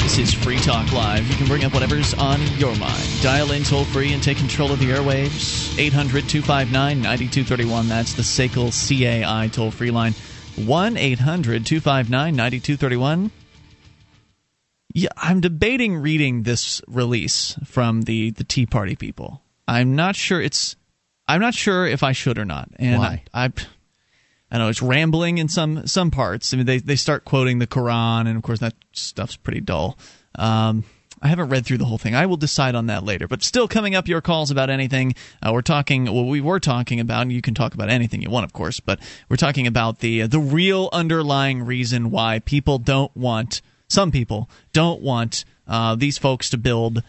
This 0.00 0.18
is 0.18 0.32
Free 0.32 0.56
Talk 0.56 0.90
Live. 0.92 1.28
You 1.28 1.36
can 1.36 1.46
bring 1.46 1.64
up 1.64 1.74
whatever's 1.74 2.14
on 2.14 2.40
your 2.56 2.74
mind. 2.76 3.02
Dial 3.22 3.50
in 3.50 3.62
toll 3.62 3.84
free 3.84 4.14
and 4.14 4.22
take 4.22 4.38
control 4.38 4.72
of 4.72 4.78
the 4.78 4.86
airwaves. 4.86 5.78
800 5.78 6.26
259 6.30 7.02
9231. 7.02 7.88
That's 7.88 8.14
the 8.14 8.22
SACL 8.22 8.72
CAI 8.72 9.48
toll 9.48 9.70
free 9.70 9.90
line. 9.90 10.14
1 10.54 10.96
800 10.96 11.66
259 11.66 12.34
9231. 12.34 13.30
Yeah, 14.96 15.10
I'm 15.18 15.42
debating 15.42 15.98
reading 15.98 16.44
this 16.44 16.80
release 16.88 17.54
from 17.66 18.02
the, 18.02 18.30
the 18.30 18.44
Tea 18.44 18.64
Party 18.64 18.96
people. 18.96 19.42
I'm 19.68 19.94
not 19.94 20.16
sure 20.16 20.40
it's. 20.40 20.74
I'm 21.28 21.42
not 21.42 21.52
sure 21.52 21.86
if 21.86 22.02
I 22.02 22.12
should 22.12 22.38
or 22.38 22.46
not. 22.46 22.70
And 22.76 23.00
Why? 23.00 23.22
I, 23.34 23.44
I 23.44 23.52
I 24.50 24.58
know 24.58 24.68
it's 24.68 24.80
rambling 24.80 25.36
in 25.36 25.48
some 25.48 25.86
some 25.86 26.10
parts. 26.10 26.54
I 26.54 26.56
mean, 26.56 26.64
they 26.64 26.78
they 26.78 26.96
start 26.96 27.26
quoting 27.26 27.58
the 27.58 27.66
Quran, 27.66 28.26
and 28.26 28.38
of 28.38 28.42
course 28.42 28.60
that 28.60 28.72
stuff's 28.92 29.36
pretty 29.36 29.60
dull. 29.60 29.98
Um, 30.34 30.84
I 31.20 31.28
haven't 31.28 31.50
read 31.50 31.66
through 31.66 31.78
the 31.78 31.84
whole 31.84 31.98
thing. 31.98 32.14
I 32.14 32.24
will 32.24 32.38
decide 32.38 32.74
on 32.74 32.86
that 32.86 33.04
later. 33.04 33.28
But 33.28 33.42
still, 33.42 33.68
coming 33.68 33.94
up, 33.94 34.08
your 34.08 34.22
calls 34.22 34.50
about 34.50 34.70
anything. 34.70 35.14
Uh, 35.42 35.50
we're 35.52 35.60
talking. 35.60 36.06
Well, 36.06 36.24
we 36.24 36.40
were 36.40 36.58
talking 36.58 37.00
about. 37.00 37.20
And 37.22 37.32
you 37.32 37.42
can 37.42 37.52
talk 37.52 37.74
about 37.74 37.90
anything 37.90 38.22
you 38.22 38.30
want, 38.30 38.44
of 38.44 38.54
course. 38.54 38.80
But 38.80 39.00
we're 39.28 39.36
talking 39.36 39.66
about 39.66 39.98
the 39.98 40.22
uh, 40.22 40.26
the 40.26 40.40
real 40.40 40.88
underlying 40.90 41.64
reason 41.64 42.10
why 42.10 42.38
people 42.38 42.78
don't 42.78 43.14
want. 43.14 43.60
Some 43.88 44.10
people 44.10 44.50
don't 44.72 45.00
want 45.00 45.44
uh, 45.66 45.94
these 45.94 46.18
folks 46.18 46.50
to 46.50 46.58
build 46.58 47.02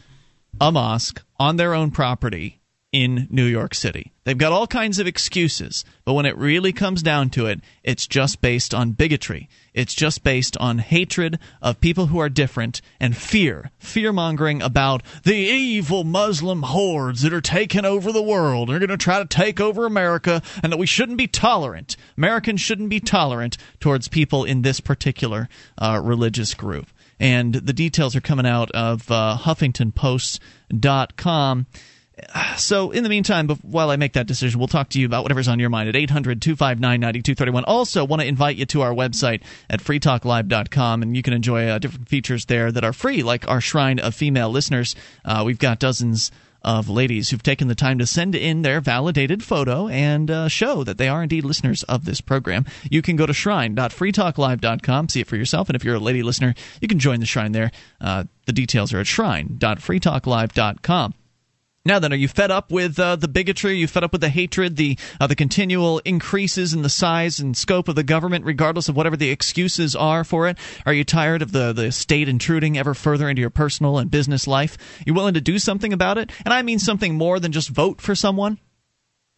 a 0.60 0.72
mosque 0.72 1.24
on 1.40 1.58
their 1.58 1.74
own 1.74 1.92
property 1.92 2.57
in 2.94 3.28
New 3.30 3.46
York 3.46 3.76
City. 3.76 4.14
They've 4.24 4.38
got 4.38 4.54
all 4.54 4.66
kinds 4.66 4.98
of 4.98 5.08
excuses, 5.08 5.84
but 6.06 6.14
when 6.14 6.26
it 6.26 6.38
really 6.38 6.72
comes 6.72 7.04
down 7.04 7.30
to 7.32 7.48
it, 7.48 7.60
it's 7.84 8.08
just 8.08 8.40
based 8.40 8.74
on 8.74 8.94
bigotry. 8.94 9.50
It's 9.74 9.94
just 9.94 10.24
based 10.24 10.56
on 10.58 10.78
hatred 10.80 11.38
of 11.62 11.82
people 11.82 12.06
who 12.08 12.20
are 12.20 12.30
different 12.30 12.80
and 13.00 13.16
fear, 13.16 13.70
fear 13.78 14.12
mongering 14.14 14.62
about 14.62 15.04
the 15.24 15.36
evil 15.36 16.06
Muslim 16.06 16.64
hordes 16.64 17.24
that 17.24 17.34
are 17.34 17.42
taking 17.42 17.84
over 17.84 18.14
the 18.14 18.24
world. 18.24 18.70
They're 18.70 18.80
going 18.80 18.88
to 18.90 18.98
try 18.98 19.20
to 19.20 19.26
take 19.26 19.60
over 19.60 19.86
America, 19.86 20.42
and 20.64 20.72
that 20.72 20.78
we 20.78 20.88
shouldn't 20.88 21.18
be 21.18 21.28
tolerant. 21.28 21.98
Americans 22.18 22.62
shouldn't 22.62 22.90
be 22.90 23.02
tolerant 23.02 23.58
towards 23.82 24.08
people 24.08 24.46
in 24.46 24.62
this 24.62 24.80
particular 24.80 25.50
uh, 25.78 26.00
religious 26.02 26.54
group. 26.54 26.88
And 27.20 27.54
the 27.54 27.74
details 27.74 28.16
are 28.16 28.22
coming 28.22 28.46
out 28.46 28.72
of 28.72 29.12
uh, 29.12 29.38
HuffingtonPost.com 29.42 31.66
so 32.58 32.92
in 32.92 33.04
the 33.04 33.10
meantime 33.10 33.48
while 33.48 33.90
i 33.90 33.96
make 33.96 34.14
that 34.14 34.28
decision 34.28 34.60
we'll 34.60 34.68
talk 34.68 34.90
to 34.90 35.00
you 35.00 35.06
about 35.06 35.24
whatever's 35.24 35.48
on 35.48 35.60
your 35.60 35.70
mind 35.70 35.88
at 35.90 35.96
800-259-9231 35.96 37.64
also 37.68 38.04
want 38.04 38.22
to 38.22 38.28
invite 38.28 38.58
you 38.58 38.66
to 38.66 38.82
our 38.82 38.94
website 38.94 39.42
at 39.70 39.80
freetalklive.com 39.82 41.02
and 41.02 41.16
you 41.16 41.24
can 41.24 41.34
enjoy 41.34 41.68
uh, 41.68 41.80
different 41.80 42.10
features 42.10 42.46
there 42.46 42.72
that 42.72 42.84
are 42.84 42.94
free 42.94 43.24
like 43.24 43.48
our 43.48 43.62
shrine 43.62 44.00
of 44.00 44.14
female 44.16 44.50
listeners 44.50 44.96
uh, 45.26 45.44
we've 45.46 45.60
got 45.60 45.80
dozens 45.80 46.32
of 46.64 46.90
ladies 46.90 47.30
who've 47.30 47.44
taken 47.44 47.70
the 47.70 47.76
time 47.76 48.00
to 48.00 48.06
send 48.06 48.36
in 48.36 48.62
their 48.62 48.82
validated 48.82 49.42
photo 49.44 49.88
and 49.88 50.30
uh, 50.30 50.50
show 50.50 50.84
that 50.84 50.98
they 50.98 51.08
are 51.08 51.24
indeed 51.24 51.46
listeners 51.46 51.84
of 51.84 52.04
this 52.04 52.20
program. 52.20 52.66
You 52.90 53.02
can 53.02 53.16
go 53.16 53.26
to 53.26 53.34
shrine.freetalklive.com, 53.34 55.08
see 55.08 55.22
it 55.22 55.28
for 55.28 55.38
yourself, 55.38 55.70
and 55.70 55.78
if 55.78 55.86
you're 55.86 55.96
a 55.96 56.00
lady 56.00 56.24
listener, 56.24 56.56
you 56.82 56.90
can 56.90 57.00
join 57.00 57.22
the 57.22 57.26
shrine 57.26 57.54
there. 57.54 57.72
Uh, 58.02 58.26
the 58.48 58.54
details 58.54 58.94
are 58.94 59.00
at 59.00 59.08
shrine.freetalklive.com. 59.08 61.14
Now 61.88 62.00
then, 62.00 62.12
are 62.12 62.18
you 62.18 62.28
fed 62.28 62.52
up 62.52 62.70
with 62.70 63.00
uh, 63.00 63.16
the 63.16 63.30
bigotry? 63.30 63.72
Are 63.72 63.74
you 63.74 63.88
fed 63.88 64.04
up 64.04 64.12
with 64.12 64.20
the 64.20 64.28
hatred, 64.28 64.76
the 64.76 65.00
uh, 65.22 65.28
the 65.28 65.38
continual 65.38 66.00
increases 66.00 66.74
in 66.74 66.82
the 66.82 66.90
size 66.90 67.40
and 67.40 67.56
scope 67.56 67.88
of 67.88 67.96
the 67.96 68.04
government, 68.04 68.44
regardless 68.44 68.90
of 68.90 68.98
whatever 68.98 69.16
the 69.16 69.30
excuses 69.30 69.96
are 69.96 70.26
for 70.26 70.50
it? 70.50 70.58
Are 70.86 70.92
you 70.92 71.06
tired 71.06 71.42
of 71.42 71.54
the 71.54 71.72
the 71.72 71.94
state 71.94 72.28
intruding 72.28 72.78
ever 72.78 72.94
further 72.94 73.30
into 73.30 73.40
your 73.40 73.52
personal 73.52 74.00
and 74.00 74.12
business 74.12 74.48
life? 74.48 74.78
You 75.06 75.14
willing 75.14 75.36
to 75.36 75.42
do 75.42 75.60
something 75.60 75.94
about 75.94 76.18
it? 76.18 76.30
And 76.44 76.54
I 76.54 76.62
mean 76.62 76.80
something 76.80 77.16
more 77.16 77.40
than 77.40 77.54
just 77.54 77.70
vote 77.70 78.02
for 78.02 78.16
someone. 78.16 78.60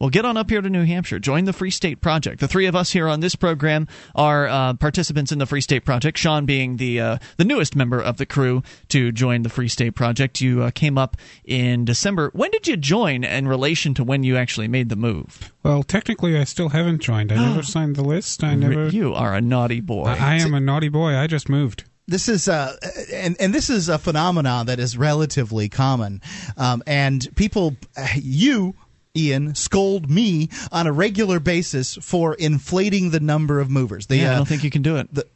Well, 0.00 0.08
get 0.08 0.24
on 0.24 0.38
up 0.38 0.48
here 0.48 0.62
to 0.62 0.70
New 0.70 0.84
Hampshire. 0.84 1.18
Join 1.18 1.44
the 1.44 1.52
Free 1.52 1.70
State 1.70 2.00
Project. 2.00 2.40
The 2.40 2.48
three 2.48 2.64
of 2.64 2.74
us 2.74 2.90
here 2.90 3.06
on 3.06 3.20
this 3.20 3.36
program 3.36 3.86
are 4.14 4.48
uh, 4.48 4.72
participants 4.72 5.30
in 5.30 5.38
the 5.38 5.44
Free 5.44 5.60
State 5.60 5.84
Project. 5.84 6.16
Sean 6.16 6.46
being 6.46 6.78
the 6.78 6.98
uh, 6.98 7.18
the 7.36 7.44
newest 7.44 7.76
member 7.76 8.00
of 8.00 8.16
the 8.16 8.24
crew 8.24 8.62
to 8.88 9.12
join 9.12 9.42
the 9.42 9.50
Free 9.50 9.68
State 9.68 9.94
Project. 9.94 10.40
You 10.40 10.62
uh, 10.62 10.70
came 10.70 10.96
up 10.96 11.18
in 11.44 11.84
December. 11.84 12.30
When 12.32 12.50
did 12.50 12.66
you 12.66 12.78
join 12.78 13.24
in 13.24 13.46
relation 13.46 13.92
to 13.92 14.02
when 14.02 14.22
you 14.22 14.38
actually 14.38 14.68
made 14.68 14.88
the 14.88 14.96
move? 14.96 15.52
Well, 15.62 15.82
technically, 15.82 16.38
I 16.38 16.44
still 16.44 16.70
haven't 16.70 17.02
joined. 17.02 17.30
I 17.30 17.34
never 17.48 17.62
signed 17.62 17.96
the 17.96 18.04
list. 18.04 18.42
I 18.42 18.54
never. 18.54 18.88
You 18.88 19.12
are 19.12 19.34
a 19.34 19.42
naughty 19.42 19.82
boy. 19.82 20.04
I, 20.04 20.16
I 20.16 20.34
am 20.36 20.54
a 20.54 20.60
naughty 20.60 20.88
boy. 20.88 21.14
I 21.14 21.26
just 21.26 21.50
moved 21.50 21.84
this 22.10 22.28
is 22.28 22.48
uh, 22.48 22.76
and 23.12 23.36
and 23.38 23.54
this 23.54 23.70
is 23.70 23.88
a 23.88 23.98
phenomenon 23.98 24.66
that 24.66 24.80
is 24.80 24.96
relatively 24.96 25.68
common, 25.68 26.20
um, 26.56 26.82
and 26.86 27.28
people, 27.36 27.76
you 28.16 28.74
Ian, 29.16 29.54
scold 29.54 30.08
me 30.08 30.48
on 30.70 30.86
a 30.86 30.92
regular 30.92 31.40
basis 31.40 31.96
for 31.96 32.34
inflating 32.34 33.10
the 33.10 33.20
number 33.20 33.60
of 33.60 33.70
movers. 33.70 34.06
The, 34.06 34.16
yeah, 34.16 34.30
I 34.30 34.34
don't 34.34 34.42
uh, 34.42 34.44
think 34.44 34.64
you 34.64 34.70
can 34.70 34.82
do 34.82 34.96
it. 34.96 35.12
The, 35.12 35.26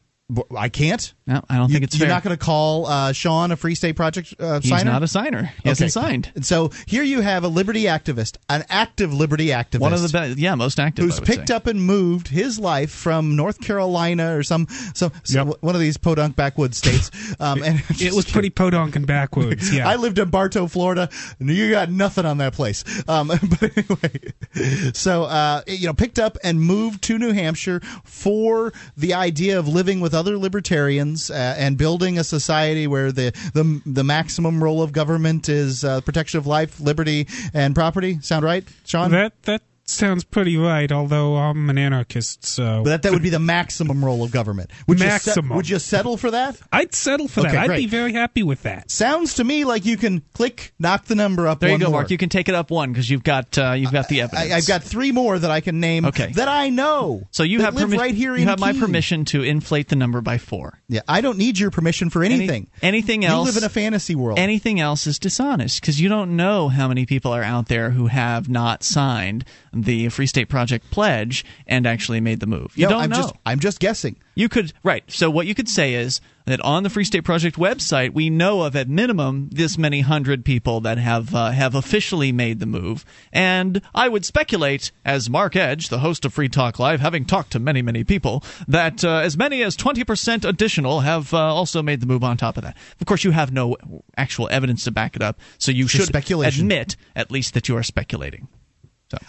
I 0.56 0.70
can't. 0.70 1.12
No, 1.26 1.42
I 1.50 1.56
don't 1.58 1.68
you, 1.68 1.74
think 1.74 1.84
it's 1.84 1.98
You're 1.98 2.06
fair. 2.06 2.14
not 2.14 2.22
going 2.22 2.34
to 2.34 2.42
call 2.42 2.86
uh, 2.86 3.12
Sean 3.12 3.52
a 3.52 3.56
Free 3.56 3.74
State 3.74 3.94
Project 3.94 4.34
uh, 4.40 4.58
He's 4.60 4.70
signer? 4.70 4.90
not 4.90 5.02
a 5.02 5.08
signer. 5.08 5.52
He 5.62 5.68
hasn't 5.68 5.92
signed. 5.92 6.32
So 6.40 6.70
here 6.86 7.02
you 7.02 7.20
have 7.20 7.44
a 7.44 7.48
liberty 7.48 7.84
activist, 7.84 8.38
an 8.48 8.64
active 8.70 9.12
liberty 9.12 9.48
activist. 9.48 9.80
One 9.80 9.92
of 9.92 10.00
the 10.00 10.08
best, 10.08 10.38
yeah, 10.38 10.54
most 10.54 10.80
active. 10.80 11.04
Who's 11.04 11.20
picked 11.20 11.48
say. 11.48 11.54
up 11.54 11.66
and 11.66 11.82
moved 11.82 12.28
his 12.28 12.58
life 12.58 12.90
from 12.90 13.36
North 13.36 13.60
Carolina 13.60 14.34
or 14.34 14.42
some, 14.42 14.66
some, 14.94 15.12
some 15.24 15.48
yep. 15.48 15.58
one 15.60 15.74
of 15.74 15.80
these 15.82 15.98
podunk 15.98 16.36
backwoods 16.36 16.78
states. 16.78 17.10
Um, 17.40 17.62
and 17.62 17.82
it 18.00 18.12
was 18.12 18.24
pretty 18.26 18.48
podunk 18.48 18.96
and 18.96 19.06
backwoods, 19.06 19.72
yeah. 19.74 19.88
I 19.94 19.96
lived 19.96 20.18
in 20.18 20.30
Bartow, 20.30 20.66
Florida, 20.66 21.08
and 21.40 21.50
you 21.50 21.70
got 21.70 21.90
nothing 21.90 22.24
on 22.24 22.38
that 22.38 22.52
place. 22.52 22.84
Um, 23.08 23.28
but 23.60 23.76
anyway, 23.76 24.92
so, 24.92 25.24
uh, 25.24 25.62
you 25.66 25.86
know, 25.86 25.94
picked 25.94 26.18
up 26.18 26.38
and 26.44 26.60
moved 26.60 27.02
to 27.04 27.18
New 27.18 27.32
Hampshire 27.32 27.80
for 28.04 28.72
the 28.96 29.14
idea 29.14 29.58
of 29.58 29.68
living 29.68 30.00
with 30.00 30.13
other 30.14 30.38
libertarians 30.38 31.30
uh, 31.30 31.54
and 31.58 31.76
building 31.76 32.18
a 32.18 32.24
society 32.24 32.86
where 32.86 33.12
the, 33.12 33.32
the 33.52 33.82
the 33.84 34.04
maximum 34.04 34.62
role 34.62 34.82
of 34.82 34.92
government 34.92 35.48
is 35.48 35.84
uh, 35.84 36.00
protection 36.00 36.38
of 36.38 36.46
life, 36.46 36.80
liberty, 36.80 37.26
and 37.52 37.74
property. 37.74 38.20
Sound 38.20 38.44
right, 38.44 38.64
Sean? 38.86 39.10
That 39.10 39.32
that 39.42 39.62
sounds 39.84 40.24
pretty 40.24 40.56
right, 40.56 40.90
although 40.90 41.36
I'm 41.36 41.68
an 41.70 41.78
anarchist, 41.78 42.44
so. 42.44 42.82
But 42.82 42.90
that, 42.90 43.02
that 43.02 43.12
would 43.12 43.22
be 43.22 43.30
the 43.30 43.38
maximum 43.38 44.04
role 44.04 44.22
of 44.22 44.30
government. 44.30 44.70
Would 44.86 44.98
maximum. 44.98 45.46
You 45.46 45.50
se- 45.50 45.56
would 45.56 45.68
you 45.68 45.78
settle 45.78 46.16
for 46.16 46.30
that? 46.30 46.56
I'd 46.72 46.94
settle 46.94 47.28
for 47.28 47.40
okay, 47.40 47.52
that. 47.52 47.70
I'd 47.70 47.76
be 47.76 47.86
very 47.86 48.12
happy 48.12 48.42
with 48.42 48.62
that. 48.62 48.90
Sounds 48.90 49.34
to 49.34 49.44
me 49.44 49.64
like 49.64 49.84
you 49.84 49.96
can 49.96 50.22
click, 50.32 50.72
knock 50.78 51.04
the 51.06 51.14
number 51.14 51.46
up. 51.46 51.60
There 51.60 51.70
you 51.70 51.78
go, 51.78 51.86
more. 51.86 52.00
Mark. 52.00 52.10
You 52.10 52.18
can 52.18 52.28
take 52.28 52.48
it 52.48 52.54
up 52.54 52.70
one 52.70 52.92
because 52.92 53.08
you've 53.08 53.24
got 53.24 53.56
uh, 53.58 53.72
you've 53.72 53.92
got 53.92 54.08
the 54.08 54.22
evidence. 54.22 54.52
I, 54.52 54.56
have 54.56 54.66
got 54.66 54.82
three 54.82 55.12
more 55.12 55.38
that 55.38 55.50
I 55.50 55.60
can 55.60 55.80
name. 55.80 56.04
Okay. 56.06 56.32
That 56.32 56.48
I 56.48 56.70
know. 56.70 57.22
So 57.30 57.42
you 57.42 57.60
have 57.60 57.74
permission. 57.74 57.98
right 57.98 58.14
here. 58.14 58.36
You 58.36 58.46
have 58.46 58.58
Keene. 58.58 58.74
my 58.74 58.80
permission 58.80 59.24
to 59.26 59.42
inflate 59.42 59.88
the 59.88 59.96
number 59.96 60.20
by 60.20 60.38
four. 60.38 60.78
Yeah, 60.88 61.00
I 61.08 61.20
don't 61.20 61.38
need 61.38 61.58
your 61.58 61.70
permission 61.70 62.10
for 62.10 62.22
anything. 62.22 62.68
Any, 62.82 62.88
anything 62.96 63.24
else? 63.24 63.46
You 63.46 63.52
live 63.52 63.62
in 63.62 63.66
a 63.66 63.72
fantasy 63.72 64.14
world. 64.14 64.38
Anything 64.38 64.80
else 64.80 65.06
is 65.06 65.18
dishonest 65.18 65.80
because 65.80 66.00
you 66.00 66.08
don't 66.08 66.36
know 66.36 66.68
how 66.68 66.88
many 66.88 67.06
people 67.06 67.32
are 67.32 67.42
out 67.42 67.68
there 67.68 67.90
who 67.90 68.06
have 68.06 68.48
not 68.48 68.82
signed 68.82 69.44
the 69.74 70.08
Free 70.08 70.26
State 70.26 70.48
Project 70.48 70.90
pledge 70.90 71.44
and 71.66 71.86
actually 71.86 72.20
made 72.20 72.40
the 72.40 72.46
move. 72.46 72.72
You 72.76 72.86
no, 72.86 72.90
don't 72.90 73.02
I'm 73.02 73.10
know. 73.10 73.16
Just, 73.16 73.34
I'm 73.46 73.60
just 73.60 73.80
guessing. 73.80 74.16
You 74.36 74.48
could 74.48 74.72
right. 74.82 75.04
So 75.08 75.30
what 75.30 75.46
you 75.46 75.54
could 75.54 75.68
say 75.68 75.94
is 75.94 76.20
that 76.46 76.60
on 76.60 76.82
the 76.82 76.90
Free 76.90 77.04
State 77.04 77.22
Project 77.22 77.56
website, 77.56 78.12
we 78.12 78.30
know 78.30 78.62
of 78.62 78.74
at 78.74 78.88
minimum 78.88 79.48
this 79.52 79.78
many 79.78 80.00
hundred 80.00 80.44
people 80.44 80.80
that 80.80 80.98
have 80.98 81.34
uh, 81.34 81.50
have 81.50 81.76
officially 81.76 82.32
made 82.32 82.58
the 82.58 82.66
move, 82.66 83.04
and 83.32 83.80
I 83.94 84.08
would 84.08 84.24
speculate, 84.24 84.90
as 85.04 85.30
Mark 85.30 85.54
Edge, 85.54 85.88
the 85.88 86.00
host 86.00 86.24
of 86.24 86.34
Free 86.34 86.48
Talk 86.48 86.80
Live, 86.80 87.00
having 87.00 87.24
talked 87.24 87.52
to 87.52 87.60
many 87.60 87.80
many 87.80 88.02
people, 88.02 88.42
that 88.66 89.04
uh, 89.04 89.18
as 89.18 89.36
many 89.36 89.62
as 89.62 89.76
twenty 89.76 90.02
percent 90.02 90.44
additional 90.44 91.00
have 91.00 91.32
uh, 91.32 91.38
also 91.38 91.80
made 91.80 92.00
the 92.00 92.06
move. 92.06 92.24
On 92.24 92.36
top 92.36 92.56
of 92.56 92.64
that, 92.64 92.76
of 93.00 93.06
course, 93.06 93.22
you 93.22 93.30
have 93.30 93.52
no 93.52 93.76
actual 94.16 94.48
evidence 94.50 94.82
to 94.84 94.90
back 94.90 95.14
it 95.14 95.22
up, 95.22 95.38
so 95.58 95.70
you 95.70 95.86
should 95.86 96.06
speculation. 96.06 96.64
admit 96.64 96.96
at 97.14 97.30
least 97.30 97.54
that 97.54 97.68
you 97.68 97.76
are 97.76 97.84
speculating. 97.84 98.48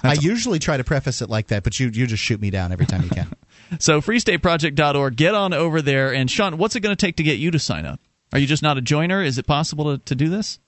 So 0.02 0.10
I 0.10 0.14
usually 0.14 0.60
try 0.60 0.78
to 0.78 0.84
preface 0.84 1.22
it 1.22 1.30
like 1.30 1.48
that, 1.48 1.64
but 1.64 1.80
you 1.80 1.90
you 1.90 2.08
just 2.08 2.24
shoot 2.24 2.40
me 2.40 2.50
down 2.50 2.72
every 2.72 2.86
time 2.86 3.04
you 3.04 3.10
can. 3.10 3.34
so 3.80 4.02
freestateproject.org, 4.02 5.16
get 5.16 5.36
on 5.36 5.54
over 5.54 5.82
there. 5.82 6.14
And 6.14 6.30
Sean, 6.30 6.58
what's 6.58 6.76
it 6.76 6.82
going 6.82 6.96
to 6.96 7.06
take 7.06 7.18
to 7.18 7.24
get 7.24 7.40
you 7.40 7.52
to 7.52 7.60
sign 7.60 7.86
up? 7.86 8.00
Are 8.34 8.40
you 8.40 8.48
just 8.48 8.64
not 8.64 8.78
a 8.78 8.82
joiner? 8.82 9.22
Is 9.22 9.38
it 9.38 9.48
possible 9.48 9.98
to, 9.98 10.04
to 10.06 10.16
do 10.16 10.30
this? 10.30 10.60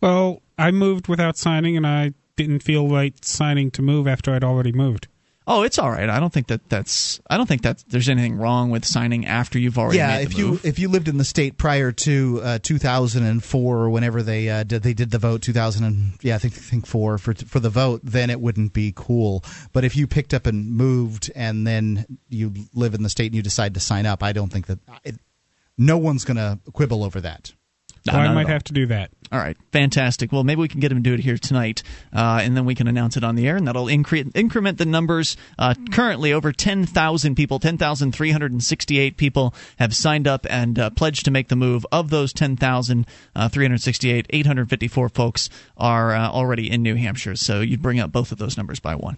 Well, 0.00 0.42
I 0.58 0.70
moved 0.70 1.08
without 1.08 1.36
signing, 1.36 1.76
and 1.76 1.86
I 1.86 2.12
didn't 2.36 2.60
feel 2.60 2.88
right 2.88 3.12
signing 3.24 3.70
to 3.72 3.82
move 3.82 4.06
after 4.06 4.32
I'd 4.32 4.44
already 4.44 4.72
moved. 4.72 5.08
Oh, 5.48 5.62
it's 5.62 5.78
all 5.78 5.90
right. 5.90 6.08
I 6.08 6.18
don't 6.18 6.32
think 6.32 6.48
that 6.48 6.68
that's. 6.68 7.20
I 7.30 7.36
don't 7.36 7.46
think 7.46 7.62
that 7.62 7.84
there's 7.88 8.08
anything 8.08 8.36
wrong 8.36 8.70
with 8.70 8.84
signing 8.84 9.26
after 9.26 9.60
you've 9.60 9.78
already. 9.78 9.98
yeah, 9.98 10.18
if 10.18 10.30
the 10.30 10.38
you 10.38 10.60
if 10.64 10.78
you 10.80 10.88
lived 10.88 11.06
in 11.06 11.18
the 11.18 11.24
state 11.24 11.56
prior 11.56 11.92
to 11.92 12.40
uh, 12.42 12.58
2004 12.60 13.76
or 13.76 13.90
whenever 13.90 14.22
they 14.22 14.48
uh, 14.48 14.64
did 14.64 14.82
they 14.82 14.92
did 14.92 15.12
the 15.12 15.18
vote 15.18 15.42
2000 15.42 15.84
and 15.84 16.12
yeah 16.20 16.34
I 16.34 16.38
think 16.38 16.54
I 16.54 16.58
think 16.58 16.86
four 16.86 17.16
for 17.18 17.32
for 17.34 17.60
the 17.60 17.70
vote, 17.70 18.00
then 18.02 18.28
it 18.30 18.40
wouldn't 18.40 18.72
be 18.72 18.92
cool. 18.96 19.44
But 19.72 19.84
if 19.84 19.94
you 19.96 20.08
picked 20.08 20.34
up 20.34 20.46
and 20.46 20.68
moved 20.72 21.30
and 21.36 21.64
then 21.64 22.18
you 22.28 22.52
live 22.74 22.94
in 22.94 23.04
the 23.04 23.10
state 23.10 23.26
and 23.26 23.36
you 23.36 23.42
decide 23.42 23.74
to 23.74 23.80
sign 23.80 24.04
up, 24.04 24.24
I 24.24 24.32
don't 24.32 24.52
think 24.52 24.66
that 24.66 24.80
it, 25.04 25.14
no 25.78 25.96
one's 25.96 26.24
going 26.24 26.38
to 26.38 26.58
quibble 26.72 27.04
over 27.04 27.20
that. 27.20 27.52
No, 28.06 28.12
so 28.12 28.18
I 28.18 28.32
might 28.32 28.48
have 28.48 28.64
to 28.64 28.72
do 28.72 28.86
that. 28.86 29.10
All 29.32 29.40
right, 29.40 29.56
fantastic. 29.72 30.30
Well, 30.30 30.44
maybe 30.44 30.60
we 30.60 30.68
can 30.68 30.78
get 30.78 30.92
him 30.92 31.02
to 31.02 31.10
do 31.10 31.14
it 31.14 31.20
here 31.20 31.36
tonight, 31.36 31.82
uh, 32.14 32.38
and 32.42 32.56
then 32.56 32.64
we 32.64 32.76
can 32.76 32.86
announce 32.86 33.16
it 33.16 33.24
on 33.24 33.34
the 33.34 33.48
air, 33.48 33.56
and 33.56 33.66
that'll 33.66 33.86
incre- 33.86 34.30
increment 34.36 34.78
the 34.78 34.86
numbers. 34.86 35.36
Uh, 35.58 35.74
currently, 35.90 36.32
over 36.32 36.52
10,000 36.52 37.34
people, 37.34 37.58
10,368 37.58 39.16
people 39.16 39.52
have 39.78 39.96
signed 39.96 40.28
up 40.28 40.46
and 40.48 40.78
uh, 40.78 40.90
pledged 40.90 41.24
to 41.24 41.32
make 41.32 41.48
the 41.48 41.56
move. 41.56 41.84
Of 41.90 42.10
those 42.10 42.32
10,368, 42.32 44.26
854 44.30 45.08
folks 45.08 45.50
are 45.76 46.14
uh, 46.14 46.28
already 46.30 46.70
in 46.70 46.84
New 46.84 46.94
Hampshire, 46.94 47.34
so 47.34 47.60
you'd 47.62 47.82
bring 47.82 47.98
up 47.98 48.12
both 48.12 48.30
of 48.30 48.38
those 48.38 48.56
numbers 48.56 48.78
by 48.78 48.94
one. 48.94 49.16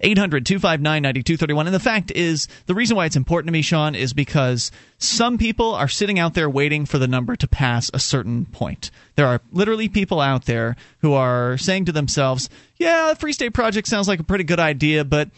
800 0.00 0.46
259 0.46 1.02
9231. 1.02 1.66
And 1.66 1.74
the 1.74 1.80
fact 1.80 2.10
is, 2.12 2.48
the 2.66 2.74
reason 2.74 2.96
why 2.96 3.06
it's 3.06 3.16
important 3.16 3.48
to 3.48 3.52
me, 3.52 3.62
Sean, 3.62 3.94
is 3.94 4.12
because 4.12 4.70
some 4.98 5.38
people 5.38 5.74
are 5.74 5.88
sitting 5.88 6.18
out 6.18 6.34
there 6.34 6.48
waiting 6.48 6.86
for 6.86 6.98
the 6.98 7.08
number 7.08 7.36
to 7.36 7.48
pass 7.48 7.90
a 7.92 7.98
certain 7.98 8.46
point. 8.46 8.90
There 9.16 9.26
are 9.26 9.40
literally 9.52 9.88
people 9.88 10.20
out 10.20 10.46
there 10.46 10.76
who 11.00 11.14
are 11.14 11.58
saying 11.58 11.86
to 11.86 11.92
themselves, 11.92 12.48
yeah, 12.76 13.08
the 13.10 13.16
Free 13.16 13.32
State 13.32 13.54
Project 13.54 13.88
sounds 13.88 14.08
like 14.08 14.20
a 14.20 14.24
pretty 14.24 14.44
good 14.44 14.60
idea, 14.60 15.04
but 15.04 15.30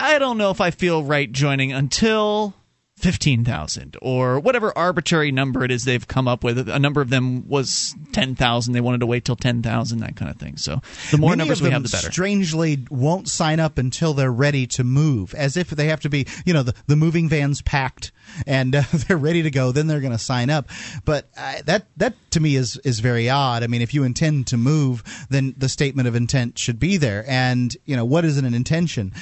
I 0.00 0.18
don't 0.18 0.38
know 0.38 0.50
if 0.50 0.60
I 0.60 0.72
feel 0.72 1.04
right 1.04 1.30
joining 1.30 1.72
until 1.72 2.54
15,000 3.02 3.96
or 4.00 4.38
whatever 4.38 4.72
arbitrary 4.78 5.32
number 5.32 5.64
it 5.64 5.72
is 5.72 5.84
they've 5.84 6.06
come 6.06 6.28
up 6.28 6.44
with. 6.44 6.68
A 6.68 6.78
number 6.78 7.00
of 7.00 7.10
them 7.10 7.48
was 7.48 7.96
10,000. 8.12 8.72
They 8.72 8.80
wanted 8.80 9.00
to 9.00 9.06
wait 9.06 9.24
till 9.24 9.34
10,000, 9.34 9.98
that 9.98 10.14
kind 10.14 10.30
of 10.30 10.36
thing. 10.36 10.56
So 10.56 10.80
the 11.10 11.18
more 11.18 11.30
Many 11.30 11.38
numbers 11.38 11.60
we 11.60 11.70
have, 11.70 11.82
the 11.82 11.88
better. 11.88 12.12
Strangely, 12.12 12.86
won't 12.90 13.28
sign 13.28 13.58
up 13.58 13.76
until 13.76 14.14
they're 14.14 14.32
ready 14.32 14.68
to 14.68 14.84
move, 14.84 15.34
as 15.34 15.56
if 15.56 15.70
they 15.70 15.86
have 15.88 16.00
to 16.02 16.08
be, 16.08 16.26
you 16.46 16.54
know, 16.54 16.62
the, 16.62 16.74
the 16.86 16.94
moving 16.94 17.28
van's 17.28 17.60
packed 17.60 18.12
and 18.46 18.74
uh, 18.74 18.82
they're 18.92 19.16
ready 19.16 19.42
to 19.42 19.50
go. 19.50 19.72
Then 19.72 19.86
they're 19.88 20.00
going 20.00 20.12
to 20.12 20.18
sign 20.18 20.50
up. 20.50 20.68
But 21.04 21.28
uh, 21.36 21.62
that 21.66 21.86
that 21.96 22.14
to 22.32 22.40
me 22.40 22.56
is 22.56 22.76
is 22.78 23.00
very 23.00 23.28
odd. 23.28 23.62
I 23.62 23.66
mean, 23.66 23.82
if 23.82 23.94
you 23.94 24.04
intend 24.04 24.46
to 24.48 24.56
move, 24.56 25.02
then 25.28 25.54
the 25.56 25.68
statement 25.68 26.08
of 26.08 26.14
intent 26.14 26.58
should 26.58 26.78
be 26.78 26.96
there. 26.96 27.24
And 27.26 27.76
you 27.84 27.96
know, 27.96 28.04
what 28.04 28.24
is 28.24 28.38
an 28.38 28.52
intention? 28.54 29.12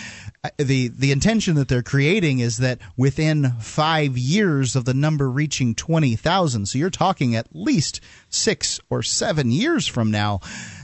The 0.57 0.88
the 0.88 1.12
intention 1.12 1.57
that 1.57 1.68
they're 1.68 1.82
creating 1.82 2.38
is 2.38 2.59
that 2.59 2.78
within 2.97 3.51
five 3.61 4.16
years 4.16 4.74
of 4.74 4.86
the 4.86 4.95
number 4.95 5.30
reaching 5.30 5.74
twenty 5.74 6.16
thousand, 6.16 6.66
so 6.66 6.78
you're 6.78 6.88
talking 6.88 7.36
at 7.36 7.49
least 7.53 8.01
six 8.30 8.80
or 8.88 9.03
seven 9.03 9.51
years 9.51 9.86
from 9.86 10.11
now 10.11 10.41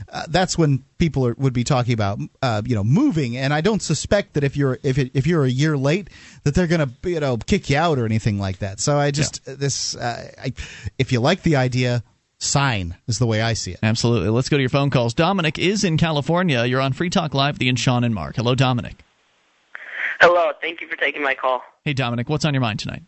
uh, 0.09 0.23
that's 0.29 0.57
when 0.57 0.83
people 0.97 1.25
are, 1.27 1.35
would 1.37 1.53
be 1.53 1.63
talking 1.63 1.93
about 1.93 2.19
uh, 2.41 2.61
you 2.65 2.75
know 2.75 2.83
moving 2.83 3.35
and 3.37 3.53
i 3.53 3.61
don't 3.61 3.81
suspect 3.81 4.33
that 4.33 4.43
if 4.43 4.55
you're 4.55 4.79
if, 4.83 4.97
it, 4.97 5.11
if 5.13 5.27
you're 5.27 5.43
a 5.43 5.49
year 5.49 5.77
late 5.77 6.09
that 6.43 6.55
they're 6.55 6.67
going 6.67 6.81
to 6.81 7.09
you 7.09 7.19
know 7.19 7.37
kick 7.37 7.69
you 7.69 7.77
out 7.77 7.99
or 7.99 8.05
anything 8.05 8.39
like 8.39 8.59
that 8.59 8.79
so 8.79 8.97
i 8.97 9.11
just 9.11 9.43
this 9.45 9.95
uh, 9.95 10.31
I, 10.41 10.53
if 10.97 11.11
you 11.11 11.19
like 11.19 11.43
the 11.43 11.57
idea 11.57 12.03
sign 12.39 12.95
is 13.07 13.19
the 13.19 13.27
way 13.27 13.41
i 13.41 13.53
see 13.53 13.71
it 13.71 13.79
Absolutely. 13.83 14.29
Let's 14.29 14.49
go 14.49 14.57
to 14.57 14.61
your 14.61 14.69
phone 14.69 14.89
calls. 14.89 15.13
Dominic 15.13 15.57
is 15.57 15.83
in 15.83 15.97
California. 15.97 16.65
You're 16.65 16.81
on 16.81 16.93
Free 16.93 17.09
Talk 17.09 17.33
Live, 17.33 17.57
the 17.57 17.69
and 17.69 17.79
Sean 17.79 18.03
and 18.03 18.13
Mark. 18.13 18.35
Hello, 18.35 18.53
Dominic. 18.53 18.95
Hello, 20.19 20.51
thank 20.61 20.81
you 20.81 20.87
for 20.87 20.95
taking 20.95 21.21
my 21.21 21.35
call. 21.35 21.61
Hey, 21.83 21.93
Dominic, 21.93 22.29
what's 22.29 22.45
on 22.45 22.53
your 22.53 22.61
mind 22.61 22.79
tonight? 22.79 23.03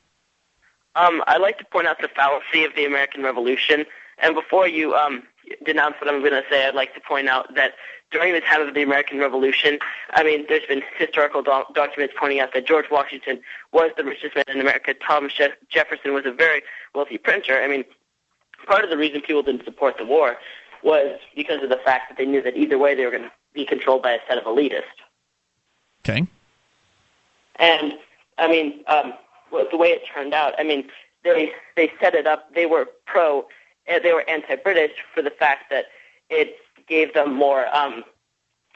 Um, 0.95 1.23
I'd 1.27 1.41
like 1.41 1.57
to 1.59 1.65
point 1.65 1.87
out 1.87 1.97
the 2.01 2.07
fallacy 2.09 2.63
of 2.63 2.75
the 2.75 2.85
American 2.85 3.23
Revolution. 3.23 3.85
And 4.19 4.35
before 4.35 4.67
you 4.67 4.95
um, 4.95 5.23
denounce 5.65 5.95
what 6.01 6.13
I'm 6.13 6.19
going 6.19 6.33
to 6.33 6.43
say, 6.49 6.67
I'd 6.67 6.75
like 6.75 6.93
to 6.95 7.01
point 7.01 7.27
out 7.29 7.55
that 7.55 7.73
during 8.11 8.33
the 8.33 8.41
time 8.41 8.67
of 8.67 8.73
the 8.73 8.81
American 8.81 9.19
Revolution, 9.19 9.79
I 10.11 10.23
mean, 10.23 10.45
there's 10.49 10.65
been 10.67 10.81
historical 10.97 11.41
do- 11.41 11.63
documents 11.73 12.13
pointing 12.19 12.39
out 12.39 12.53
that 12.53 12.65
George 12.65 12.87
Washington 12.91 13.39
was 13.71 13.91
the 13.97 14.03
richest 14.03 14.35
man 14.35 14.45
in 14.49 14.59
America. 14.59 14.93
Thomas 14.93 15.33
Je- 15.33 15.49
Jefferson 15.69 16.13
was 16.13 16.25
a 16.25 16.31
very 16.31 16.63
wealthy 16.93 17.17
printer. 17.17 17.61
I 17.61 17.67
mean, 17.67 17.85
part 18.67 18.83
of 18.83 18.89
the 18.89 18.97
reason 18.97 19.21
people 19.21 19.43
didn't 19.43 19.63
support 19.63 19.97
the 19.97 20.05
war 20.05 20.37
was 20.83 21.19
because 21.35 21.61
of 21.61 21.69
the 21.69 21.79
fact 21.85 22.09
that 22.09 22.17
they 22.17 22.25
knew 22.25 22.41
that 22.41 22.55
either 22.57 22.77
way 22.77 22.95
they 22.95 23.05
were 23.05 23.11
going 23.11 23.23
to 23.23 23.31
be 23.53 23.65
controlled 23.65 24.01
by 24.01 24.11
a 24.11 24.19
set 24.27 24.37
of 24.37 24.43
elitists. 24.45 24.83
Okay. 26.03 26.25
And 27.59 27.93
I 28.37 28.47
mean, 28.47 28.83
um, 28.87 29.13
the 29.51 29.77
way 29.77 29.89
it 29.89 30.01
turned 30.13 30.33
out, 30.33 30.53
I 30.57 30.63
mean, 30.63 30.89
they 31.23 31.51
they 31.75 31.91
set 32.01 32.15
it 32.15 32.25
up. 32.25 32.53
They 32.53 32.65
were 32.65 32.87
pro, 33.05 33.45
uh, 33.91 33.99
they 34.01 34.13
were 34.13 34.27
anti-British 34.29 34.93
for 35.13 35.21
the 35.21 35.31
fact 35.31 35.65
that 35.69 35.85
it 36.29 36.55
gave 36.87 37.13
them 37.13 37.33
more 37.33 37.73
um, 37.75 38.03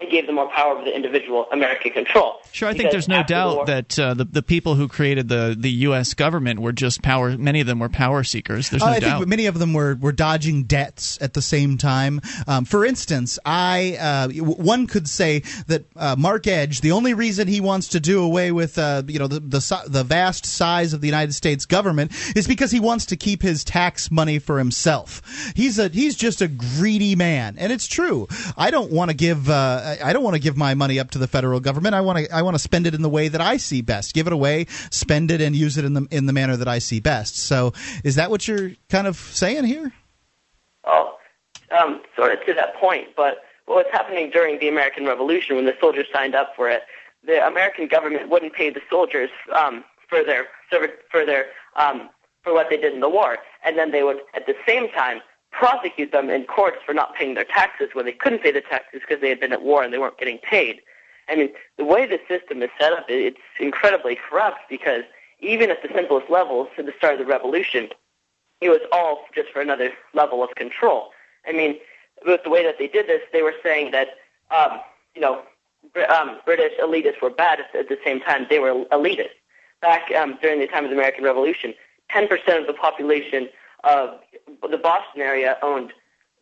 it 0.04 0.12
gave 0.12 0.26
them 0.28 0.36
more 0.36 0.50
power 0.50 0.74
over 0.76 0.84
the 0.84 0.96
individual 0.96 1.48
American 1.52 1.92
control. 1.92 2.36
Sure, 2.52 2.70
I 2.70 2.74
think 2.74 2.92
there's 2.92 3.08
no 3.08 3.16
after 3.18 3.34
the 3.34 3.40
doubt 3.40 3.56
war- 3.56 3.66
that 3.66 4.00
uh, 4.00 4.14
the 4.14 4.26
the 4.26 4.42
people 4.44 4.76
who 4.76 4.88
created 4.88 5.30
the 5.30 5.56
the 5.58 5.72
U.S. 5.88 6.14
government 6.14 6.60
were 6.60 6.72
just 6.74 7.02
power. 7.02 7.38
Many 7.38 7.62
of 7.62 7.68
them 7.68 7.80
were 7.80 7.90
power 7.90 8.24
seekers. 8.24 8.70
There's 8.70 8.82
no 8.84 8.88
Uh, 8.90 8.92
I 8.92 9.00
doubt. 9.00 9.18
think 9.20 9.28
many 9.30 9.46
of 9.48 9.58
them 9.60 9.74
were, 9.74 9.96
were 9.96 10.12
dodging 10.12 10.64
debts 10.64 11.18
at 11.22 11.34
the 11.34 11.42
same 11.42 11.78
time. 11.78 12.22
Um, 12.48 12.66
for 12.66 12.86
instance, 12.86 13.40
I 13.46 13.98
uh, 14.00 14.28
one 14.44 14.88
could 14.88 15.08
say 15.10 15.44
that 15.68 15.86
uh, 15.96 16.16
Mark 16.18 16.48
Edge, 16.48 16.82
the 16.82 16.92
only 16.92 17.14
reason 17.14 17.48
he 17.48 17.62
wants 17.62 17.88
to 17.90 18.00
do 18.00 18.22
away 18.24 18.52
with 18.52 18.78
uh, 18.78 19.04
you 19.08 19.20
know 19.20 19.28
the, 19.28 19.40
the 19.40 19.84
the 19.88 20.04
vast 20.04 20.46
size 20.46 20.94
of 20.94 21.02
the 21.02 21.08
United 21.08 21.34
States 21.34 21.66
government 21.66 22.12
is 22.36 22.48
because 22.48 22.72
he 22.72 22.80
wants 22.80 23.06
to 23.08 23.16
keep 23.16 23.42
his 23.42 23.64
tax 23.64 24.12
money 24.12 24.40
for 24.40 24.58
himself. 24.60 25.22
He's 25.56 25.80
a 25.80 25.88
he's 25.90 26.16
just 26.16 26.42
a 26.42 26.48
greedy 26.48 27.16
man, 27.16 27.56
and 27.58 27.72
it's 27.72 27.88
true. 27.88 28.28
I 28.58 28.72
don't 28.72 28.92
want 28.92 29.10
to 29.10 29.16
give 29.16 29.50
uh, 29.50 29.93
I 30.02 30.14
don't 30.14 30.24
want 30.24 30.36
to 30.36 30.42
give 30.42 30.58
my 30.58 30.74
money 30.74 31.00
up 31.00 31.12
to 31.12 31.18
the 31.18 31.28
federal 31.28 31.60
government. 31.60 31.96
I 31.96 32.02
want 32.02 32.20
to 32.20 32.34
I 32.34 32.42
want 32.42 32.56
to 32.56 32.60
spend 32.60 32.88
it 32.88 32.94
in 32.94 33.02
the 33.02 33.10
way 33.10 33.28
that 33.28 33.42
I 33.42 33.58
see 33.58 33.82
best. 33.82 34.14
Give 34.14 34.28
it 34.28 34.34
away, 34.34 34.68
spend 34.92 35.32
it, 35.32 35.42
and 35.42 35.56
use 35.56 35.78
it 35.78 35.86
in 35.86 35.94
the 35.94 36.08
in 36.12 36.26
the 36.26 36.34
manner 36.34 36.58
that 36.58 36.68
I 36.68 36.80
see 36.80 37.00
best. 37.00 37.38
So, 37.38 37.74
is 38.04 38.16
that 38.16 38.30
what 38.30 38.48
you're 38.48 38.72
kind 38.90 39.08
of 39.08 39.18
saying 39.18 39.66
here? 39.66 39.92
Oh, 40.86 41.16
um, 41.78 42.02
sort 42.16 42.34
of 42.34 42.46
to 42.46 42.54
that 42.54 42.76
point. 42.76 43.10
But 43.16 43.44
what 43.66 43.78
was 43.78 43.86
happening 43.92 44.30
during 44.30 44.60
the 44.60 44.68
American 44.68 45.06
Revolution 45.06 45.56
when 45.56 45.66
the 45.66 45.76
soldiers 45.80 46.08
signed 46.14 46.36
up 46.36 46.54
for 46.56 46.70
it, 46.70 46.84
the 47.26 47.46
American 47.46 47.88
government 47.88 48.30
wouldn't 48.30 48.54
pay 48.54 48.70
the 48.70 48.82
soldiers 48.90 49.30
um, 49.56 49.84
for 50.10 50.24
their 50.24 50.48
for 51.12 51.26
their 51.26 51.48
um, 51.76 52.10
for 52.44 52.54
what 52.54 52.70
they 52.70 52.78
did 52.78 52.94
in 52.94 53.00
the 53.00 53.10
war, 53.10 53.38
and 53.66 53.78
then 53.78 53.92
they 53.92 54.04
would 54.04 54.20
at 54.34 54.46
the 54.46 54.56
same 54.68 54.90
time 54.90 55.22
prosecute 55.54 56.12
them 56.12 56.30
in 56.30 56.44
courts 56.46 56.78
for 56.86 56.94
not 56.94 57.16
paying 57.16 57.36
their 57.36 57.46
taxes 57.46 57.90
when 57.94 58.06
they 58.06 58.12
couldn't 58.12 58.40
pay 58.40 58.52
the 58.52 58.62
taxes 58.62 59.02
because 59.08 59.22
they 59.22 59.30
had 59.30 59.40
been 59.40 59.54
at 59.54 59.62
war 59.62 59.84
and 59.84 59.94
they 59.94 59.98
weren't 59.98 60.18
getting 60.18 60.40
paid. 60.40 60.82
I 61.30 61.36
mean, 61.36 61.50
the 61.78 61.86
way 61.86 62.06
the 62.06 62.20
system 62.28 62.62
is 62.62 62.70
set 62.80 62.92
up, 62.92 63.06
it's 63.08 63.38
incredibly 63.60 64.18
corrupt 64.18 64.60
because 64.70 65.04
even 65.40 65.70
at 65.70 65.82
the 65.82 65.90
simplest 65.94 66.30
levels, 66.30 66.68
at 66.78 66.86
the 66.86 66.94
start 66.98 67.14
of 67.14 67.20
the 67.20 67.26
revolution, 67.26 67.90
it 68.62 68.70
was 68.70 68.82
all 68.92 69.26
just 69.34 69.50
for 69.52 69.62
another 69.62 69.92
level 70.14 70.44
of 70.44 70.50
control. 70.56 71.10
I 71.48 71.52
mean, 71.52 71.78
with 72.26 72.42
the 72.44 72.50
way 72.50 72.64
that 72.64 72.76
they 72.80 72.88
did 72.88 73.08
this, 73.08 73.22
they 73.32 73.42
were 73.42 73.54
saying 73.64 73.92
that, 73.92 74.10
um, 74.52 74.80
you 75.16 75.22
know, 75.22 75.44
um, 76.10 76.40
British 76.46 76.74
elitists 76.82 77.22
were 77.22 77.30
bad 77.30 77.60
at, 77.60 77.76
at 77.76 77.90
the 77.90 77.98
same 78.04 78.20
time 78.22 78.48
they 78.50 78.60
were 78.60 78.86
elitists. 78.92 79.38
Back 79.82 80.12
um, 80.14 80.38
during 80.42 80.60
the 80.60 80.68
time 80.68 80.86
of 80.86 80.90
the 80.90 80.96
American 80.96 81.26
Revolution, 81.26 81.74
10% 82.12 82.32
of 82.60 82.68
the 82.68 82.74
population 82.74 83.50
of 83.84 84.20
the 84.70 84.78
Boston 84.78 85.22
area 85.22 85.58
owned, 85.62 85.92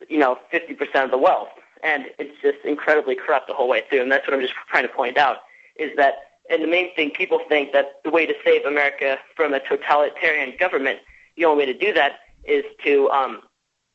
you 0.09 0.17
know, 0.17 0.37
50% 0.53 1.03
of 1.03 1.11
the 1.11 1.17
wealth. 1.17 1.49
And 1.83 2.05
it's 2.19 2.39
just 2.41 2.59
incredibly 2.63 3.15
corrupt 3.15 3.47
the 3.47 3.53
whole 3.53 3.67
way 3.67 3.83
through. 3.89 4.01
And 4.01 4.11
that's 4.11 4.27
what 4.27 4.35
I'm 4.35 4.41
just 4.41 4.53
trying 4.69 4.83
to 4.83 4.93
point 4.93 5.17
out 5.17 5.37
is 5.77 5.91
that, 5.97 6.15
and 6.49 6.61
the 6.61 6.67
main 6.67 6.93
thing 6.95 7.11
people 7.11 7.39
think 7.47 7.71
that 7.73 8.01
the 8.03 8.09
way 8.09 8.25
to 8.25 8.33
save 8.43 8.65
America 8.65 9.17
from 9.35 9.53
a 9.53 9.59
totalitarian 9.59 10.53
government, 10.59 10.99
the 11.37 11.45
only 11.45 11.65
way 11.65 11.73
to 11.73 11.77
do 11.77 11.93
that 11.93 12.19
is 12.43 12.63
to 12.83 13.09
um, 13.09 13.41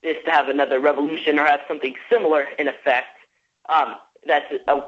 is 0.02 0.16
to 0.24 0.30
have 0.30 0.48
another 0.48 0.80
revolution 0.80 1.38
or 1.38 1.44
have 1.44 1.60
something 1.68 1.94
similar 2.10 2.46
in 2.58 2.68
effect. 2.68 3.08
Um, 3.68 3.96
that's 4.26 4.46
a, 4.68 4.82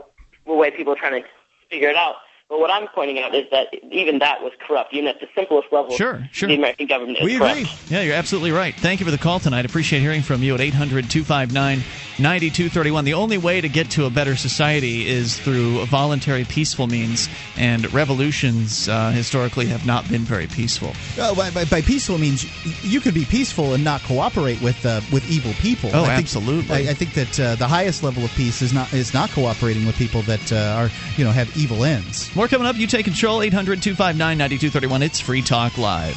a 0.47 0.55
way 0.55 0.71
people 0.71 0.93
are 0.93 0.97
trying 0.97 1.23
to 1.23 1.29
figure 1.71 1.89
it 1.89 1.97
out. 1.97 2.17
But 2.49 2.61
what 2.61 2.71
I'm 2.71 2.89
pointing 2.95 3.19
out 3.19 3.35
is 3.35 3.45
that 3.51 3.67
even 3.93 4.21
that 4.21 4.43
was 4.43 4.53
corrupt. 4.67 4.95
Even 4.95 5.07
at 5.09 5.21
the 5.21 5.27
simplest 5.35 5.69
level, 5.71 5.91
Sure, 5.95 6.27
sure. 6.33 6.49
the 6.49 6.55
American 6.57 6.87
government 6.87 7.19
is 7.19 7.25
We 7.25 7.37
corrupt. 7.37 7.59
agree. 7.61 7.71
Yeah, 7.91 8.01
you're 8.03 8.15
absolutely 8.15 8.53
right. 8.53 8.75
Thank 8.75 9.01
you 9.01 9.05
for 9.05 9.13
the 9.13 9.19
call 9.19 9.39
tonight. 9.39 9.67
Appreciate 9.67 10.01
hearing 10.01 10.23
from 10.23 10.43
you 10.43 10.55
at 10.55 10.61
800 10.63 11.11
259 11.11 11.83
9231. 12.19 13.05
The 13.05 13.15
only 13.15 13.39
way 13.39 13.61
to 13.61 13.69
get 13.69 13.91
to 13.93 14.07
a 14.07 14.11
better 14.11 14.35
society 14.35 15.07
is 15.07 15.39
through 15.39 15.85
voluntary, 15.87 16.45
peaceful 16.45 16.89
means, 16.89 17.29
and 17.57 17.93
revolutions 17.93 18.89
uh, 18.89 19.11
historically 19.13 19.67
have 19.67 19.87
not 19.87 20.09
been 20.09 20.23
very 20.23 20.49
peaceful. 20.49 20.93
Uh, 21.19 21.35
by, 21.35 21.51
by, 21.51 21.65
by 21.65 21.81
peaceful 21.81 22.19
means 22.19 22.45
you 22.85 23.01
can 23.01 23.15
be 23.15 23.25
peaceful 23.25 23.75
and 23.75 23.85
not 23.85 24.03
cooperate 24.03 24.61
with 24.61 24.85
uh, 24.85 25.01
with 25.13 25.29
evil 25.31 25.53
people. 25.55 25.91
Oh, 25.93 26.03
I 26.03 26.17
think, 26.17 26.19
absolutely. 26.21 26.89
I, 26.89 26.91
I 26.91 26.95
think 26.95 27.15
that 27.15 27.41
uh, 27.41 27.55
the 27.55 27.69
highest 27.69 28.03
level 28.03 28.25
of 28.25 28.31
peace 28.33 28.63
is 28.63 28.73
not 28.73 28.93
is 28.93 29.15
not 29.15 29.31
cooperating 29.31 29.87
with 29.87 29.97
people 29.97 30.23
that 30.23 30.53
uh, 30.53 30.77
are 30.77 30.91
you 31.17 31.25
know 31.25 31.31
have 31.31 31.57
evil 31.57 31.85
ends. 31.85 32.35
More 32.35 32.49
coming 32.49 32.67
up. 32.67 32.77
You 32.77 32.87
take 32.87 33.05
control. 33.05 33.43
800 33.43 33.81
259 33.83 34.19
9231. 34.39 35.03
It's 35.03 35.21
Free 35.21 35.43
Talk 35.43 35.79
Live. 35.79 36.17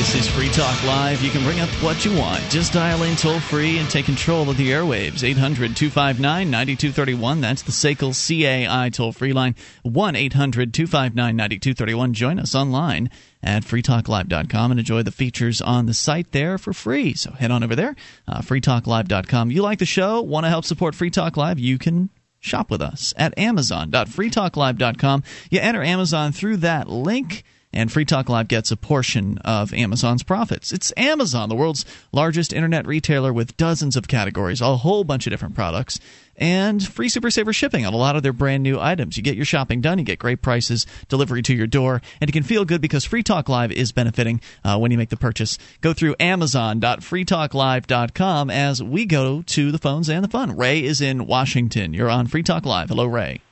This 0.00 0.14
is 0.14 0.28
Free 0.28 0.48
Talk 0.48 0.82
Live. 0.84 1.20
You 1.20 1.28
can 1.28 1.42
bring 1.42 1.60
up 1.60 1.68
what 1.82 2.06
you 2.06 2.16
want. 2.16 2.40
Just 2.48 2.72
dial 2.72 3.02
in 3.02 3.16
toll 3.16 3.38
free 3.38 3.76
and 3.76 3.90
take 3.90 4.06
control 4.06 4.48
of 4.48 4.56
the 4.56 4.70
airwaves. 4.70 5.22
800 5.22 5.76
259 5.76 6.50
9231. 6.50 7.42
That's 7.42 7.60
the 7.60 7.70
SACL 7.70 8.14
CAI 8.14 8.88
toll 8.88 9.12
free 9.12 9.34
line. 9.34 9.54
1 9.82 10.16
800 10.16 10.72
259 10.72 11.36
9231. 11.36 12.14
Join 12.14 12.38
us 12.38 12.54
online 12.54 13.10
at 13.42 13.62
freetalklive.com 13.62 14.70
and 14.70 14.80
enjoy 14.80 15.02
the 15.02 15.10
features 15.10 15.60
on 15.60 15.84
the 15.84 15.92
site 15.92 16.32
there 16.32 16.56
for 16.56 16.72
free. 16.72 17.12
So 17.12 17.32
head 17.32 17.50
on 17.50 17.62
over 17.62 17.76
there, 17.76 17.94
uh, 18.26 18.40
freetalklive.com. 18.40 19.50
You 19.50 19.60
like 19.60 19.80
the 19.80 19.84
show? 19.84 20.22
Want 20.22 20.44
to 20.44 20.48
help 20.48 20.64
support 20.64 20.94
Free 20.94 21.10
Talk 21.10 21.36
Live? 21.36 21.58
You 21.58 21.76
can 21.76 22.08
shop 22.38 22.70
with 22.70 22.80
us 22.80 23.12
at 23.18 23.36
amazon.freetalklive.com. 23.38 25.24
You 25.50 25.60
enter 25.60 25.82
Amazon 25.82 26.32
through 26.32 26.56
that 26.56 26.88
link 26.88 27.44
and 27.72 27.92
Free 27.92 28.04
Talk 28.04 28.28
Live 28.28 28.48
gets 28.48 28.70
a 28.70 28.76
portion 28.76 29.38
of 29.38 29.72
Amazon's 29.72 30.22
profits. 30.22 30.72
It's 30.72 30.92
Amazon, 30.96 31.48
the 31.48 31.54
world's 31.54 31.84
largest 32.12 32.52
internet 32.52 32.86
retailer 32.86 33.32
with 33.32 33.56
dozens 33.56 33.96
of 33.96 34.08
categories, 34.08 34.60
a 34.60 34.76
whole 34.78 35.04
bunch 35.04 35.26
of 35.26 35.30
different 35.30 35.54
products, 35.54 36.00
and 36.36 36.86
free 36.86 37.08
Super 37.08 37.30
Saver 37.30 37.52
shipping 37.52 37.86
on 37.86 37.94
a 37.94 37.96
lot 37.96 38.16
of 38.16 38.22
their 38.22 38.32
brand 38.32 38.62
new 38.62 38.80
items. 38.80 39.16
You 39.16 39.22
get 39.22 39.36
your 39.36 39.44
shopping 39.44 39.80
done, 39.80 39.98
you 39.98 40.04
get 40.04 40.18
great 40.18 40.42
prices, 40.42 40.86
delivery 41.08 41.42
to 41.42 41.54
your 41.54 41.66
door, 41.66 42.00
and 42.20 42.28
you 42.28 42.32
can 42.32 42.42
feel 42.42 42.64
good 42.64 42.80
because 42.80 43.04
Free 43.04 43.22
Talk 43.22 43.48
Live 43.48 43.72
is 43.72 43.92
benefiting 43.92 44.40
uh, 44.64 44.78
when 44.78 44.90
you 44.90 44.98
make 44.98 45.10
the 45.10 45.16
purchase. 45.16 45.58
Go 45.80 45.92
through 45.92 46.16
Amazon.freetalklive.com 46.18 48.50
as 48.50 48.82
we 48.82 49.06
go 49.06 49.42
to 49.42 49.70
the 49.70 49.78
phones 49.78 50.08
and 50.08 50.24
the 50.24 50.28
fun. 50.28 50.56
Ray 50.56 50.82
is 50.82 51.00
in 51.00 51.26
Washington. 51.26 51.94
You're 51.94 52.10
on 52.10 52.26
Free 52.26 52.42
Talk 52.42 52.66
Live. 52.66 52.88
Hello, 52.88 53.06
Ray. 53.06 53.42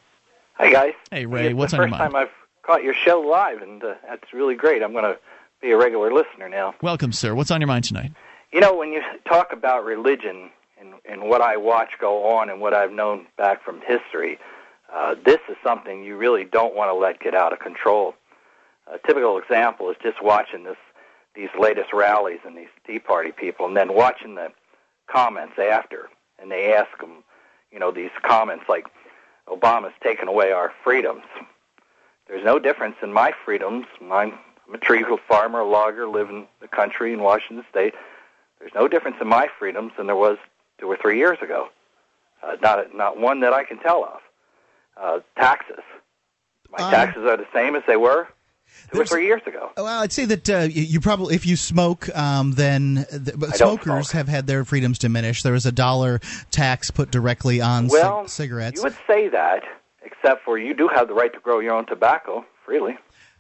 Hi 0.55 0.73
guys. 0.73 0.95
Hey, 1.11 1.27
Ray. 1.27 1.49
It's 1.49 1.55
What's 1.55 1.73
on 1.73 1.81
your 1.81 1.89
mind? 1.89 2.29
Caught 2.69 2.85
your 2.85 2.93
show 2.93 3.21
live, 3.21 3.63
and 3.63 3.83
uh, 3.83 3.95
that's 4.07 4.35
really 4.35 4.55
great. 4.55 4.83
I'm 4.83 4.93
going 4.93 5.05
to 5.05 5.19
be 5.63 5.71
a 5.71 5.79
regular 5.79 6.13
listener 6.13 6.51
now. 6.51 6.75
Welcome, 6.83 7.13
sir. 7.13 7.35
What's 7.35 7.51
on 7.51 7.63
your 7.63 7.69
mind 7.69 7.85
tonight? 7.85 8.13
You 8.53 8.61
know, 8.61 8.77
when 8.77 8.93
you 8.93 9.01
talk 9.27 9.55
about 9.55 9.87
religion 9.87 10.51
and, 10.79 10.93
and 11.09 11.31
what 11.31 11.41
I 11.41 11.57
watch 11.57 11.93
go 11.99 12.29
on 12.29 12.51
and 12.51 12.61
what 12.61 12.75
I've 12.75 12.93
known 12.93 13.27
back 13.39 13.65
from 13.65 13.81
history, 13.81 14.39
uh, 14.95 15.15
this 15.25 15.39
is 15.49 15.57
something 15.65 16.05
you 16.05 16.19
really 16.19 16.45
don't 16.45 16.75
want 16.75 16.91
to 16.91 16.95
let 16.95 17.21
get 17.21 17.35
out 17.35 17.55
of 17.55 17.59
control. 17.59 18.15
A 18.87 18.99
typical 18.99 19.39
example 19.39 19.89
is 19.91 19.97
just 20.03 20.23
watching 20.23 20.65
this 20.65 20.77
these 21.35 21.49
latest 21.59 21.93
rallies 21.95 22.41
and 22.45 22.57
these 22.57 22.69
Tea 22.87 22.99
Party 22.99 23.33
people, 23.33 23.65
and 23.65 23.77
then 23.77 23.95
watching 23.95 24.35
the 24.35 24.49
comments 25.07 25.55
after, 25.59 26.09
and 26.39 26.51
they 26.51 26.75
ask 26.75 26.99
them, 26.99 27.23
you 27.71 27.79
know, 27.79 27.93
these 27.93 28.11
comments 28.23 28.65
like, 28.69 28.87
"Obama's 29.47 29.95
taken 30.03 30.27
away 30.29 30.53
our 30.53 30.73
freedoms." 30.83 31.23
There's 32.29 32.45
no 32.45 32.59
difference 32.59 32.97
in 33.03 33.13
my 33.13 33.33
freedoms. 33.45 33.87
I'm, 34.03 34.13
I'm 34.13 34.75
a 34.75 34.79
tree 34.79 35.05
farmer, 35.27 35.61
a 35.61 35.69
logger, 35.69 36.07
live 36.07 36.29
in 36.29 36.47
the 36.61 36.69
country 36.69 37.13
in 37.13 37.23
Washington 37.23 37.65
State. 37.71 37.95
There's 38.59 38.75
no 38.75 38.87
difference 38.89 39.17
in 39.21 39.29
my 39.29 39.49
freedoms 39.59 39.93
than 39.97 40.07
there 40.07 40.17
was 40.17 40.37
two 40.79 40.87
or 40.87 40.97
three 40.97 41.17
years 41.19 41.39
ago. 41.43 41.69
Uh, 42.43 42.57
not 42.63 42.95
not 42.95 43.19
one 43.19 43.41
that 43.41 43.53
I 43.53 43.65
can 43.65 43.79
tell 43.79 44.05
of. 44.05 44.21
Uh, 45.01 45.21
taxes. 45.37 45.83
My 46.71 46.85
Uh, 46.85 46.91
taxes 46.91 47.25
are 47.25 47.37
the 47.37 47.47
same 47.53 47.75
as 47.77 47.83
they 47.87 47.97
were. 47.97 48.29
two 48.93 49.01
or 49.01 49.07
three 49.07 49.25
years 49.27 49.41
ago. 49.47 49.71
Well, 49.77 49.87
I'd 49.87 50.13
say 50.13 50.25
that 50.27 50.51
uh, 50.51 50.59
you 50.71 50.83
you 50.83 51.01
probably, 51.01 51.35
if 51.35 51.47
you 51.47 51.57
smoke, 51.57 52.15
um, 52.17 52.53
then 52.53 53.07
the, 53.11 53.33
but 53.37 53.55
I 53.55 53.57
don't 53.57 53.83
smokers 53.83 54.13
have 54.13 54.29
had 54.29 54.47
their 54.47 54.65
freedoms 54.65 54.99
diminished. 54.99 55.43
There 55.45 55.55
was 55.55 55.67
a 55.67 55.73
dollar 55.73 56.21
tax 56.51 56.91
put 56.91 57.11
directly 57.11 57.61
on 57.63 57.89
Well, 57.89 58.25
cig- 58.25 58.31
cigarettes. 58.31 58.77
You 58.77 58.83
would 58.85 58.97
say 59.07 59.29
that, 59.29 59.63
except 60.13 60.45
for 60.45 60.59
you 60.59 60.75
do 60.75 60.89
have 60.89 61.09
the 61.09 61.15
right 61.15 61.33
to 61.33 61.41
grow 61.41 61.59
your 61.61 61.75
own 61.75 61.87
tobacco 61.87 62.45
freely. 62.65 62.97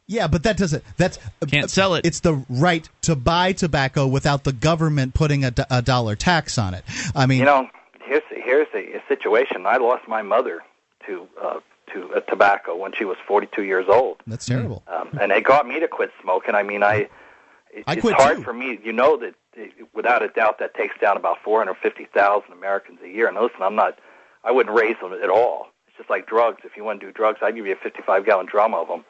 Yeah, 0.06 0.26
but 0.26 0.42
that 0.44 0.56
doesn't. 0.56 0.82
That's 0.96 1.18
can't 1.48 1.70
sell 1.70 1.94
it. 1.94 2.06
It's 2.06 2.20
the 2.20 2.42
right 2.48 2.88
to 3.02 3.14
buy 3.14 3.52
tobacco 3.52 4.06
without 4.06 4.44
the 4.44 4.52
government 4.54 5.12
putting 5.14 5.44
a, 5.44 5.52
a 5.70 5.82
dollar 5.82 6.16
tax 6.16 6.56
on 6.56 6.72
it. 6.74 6.82
I 7.14 7.26
mean, 7.26 7.40
You 7.40 7.44
know, 7.44 7.68
here's 8.02 8.22
here's 8.30 8.68
a, 8.74 8.96
a 8.96 9.02
situation. 9.06 9.66
I 9.66 9.76
lost 9.76 10.08
my 10.08 10.22
mother 10.22 10.62
to 11.06 11.28
uh, 11.42 11.60
to 11.92 12.14
uh, 12.14 12.20
tobacco 12.20 12.74
when 12.76 12.92
she 12.94 13.04
was 13.04 13.18
42 13.26 13.64
years 13.64 13.86
old. 13.88 14.22
that's 14.26 14.46
terrible. 14.46 14.82
um, 14.86 15.10
and 15.20 15.30
it 15.32 15.44
got 15.44 15.66
me 15.66 15.78
to 15.80 15.88
quit 15.88 16.10
smoking. 16.22 16.54
I 16.54 16.62
mean, 16.62 16.82
I, 16.82 17.08
it, 17.70 17.84
I 17.86 17.94
it's 17.94 18.10
hard 18.10 18.38
too. 18.38 18.44
for 18.44 18.52
me. 18.54 18.78
You 18.82 18.92
know 18.94 19.18
that 19.18 19.34
without 19.94 20.22
a 20.22 20.28
doubt 20.28 20.58
that 20.60 20.74
takes 20.74 20.98
down 21.00 21.16
about 21.16 21.38
450,000 21.42 22.52
Americans 22.52 23.00
a 23.04 23.08
year. 23.08 23.28
And 23.28 23.36
listen, 23.36 23.62
I'm 23.62 23.74
not, 23.74 23.98
I 24.44 24.52
wouldn't 24.52 24.74
raise 24.74 24.96
them 25.00 25.12
at 25.12 25.30
all. 25.30 25.68
It's 25.98 26.06
just 26.06 26.10
like 26.10 26.26
drugs. 26.28 26.60
If 26.64 26.76
you 26.76 26.84
want 26.84 27.00
to 27.00 27.06
do 27.06 27.12
drugs, 27.12 27.40
I'd 27.42 27.56
give 27.56 27.66
you 27.66 27.72
a 27.72 27.76
55 27.76 28.24
gallon 28.24 28.46
drum 28.46 28.72
of 28.72 28.86
them. 28.86 29.04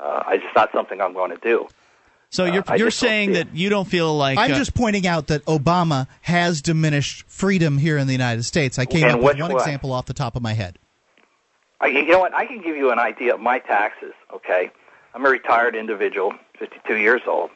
Uh, 0.00 0.22
it's 0.28 0.42
just 0.42 0.56
not 0.56 0.70
something 0.72 0.98
I'm 1.00 1.12
going 1.12 1.30
to 1.30 1.36
do. 1.36 1.68
So 2.30 2.46
you're 2.46 2.64
I 2.66 2.76
you're 2.76 2.90
saying 2.90 3.32
that 3.32 3.54
you 3.54 3.68
don't 3.68 3.86
feel 3.86 4.16
like 4.16 4.38
I'm 4.38 4.52
uh, 4.52 4.56
just 4.56 4.72
pointing 4.74 5.06
out 5.06 5.26
that 5.26 5.44
Obama 5.44 6.06
has 6.22 6.62
diminished 6.62 7.24
freedom 7.28 7.76
here 7.76 7.98
in 7.98 8.06
the 8.06 8.14
United 8.14 8.44
States. 8.44 8.78
I 8.78 8.86
came 8.86 9.04
And 9.04 9.12
up 9.12 9.20
with 9.20 9.38
one 9.38 9.52
way? 9.52 9.60
example 9.60 9.92
off 9.92 10.06
the 10.06 10.14
top 10.14 10.34
of 10.34 10.40
my 10.40 10.54
head. 10.54 10.78
I, 11.82 11.88
you 11.88 12.06
know 12.06 12.20
what? 12.20 12.32
I 12.34 12.46
can 12.46 12.62
give 12.62 12.74
you 12.74 12.90
an 12.90 12.98
idea 12.98 13.34
of 13.34 13.40
my 13.40 13.58
taxes. 13.58 14.14
Okay, 14.34 14.70
I'm 15.14 15.26
a 15.26 15.28
retired 15.28 15.76
individual, 15.76 16.32
52 16.58 16.96
years 16.96 17.20
old. 17.26 17.50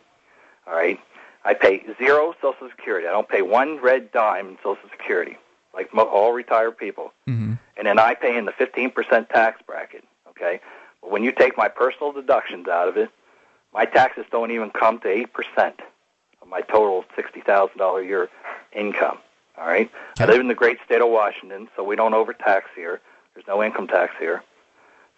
All 0.66 0.74
right, 0.74 1.00
I 1.46 1.54
pay 1.54 1.82
zero 1.96 2.34
Social 2.42 2.68
Security. 2.76 3.08
I 3.08 3.12
don't 3.12 3.28
pay 3.30 3.40
one 3.40 3.80
red 3.80 4.12
dime 4.12 4.48
in 4.48 4.56
Social 4.62 4.90
Security, 4.90 5.38
like 5.76 5.94
mo- 5.94 6.08
all 6.08 6.32
retired 6.32 6.76
people. 6.76 7.12
Mm-hmm. 7.28 7.54
And 7.76 7.86
then 7.86 7.98
I 7.98 8.14
pay 8.14 8.36
in 8.36 8.46
the 8.46 8.52
15% 8.52 9.28
tax 9.28 9.60
bracket. 9.66 10.04
Okay, 10.30 10.60
but 11.00 11.10
when 11.10 11.22
you 11.22 11.32
take 11.32 11.56
my 11.56 11.68
personal 11.68 12.12
deductions 12.12 12.66
out 12.66 12.88
of 12.88 12.96
it, 12.96 13.10
my 13.72 13.84
taxes 13.84 14.24
don't 14.30 14.50
even 14.50 14.70
come 14.70 14.98
to 15.00 15.08
eight 15.08 15.32
percent 15.32 15.80
of 16.42 16.48
my 16.48 16.62
total 16.62 17.04
$60,000 17.16 18.02
a 18.02 18.04
year 18.04 18.28
income. 18.72 19.18
All 19.58 19.66
right, 19.66 19.90
I 20.18 20.26
live 20.26 20.40
in 20.40 20.48
the 20.48 20.54
great 20.54 20.78
state 20.84 21.00
of 21.00 21.08
Washington, 21.08 21.68
so 21.76 21.84
we 21.84 21.96
don't 21.96 22.12
overtax 22.12 22.66
here. 22.74 23.00
There's 23.34 23.46
no 23.46 23.62
income 23.62 23.86
tax 23.86 24.12
here. 24.18 24.42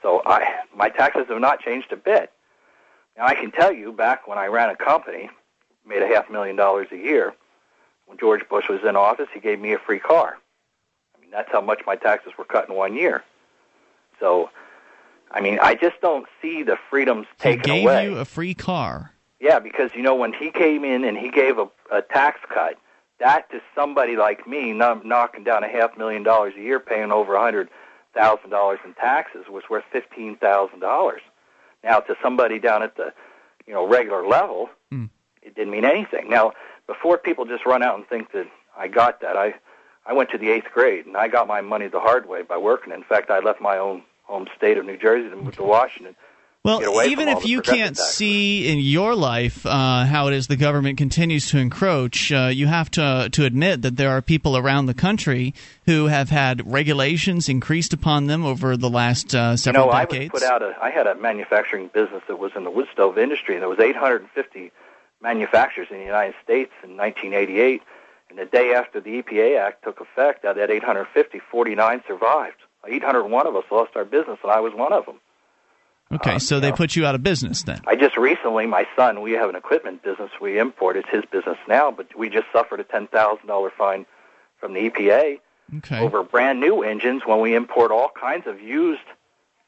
So 0.03 0.23
I 0.27 0.55
my 0.77 0.91
taxes 0.91 1.27
have 1.29 1.41
not 1.41 1.61
changed 1.61 1.93
a 1.93 1.97
bit. 1.97 2.31
Now 3.17 3.27
I 3.27 3.35
can 3.35 3.51
tell 3.51 3.73
you 3.73 3.93
back 3.93 4.29
when 4.29 4.39
I 4.39 4.47
ran 4.47 4.71
a 4.71 4.77
company, 4.77 5.29
made 5.85 6.03
a 6.03 6.07
half 6.07 6.31
million 6.31 6.55
dollars 6.55 6.87
a 6.93 6.97
year, 6.97 7.35
when 8.07 8.17
George 8.17 8.49
Bush 8.49 8.69
was 8.69 8.81
in 8.85 8.97
office, 8.97 9.29
he 9.35 9.41
gave 9.41 9.61
me 9.61 9.73
a 9.73 9.79
free 9.79 9.99
car. 9.99 10.39
Mean 11.29 11.37
that's 11.37 11.51
how 11.53 11.61
much 11.61 11.83
my 11.87 11.97
taxes 11.97 12.33
were 12.39 12.45
cut 12.45 12.69
in 12.69 12.75
one 12.75 12.95
year. 12.95 13.23
So 14.21 14.51
I 15.31 15.41
mean 15.41 15.59
I 15.61 15.75
just 15.75 16.01
don't 16.01 16.27
see 16.41 16.63
the 16.63 16.77
freedoms 16.91 17.27
he 17.37 17.43
taken 17.43 17.63
gave 17.63 17.85
away. 17.85 18.05
you 18.05 18.17
a 18.19 18.25
free 18.25 18.55
car. 18.55 19.13
Yeah, 19.41 19.61
because 19.61 19.91
you 19.95 20.03
know 20.03 20.15
when 20.15 20.33
he 20.33 20.51
came 20.51 20.85
in 20.85 21.05
and 21.05 21.17
he 21.17 21.31
gave 21.31 21.59
a, 21.59 21.69
a 21.93 22.03
tax 22.03 22.41
cut, 22.49 22.77
that 23.21 23.51
to 23.51 23.61
somebody 23.75 24.17
like 24.17 24.47
me, 24.49 24.73
not 24.73 25.05
knocking 25.05 25.45
down 25.45 25.63
a 25.63 25.69
half 25.69 25.97
million 25.97 26.23
dollars 26.23 26.55
a 26.57 26.61
year, 26.61 26.81
paying 26.81 27.13
over 27.13 27.35
a 27.35 27.41
hundred 27.41 27.69
thousand 28.15 28.51
dollars 28.51 28.81
in 28.85 28.95
taxes, 28.95 29.47
was 29.49 29.65
worth 29.71 29.85
fifteen 29.93 30.37
thousand 30.37 30.81
dollars. 30.81 31.21
Now 31.85 32.01
to 32.01 32.17
somebody 32.21 32.59
down 32.59 32.83
at 32.83 32.97
the, 32.97 33.13
you 33.67 33.73
know, 33.73 33.87
regular 33.87 34.27
level, 34.27 34.71
hmm. 34.91 35.07
it 35.43 35.55
didn't 35.55 35.71
mean 35.71 35.85
anything. 35.85 36.29
Now 36.29 36.53
before 36.89 37.19
people 37.19 37.45
just 37.45 37.65
run 37.65 37.83
out 37.83 37.97
and 37.97 38.07
think 38.09 38.33
that 38.33 38.49
I 38.77 38.89
got 38.89 39.21
that, 39.21 39.37
I 39.37 39.55
I 40.09 40.15
went 40.15 40.31
to 40.31 40.39
the 40.39 40.49
eighth 40.49 40.73
grade 40.73 41.05
and 41.05 41.17
I 41.17 41.29
got 41.29 41.47
my 41.47 41.61
money 41.61 41.87
the 41.87 42.01
hard 42.01 42.27
way 42.27 42.43
by 42.43 42.57
working. 42.57 42.93
In 42.95 43.05
fact, 43.05 43.31
I 43.31 43.41
left 43.41 43.61
my 43.61 43.77
own 43.77 44.03
home 44.25 44.49
state 44.57 44.79
of 44.79 44.87
New 44.87 44.97
Jersey 44.97 45.29
to 45.29 45.37
move 45.37 45.57
to 45.57 45.63
Washington. 45.63 46.17
Well, 46.65 47.07
even 47.07 47.29
if 47.29 47.47
you 47.47 47.63
can't 47.63 47.97
taxes. 47.97 48.15
see 48.15 48.69
in 48.69 48.79
your 48.79 49.15
life 49.15 49.65
uh, 49.65 50.05
how 50.05 50.27
it 50.27 50.35
is 50.35 50.49
the 50.49 50.57
government 50.57 50.99
continues 50.99 51.49
to 51.51 51.59
encroach, 51.59 52.33
uh, 52.33 52.51
you 52.53 52.67
have 52.67 52.91
to 52.93 53.29
to 53.33 53.45
admit 53.45 53.83
that 53.83 53.97
there 53.97 54.11
are 54.11 54.21
people 54.21 54.57
around 54.57 54.87
the 54.87 54.93
country 54.93 55.55
who 55.87 56.07
have 56.07 56.31
had 56.31 56.71
regulations 56.71 57.49
increased 57.49 57.93
upon 57.93 58.27
them 58.27 58.45
over 58.45 58.77
the 58.77 58.91
last 58.91 59.35
uh, 59.35 59.57
several 59.57 59.87
you 59.87 59.93
know, 59.93 59.99
decades. 59.99 60.35
I 60.35 60.39
put 60.39 60.43
out 60.43 60.63
a. 60.63 60.77
I 60.83 60.91
had 60.91 61.07
a 61.07 61.15
manufacturing 61.15 61.89
business 61.89 62.23
that 62.29 62.39
was 62.39 62.53
in 62.57 62.65
the 62.65 62.71
wood 62.71 62.89
stove 62.93 63.17
industry, 63.17 63.55
and 63.55 63.63
there 63.63 63.69
was 63.69 63.79
850 63.79 64.73
manufacturers 65.23 65.89
in 65.91 65.99
the 65.99 66.05
United 66.05 66.35
States 66.43 66.73
in 66.83 66.97
1988. 66.97 67.83
The 68.39 68.45
day 68.45 68.73
after 68.73 69.01
the 69.01 69.21
EPA 69.21 69.59
Act 69.61 69.83
took 69.83 70.01
effect, 70.01 70.45
out 70.45 70.53
of 70.53 70.57
that 70.59 70.71
850, 70.71 71.41
49 71.51 72.03
survived. 72.07 72.57
801 72.87 73.47
of 73.49 73.57
us 73.57 73.65
lost 73.71 73.97
our 73.97 74.05
business, 74.05 74.39
and 74.45 74.53
I 74.53 74.61
was 74.61 74.73
one 74.75 74.93
of 74.93 75.07
them. 75.07 75.17
okay, 76.15 76.35
um, 76.35 76.39
so 76.39 76.61
they 76.61 76.71
put 76.71 76.95
you 76.95 77.05
out 77.05 77.17
of 77.17 77.23
business 77.25 77.65
then. 77.65 77.81
I 77.89 77.97
just 77.97 78.17
recently, 78.17 78.67
my 78.67 78.87
son, 78.95 79.21
we 79.23 79.33
have 79.33 79.49
an 79.49 79.57
equipment 79.57 80.05
business 80.05 80.31
we 80.41 80.57
import. 80.59 80.97
It's 80.97 81.09
his 81.11 81.25
business 81.33 81.59
now, 81.67 81.91
but 81.91 82.17
we 82.17 82.29
just 82.29 82.47
suffered 82.53 82.79
a 82.79 82.85
$10,000 82.85 83.71
fine 83.77 84.07
from 84.61 84.73
the 84.75 84.89
EPA 84.89 85.41
Okay. 85.79 85.99
over 85.99 86.23
brand 86.23 86.61
new 86.61 86.83
engines 86.83 87.23
when 87.27 87.41
we 87.41 87.55
import 87.55 87.91
all 87.91 88.11
kinds 88.19 88.47
of 88.47 88.59
used 88.61 89.03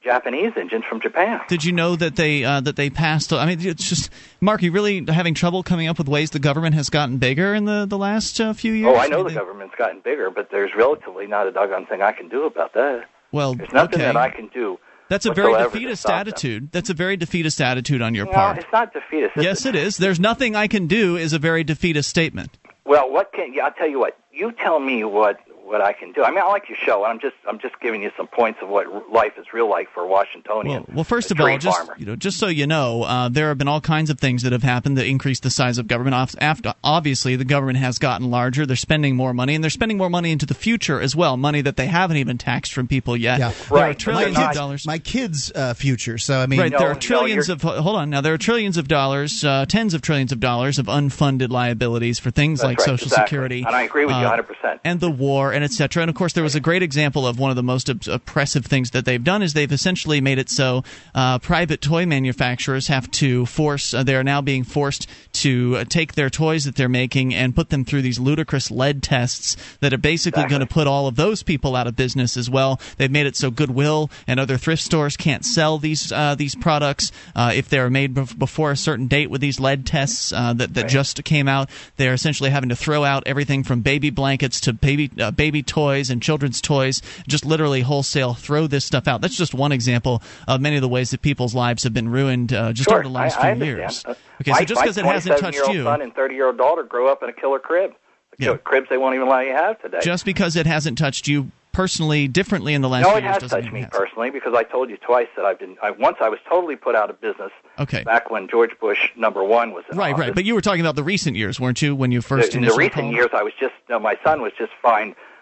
Japanese 0.02 0.52
engines 0.56 0.84
from 0.88 1.00
Japan. 1.00 1.40
Did 1.48 1.62
you 1.64 1.72
know 1.72 1.94
that 1.96 2.16
they 2.16 2.42
uh, 2.44 2.60
that 2.60 2.76
they 2.76 2.88
passed? 2.90 3.32
I 3.32 3.44
mean, 3.46 3.60
it's 3.60 3.88
just 3.88 4.10
Mark. 4.40 4.62
You 4.62 4.72
really 4.72 5.04
having 5.08 5.34
trouble 5.34 5.62
coming 5.62 5.88
up 5.88 5.98
with 5.98 6.08
ways 6.08 6.30
the 6.30 6.38
government 6.38 6.74
has 6.74 6.88
gotten 6.88 7.18
bigger 7.18 7.54
in 7.54 7.66
the 7.66 7.86
the 7.86 7.98
last 7.98 8.40
uh, 8.40 8.52
few 8.54 8.72
years? 8.72 8.88
Oh, 8.94 8.98
I 8.98 9.08
know 9.08 9.22
the 9.22 9.34
government's 9.34 9.74
gotten 9.76 10.00
bigger, 10.00 10.30
but 10.30 10.50
there's 10.50 10.70
relatively 10.74 11.26
not 11.26 11.46
a 11.46 11.52
doggone 11.52 11.86
thing 11.86 12.00
I 12.02 12.12
can 12.12 12.28
do 12.28 12.44
about 12.44 12.72
that. 12.74 13.04
Well, 13.32 13.54
There's 13.54 13.72
nothing 13.72 14.00
okay. 14.00 14.04
that 14.06 14.16
I 14.16 14.30
can 14.30 14.48
do. 14.48 14.78
That's 15.08 15.26
a 15.26 15.32
very 15.34 15.52
defeatist 15.54 16.02
stop 16.02 16.10
them. 16.12 16.18
attitude. 16.20 16.72
That's 16.72 16.88
a 16.90 16.94
very 16.94 17.16
defeatist 17.16 17.60
attitude 17.60 18.00
on 18.02 18.14
your 18.14 18.26
No, 18.26 18.32
part. 18.32 18.58
it's 18.58 18.66
not 18.72 18.92
defeatist. 18.92 19.36
It's- 19.36 19.44
Yes, 19.44 19.66
it 19.66 19.74
is. 19.76 19.96
There's 19.98 20.18
nothing 20.20 20.56
I 20.56 20.66
can 20.66 20.86
do 20.86 21.16
is 21.16 21.32
a 21.32 21.38
very 21.38 21.62
defeatist 21.62 22.08
statement. 22.08 22.58
Well, 22.84 23.10
what 23.12 23.32
can 23.32 23.52
yeah, 23.54 23.66
I'll 23.66 23.72
tell 23.72 23.88
you 23.88 23.98
what. 24.00 24.16
You 24.32 24.50
tell 24.52 24.80
me 24.80 25.04
what 25.04 25.38
what 25.70 25.80
I 25.80 25.92
can 25.92 26.12
do. 26.12 26.22
I 26.24 26.30
mean, 26.30 26.40
I 26.40 26.48
like 26.48 26.68
your 26.68 26.76
show, 26.84 27.04
and 27.04 27.12
I'm 27.12 27.20
just 27.20 27.36
I'm 27.48 27.58
just 27.58 27.78
giving 27.80 28.02
you 28.02 28.10
some 28.16 28.26
points 28.26 28.58
of 28.62 28.68
what 28.68 29.10
life 29.10 29.32
is 29.38 29.46
real 29.52 29.68
like 29.70 29.88
for 29.92 30.02
a 30.02 30.06
Washingtonian. 30.06 30.84
Well, 30.92 31.04
first 31.04 31.30
a 31.30 31.34
of 31.34 31.40
all, 31.40 31.46
tree 31.46 31.58
just 31.58 31.76
farmer. 31.78 31.94
you 31.98 32.06
know, 32.06 32.16
just 32.16 32.38
so 32.38 32.48
you 32.48 32.66
know, 32.66 33.04
uh, 33.04 33.28
there 33.28 33.48
have 33.48 33.58
been 33.58 33.68
all 33.68 33.80
kinds 33.80 34.10
of 34.10 34.18
things 34.18 34.42
that 34.42 34.52
have 34.52 34.62
happened 34.62 34.98
that 34.98 35.06
increase 35.06 35.40
the 35.40 35.50
size 35.50 35.78
of 35.78 35.86
government. 35.86 36.34
After, 36.40 36.74
obviously, 36.82 37.36
the 37.36 37.44
government 37.44 37.78
has 37.78 37.98
gotten 37.98 38.30
larger. 38.30 38.66
They're 38.66 38.76
spending 38.76 39.16
more 39.16 39.32
money, 39.32 39.54
and 39.54 39.62
they're 39.62 39.70
spending 39.70 39.96
more 39.96 40.10
money 40.10 40.32
into 40.32 40.44
the 40.46 40.54
future 40.54 41.00
as 41.00 41.14
well. 41.14 41.36
Money 41.36 41.60
that 41.62 41.76
they 41.76 41.86
haven't 41.86 42.16
even 42.16 42.36
taxed 42.36 42.72
from 42.72 42.88
people 42.88 43.16
yet. 43.16 43.38
Yeah, 43.38 43.52
There 43.70 43.78
are 43.78 43.94
trillions 43.94 44.34
my 44.34 44.40
of 44.42 44.46
kids, 44.48 44.58
dollars. 44.58 44.86
My 44.86 44.98
kids' 44.98 45.52
uh, 45.54 45.74
future. 45.74 46.18
So 46.18 46.40
I 46.40 46.46
mean, 46.46 46.60
right, 46.60 46.70
there 46.76 46.90
are 46.90 46.94
trillions 46.96 47.48
of 47.48 47.62
hold 47.62 47.96
on 47.96 48.10
now. 48.10 48.20
There 48.20 48.34
are 48.34 48.38
trillions 48.38 48.76
of 48.76 48.88
dollars, 48.88 49.44
uh, 49.44 49.66
tens 49.66 49.94
of 49.94 50.02
trillions 50.02 50.32
of 50.32 50.40
dollars 50.40 50.78
of 50.78 50.86
unfunded 50.86 51.50
liabilities 51.50 52.18
for 52.18 52.30
things 52.30 52.60
That's 52.60 52.66
like 52.66 52.78
right, 52.78 52.84
Social 52.86 53.06
exactly. 53.06 53.26
Security, 53.26 53.64
And 53.66 53.76
I 53.76 53.82
agree 53.82 54.04
with 54.04 54.16
you 54.16 54.22
uh, 54.26 54.36
100%. 54.42 54.80
and 54.84 54.98
the 55.00 55.10
war, 55.10 55.52
and 55.60 55.70
etc. 55.70 56.02
And 56.02 56.08
of 56.08 56.16
course, 56.16 56.32
there 56.32 56.42
was 56.42 56.54
a 56.54 56.60
great 56.60 56.82
example 56.82 57.26
of 57.26 57.38
one 57.38 57.50
of 57.50 57.56
the 57.56 57.62
most 57.62 57.90
op- 57.90 58.06
oppressive 58.06 58.64
things 58.64 58.92
that 58.92 59.04
they've 59.04 59.22
done 59.22 59.42
is 59.42 59.52
they've 59.52 59.70
essentially 59.70 60.20
made 60.20 60.38
it 60.38 60.48
so 60.48 60.82
uh, 61.14 61.38
private 61.38 61.80
toy 61.82 62.06
manufacturers 62.06 62.86
have 62.86 63.10
to 63.12 63.44
force. 63.46 63.92
Uh, 63.92 64.02
they 64.02 64.16
are 64.16 64.24
now 64.24 64.40
being 64.40 64.64
forced 64.64 65.06
to 65.32 65.76
uh, 65.76 65.84
take 65.84 66.14
their 66.14 66.30
toys 66.30 66.64
that 66.64 66.76
they're 66.76 66.88
making 66.88 67.34
and 67.34 67.54
put 67.54 67.68
them 67.68 67.84
through 67.84 68.02
these 68.02 68.18
ludicrous 68.18 68.70
lead 68.70 69.02
tests 69.02 69.56
that 69.80 69.92
are 69.92 69.98
basically 69.98 70.44
going 70.46 70.60
to 70.60 70.66
put 70.66 70.86
all 70.86 71.06
of 71.06 71.16
those 71.16 71.42
people 71.42 71.76
out 71.76 71.86
of 71.86 71.94
business 71.94 72.36
as 72.36 72.48
well. 72.48 72.80
They've 72.96 73.10
made 73.10 73.26
it 73.26 73.36
so 73.36 73.50
Goodwill 73.50 74.10
and 74.26 74.40
other 74.40 74.56
thrift 74.56 74.82
stores 74.82 75.16
can't 75.16 75.44
sell 75.44 75.78
these 75.78 76.10
uh, 76.10 76.34
these 76.36 76.54
products 76.54 77.12
uh, 77.36 77.52
if 77.54 77.68
they're 77.68 77.90
made 77.90 78.14
bef- 78.14 78.38
before 78.38 78.70
a 78.70 78.76
certain 78.76 79.06
date 79.06 79.30
with 79.30 79.40
these 79.40 79.60
lead 79.60 79.84
tests 79.84 80.32
uh, 80.32 80.54
that 80.54 80.74
that 80.74 80.88
just 80.88 81.22
came 81.24 81.48
out. 81.48 81.68
They're 81.96 82.14
essentially 82.14 82.50
having 82.50 82.70
to 82.70 82.76
throw 82.76 83.04
out 83.04 83.24
everything 83.26 83.64
from 83.64 83.82
baby 83.82 84.10
blankets 84.10 84.60
to 84.62 84.72
baby 84.72 85.10
uh, 85.20 85.30
baby 85.50 85.62
toys 85.64 86.10
and 86.10 86.22
children's 86.22 86.60
toys. 86.60 87.02
Just 87.26 87.44
literally 87.44 87.80
wholesale 87.80 88.34
throw 88.34 88.68
this 88.68 88.84
stuff 88.84 89.08
out. 89.08 89.20
That's 89.20 89.36
just 89.36 89.52
one 89.52 89.72
example 89.72 90.22
of 90.46 90.60
many 90.60 90.76
of 90.76 90.82
the 90.82 90.88
ways 90.88 91.10
that 91.10 91.22
people's 91.22 91.56
lives 91.56 91.82
have 91.82 91.92
been 91.92 92.08
ruined 92.08 92.52
uh, 92.52 92.72
just 92.72 92.88
sure, 92.88 92.98
over 92.98 93.02
the 93.02 93.08
last 93.10 93.36
I, 93.36 93.50
I 93.50 93.54
few 93.56 93.64
understand. 93.74 93.78
years. 93.78 94.04
Uh, 94.06 94.14
Okay, 94.40 94.52
my, 94.52 94.58
so 94.60 94.64
just 94.64 94.80
because 94.80 94.96
it 94.96 95.04
hasn't 95.04 95.36
touched 95.38 95.58
27-year-old 95.58 95.74
you, 95.76 95.82
son 95.84 96.00
and 96.02 96.14
30 96.14 96.34
year 96.34 96.46
old 96.46 96.56
daughter 96.56 96.82
grew 96.82 97.08
up 97.08 97.22
in 97.22 97.28
a 97.28 97.32
killer 97.32 97.58
crib. 97.58 97.92
The 98.30 98.36
killer 98.38 98.56
cribs 98.58 98.88
they 98.88 98.96
won't 98.96 99.14
even 99.16 99.26
allow 99.26 99.40
you 99.40 99.52
have 99.52 99.82
today. 99.82 99.98
just 100.02 100.24
because 100.24 100.56
it 100.56 100.64
hasn't 100.66 100.96
touched 100.96 101.28
you 101.28 101.50
personally 101.72 102.26
differently 102.26 102.72
in 102.74 102.80
the 102.80 102.88
last 102.88 103.02
no, 103.02 103.10
few 103.10 103.18
it 103.18 103.24
has 103.24 103.42
doesn't 103.42 103.60
touched 103.62 103.72
me 103.72 103.80
has. 103.82 103.90
personally 103.90 104.30
because 104.30 104.54
I 104.54 104.62
told 104.64 104.88
you 104.88 104.96
twice 104.96 105.28
that 105.36 105.44
I've 105.44 105.58
been. 105.58 105.76
I, 105.82 105.90
once 105.90 106.16
I 106.22 106.28
was 106.30 106.38
totally 106.48 106.74
put 106.76 106.94
out 106.94 107.10
of 107.10 107.20
business. 107.20 107.50
Okay. 107.78 108.02
Back 108.02 108.30
when 108.30 108.48
George 108.48 108.70
Bush 108.80 109.10
number 109.14 109.44
one 109.44 109.72
was 109.72 109.84
in 109.92 109.98
Right, 109.98 110.14
office. 110.14 110.26
right. 110.28 110.34
But 110.34 110.46
you 110.46 110.54
were 110.54 110.62
talking 110.62 110.80
about 110.80 110.96
the 110.96 111.04
recent 111.04 111.36
years, 111.36 111.60
weren't 111.60 111.82
you, 111.82 111.94
when 111.94 112.10
you 112.12 112.22
first 112.22 112.52
the, 112.52 112.58
in 112.58 112.64
the 112.64 112.72
recent 112.74 112.94
called? 112.94 113.12
years, 113.14 113.28
I 113.34 113.42
was 113.42 113.52
just. 113.60 113.74
No, 113.90 113.98
my 113.98 114.16
son 114.24 114.40
was 114.40 114.52
just 114.58 114.72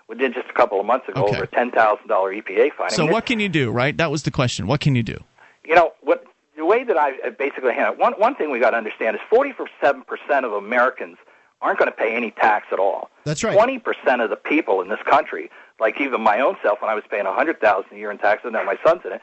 fined. 0.08 0.20
did 0.20 0.34
just 0.34 0.48
a 0.48 0.52
couple 0.54 0.80
of 0.80 0.86
months 0.86 1.08
ago, 1.08 1.24
Okay. 1.24 1.34
over 1.34 1.44
a 1.44 1.46
ten 1.46 1.70
thousand 1.70 2.08
dollar 2.08 2.32
EPA 2.34 2.72
fine. 2.76 2.86
I 2.90 2.94
So 2.94 3.02
mean, 3.04 3.12
what 3.12 3.26
can 3.26 3.40
you 3.40 3.48
do, 3.48 3.70
right? 3.70 3.96
That 3.96 4.10
was 4.10 4.22
the 4.24 4.30
question. 4.30 4.66
What 4.66 4.80
can 4.80 4.94
you 4.94 5.02
do? 5.02 5.18
you 5.64 5.74
know 5.74 5.92
what 6.00 6.24
the 6.56 6.64
way 6.64 6.82
that 6.82 6.96
I 6.96 7.12
uh, 7.26 7.30
basically 7.30 7.72
handle 7.74 7.92
it, 7.94 7.98
one 8.00 8.14
one 8.14 8.34
thing 8.34 8.50
we 8.50 8.58
got 8.58 8.70
to 8.70 8.76
understand 8.78 9.14
is 9.16 9.22
47 9.30 10.02
percent 10.02 10.44
of 10.46 10.52
Americans 10.52 11.16
aren't 11.60 11.78
going 11.78 11.90
to 11.90 11.96
pay 11.96 12.14
any 12.14 12.30
tax 12.30 12.66
at 12.72 12.78
all. 12.78 13.10
That's 13.24 13.42
right. 13.44 13.52
20 13.54 13.78
percent 13.80 14.22
of 14.22 14.30
the 14.30 14.36
people 14.36 14.80
in 14.80 14.88
this 14.88 15.00
country, 15.04 15.50
like 15.80 16.00
even 16.00 16.20
my 16.20 16.40
own 16.40 16.56
self, 16.62 16.80
when 16.80 16.90
I 16.90 16.94
was 16.94 17.04
paying 17.10 17.26
a 17.26 17.30
100,000 17.30 17.84
a 17.92 17.96
year 17.96 18.10
in 18.10 18.18
taxes, 18.18 18.44
and 18.46 18.52
now 18.54 18.62
my 18.64 18.78
son's 18.84 19.02
in 19.04 19.12
it, 19.12 19.20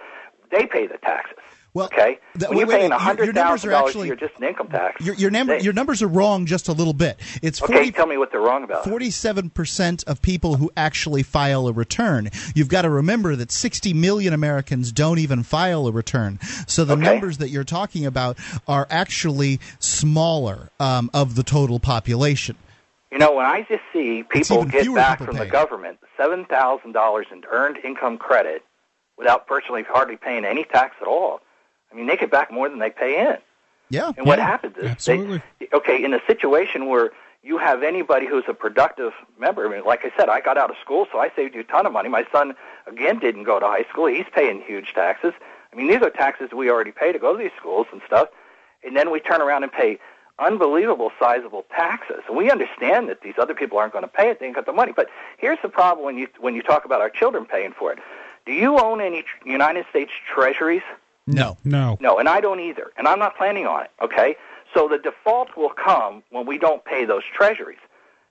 they 0.51 0.65
pay 0.65 0.85
the 0.87 0.97
taxes. 0.97 1.37
Well, 1.75 1.87
okay, 1.87 2.19
th- 2.39 2.47
when 2.49 2.57
you're 2.57 2.67
wait, 2.67 2.73
paying 2.77 2.89
wait, 2.89 2.89
your- 2.89 2.89
your 2.89 2.99
hundred 2.99 3.35
thousand 3.35 3.69
dollars 3.71 3.95
a 3.97 4.05
year 4.05 4.15
just 4.15 4.33
in 4.39 4.45
income 4.47 4.69
tax, 4.69 5.05
Your 5.05 5.13
your, 5.15 5.29
they- 5.29 5.59
your 5.59 5.73
numbers 5.73 6.01
are 6.01 6.07
wrong 6.07 6.45
just 6.45 6.69
a 6.69 6.71
little 6.71 6.93
bit. 6.93 7.19
It's 7.43 7.61
okay, 7.61 7.91
tell 7.91 8.07
me 8.07 8.15
what 8.17 8.31
they're 8.31 8.39
wrong 8.39 8.63
about. 8.63 8.85
47% 8.85 10.03
of 10.05 10.21
people 10.21 10.55
who 10.55 10.71
actually 10.77 11.21
file 11.21 11.67
a 11.67 11.73
return. 11.73 12.29
You've 12.55 12.69
got 12.69 12.83
to 12.83 12.89
remember 12.89 13.35
that 13.35 13.51
60 13.51 13.93
million 13.93 14.33
Americans 14.33 14.93
don't 14.93 15.19
even 15.19 15.43
file 15.43 15.85
a 15.87 15.91
return. 15.91 16.39
So 16.65 16.85
the 16.85 16.93
Okay. 16.93 17.01
numbers 17.03 17.39
that 17.39 17.49
you're 17.49 17.65
talking 17.65 18.05
about 18.05 18.37
are 18.69 18.87
actually 18.89 19.59
smaller 19.79 20.69
um, 20.79 21.09
of 21.13 21.35
the 21.35 21.43
total 21.43 21.79
population. 21.79 22.55
You 23.11 23.17
know, 23.17 23.33
when 23.33 23.45
I 23.45 23.63
just 23.67 23.83
see 23.91 24.23
people 24.23 24.63
get 24.65 24.93
back 24.95 25.19
people 25.19 25.25
from 25.33 25.35
paying. 25.35 25.47
the 25.47 25.51
government 25.51 25.99
seven 26.17 26.45
thousand 26.45 26.93
dollars 26.93 27.27
in 27.33 27.43
earned 27.51 27.77
income 27.83 28.17
credit 28.17 28.63
without 29.17 29.47
virtually 29.47 29.83
hardly 29.83 30.17
paying 30.17 30.43
any 30.45 30.63
tax 30.65 30.95
at 31.01 31.07
all, 31.07 31.39
I 31.95 31.97
mean, 31.97 32.07
they 32.07 32.17
get 32.17 32.29
back 32.29 32.51
more 32.51 32.67
than 32.67 32.79
they 32.79 32.89
pay 32.89 33.25
in. 33.25 33.37
Yeah. 33.89 34.11
And 34.17 34.25
what 34.25 34.37
yeah. 34.37 34.45
happens 34.45 34.75
is, 34.77 34.85
Absolutely. 34.85 35.41
they, 35.59 35.69
okay, 35.73 36.03
in 36.03 36.13
a 36.13 36.19
situation 36.27 36.87
where 36.87 37.11
you 37.41 37.57
have 37.57 37.83
anybody 37.83 38.27
who's 38.27 38.43
a 38.49 38.53
productive 38.53 39.13
member, 39.39 39.65
I 39.65 39.71
mean, 39.71 39.85
like 39.85 40.01
I 40.03 40.11
said, 40.17 40.27
I 40.27 40.41
got 40.41 40.57
out 40.57 40.69
of 40.69 40.75
school, 40.83 41.07
so 41.09 41.19
I 41.19 41.31
saved 41.35 41.55
you 41.55 41.61
a 41.61 41.63
ton 41.63 41.85
of 41.85 41.93
money. 41.93 42.09
My 42.09 42.25
son, 42.33 42.53
again, 42.85 43.19
didn't 43.19 43.43
go 43.45 43.59
to 43.59 43.65
high 43.65 43.85
school. 43.89 44.07
He's 44.07 44.25
paying 44.33 44.61
huge 44.61 44.93
taxes. 44.93 45.33
I 45.71 45.75
mean, 45.75 45.87
these 45.87 46.01
are 46.01 46.09
taxes 46.09 46.49
we 46.51 46.69
already 46.69 46.91
pay 46.91 47.13
to 47.13 47.19
go 47.19 47.37
to 47.37 47.41
these 47.41 47.51
schools 47.57 47.87
and 47.93 48.01
stuff. 48.05 48.27
And 48.83 48.95
then 48.97 49.09
we 49.09 49.21
turn 49.21 49.41
around 49.41 49.63
and 49.63 49.71
pay 49.71 49.99
unbelievable 50.37 51.11
sizable 51.17 51.65
taxes. 51.73 52.23
And 52.27 52.35
we 52.35 52.51
understand 52.51 53.07
that 53.07 53.21
these 53.21 53.35
other 53.37 53.53
people 53.53 53.77
aren't 53.77 53.93
going 53.93 54.03
to 54.03 54.09
pay 54.09 54.29
it. 54.29 54.39
They 54.39 54.47
ain't 54.47 54.55
got 54.55 54.65
the 54.65 54.73
money. 54.73 54.91
But 54.93 55.07
here's 55.37 55.59
the 55.61 55.69
problem 55.69 56.05
when 56.05 56.17
you 56.17 56.27
when 56.39 56.55
you 56.55 56.61
talk 56.61 56.83
about 56.83 56.99
our 56.99 57.09
children 57.09 57.45
paying 57.45 57.73
for 57.77 57.93
it. 57.93 57.99
Do 58.45 58.51
you 58.51 58.79
own 58.79 59.01
any 59.01 59.23
tr- 59.23 59.47
United 59.47 59.85
States 59.89 60.11
treasuries? 60.33 60.83
No. 61.27 61.57
No. 61.63 61.97
No, 61.99 62.19
and 62.19 62.29
I 62.29 62.41
don't 62.41 62.59
either. 62.59 62.91
And 62.97 63.07
I'm 63.07 63.19
not 63.19 63.35
planning 63.37 63.65
on 63.65 63.83
it, 63.83 63.91
okay? 64.01 64.35
So 64.73 64.87
the 64.87 64.97
default 64.97 65.55
will 65.57 65.71
come 65.71 66.23
when 66.29 66.45
we 66.45 66.57
don't 66.57 66.83
pay 66.85 67.05
those 67.05 67.23
treasuries. 67.35 67.79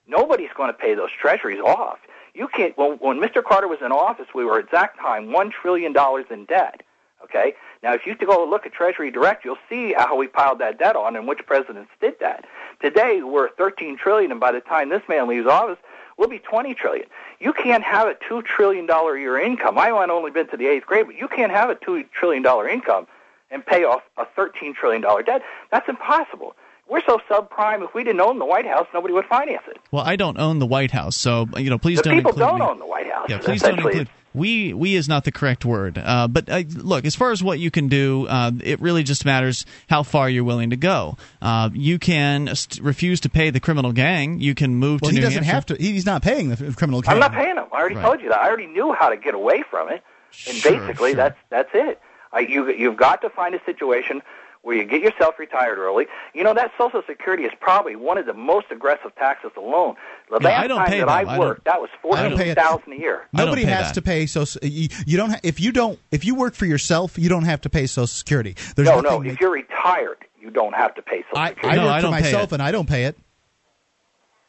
Nobody's 0.07 0.51
going 0.55 0.69
to 0.69 0.73
pay 0.77 0.93
those 0.95 1.09
treasuries 1.19 1.59
off. 1.59 1.99
You 2.33 2.47
can't 2.47 2.77
when, 2.77 2.97
when 2.97 3.19
Mr. 3.19 3.43
Carter 3.43 3.67
was 3.67 3.79
in 3.83 3.91
office, 3.91 4.27
we 4.35 4.45
were 4.45 4.59
at 4.59 4.65
exact 4.65 4.99
time 4.99 5.31
1 5.31 5.51
trillion 5.51 5.93
dollars 5.93 6.25
in 6.29 6.45
debt, 6.45 6.83
okay? 7.23 7.53
Now 7.81 7.93
if 7.93 8.05
you 8.05 8.15
go 8.15 8.45
look 8.45 8.65
at 8.65 8.73
Treasury 8.73 9.09
Direct, 9.09 9.45
you'll 9.45 9.57
see 9.69 9.93
how 9.93 10.15
we 10.17 10.27
piled 10.27 10.59
that 10.59 10.77
debt 10.77 10.95
on 10.95 11.15
and 11.15 11.27
which 11.27 11.39
presidents 11.45 11.91
did 12.01 12.19
that. 12.19 12.45
Today 12.81 13.21
we're 13.23 13.47
at 13.47 13.57
13 13.57 13.97
trillion 13.97 14.31
and 14.31 14.39
by 14.39 14.51
the 14.51 14.59
time 14.59 14.89
this 14.89 15.01
man 15.07 15.27
leaves 15.27 15.47
office, 15.47 15.79
we'll 16.17 16.29
be 16.29 16.39
20 16.39 16.73
trillion. 16.73 17.07
You 17.39 17.53
can't 17.53 17.83
have 17.83 18.07
a 18.07 18.15
2 18.27 18.41
trillion 18.43 18.85
dollar 18.85 19.15
a 19.15 19.19
year 19.19 19.39
income. 19.39 19.77
I 19.77 19.91
might 19.91 20.09
only 20.09 20.31
been 20.31 20.47
to 20.49 20.57
the 20.57 20.65
8th 20.65 20.85
grade, 20.85 21.05
but 21.07 21.15
you 21.15 21.27
can't 21.27 21.51
have 21.51 21.69
a 21.69 21.75
2 21.75 22.03
trillion 22.17 22.43
dollar 22.43 22.67
income 22.67 23.07
and 23.51 23.65
pay 23.65 23.83
off 23.83 24.01
a 24.17 24.25
13 24.35 24.73
trillion 24.73 25.01
dollar 25.01 25.23
debt. 25.23 25.41
That's 25.71 25.87
impossible. 25.87 26.55
We're 26.87 27.01
so 27.07 27.19
subprime. 27.29 27.83
If 27.83 27.95
we 27.95 28.03
didn't 28.03 28.21
own 28.21 28.37
the 28.37 28.45
White 28.45 28.67
House, 28.67 28.85
nobody 28.93 29.13
would 29.13 29.25
finance 29.25 29.63
it. 29.67 29.77
Well, 29.91 30.03
I 30.05 30.15
don't 30.15 30.37
own 30.37 30.59
the 30.59 30.67
White 30.67 30.91
House, 30.91 31.17
so 31.17 31.47
you 31.57 31.69
know, 31.69 31.79
please 31.79 31.97
the 31.97 32.03
don't 32.03 32.15
people 32.15 32.29
include 32.31 32.47
don't 32.47 32.59
me. 32.59 32.65
own 32.65 32.79
the 32.79 32.85
White 32.85 33.11
House. 33.11 33.27
Yeah, 33.29 33.39
please 33.39 33.61
don't 33.61 33.79
include. 33.79 34.07
We 34.35 34.73
we 34.73 34.95
is 34.95 35.07
not 35.07 35.23
the 35.23 35.31
correct 35.31 35.65
word. 35.65 35.97
Uh, 35.97 36.27
but 36.27 36.49
uh, 36.49 36.63
look, 36.75 37.05
as 37.05 37.15
far 37.15 37.31
as 37.31 37.41
what 37.41 37.57
you 37.59 37.71
can 37.71 37.87
do, 37.87 38.27
uh, 38.27 38.51
it 38.63 38.81
really 38.81 39.03
just 39.03 39.25
matters 39.25 39.65
how 39.89 40.03
far 40.03 40.29
you're 40.29 40.43
willing 40.43 40.71
to 40.71 40.75
go. 40.75 41.17
Uh, 41.41 41.69
you 41.73 41.97
can 41.99 42.53
st- 42.55 42.83
refuse 42.83 43.21
to 43.21 43.29
pay 43.29 43.49
the 43.49 43.59
criminal 43.59 43.91
gang. 43.93 44.39
You 44.39 44.53
can 44.55 44.75
move 44.75 45.01
Well, 45.01 45.09
to 45.09 45.15
he 45.15 45.19
New 45.19 45.25
doesn't 45.25 45.43
Hampshire. 45.43 45.73
have 45.73 45.77
to. 45.79 45.83
He's 45.83 46.05
not 46.05 46.21
paying 46.21 46.49
the 46.49 46.65
f- 46.67 46.75
criminal. 46.75 47.01
I'm 47.07 47.19
not 47.19 47.31
paying 47.33 47.55
him. 47.55 47.65
I 47.71 47.79
already 47.79 47.95
Right. 47.95 48.05
told 48.05 48.21
you 48.21 48.29
that. 48.29 48.39
I 48.39 48.47
already 48.47 48.67
knew 48.67 48.93
how 48.93 49.09
to 49.09 49.17
get 49.17 49.33
away 49.33 49.63
from 49.69 49.89
it, 49.89 50.03
and 50.47 50.55
Sure, 50.57 50.71
basically 50.71 51.11
sure. 51.11 51.15
that's 51.17 51.37
that's 51.49 51.69
it. 51.73 52.01
I, 52.33 52.39
you 52.41 52.69
you've 52.71 52.97
got 52.97 53.21
to 53.21 53.29
find 53.29 53.55
a 53.55 53.63
situation 53.65 54.21
where 54.61 54.75
you 54.75 54.83
get 54.83 55.01
yourself 55.01 55.37
retired 55.37 55.77
early. 55.77 56.07
You 56.33 56.43
know 56.43 56.53
that 56.55 56.71
Social 56.77 57.03
Security 57.07 57.43
is 57.43 57.51
probably 57.59 57.95
one 57.95 58.17
of 58.17 58.25
the 58.25 58.33
most 58.33 58.65
aggressive 58.71 59.13
taxes 59.15 59.51
alone. 59.55 59.95
The 60.29 60.39
Yeah, 60.41 60.47
last 60.47 60.63
I 60.63 60.67
don't 60.67 60.77
time 60.79 60.87
pay 60.87 60.99
that 60.99 61.05
them. 61.05 61.09
I 61.09 61.19
I 61.19 61.23
don't- 61.23 61.39
worked, 61.39 61.65
that 61.65 61.79
was 61.81 61.89
I 61.93 61.97
don't 62.23 62.31
pay 62.31 62.35
fourteen 62.35 62.47
it. 62.51 62.55
thousand 62.57 62.93
a 62.93 62.95
year. 62.97 63.27
Nobody 63.31 63.63
has 63.65 63.87
that. 63.89 63.93
to 63.95 64.01
pay. 64.01 64.25
So 64.25 64.43
you, 64.63 64.89
you 65.05 65.17
don't. 65.17 65.29
ha- 65.31 65.39
If 65.43 65.59
you 65.59 65.71
don't. 65.71 65.99
If 66.11 66.25
you 66.25 66.33
work 66.35 66.55
for 66.55 66.65
yourself, 66.65 67.17
you 67.19 67.29
don't 67.29 67.43
have 67.45 67.61
to 67.61 67.69
pay 67.69 67.85
Social 67.85 68.07
Security. 68.07 68.55
There's 68.75 68.87
no, 68.87 69.01
no. 69.01 69.17
nothing 69.17 69.27
If 69.31 69.39
you're 69.39 69.51
retired, 69.51 70.17
you 70.41 70.49
don't 70.49 70.73
have 70.73 70.95
to 70.95 71.01
pay 71.03 71.23
Social 71.31 71.45
Security. 71.47 71.67
I 71.69 71.75
No, 71.75 71.83
work 71.85 71.91
I 71.93 71.97
for 71.99 72.01
don't 72.03 72.13
pay 72.13 72.21
myself 72.21 72.51
and 72.53 72.61
I 72.63 72.71
don't 72.71 72.89
pay 72.89 73.03
it. 73.05 73.17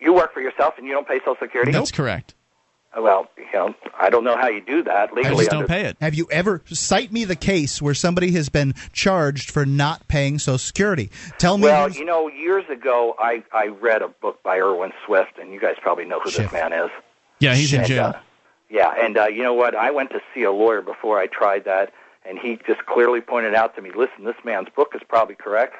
You 0.00 0.12
work 0.14 0.32
for 0.34 0.40
yourself 0.40 0.74
and 0.78 0.86
you 0.86 0.92
don't 0.92 1.06
pay 1.08 1.18
Social 1.20 1.36
Security. 1.40 1.72
That's 1.72 1.90
correct. 1.92 2.34
Well, 2.98 3.28
you 3.36 3.44
know, 3.52 3.74
I 3.98 4.08
don't 4.10 4.24
know 4.24 4.36
how 4.36 4.48
you 4.48 4.60
do 4.62 4.82
that 4.84 5.12
legally. 5.12 5.26
I 5.26 5.28
legally. 5.28 5.44
just 5.44 5.50
don't 5.50 5.58
under- 5.62 5.68
pay 5.68 5.82
it. 5.82 5.96
Have 6.00 6.14
you 6.14 6.26
ever 6.30 6.62
cite 6.72 7.12
me 7.12 7.24
the 7.24 7.36
case 7.36 7.82
where 7.82 7.92
somebody 7.94 8.32
has 8.32 8.48
been 8.48 8.74
charged 8.92 9.50
for 9.50 9.66
not 9.66 10.08
paying 10.08 10.38
Social 10.38 10.58
Security? 10.58 11.10
Tell 11.38 11.58
me. 11.58 11.64
Well, 11.64 11.90
you 11.90 12.04
know, 12.06 12.28
years 12.28 12.64
ago, 12.70 13.14
I 13.18 13.42
I 13.52 13.66
read 13.66 14.02
a 14.02 14.08
book 14.08 14.42
by 14.42 14.58
Irwin 14.58 14.92
Swift, 15.04 15.38
and 15.38 15.52
you 15.52 15.60
guys 15.60 15.76
probably 15.80 16.06
know 16.06 16.20
who 16.20 16.30
Schiff. 16.30 16.50
this 16.50 16.52
man 16.52 16.72
is. 16.72 16.90
Yeah, 17.38 17.54
he's 17.54 17.72
in 17.74 17.80
And, 17.80 17.88
jail. 17.88 18.04
uh, 18.06 18.18
yeah, 18.70 18.94
and 18.98 19.18
uh, 19.18 19.26
you 19.26 19.42
know 19.42 19.52
what? 19.54 19.74
I 19.74 19.90
went 19.90 20.10
to 20.10 20.20
see 20.34 20.42
a 20.44 20.50
lawyer 20.52 20.80
before 20.80 21.18
I 21.18 21.26
tried 21.26 21.64
that, 21.66 21.92
and 22.28 22.38
he 22.38 22.58
just 22.66 22.86
clearly 22.86 23.20
pointed 23.20 23.54
out 23.54 23.76
to 23.76 23.82
me, 23.82 23.90
"Listen, 23.94 24.24
this 24.24 24.36
man's 24.44 24.68
book 24.74 24.92
is 24.94 25.02
probably 25.06 25.34
correct, 25.34 25.74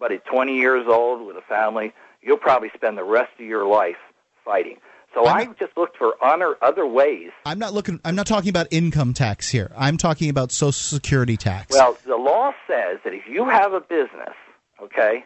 but 0.00 0.10
at 0.10 0.24
20 0.26 0.56
years 0.56 0.86
old 0.88 1.24
with 1.26 1.36
a 1.36 1.42
family, 1.42 1.92
you'll 2.22 2.36
probably 2.38 2.70
spend 2.74 2.98
the 2.98 3.04
rest 3.04 3.30
of 3.38 3.46
your 3.46 3.64
life 3.66 3.96
fighting." 4.44 4.78
So 5.16 5.26
I'm 5.26 5.50
I 5.50 5.52
just 5.54 5.74
looked 5.78 5.96
for 5.96 6.12
honor 6.22 6.56
other 6.60 6.86
ways. 6.86 7.30
I'm 7.46 7.58
not 7.58 7.72
looking. 7.72 8.00
I'm 8.04 8.14
not 8.14 8.26
talking 8.26 8.50
about 8.50 8.66
income 8.70 9.14
tax 9.14 9.48
here. 9.48 9.72
I'm 9.74 9.96
talking 9.96 10.28
about 10.28 10.52
Social 10.52 10.72
Security 10.72 11.38
tax. 11.38 11.70
Well, 11.70 11.96
the 12.06 12.16
law 12.16 12.52
says 12.66 12.98
that 13.02 13.14
if 13.14 13.26
you 13.26 13.48
have 13.48 13.72
a 13.72 13.80
business, 13.80 14.34
okay, 14.82 15.24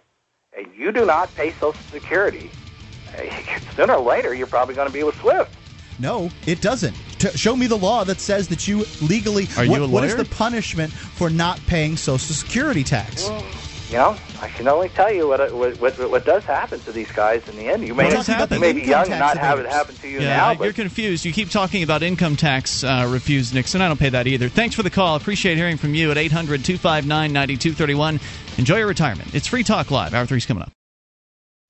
and 0.57 0.69
you 0.77 0.93
do 0.93 1.05
not 1.05 1.35
pay 1.35 1.53
Social 1.55 1.75
Security, 1.93 2.53
eh, 3.17 3.59
sooner 3.77 3.95
or 3.95 4.09
later 4.09 4.33
you're 4.33 4.47
probably 4.47 4.77
going 4.77 4.87
to 4.87 4.93
be 4.93 5.03
with 5.03 5.17
Swift. 5.17 5.51
no, 5.99 6.31
it 6.47 6.61
doesn't. 6.61 6.97
T- 7.19 7.31
show 7.31 7.57
me 7.57 7.67
the 7.67 7.77
law 7.77 8.05
that 8.05 8.21
says 8.21 8.47
that 8.47 8.69
you 8.69 8.85
legally. 9.03 9.49
Are 9.57 9.65
you 9.65 9.73
what, 9.73 9.81
a 9.81 9.89
What 9.89 10.05
is 10.05 10.15
the 10.15 10.25
punishment 10.25 10.93
for 10.93 11.31
not 11.31 11.59
paying 11.67 11.97
Social 11.97 12.37
Security 12.37 12.85
tax? 12.85 13.29
You 13.91 13.97
know, 13.97 14.17
I 14.41 14.47
can 14.47 14.69
only 14.69 14.89
tell 14.89 15.13
you 15.13 15.27
what 15.27 15.53
what 15.53 15.81
what, 15.81 16.11
what 16.11 16.25
does 16.25 16.45
happen 16.45 16.79
to 16.83 16.93
these 16.93 17.11
guys 17.11 17.49
in 17.49 17.57
the 17.57 17.69
end. 17.69 17.85
You 17.85 17.93
may, 17.93 18.15
What 18.15 18.51
you 18.53 18.61
may 18.61 18.73
be 18.73 18.83
young 18.83 19.11
and 19.11 19.19
not 19.19 19.37
have 19.37 19.59
it 19.59 19.67
happen 19.67 19.97
to 19.97 20.09
you 20.09 20.21
Yeah, 20.21 20.37
now, 20.37 20.55
but 20.55 20.63
you're 20.63 20.73
confused. 20.73 21.25
You 21.25 21.33
keep 21.33 21.51
talking 21.51 21.83
about 21.83 22.05
income 22.05 22.37
tax 22.37 22.85
uh, 22.85 23.09
refused, 23.11 23.53
Nixon. 23.53 23.81
I 23.81 23.89
don't 23.89 23.99
pay 23.99 24.11
that 24.11 24.29
either. 24.29 24.49
Thanks 24.49 24.77
for 24.77 24.85
the 24.85 24.91
call. 24.91 25.17
Appreciate 25.17 25.57
hearing 25.57 25.77
from 25.77 25.97
you 25.97 26.13
at 26.13 26.19
800 26.19 26.65
259 26.65 27.33
9231. 27.33 28.21
Enjoy 28.59 28.77
your 28.77 28.87
retirement. 28.87 29.35
It's 29.35 29.49
Free 29.49 29.65
Talk 29.65 29.91
Live. 29.91 30.15
Hour 30.15 30.25
three's 30.25 30.47
coming 30.47 30.63
up. 30.63 30.71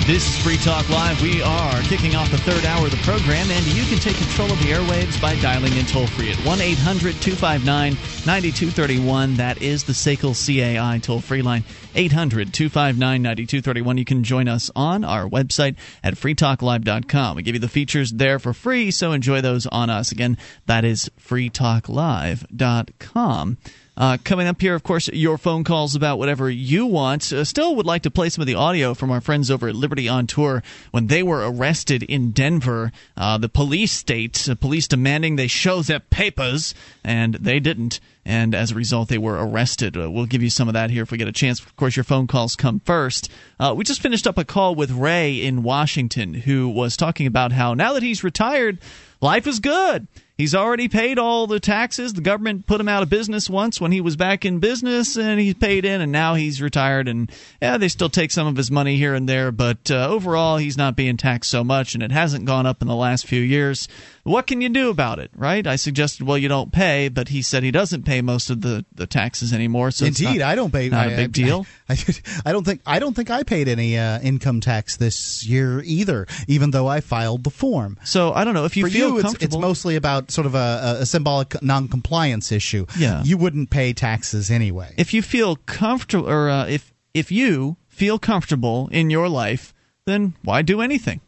This 0.05 0.29
is 0.29 0.37
Free 0.43 0.57
Talk 0.57 0.87
Live. 0.87 1.19
We 1.23 1.41
are 1.41 1.81
kicking 1.81 2.15
off 2.15 2.29
the 2.29 2.37
third 2.37 2.63
hour 2.63 2.85
of 2.85 2.91
the 2.91 2.97
program, 2.97 3.49
and 3.49 3.65
you 3.65 3.83
can 3.85 3.97
take 3.97 4.15
control 4.15 4.51
of 4.51 4.59
the 4.59 4.65
airwaves 4.65 5.19
by 5.19 5.35
dialing 5.41 5.75
in 5.75 5.83
toll 5.87 6.05
free 6.05 6.31
at 6.31 6.37
1 6.45 6.61
800 6.61 7.19
259 7.23 7.93
9231. 8.23 9.37
That 9.37 9.63
is 9.63 9.85
the 9.85 9.93
SACL 9.93 10.35
CAI 10.35 10.99
toll 10.99 11.21
free 11.21 11.41
line. 11.41 11.63
800 11.95 12.53
259 12.53 13.23
9231. 13.23 13.97
You 13.97 14.05
can 14.05 14.23
join 14.23 14.47
us 14.47 14.69
on 14.75 15.03
our 15.03 15.27
website 15.27 15.75
at 16.03 16.13
freetalklive.com. 16.13 17.35
We 17.35 17.41
give 17.41 17.55
you 17.55 17.59
the 17.59 17.67
features 17.67 18.11
there 18.11 18.37
for 18.37 18.53
free, 18.53 18.91
so 18.91 19.11
enjoy 19.11 19.41
those 19.41 19.65
on 19.65 19.89
us. 19.89 20.11
Again, 20.11 20.37
that 20.67 20.85
is 20.85 21.09
freetalklive.com. 21.19 23.57
Uh, 23.97 24.17
coming 24.23 24.47
up 24.47 24.59
here, 24.59 24.75
of 24.75 24.83
course, 24.83 25.07
your 25.09 25.37
phone 25.37 25.63
calls 25.63 25.95
about 25.95 26.19
whatever 26.19 26.49
you 26.49 26.85
want. 26.85 27.31
Uh, 27.31 27.43
still 27.45 27.75
would 27.75 27.85
like 27.85 28.01
to 28.03 28.11
play 28.11 28.29
some 28.29 28.41
of 28.41 28.47
the 28.47 28.55
audio 28.55 28.93
from 28.93 29.09
our 29.09 29.21
friends 29.21 29.49
over 29.49 29.67
at 29.67 29.75
Liberty 29.75 30.09
on 30.09 30.27
Tour 30.27 30.61
when 30.91 31.07
they 31.07 31.23
were 31.23 31.49
arrested 31.49 32.03
in 32.03 32.31
Denver. 32.31 32.91
Uh, 33.15 33.37
the 33.37 33.49
police 33.49 33.93
state, 33.93 34.49
uh, 34.49 34.55
police 34.55 34.87
demanding 34.87 35.35
they 35.35 35.47
show 35.47 35.81
their 35.81 35.99
papers, 36.01 36.73
and 37.03 37.35
they 37.35 37.59
didn't. 37.59 37.99
And 38.25 38.55
as 38.55 38.71
a 38.71 38.75
result, 38.75 39.07
they 39.07 39.19
were 39.19 39.37
arrested. 39.37 39.95
Uh, 39.95 40.09
we'll 40.11 40.25
give 40.25 40.41
you 40.41 40.49
some 40.49 40.67
of 40.67 40.73
that 40.73 40.89
here 40.89 41.03
if 41.03 41.11
we 41.11 41.17
get 41.17 41.27
a 41.27 41.31
chance. 41.31 41.59
Of 41.59 41.75
course, 41.75 41.95
your 41.95 42.03
phone 42.03 42.27
calls 42.27 42.55
come 42.55 42.79
first. 42.79 43.29
Uh, 43.59 43.73
we 43.77 43.83
just 43.83 44.01
finished 44.01 44.27
up 44.27 44.37
a 44.37 44.43
call 44.43 44.75
with 44.75 44.91
Ray 44.91 45.41
in 45.41 45.63
Washington, 45.63 46.33
who 46.33 46.67
was 46.67 46.97
talking 46.97 47.27
about 47.27 47.51
how 47.51 47.75
now 47.75 47.93
that 47.93 48.03
he's 48.03 48.23
retired, 48.23 48.79
life 49.21 49.47
is 49.47 49.59
good. 49.59 50.07
He's 50.37 50.53
already 50.53 50.89
paid 50.89 51.17
all 51.17 51.47
the 51.47 51.61
taxes. 51.61 52.13
The 52.13 52.21
government 52.21 52.67
put 52.67 52.81
him 52.81 52.89
out 52.89 53.03
of 53.03 53.09
business 53.09 53.49
once 53.49 53.79
when 53.79 53.93
he 53.93 54.01
was 54.01 54.17
back 54.17 54.43
in 54.43 54.59
business, 54.59 55.17
and 55.17 55.39
he's 55.39 55.53
paid 55.53 55.85
in, 55.85 56.01
and 56.01 56.11
now 56.11 56.33
he's 56.33 56.61
retired. 56.61 57.07
And 57.07 57.31
yeah, 57.61 57.77
they 57.77 57.87
still 57.87 58.09
take 58.09 58.31
some 58.31 58.45
of 58.45 58.57
his 58.57 58.69
money 58.69 58.97
here 58.97 59.13
and 59.13 59.29
there, 59.29 59.53
but 59.53 59.89
uh, 59.89 60.09
overall, 60.09 60.57
he's 60.57 60.77
not 60.77 60.97
being 60.97 61.15
taxed 61.15 61.49
so 61.49 61.63
much, 61.63 61.93
and 61.93 62.03
it 62.03 62.11
hasn't 62.11 62.43
gone 62.43 62.65
up 62.65 62.81
in 62.81 62.89
the 62.89 62.95
last 62.95 63.25
few 63.25 63.39
years. 63.39 63.87
What 64.23 64.47
can 64.47 64.59
you 64.59 64.69
do 64.69 64.89
about 64.89 65.19
it, 65.19 65.29
right? 65.35 65.65
I 65.65 65.75
suggested, 65.75 66.25
well, 66.25 66.37
you 66.37 66.49
don't 66.49 66.71
pay, 66.71 67.09
but 67.09 67.27
he 67.29 67.43
said 67.43 67.61
he 67.61 67.69
doesn't 67.69 68.03
pay 68.03 68.23
most 68.23 68.49
of 68.49 68.59
the, 68.59 68.83
the 68.93 69.05
taxes 69.05 69.53
anymore. 69.53 69.91
So 69.91 70.07
indeed, 70.07 70.39
not, 70.39 70.49
I 70.49 70.55
don't 70.55 70.73
pay. 70.73 70.89
Not 70.89 71.09
I, 71.09 71.11
a 71.11 71.15
big 71.15 71.27
I, 71.27 71.31
deal. 71.31 71.67
I, 71.89 71.97
I, 72.43 72.51
don't 72.51 72.65
think 72.65 72.81
I 72.87 72.97
don't 72.97 73.15
think 73.15 73.29
I 73.29 73.43
paid 73.43 73.67
any 73.67 73.99
uh, 73.99 74.19
income 74.21 74.61
tax 74.61 74.97
this 74.97 75.45
year 75.45 75.81
either, 75.85 76.25
even 76.47 76.71
though 76.71 76.87
I 76.87 77.01
filed 77.01 77.43
the 77.43 77.51
form. 77.51 77.99
So 78.03 78.33
I 78.33 78.43
don't 78.43 78.55
know 78.55 78.65
if 78.65 78.75
you 78.75 78.85
For 78.85 78.89
feel 78.89 79.09
you, 79.09 79.15
it's, 79.17 79.23
comfortable. 79.25 79.57
it's 79.57 79.61
mostly 79.61 79.95
about 79.95 80.24
sort 80.31 80.47
of 80.47 80.55
a, 80.55 80.97
a 81.01 81.05
symbolic 81.05 81.61
non-compliance 81.61 82.51
issue. 82.51 82.85
Yeah. 82.97 83.23
you 83.23 83.37
wouldn't 83.37 83.69
pay 83.69 83.93
taxes 83.93 84.51
anyway. 84.51 84.93
if 84.97 85.13
you 85.13 85.21
feel 85.21 85.55
comfortable, 85.55 86.29
or 86.29 86.49
uh, 86.49 86.67
if 86.67 86.93
if 87.13 87.31
you 87.31 87.77
feel 87.87 88.19
comfortable 88.19 88.89
in 88.91 89.09
your 89.09 89.29
life, 89.29 89.73
then 90.05 90.33
why 90.43 90.61
do 90.61 90.81
anything? 90.81 91.21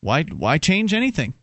Why 0.00 0.22
why 0.24 0.58
change 0.58 0.92
anything? 0.92 1.34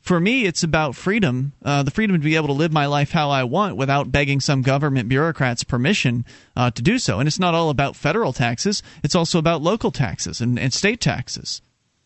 For 0.00 0.20
me, 0.20 0.44
it's 0.44 0.62
about 0.62 0.94
freedom, 0.94 1.54
uh, 1.64 1.82
the 1.82 1.90
freedom 1.90 2.14
to 2.14 2.22
be 2.22 2.36
able 2.36 2.48
to 2.48 2.52
live 2.52 2.72
my 2.72 2.84
life 2.84 3.10
how 3.10 3.30
I 3.30 3.44
want 3.44 3.76
without 3.76 4.12
begging 4.12 4.38
some 4.38 4.60
government 4.60 5.08
bureaucrat's 5.08 5.64
permission 5.64 6.26
uh, 6.54 6.70
to 6.72 6.82
do 6.82 6.98
so. 6.98 7.20
And 7.20 7.26
it's 7.26 7.38
not 7.38 7.54
all 7.54 7.70
about 7.70 7.96
federal 7.96 8.34
taxes; 8.34 8.82
it's 9.02 9.14
also 9.14 9.38
about 9.38 9.62
local 9.62 9.90
taxes 9.90 10.42
and, 10.42 10.58
and 10.58 10.74
state 10.74 11.00
taxes. 11.00 11.62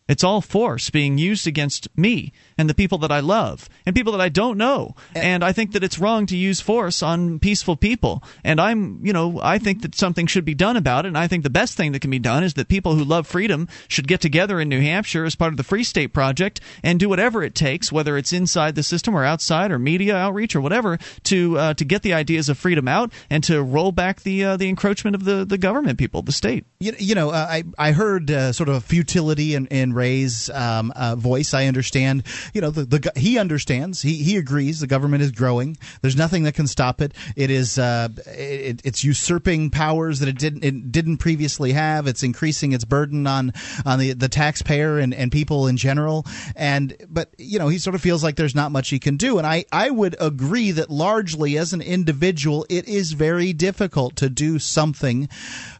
It's 0.07 0.23
all 0.23 0.41
force 0.41 0.89
being 0.89 1.19
used 1.19 1.45
against 1.45 1.87
me 1.95 2.33
and 2.59 2.69
the 2.69 2.75
people 2.75 2.97
that 2.97 3.11
I 3.11 3.21
love 3.21 3.69
and 3.85 3.95
people 3.95 4.11
that 4.11 4.21
I 4.21 4.27
don't 4.27 4.57
know. 4.57 4.93
And 5.15 5.45
I 5.45 5.53
think 5.53 5.71
that 5.71 5.83
it's 5.83 5.97
wrong 5.97 6.25
to 6.25 6.35
use 6.35 6.59
force 6.59 7.01
on 7.01 7.39
peaceful 7.39 7.77
people. 7.77 8.21
And 8.43 8.59
I'm, 8.59 8.99
you 9.05 9.13
know, 9.13 9.39
I 9.41 9.59
think 9.59 9.81
that 9.83 9.95
something 9.95 10.27
should 10.27 10.43
be 10.43 10.53
done 10.53 10.75
about 10.75 11.05
it. 11.05 11.07
And 11.07 11.17
I 11.17 11.27
think 11.27 11.43
the 11.43 11.49
best 11.49 11.77
thing 11.77 11.93
that 11.93 12.01
can 12.01 12.11
be 12.11 12.19
done 12.19 12.43
is 12.43 12.55
that 12.55 12.67
people 12.67 12.95
who 12.95 13.05
love 13.05 13.27
freedom 13.27 13.69
should 13.87 14.09
get 14.09 14.19
together 14.19 14.59
in 14.59 14.67
New 14.67 14.81
Hampshire 14.81 15.23
as 15.23 15.35
part 15.35 15.53
of 15.53 15.57
the 15.57 15.63
Free 15.63 15.85
State 15.85 16.11
Project 16.13 16.59
and 16.83 16.99
do 16.99 17.07
whatever 17.07 17.43
it 17.43 17.55
takes, 17.55 17.93
whether 17.93 18.17
it's 18.17 18.33
inside 18.33 18.75
the 18.75 18.83
system 18.83 19.15
or 19.15 19.23
outside 19.23 19.71
or 19.71 19.79
media 19.79 20.17
outreach 20.17 20.53
or 20.53 20.59
whatever, 20.59 20.99
to 21.23 21.57
uh, 21.57 21.73
to 21.75 21.85
get 21.85 22.01
the 22.01 22.13
ideas 22.13 22.49
of 22.49 22.57
freedom 22.57 22.89
out 22.89 23.13
and 23.29 23.41
to 23.45 23.63
roll 23.63 23.93
back 23.93 24.21
the 24.23 24.43
uh, 24.43 24.57
the 24.57 24.67
encroachment 24.67 25.15
of 25.15 25.23
the, 25.23 25.45
the 25.45 25.57
government 25.57 25.97
people, 25.97 26.21
the 26.21 26.33
state. 26.33 26.65
You, 26.81 26.93
you 26.99 27.15
know, 27.15 27.29
uh, 27.29 27.47
I 27.49 27.63
I 27.77 27.93
heard 27.93 28.29
uh, 28.29 28.51
sort 28.51 28.67
of 28.67 28.83
futility 28.83 29.55
in, 29.55 29.67
in 29.67 29.93
Ray's 29.93 30.49
um, 30.49 30.91
uh, 30.93 31.15
voice. 31.15 31.53
I 31.53 31.67
understand. 31.67 32.23
You 32.53 32.61
know, 32.61 32.71
the, 32.71 32.85
the 32.85 33.11
he 33.15 33.37
understands. 33.37 34.01
He 34.01 34.15
he 34.23 34.37
agrees. 34.37 34.79
The 34.79 34.87
government 34.87 35.23
is 35.23 35.31
growing. 35.31 35.77
There's 36.01 36.15
nothing 36.15 36.43
that 36.43 36.53
can 36.53 36.67
stop 36.67 37.01
it. 37.01 37.13
It 37.35 37.51
is 37.51 37.77
uh, 37.77 38.09
it, 38.25 38.81
it's 38.83 39.03
usurping 39.03 39.69
powers 39.69 40.19
that 40.19 40.29
it 40.29 40.37
didn't 40.37 40.63
it 40.63 40.91
didn't 40.91 41.17
previously 41.17 41.73
have. 41.73 42.07
It's 42.07 42.23
increasing 42.23 42.71
its 42.71 42.85
burden 42.85 43.27
on 43.27 43.53
on 43.85 43.99
the 43.99 44.13
the 44.13 44.29
taxpayer 44.29 44.99
and, 44.99 45.13
and 45.13 45.31
people 45.31 45.67
in 45.67 45.77
general. 45.77 46.25
And 46.55 46.95
but 47.09 47.33
you 47.37 47.59
know, 47.59 47.67
he 47.67 47.77
sort 47.77 47.95
of 47.95 48.01
feels 48.01 48.23
like 48.23 48.35
there's 48.35 48.55
not 48.55 48.71
much 48.71 48.89
he 48.89 48.99
can 48.99 49.17
do. 49.17 49.37
And 49.37 49.47
I 49.47 49.65
I 49.71 49.89
would 49.89 50.15
agree 50.19 50.71
that 50.71 50.89
largely 50.89 51.57
as 51.57 51.73
an 51.73 51.81
individual, 51.81 52.65
it 52.69 52.87
is 52.87 53.11
very 53.13 53.53
difficult 53.53 54.15
to 54.17 54.29
do 54.29 54.59
something 54.59 55.29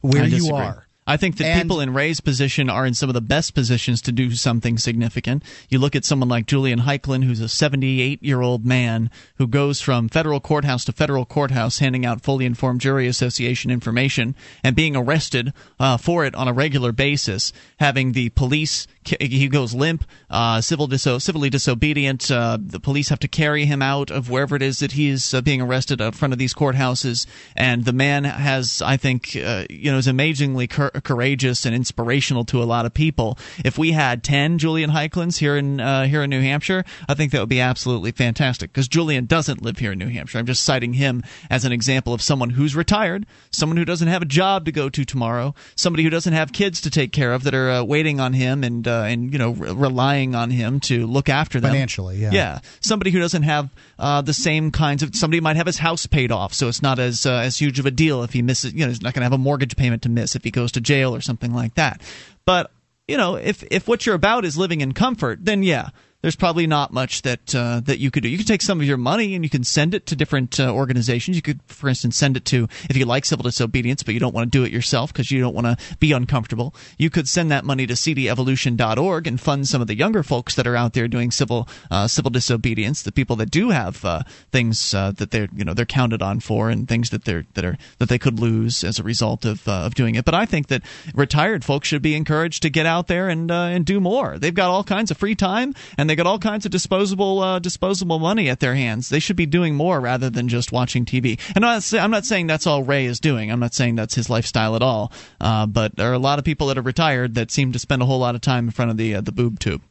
where 0.02 0.26
you 0.26 0.54
are. 0.54 0.89
I 1.10 1.18
think 1.18 1.38
that 1.38 1.48
And- 1.48 1.62
people 1.64 1.82
in 1.82 1.92
Ray's 1.92 2.20
position 2.20 2.70
are 2.70 2.86
in 2.86 2.94
some 2.94 3.10
of 3.10 3.16
the 3.16 3.22
best 3.22 3.56
positions 3.56 4.00
to 4.04 4.12
do 4.12 4.36
something 4.36 4.78
significant. 4.78 5.42
You 5.68 5.80
look 5.80 5.96
at 5.96 6.06
someone 6.06 6.30
like 6.30 6.46
Julian 6.46 6.82
Heicklen, 6.82 7.24
who's 7.24 7.42
a 7.42 7.50
78 7.50 8.22
year 8.24 8.42
old 8.42 8.64
man 8.64 9.10
who 9.38 9.48
goes 9.48 9.82
from 9.82 10.08
federal 10.08 10.40
courthouse 10.40 10.86
to 10.86 10.92
federal 10.92 11.26
courthouse 11.26 11.80
handing 11.80 12.06
out 12.06 12.22
fully 12.22 12.46
informed 12.46 12.82
jury 12.82 13.08
association 13.08 13.72
information 13.72 14.36
and 14.64 14.76
being 14.76 14.96
arrested 14.96 15.52
uh, 15.80 15.98
for 15.98 16.26
it 16.26 16.36
on 16.36 16.48
a 16.48 16.54
regular 16.54 16.92
basis, 16.92 17.52
having 17.80 18.12
the 18.12 18.30
police. 18.30 18.86
He 19.20 19.48
goes 19.48 19.74
limp, 19.74 20.04
uh, 20.30 20.62
civil 20.62 20.88
diso- 20.88 21.22
civilly 21.22 21.50
disobedient. 21.50 22.30
Uh, 22.30 22.58
the 22.60 22.80
police 22.80 23.10
have 23.10 23.20
to 23.20 23.28
carry 23.28 23.66
him 23.66 23.82
out 23.82 24.12
of 24.12 24.30
wherever 24.30 24.56
it 24.56 24.62
is 24.62 24.80
that 24.80 24.94
he 24.94 25.10
is 25.10 25.34
uh, 25.34 25.42
being 25.42 25.62
arrested 25.62 26.02
in 26.02 26.12
front 26.12 26.34
of 26.34 26.40
these 26.40 26.54
courthouses. 26.54 27.26
And 27.56 27.86
the 27.86 27.94
man 27.94 28.24
has, 28.24 28.82
I 28.82 28.98
think, 28.98 29.36
uh, 29.36 29.66
you 29.70 29.92
know, 29.92 29.98
is 29.98 30.08
amazingly 30.08 30.68
cur- 30.68 30.92
courageous 31.04 31.66
and 31.66 31.76
inspirational 31.76 32.46
to 32.46 32.62
a 32.62 32.66
lot 32.66 32.86
of 32.86 32.94
people. 32.94 33.38
If 33.64 33.78
we 33.78 33.92
had 33.92 34.24
ten 34.24 34.58
Julian 34.58 34.92
Heicklens 34.92 35.38
here 35.38 35.58
in 35.58 35.80
uh, 35.80 36.06
here 36.06 36.24
in 36.24 36.30
New 36.30 36.42
Hampshire, 36.42 36.84
I 37.08 37.14
think 37.14 37.32
that 37.32 37.40
would 37.40 37.50
be 37.50 37.62
absolutely 37.62 38.12
fantastic. 38.12 38.72
Because 38.72 38.88
Julian 38.88 39.26
doesn't 39.26 39.62
live 39.62 39.80
here 39.80 39.94
in 39.94 40.00
New 40.00 40.10
Hampshire. 40.10 40.40
I'm 40.40 40.46
just 40.46 40.64
citing 40.64 40.94
him 40.94 41.24
as 41.50 41.66
an 41.66 41.72
example 41.72 42.14
of 42.14 42.22
someone 42.22 42.52
who's 42.52 42.76
retired, 42.76 43.26
someone 43.52 43.78
who 43.78 43.86
doesn't 43.86 44.08
have 44.08 44.22
a 44.22 44.26
job 44.26 44.66
to 44.66 44.72
go 44.72 44.90
to 44.90 45.06
tomorrow, 45.06 45.54
somebody 45.76 46.04
who 46.04 46.10
doesn't 46.10 46.34
have 46.34 46.54
kids 46.54 46.82
to 46.82 46.90
take 46.90 47.12
care 47.12 47.34
of 47.34 47.44
that 47.44 47.54
are 47.54 47.70
uh, 47.70 47.84
waiting 47.84 48.20
on 48.20 48.34
him 48.34 48.64
and 48.64 48.88
uh, 49.00 49.04
and 49.04 49.32
you 49.32 49.40
know 49.40 49.52
re- 49.52 49.72
relying 49.72 50.36
on 50.36 50.50
him 50.50 50.80
to 50.82 51.08
look 51.08 51.30
after 51.30 51.60
them 51.60 51.72
Financially, 51.72 52.18
yeah. 52.18 52.32
Yeah, 52.32 52.60
somebody 52.82 53.12
who 53.12 53.20
doesn't 53.20 53.44
have 53.44 53.70
uh, 53.98 54.22
the 54.22 54.34
same 54.34 54.72
kinds 54.72 55.04
of 55.04 55.16
somebody 55.16 55.40
might 55.42 55.56
have 55.56 55.66
his 55.66 55.78
house 55.78 56.06
paid 56.06 56.32
off, 56.32 56.54
so 56.54 56.68
it's 56.68 56.82
not 56.82 57.00
as 57.00 57.26
uh, 57.26 57.34
as 57.34 57.58
huge 57.58 57.80
of 57.80 57.86
a 57.86 57.92
deal 57.92 58.24
if 58.24 58.34
he 58.34 58.42
misses. 58.42 58.74
You 58.74 58.82
know, 58.82 58.88
he's 58.88 59.02
not 59.02 59.14
going 59.14 59.22
to 59.22 59.26
have 59.26 59.34
a 59.34 59.38
mortgage 59.38 59.76
payment 59.76 60.04
to 60.04 60.10
miss 60.10 60.36
if 60.36 60.44
he 60.44 60.52
goes 60.52 60.72
to 60.74 60.82
jail 60.82 61.16
or 61.16 61.22
something 61.22 61.54
like 61.54 61.76
that. 61.76 62.02
But 62.46 62.72
you 63.08 63.18
know, 63.18 63.36
if 63.36 63.64
if 63.72 63.88
what 63.88 64.06
you're 64.06 64.16
about 64.16 64.46
is 64.46 64.58
living 64.58 64.82
in 64.82 64.94
comfort, 64.94 65.40
then 65.44 65.64
yeah. 65.64 65.90
There's 66.22 66.36
probably 66.36 66.68
not 66.68 66.92
much 66.92 67.22
that 67.22 67.56
uh, 67.56 67.80
that 67.86 68.00
you 68.00 68.12
could 68.12 68.24
do. 68.24 68.30
You 68.30 68.38
could 68.38 68.48
take 68.48 68.62
some 68.62 68.82
of 68.82 68.86
your 68.86 68.98
money 68.98 69.36
and 69.36 69.44
you 69.44 69.50
can 69.50 69.64
send 69.64 69.94
it 69.94 70.06
to 70.08 70.18
different 70.18 70.60
uh, 70.60 70.70
organizations. 70.70 71.38
You 71.38 71.42
could, 71.42 71.62
for 71.68 71.88
instance, 71.88 72.18
send 72.18 72.36
it 72.36 72.44
to 72.46 72.68
if 72.90 72.98
you 72.98 73.06
like 73.06 73.24
civil 73.24 73.44
disobedience, 73.44 74.04
but 74.04 74.14
you 74.14 74.20
don't 74.20 74.36
want 74.36 74.52
to 74.52 74.58
do 74.58 74.66
it 74.66 74.72
yourself 74.74 75.14
because 75.14 75.32
you 75.32 75.40
don't 75.40 75.56
want 75.56 75.68
to 75.68 75.78
be 76.00 76.12
uncomfortable. 76.12 76.76
You 76.98 77.10
could 77.10 77.30
send 77.30 77.52
that 77.52 77.64
money 77.64 77.88
to 77.88 77.94
cdevolution.org 77.94 79.28
and 79.28 79.40
fund 79.40 79.70
some 79.70 79.80
of 79.80 79.88
the 79.88 79.96
younger 79.96 80.22
folks 80.22 80.56
that 80.56 80.68
are 80.68 80.76
out 80.76 80.92
there 80.92 81.08
doing 81.08 81.32
civil 81.32 81.70
uh, 81.90 82.10
civil 82.10 82.32
disobedience. 82.32 83.02
The 83.02 83.14
people 83.14 83.38
that 83.38 83.50
do 83.50 83.70
have 83.70 84.04
uh, 84.04 84.24
things 84.52 84.94
uh, 84.94 85.12
that 85.12 85.32
they're 85.32 85.48
you 85.56 85.64
know 85.64 85.74
they're 85.74 85.86
counted 85.86 86.22
on 86.22 86.42
for 86.42 86.70
and 86.70 86.86
things 86.86 87.12
that 87.12 87.24
they're 87.24 87.46
that 87.54 87.64
are 87.64 87.78
that 88.00 88.10
they 88.10 88.20
could 88.20 88.42
lose 88.42 88.84
as 88.84 89.00
a 89.00 89.04
result 89.04 89.46
of 89.46 89.66
uh, 89.70 89.86
of 89.86 89.96
doing 89.96 90.16
it. 90.16 90.26
But 90.26 90.36
I 90.36 90.46
think 90.46 90.68
that 90.68 90.82
retired 91.14 91.64
folks 91.64 91.88
should 91.88 92.02
be 92.02 92.16
encouraged 92.16 92.62
to 92.64 92.70
get 92.70 92.86
out 92.86 93.08
there 93.08 93.30
and 93.30 93.50
and 93.50 93.86
do 93.86 94.02
more. 94.02 94.38
They've 94.38 94.54
got 94.54 94.70
all 94.70 94.84
kinds 94.84 95.12
of 95.12 95.18
free 95.18 95.36
time 95.36 95.74
and 95.98 96.09
they 96.10 96.16
got 96.16 96.28
all 96.28 96.40
kinds 96.40 96.66
of 96.66 96.72
disposable 96.72 97.40
uh, 97.40 97.60
disposable 97.60 98.20
money 98.20 98.50
at 98.50 98.60
their 98.60 98.76
hands. 98.76 99.10
They 99.10 99.20
should 99.20 99.36
be 99.36 99.46
doing 99.46 99.76
more 99.76 100.00
rather 100.00 100.30
than 100.30 100.48
just 100.48 100.72
watching 100.72 101.06
TV. 101.06 101.40
And 101.56 101.64
I'm 101.66 101.76
not, 101.76 101.84
say, 101.84 102.00
I'm 102.00 102.12
not 102.12 102.26
saying 102.26 102.48
that's 102.48 102.68
all 102.68 102.84
Ray 102.84 103.06
is 103.06 103.20
doing. 103.20 103.52
I'm 103.52 103.60
not 103.60 103.74
saying 103.74 103.96
that's 103.96 104.16
his 104.16 104.30
lifestyle 104.30 104.76
at 104.76 104.82
all. 104.82 105.12
Uh, 105.40 105.66
but 105.66 105.96
there 105.96 106.10
are 106.10 106.14
a 106.14 106.20
lot 106.20 106.40
of 106.40 106.46
people 106.46 106.68
that 106.68 106.78
are 106.78 106.84
retired 106.84 107.36
that 107.36 107.52
seem 107.52 107.72
to 107.74 107.80
spend 107.80 108.02
a 108.02 108.06
whole 108.06 108.20
lot 108.20 108.36
of 108.36 108.42
time 108.42 108.66
in 108.66 108.72
front 108.72 108.92
of 108.92 108.98
the 108.98 109.16
uh, 109.16 109.22
the 109.22 109.32
boob 109.32 109.60
tube. 109.60 109.82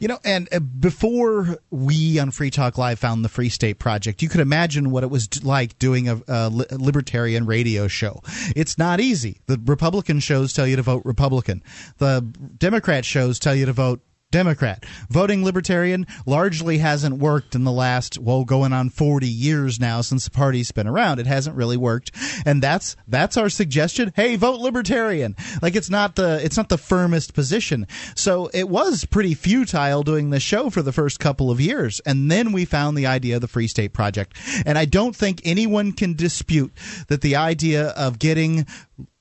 You 0.00 0.08
know, 0.08 0.18
and 0.24 0.48
uh, 0.50 0.60
before 0.60 1.58
we 1.70 2.18
on 2.18 2.30
Free 2.30 2.50
Talk 2.50 2.78
Live 2.78 2.98
found 2.98 3.22
the 3.22 3.28
Free 3.28 3.50
State 3.50 3.78
Project, 3.78 4.22
you 4.22 4.30
could 4.30 4.40
imagine 4.40 4.90
what 4.90 5.04
it 5.04 5.10
was 5.10 5.44
like 5.44 5.78
doing 5.78 6.08
a, 6.08 6.22
a 6.26 6.50
libertarian 6.50 7.44
radio 7.44 7.86
show. 7.86 8.22
It's 8.56 8.78
not 8.78 8.98
easy. 8.98 9.42
The 9.46 9.60
Republican 9.62 10.20
shows 10.20 10.54
tell 10.54 10.66
you 10.66 10.76
to 10.76 10.82
vote 10.82 11.02
Republican. 11.04 11.62
The 11.98 12.22
Democrat 12.56 13.04
shows 13.04 13.38
tell 13.38 13.54
you 13.54 13.66
to 13.66 13.74
vote 13.74 14.00
Democrat. 14.30 14.86
Voting 15.08 15.44
Libertarian 15.44 16.06
largely 16.24 16.78
hasn't 16.78 17.18
worked 17.18 17.56
in 17.56 17.64
the 17.64 17.72
last, 17.72 18.16
well, 18.16 18.44
going 18.44 18.72
on 18.72 18.88
40 18.88 19.26
years 19.26 19.80
now 19.80 20.02
since 20.02 20.24
the 20.24 20.30
party's 20.30 20.70
been 20.70 20.86
around. 20.86 21.18
It 21.18 21.26
hasn't 21.26 21.56
really 21.56 21.76
worked. 21.76 22.12
And 22.46 22.62
that's, 22.62 22.96
that's 23.08 23.36
our 23.36 23.48
suggestion. 23.48 24.12
Hey, 24.14 24.36
vote 24.36 24.60
Libertarian. 24.60 25.34
Like 25.60 25.74
it's 25.74 25.90
not 25.90 26.14
the, 26.14 26.40
it's 26.44 26.56
not 26.56 26.68
the 26.68 26.78
firmest 26.78 27.34
position. 27.34 27.88
So 28.14 28.48
it 28.54 28.68
was 28.68 29.04
pretty 29.04 29.34
futile 29.34 30.04
doing 30.04 30.30
the 30.30 30.40
show 30.40 30.70
for 30.70 30.82
the 30.82 30.92
first 30.92 31.18
couple 31.18 31.50
of 31.50 31.60
years. 31.60 32.00
And 32.06 32.30
then 32.30 32.52
we 32.52 32.64
found 32.64 32.96
the 32.96 33.06
idea 33.06 33.34
of 33.34 33.40
the 33.40 33.48
Free 33.48 33.66
State 33.66 33.92
Project. 33.92 34.36
And 34.64 34.78
I 34.78 34.84
don't 34.84 35.16
think 35.16 35.40
anyone 35.44 35.90
can 35.90 36.14
dispute 36.14 36.72
that 37.08 37.20
the 37.20 37.34
idea 37.34 37.88
of 37.88 38.20
getting 38.20 38.66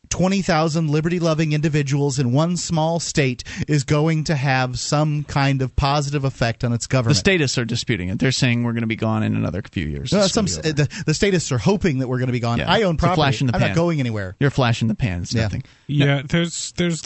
20,000 0.09 0.89
liberty 0.89 1.19
loving 1.19 1.53
individuals 1.53 2.19
in 2.19 2.31
one 2.31 2.57
small 2.57 2.99
state 2.99 3.43
is 3.67 3.83
going 3.83 4.23
to 4.25 4.35
have 4.35 4.79
some 4.79 5.23
kind 5.23 5.61
of 5.61 5.75
positive 5.75 6.23
effect 6.23 6.63
on 6.63 6.73
its 6.73 6.87
government. 6.87 7.15
The 7.15 7.19
statists 7.19 7.57
are 7.57 7.65
disputing 7.65 8.09
it. 8.09 8.19
They're 8.19 8.31
saying 8.31 8.63
we're 8.63 8.73
going 8.73 8.81
to 8.81 8.87
be 8.87 8.95
gone 8.95 9.23
in 9.23 9.35
another 9.35 9.61
few 9.71 9.85
years. 9.85 10.11
No, 10.11 10.27
some, 10.27 10.45
gonna 10.47 10.61
be 10.61 10.69
over. 10.69 10.73
the, 10.83 11.03
the 11.05 11.13
statists 11.13 11.51
are 11.51 11.57
hoping 11.59 11.99
that 11.99 12.07
we're 12.07 12.17
going 12.17 12.27
to 12.27 12.33
be 12.33 12.39
gone. 12.39 12.57
Yeah. 12.59 12.71
I 12.71 12.81
own 12.83 12.95
It's 12.95 13.03
a 13.03 13.05
property. 13.07 13.15
flash 13.21 13.41
in 13.41 13.47
the 13.47 13.53
I'm 13.55 13.59
pan. 13.61 13.69
not 13.69 13.75
going 13.75 13.99
anywhere. 13.99 14.35
You're 14.39 14.49
flashing 14.49 14.87
the 14.87 14.95
pan. 14.95 15.21
It's 15.21 15.33
Yeah. 15.33 15.43
nothing. 15.43 15.63
Yeah, 15.87 16.21
there's 16.27 16.71
there's 16.73 17.03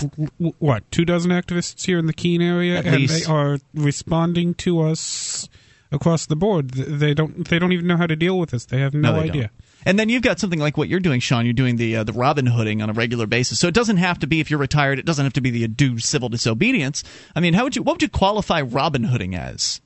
what 0.59 0.89
two 0.91 1.05
dozen 1.05 1.31
activists 1.31 1.85
here 1.85 1.97
in 1.99 2.05
the 2.05 2.13
Keene 2.13 2.41
area, 2.41 2.80
At 2.80 2.85
and 2.85 2.95
least. 2.97 3.25
they 3.27 3.31
are 3.31 3.59
responding 3.73 4.53
to 4.55 4.81
us 4.81 5.47
across 5.91 6.25
the 6.25 6.35
board. 6.35 6.71
They 6.71 7.13
don't 7.13 7.47
they 7.47 7.59
don't 7.59 7.71
even 7.71 7.88
know 7.88 7.97
how 7.97 8.07
to 8.07 8.15
deal 8.15 8.38
with 8.39 8.53
us. 8.53 8.65
They 8.65 8.80
have 8.80 8.93
no, 8.93 9.13
they 9.13 9.30
idea. 9.30 9.41
don't. 9.43 9.51
And 9.85 9.99
then 9.99 10.10
you've 10.10 10.22
got 10.23 10.39
something 10.39 10.60
like 10.60 10.77
what 10.77 10.88
you're 10.89 10.99
doing, 10.99 11.19
Sean. 11.19 11.45
You're 11.45 11.53
doing 11.53 11.76
the 11.76 11.97
uh, 11.97 12.03
the 12.03 12.14
Robin 12.14 12.45
Hooding 12.45 12.81
on 12.81 12.89
a 12.89 12.93
regular 12.93 13.26
basis. 13.27 13.60
So 13.60 13.68
it 13.68 13.73
doesn't 13.73 13.97
have 13.97 14.19
to 14.19 14.27
be 14.27 14.39
if 14.39 14.49
you're 14.49 14.60
retired. 14.60 14.99
It 14.99 15.05
doesn't 15.05 15.23
have 15.26 15.34
to 15.34 15.41
be 15.41 15.49
the 15.51 15.68
due 15.68 15.99
civil 15.99 16.30
disobedience. 16.30 17.03
I 17.35 17.39
mean, 17.39 17.53
how 17.53 17.64
would 17.64 17.76
you 17.76 17.84
what 17.84 17.93
would 17.95 18.01
you 18.01 18.10
qualify 18.10 18.61
Robin 18.61 19.03
Hooding 19.03 19.35
as? 19.35 19.81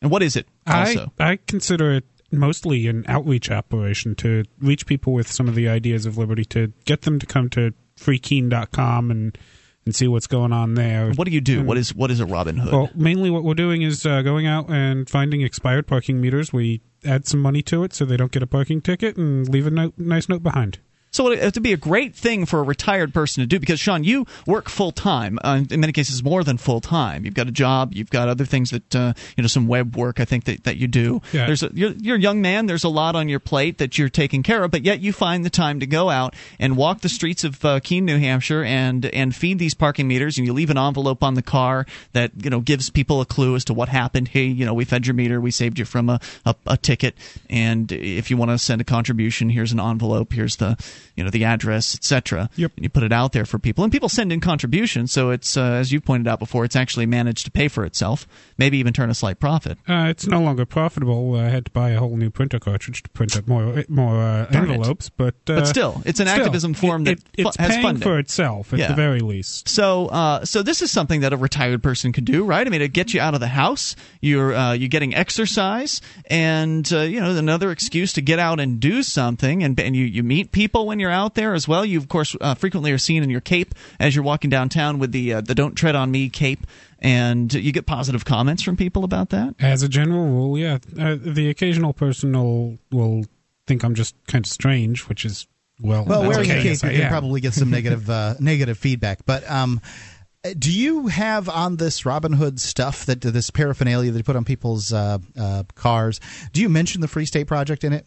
And 0.00 0.10
what 0.10 0.22
is 0.22 0.34
it? 0.36 0.46
Also, 0.66 1.12
I 1.18 1.32
I 1.32 1.38
consider 1.46 1.92
it 1.92 2.04
mostly 2.32 2.86
an 2.88 3.04
outreach 3.08 3.50
operation 3.50 4.14
to 4.16 4.42
reach 4.58 4.86
people 4.86 5.12
with 5.12 5.30
some 5.30 5.48
of 5.48 5.54
the 5.54 5.68
ideas 5.68 6.06
of 6.06 6.16
liberty 6.16 6.44
to 6.46 6.72
get 6.86 7.02
them 7.02 7.18
to 7.18 7.26
come 7.26 7.50
to 7.50 7.72
freekeene.com 7.98 9.10
and 9.10 9.36
and 9.84 9.94
see 9.96 10.06
what's 10.06 10.28
going 10.28 10.52
on 10.52 10.74
there. 10.74 11.10
what 11.14 11.26
do 11.26 11.32
you 11.34 11.40
do? 11.40 11.58
And- 11.58 11.66
What 11.68 11.76
is 11.76 11.94
what 11.94 12.10
is 12.10 12.20
a 12.20 12.26
Robin 12.26 12.56
Hood? 12.56 12.72
Well, 12.72 12.90
mainly 12.94 13.30
what 13.30 13.42
we're 13.42 13.54
doing 13.54 13.82
is 13.82 14.06
uh, 14.06 14.22
going 14.22 14.46
out 14.46 14.70
and 14.70 15.08
finding 15.10 15.40
expired 15.42 15.86
parking 15.88 16.20
meters. 16.20 16.52
We 16.52 16.80
add 17.04 17.26
some 17.26 17.40
money 17.40 17.62
to 17.62 17.84
it 17.84 17.92
so 17.92 18.04
they 18.04 18.16
don't 18.16 18.32
get 18.32 18.42
a 18.42 18.46
parking 18.46 18.80
ticket 18.80 19.16
and 19.16 19.48
leave 19.48 19.66
a 19.66 19.70
note, 19.70 19.94
nice 19.96 20.28
note 20.28 20.42
behind. 20.42 20.78
So 21.12 21.30
it 21.30 21.54
would 21.54 21.62
be 21.62 21.74
a 21.74 21.76
great 21.76 22.14
thing 22.14 22.46
for 22.46 22.58
a 22.58 22.62
retired 22.62 23.12
person 23.12 23.42
to 23.42 23.46
do 23.46 23.60
because 23.60 23.78
Sean, 23.78 24.02
you 24.02 24.26
work 24.46 24.70
full 24.70 24.92
time. 24.92 25.38
Uh, 25.44 25.62
in 25.70 25.80
many 25.80 25.92
cases, 25.92 26.24
more 26.24 26.42
than 26.42 26.56
full 26.56 26.80
time. 26.80 27.24
You've 27.24 27.34
got 27.34 27.48
a 27.48 27.52
job. 27.52 27.92
You've 27.94 28.10
got 28.10 28.28
other 28.28 28.46
things 28.46 28.70
that 28.70 28.96
uh, 28.96 29.12
you 29.36 29.42
know, 29.42 29.48
some 29.48 29.66
web 29.66 29.94
work. 29.94 30.20
I 30.20 30.24
think 30.24 30.44
that, 30.44 30.64
that 30.64 30.78
you 30.78 30.88
do. 30.88 31.20
Yeah. 31.32 31.46
There's 31.46 31.62
a, 31.62 31.70
you're, 31.74 31.92
you're 31.92 32.16
a 32.16 32.20
young 32.20 32.40
man. 32.40 32.64
There's 32.64 32.84
a 32.84 32.88
lot 32.88 33.14
on 33.14 33.28
your 33.28 33.40
plate 33.40 33.78
that 33.78 33.98
you're 33.98 34.08
taking 34.08 34.42
care 34.42 34.64
of, 34.64 34.70
but 34.70 34.84
yet 34.84 35.00
you 35.00 35.12
find 35.12 35.44
the 35.44 35.50
time 35.50 35.80
to 35.80 35.86
go 35.86 36.08
out 36.08 36.34
and 36.58 36.76
walk 36.78 37.02
the 37.02 37.10
streets 37.10 37.44
of 37.44 37.62
uh, 37.62 37.80
Keene, 37.80 38.06
New 38.06 38.18
Hampshire, 38.18 38.64
and 38.64 39.04
and 39.04 39.34
feed 39.34 39.58
these 39.58 39.74
parking 39.74 40.08
meters. 40.08 40.38
And 40.38 40.46
you 40.46 40.54
leave 40.54 40.70
an 40.70 40.78
envelope 40.78 41.22
on 41.22 41.34
the 41.34 41.42
car 41.42 41.86
that 42.14 42.32
you 42.42 42.48
know 42.48 42.60
gives 42.60 42.88
people 42.88 43.20
a 43.20 43.26
clue 43.26 43.54
as 43.54 43.66
to 43.66 43.74
what 43.74 43.90
happened. 43.90 44.28
Hey, 44.28 44.44
you 44.44 44.64
know, 44.64 44.72
we 44.72 44.86
fed 44.86 45.06
your 45.06 45.14
meter. 45.14 45.42
We 45.42 45.50
saved 45.50 45.78
you 45.78 45.84
from 45.84 46.08
a 46.08 46.20
a, 46.46 46.54
a 46.66 46.76
ticket. 46.78 47.16
And 47.50 47.92
if 47.92 48.30
you 48.30 48.38
want 48.38 48.50
to 48.50 48.58
send 48.58 48.80
a 48.80 48.84
contribution, 48.84 49.50
here's 49.50 49.72
an 49.72 49.80
envelope. 49.80 50.32
Here's 50.32 50.56
the 50.56 50.78
you 51.16 51.24
know 51.24 51.30
the 51.30 51.44
address, 51.44 51.94
etc. 51.94 52.48
Yep. 52.56 52.72
And 52.76 52.84
you 52.84 52.88
put 52.90 53.02
it 53.02 53.12
out 53.12 53.32
there 53.32 53.44
for 53.44 53.58
people, 53.58 53.84
and 53.84 53.92
people 53.92 54.08
send 54.08 54.32
in 54.32 54.40
contributions. 54.40 55.12
So 55.12 55.30
it's 55.30 55.56
uh, 55.56 55.62
as 55.62 55.92
you 55.92 56.00
pointed 56.00 56.28
out 56.28 56.38
before, 56.38 56.64
it's 56.64 56.76
actually 56.76 57.06
managed 57.06 57.44
to 57.46 57.50
pay 57.50 57.68
for 57.68 57.84
itself. 57.84 58.26
Maybe 58.58 58.78
even 58.78 58.92
turn 58.92 59.10
a 59.10 59.14
slight 59.14 59.40
profit. 59.40 59.78
Uh, 59.88 60.06
it's 60.08 60.26
no 60.26 60.40
longer 60.40 60.64
profitable. 60.64 61.36
I 61.36 61.48
had 61.48 61.64
to 61.66 61.70
buy 61.72 61.90
a 61.90 61.98
whole 61.98 62.16
new 62.16 62.30
printer 62.30 62.58
cartridge 62.58 63.02
to 63.02 63.08
print 63.10 63.36
up 63.36 63.48
more 63.48 63.84
more 63.88 64.20
uh, 64.20 64.46
Darn 64.46 64.70
it. 64.70 64.74
envelopes, 64.74 65.08
but 65.08 65.34
uh, 65.48 65.56
But 65.60 65.66
still, 65.66 66.02
it's 66.04 66.20
an 66.20 66.26
still, 66.26 66.40
activism 66.40 66.74
form 66.74 67.02
it, 67.02 67.04
that 67.04 67.18
it, 67.38 67.42
fu- 67.42 67.48
it's 67.48 67.56
has 67.56 67.70
paying 67.70 67.82
funding. 67.82 68.02
for 68.02 68.18
itself 68.18 68.72
at 68.72 68.78
Yeah. 68.78 68.88
the 68.88 68.94
very 68.94 69.20
least. 69.20 69.68
So, 69.68 70.06
uh, 70.08 70.44
so 70.44 70.62
this 70.62 70.82
is 70.82 70.90
something 70.90 71.20
that 71.20 71.32
a 71.32 71.36
retired 71.36 71.82
person 71.82 72.12
could 72.12 72.24
do, 72.24 72.44
right? 72.44 72.66
I 72.66 72.70
mean, 72.70 72.82
it 72.82 72.92
gets 72.92 73.14
you 73.14 73.20
out 73.20 73.34
of 73.34 73.40
the 73.40 73.48
house. 73.48 73.96
You're 74.20 74.54
uh, 74.54 74.72
you're 74.72 74.88
getting 74.88 75.14
exercise, 75.14 76.00
and 76.26 76.90
uh, 76.92 77.00
you 77.00 77.20
know 77.20 77.36
another 77.36 77.70
excuse 77.70 78.12
to 78.14 78.20
get 78.22 78.38
out 78.38 78.60
and 78.60 78.80
do 78.80 79.02
something. 79.02 79.62
And 79.62 79.78
and 79.80 79.96
you 79.96 80.04
you 80.04 80.22
meet 80.22 80.52
people 80.52 80.91
when 80.92 80.98
you're 80.98 81.10
out 81.10 81.34
there 81.34 81.54
as 81.54 81.66
well. 81.66 81.86
You 81.86 81.96
of 81.98 82.08
course 82.08 82.36
uh, 82.38 82.54
frequently 82.54 82.92
are 82.92 82.98
seen 82.98 83.22
in 83.22 83.30
your 83.30 83.40
cape 83.40 83.74
as 83.98 84.14
you're 84.14 84.24
walking 84.24 84.50
downtown 84.50 84.98
with 84.98 85.10
the 85.10 85.32
uh, 85.34 85.40
the 85.40 85.54
"Don't 85.54 85.74
Tread 85.74 85.96
on 85.96 86.10
Me" 86.10 86.28
cape, 86.28 86.66
and 86.98 87.52
you 87.52 87.72
get 87.72 87.86
positive 87.86 88.26
comments 88.26 88.62
from 88.62 88.76
people 88.76 89.02
about 89.02 89.30
that. 89.30 89.54
As 89.58 89.82
a 89.82 89.88
general 89.88 90.26
rule, 90.26 90.58
yeah, 90.58 90.78
uh, 91.00 91.16
the 91.18 91.48
occasional 91.48 91.94
person 91.94 92.32
will 92.34 92.78
will 92.90 93.24
think 93.66 93.84
I'm 93.84 93.94
just 93.94 94.14
kind 94.26 94.44
of 94.44 94.50
strange, 94.50 95.08
which 95.08 95.24
is 95.24 95.46
well, 95.80 96.04
Well, 96.04 96.22
that's 96.22 96.36
wearing 96.36 96.50
okay, 96.50 96.60
a 96.60 96.76
cape, 96.76 96.84
I 96.84 96.90
you 96.90 97.00
can 97.00 97.08
probably 97.08 97.40
get 97.40 97.54
some 97.54 97.70
negative 97.70 98.10
uh, 98.10 98.34
negative 98.40 98.76
feedback. 98.76 99.24
But 99.24 99.50
um, 99.50 99.80
do 100.58 100.70
you 100.70 101.06
have 101.06 101.48
on 101.48 101.76
this 101.76 102.04
Robin 102.04 102.34
Hood 102.34 102.60
stuff 102.60 103.06
that 103.06 103.22
this 103.22 103.48
paraphernalia 103.48 104.10
they 104.10 104.22
put 104.22 104.36
on 104.36 104.44
people's 104.44 104.92
uh, 104.92 105.18
uh, 105.38 105.62
cars? 105.74 106.20
Do 106.52 106.60
you 106.60 106.68
mention 106.68 107.00
the 107.00 107.08
Free 107.08 107.24
State 107.24 107.46
Project 107.46 107.82
in 107.82 107.94
it? 107.94 108.06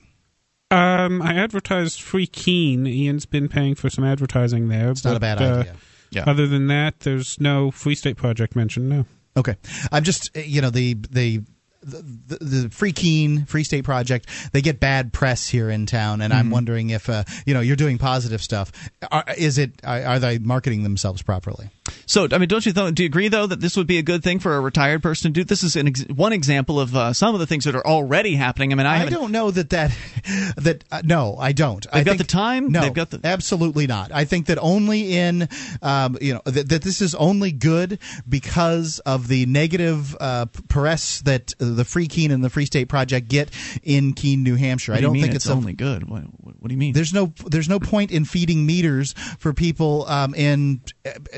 Um, 0.71 1.21
I 1.21 1.35
advertised 1.35 2.01
Free 2.01 2.27
Keene. 2.27 2.87
Ian's 2.87 3.25
been 3.25 3.47
paying 3.47 3.75
for 3.75 3.89
some 3.89 4.03
advertising 4.03 4.67
there. 4.67 4.89
It's 4.91 5.05
not 5.05 5.15
a 5.15 5.19
bad 5.19 5.41
uh, 5.41 5.59
idea. 5.59 5.75
Yeah. 6.09 6.23
Other 6.27 6.47
than 6.47 6.67
that, 6.67 7.01
there's 7.01 7.39
no 7.39 7.71
Free 7.71 7.95
State 7.95 8.17
Project 8.17 8.55
mentioned. 8.55 8.89
No. 8.89 9.05
Okay, 9.37 9.55
I'm 9.91 10.03
just 10.03 10.35
you 10.35 10.61
know 10.61 10.69
the 10.69 10.93
the. 11.11 11.41
The, 11.85 12.37
the, 12.39 12.69
Free 12.71 12.93
Keene 12.93 13.45
Free 13.45 13.63
State 13.63 13.83
Project 13.83 14.27
they 14.53 14.61
get 14.61 14.79
bad 14.79 15.13
press 15.13 15.47
here 15.47 15.69
in 15.69 15.85
town, 15.85 16.21
and 16.21 16.33
I'm 16.33 16.49
wondering 16.49 16.89
if 16.89 17.09
uh, 17.09 17.23
you 17.45 17.53
know 17.53 17.59
you're 17.59 17.75
doing 17.75 17.99
positive 17.99 18.41
stuff. 18.41 18.71
Are, 19.11 19.23
is 19.37 19.57
it 19.57 19.73
are, 19.83 20.17
they 20.17 20.39
marketing 20.39 20.83
themselves 20.83 21.21
properly? 21.21 21.69
So, 22.07 22.27
I 22.31 22.37
mean, 22.39 22.47
don't 22.47 22.65
you 22.65 22.73
th- 22.73 22.95
do 22.95 23.03
you 23.03 23.07
agree 23.07 23.27
though 23.27 23.45
that 23.45 23.59
this 23.59 23.77
would 23.77 23.87
be 23.87 23.99
a 23.99 24.03
good 24.03 24.23
thing 24.23 24.39
for 24.39 24.55
a 24.55 24.59
retired 24.59 25.03
person 25.03 25.33
to 25.33 25.41
do? 25.41 25.43
This 25.43 25.63
is 25.63 25.75
an 25.75 25.87
ex- 25.87 26.03
one 26.03 26.33
example 26.33 26.79
of 26.79 26.95
uh, 26.95 27.13
some 27.13 27.33
of 27.33 27.39
the 27.39 27.45
things 27.47 27.65
that 27.65 27.75
are 27.75 27.85
already 27.85 28.35
happening. 28.35 28.71
I 28.71 28.75
mean, 28.75 28.85
I, 28.87 29.03
I 29.03 29.09
don't 29.09 29.31
know 29.31 29.51
that 29.51 29.69
that 29.69 29.91
that 30.57 30.83
uh, 30.91 31.01
no, 31.03 31.37
I 31.37 31.51
don't. 31.51 31.83
They've 31.91 32.01
I 32.01 32.03
got 32.03 32.11
think, 32.17 32.17
the 32.17 32.27
time? 32.27 32.71
No, 32.71 32.81
They've 32.81 32.93
got 32.93 33.11
the- 33.11 33.21
absolutely 33.23 33.85
not. 33.85 34.11
I 34.11 34.25
think 34.25 34.47
that 34.47 34.57
only 34.59 35.15
in 35.15 35.47
um, 35.81 36.17
you 36.21 36.33
know 36.33 36.41
that, 36.45 36.69
that 36.69 36.81
this 36.81 37.01
is 37.01 37.13
only 37.15 37.51
good 37.51 37.99
because 38.27 38.99
of 38.99 39.27
the 39.27 39.45
negative 39.45 40.15
uh, 40.19 40.47
press 40.67 41.21
that 41.21 41.53
uh, 41.59 41.65
the 41.75 41.85
Free 41.85 42.07
Keene 42.07 42.31
and 42.31 42.43
the 42.43 42.49
Free 42.49 42.65
State 42.65 42.89
Project 42.89 43.27
get 43.27 43.49
in 43.83 44.13
Keene, 44.13 44.43
New 44.43 44.55
Hampshire. 44.55 44.93
I 44.93 44.97
do 44.97 45.01
you 45.01 45.07
don't 45.07 45.21
think 45.21 45.35
it's, 45.35 45.45
it's, 45.45 45.49
a- 45.49 45.53
only 45.53 45.73
good. 45.73 46.09
What, 46.09 46.23
what, 46.37 46.55
what 46.59 46.67
do 46.67 46.73
you 46.73 46.79
mean? 46.79 46.93
there's 46.93 47.13
no 47.13 47.33
there's 47.45 47.69
no 47.69 47.79
point 47.79 48.11
in 48.11 48.25
feeding 48.25 48.65
meters 48.65 49.13
for 49.39 49.53
people 49.53 50.05
um, 50.07 50.33
in 50.35 50.81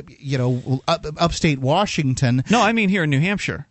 you 0.08 0.38
know 0.38 0.82
up, 0.88 1.06
upstate 1.18 1.60
Washington. 1.60 2.44
No, 2.50 2.62
I 2.62 2.72
mean 2.72 2.90
here 2.90 3.04
in 3.04 3.10
New 3.10 3.20
Hampshire. 3.20 3.68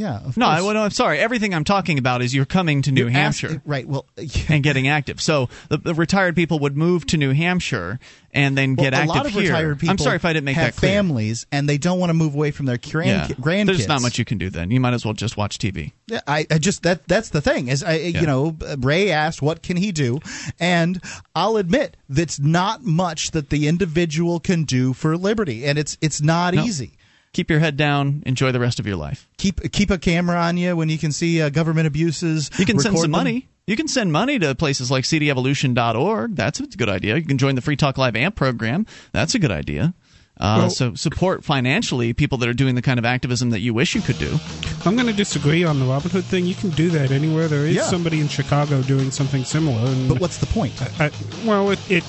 Yeah, 0.00 0.16
of 0.24 0.36
No, 0.38 0.46
I, 0.46 0.62
well, 0.62 0.72
no, 0.72 0.82
I'm 0.84 0.90
sorry. 0.90 1.18
Everything 1.18 1.52
I'm 1.52 1.64
talking 1.64 1.98
about 1.98 2.22
is 2.22 2.34
you're 2.34 2.46
coming 2.46 2.80
to 2.82 2.90
New 2.92 3.02
You're 3.02 3.10
Hampshire. 3.10 3.60
right? 3.66 3.86
Well, 3.86 4.06
and 4.48 4.62
getting 4.62 4.88
active. 4.88 5.20
So 5.20 5.50
the, 5.68 5.76
the 5.76 5.94
retired 5.94 6.34
people 6.34 6.58
would 6.60 6.74
move 6.74 7.06
to 7.08 7.18
New 7.18 7.32
Hampshire 7.34 8.00
and 8.32 8.56
then 8.56 8.76
get 8.76 8.92
Well, 8.94 9.02
active 9.02 9.10
a 9.10 9.18
lot 9.18 9.26
of 9.26 9.32
here. 9.32 9.42
retired 9.42 9.78
people 9.80 9.90
I'm 9.90 9.98
sorry 9.98 10.16
if 10.16 10.24
I 10.24 10.32
didn't 10.32 10.44
make 10.46 10.56
have 10.56 10.74
that 10.74 10.80
clear. 10.80 10.92
families 10.92 11.46
and 11.52 11.68
they 11.68 11.76
don't 11.76 11.98
want 11.98 12.08
to 12.10 12.14
move 12.14 12.34
away 12.34 12.50
from 12.50 12.64
their 12.66 12.78
grand- 12.78 13.28
yeah. 13.30 13.36
grandkids. 13.36 13.66
There's 13.66 13.88
not 13.88 14.00
much 14.00 14.18
you 14.18 14.24
can 14.24 14.38
do 14.38 14.48
then. 14.48 14.70
You 14.70 14.80
might 14.80 14.94
as 14.94 15.04
well 15.04 15.12
just 15.14 15.36
watch 15.36 15.58
TV. 15.58 15.92
Yeah, 16.06 16.20
I, 16.26 16.46
I 16.50 16.56
just 16.58 16.82
that 16.84 17.06
that's 17.06 17.28
the 17.28 17.40
thing 17.42 17.68
is 17.68 17.82
I 17.84 17.96
Yeah. 17.96 18.20
you 18.22 18.26
know 18.26 18.56
Ray 18.78 19.10
asked 19.10 19.42
what 19.42 19.62
can 19.62 19.76
he 19.76 19.92
do 19.92 20.18
and 20.58 21.02
I'll 21.34 21.56
admit 21.56 21.96
that's 22.08 22.38
not 22.40 22.82
much 22.84 23.32
that 23.32 23.50
the 23.50 23.68
individual 23.68 24.40
can 24.40 24.64
do 24.64 24.92
for 24.92 25.16
liberty 25.16 25.66
and 25.66 25.78
it's 25.78 25.98
it's 26.00 26.22
not 26.22 26.54
No. 26.54 26.64
easy. 26.64 26.92
Keep 27.32 27.48
your 27.50 27.60
head 27.60 27.76
down. 27.76 28.22
Enjoy 28.26 28.50
the 28.52 28.58
rest 28.60 28.80
of 28.80 28.86
your 28.86 28.96
life. 28.96 29.28
Keep 29.38 29.70
keep 29.72 29.90
a 29.90 29.98
camera 29.98 30.36
on 30.36 30.56
you 30.56 30.74
when 30.76 30.88
you 30.88 30.98
can 30.98 31.12
see 31.12 31.40
uh, 31.40 31.48
government 31.48 31.86
abuses. 31.86 32.50
You 32.58 32.66
can 32.66 32.78
send 32.80 32.96
some 32.96 33.02
them. 33.02 33.10
money. 33.12 33.48
You 33.66 33.76
can 33.76 33.86
send 33.86 34.10
money 34.10 34.38
to 34.40 34.54
places 34.56 34.90
like 34.90 35.04
cdevolution.org. 35.04 36.34
That's 36.34 36.58
a 36.60 36.66
good 36.66 36.88
idea. 36.88 37.16
You 37.16 37.24
can 37.24 37.38
join 37.38 37.54
the 37.54 37.60
Free 37.60 37.76
Talk 37.76 37.98
Live 37.98 38.16
AMP 38.16 38.34
program. 38.34 38.86
That's 39.12 39.34
a 39.34 39.38
good 39.38 39.52
idea. 39.52 39.94
Uh, 40.40 40.56
Well- 40.62 40.70
so 40.70 40.94
support 40.94 41.44
financially 41.44 42.12
people 42.14 42.38
that 42.38 42.48
are 42.48 42.54
doing 42.54 42.74
the 42.74 42.82
kind 42.82 42.98
of 42.98 43.04
activism 43.04 43.50
that 43.50 43.60
you 43.60 43.72
wish 43.74 43.94
you 43.94 44.00
could 44.00 44.18
do. 44.18 44.38
I'm 44.84 44.94
going 44.96 45.06
to 45.06 45.12
disagree 45.12 45.62
on 45.64 45.78
the 45.78 45.84
Robin 45.86 46.10
Hood 46.10 46.24
thing. 46.24 46.46
You 46.46 46.54
can 46.54 46.70
do 46.70 46.88
that 46.90 47.10
anywhere. 47.12 47.46
There 47.46 47.66
is 47.66 47.76
Yeah. 47.76 47.82
somebody 47.82 48.20
in 48.20 48.26
Chicago 48.28 48.82
doing 48.82 49.10
something 49.10 49.44
similar. 49.44 49.86
And 49.86 50.08
But 50.08 50.18
what's 50.20 50.38
the 50.38 50.46
point? 50.46 50.72
I, 51.00 51.10
well, 51.44 51.70
it, 51.70 51.78
it 51.90 52.04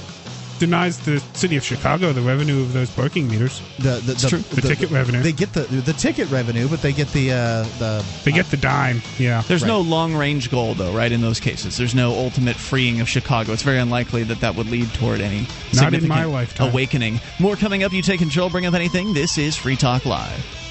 denies 0.61 0.99
the 0.99 1.19
city 1.33 1.57
of 1.57 1.63
Chicago 1.63 2.13
the 2.13 2.21
revenue 2.21 2.61
of 2.61 2.71
those 2.71 2.89
parking 2.91 3.27
meters. 3.27 3.61
The 3.79 3.95
the, 4.05 4.13
the, 4.13 4.27
true. 4.29 4.37
The 4.39 4.61
ticket 4.61 4.91
revenue. 4.91 5.21
They 5.23 5.31
get 5.33 5.51
the 5.53 5.61
the 5.63 5.93
ticket 5.93 6.29
revenue, 6.29 6.67
but 6.69 6.81
they 6.81 6.93
get 6.93 7.07
the 7.09 7.31
uh, 7.31 7.63
the 7.79 8.05
They 8.23 8.31
get 8.31 8.45
the 8.51 8.57
dime. 8.57 9.01
Yeah. 9.17 9.41
There's 9.47 9.63
Right. 9.63 9.67
no 9.67 9.81
long 9.81 10.13
range 10.15 10.51
goal, 10.51 10.75
though, 10.75 10.93
right? 10.93 11.11
In 11.11 11.21
those 11.21 11.39
cases, 11.39 11.77
there's 11.77 11.95
no 11.95 12.11
ultimate 12.13 12.55
freeing 12.55 13.01
of 13.01 13.09
Chicago. 13.09 13.51
It's 13.53 13.63
very 13.63 13.79
unlikely 13.79 14.23
that 14.23 14.39
that 14.41 14.55
would 14.55 14.69
lead 14.69 14.93
toward 14.93 15.19
any 15.19 15.47
Not 15.73 15.93
in 15.95 16.07
my 16.07 16.25
lifetime. 16.25 16.69
awakening. 16.69 17.19
More 17.39 17.55
coming 17.55 17.83
up. 17.83 17.91
You 17.91 18.03
take 18.03 18.19
control. 18.19 18.49
Bring 18.49 18.67
up 18.67 18.75
anything. 18.75 19.13
This 19.13 19.37
is 19.39 19.55
Free 19.57 19.75
Talk 19.75 20.05
Live. 20.05 20.70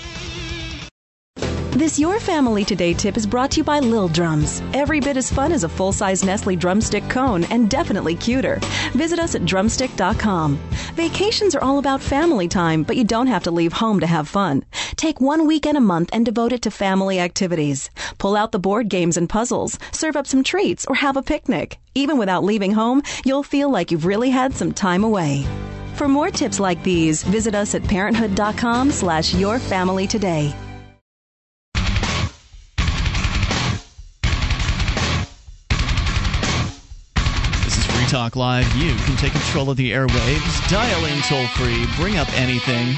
This 1.80 1.98
Your 1.98 2.20
Family 2.20 2.62
Today 2.62 2.92
tip 2.92 3.16
is 3.16 3.26
brought 3.26 3.52
to 3.52 3.60
you 3.60 3.64
by 3.64 3.78
Lil 3.78 4.08
Drums. 4.08 4.60
Every 4.74 5.00
bit 5.00 5.16
as 5.16 5.32
fun 5.32 5.50
as 5.50 5.64
a 5.64 5.68
full 5.70 5.92
size 5.92 6.22
Nestle 6.22 6.54
drumstick 6.54 7.08
cone 7.08 7.44
and 7.44 7.70
definitely 7.70 8.16
cuter. 8.16 8.58
Visit 8.92 9.18
us 9.18 9.34
at 9.34 9.46
drumstick.com. 9.46 10.58
Vacations 10.94 11.54
are 11.54 11.62
all 11.62 11.78
about 11.78 12.02
family 12.02 12.48
time, 12.48 12.82
but 12.82 12.98
you 12.98 13.04
don't 13.04 13.28
have 13.28 13.44
to 13.44 13.50
leave 13.50 13.72
home 13.72 13.98
to 13.98 14.06
have 14.06 14.28
fun. 14.28 14.62
Take 14.96 15.22
one 15.22 15.46
weekend 15.46 15.78
a 15.78 15.80
month 15.80 16.10
and 16.12 16.26
devote 16.26 16.52
it 16.52 16.60
to 16.62 16.70
family 16.70 17.18
activities. 17.18 17.88
Pull 18.18 18.36
out 18.36 18.52
the 18.52 18.58
board 18.58 18.90
games 18.90 19.16
and 19.16 19.26
puzzles, 19.26 19.78
serve 19.90 20.16
up 20.16 20.26
some 20.26 20.42
treats, 20.42 20.84
or 20.84 20.96
have 20.96 21.16
a 21.16 21.22
picnic. 21.22 21.78
Even 21.94 22.18
without 22.18 22.44
leaving 22.44 22.72
home, 22.72 23.02
you'll 23.24 23.42
feel 23.42 23.70
like 23.70 23.90
you've 23.90 24.04
really 24.04 24.28
had 24.28 24.52
some 24.52 24.74
time 24.74 25.02
away. 25.02 25.46
For 25.94 26.08
more 26.08 26.30
tips 26.30 26.60
like 26.60 26.82
these, 26.82 27.22
visit 27.22 27.54
us 27.54 27.74
at 27.74 27.82
parenthood.com 27.84 28.90
slash 28.90 29.32
your 29.34 29.58
family 29.58 30.06
today. 30.06 30.54
Talk 38.20 38.36
Live. 38.36 38.76
You 38.76 38.94
can 39.06 39.16
take 39.16 39.32
control 39.32 39.70
of 39.70 39.78
the 39.78 39.92
airwaves, 39.92 40.68
dial 40.70 41.06
in 41.06 41.22
toll 41.22 41.46
free, 41.56 41.86
bring 41.96 42.18
up 42.18 42.28
anything. 42.38 42.94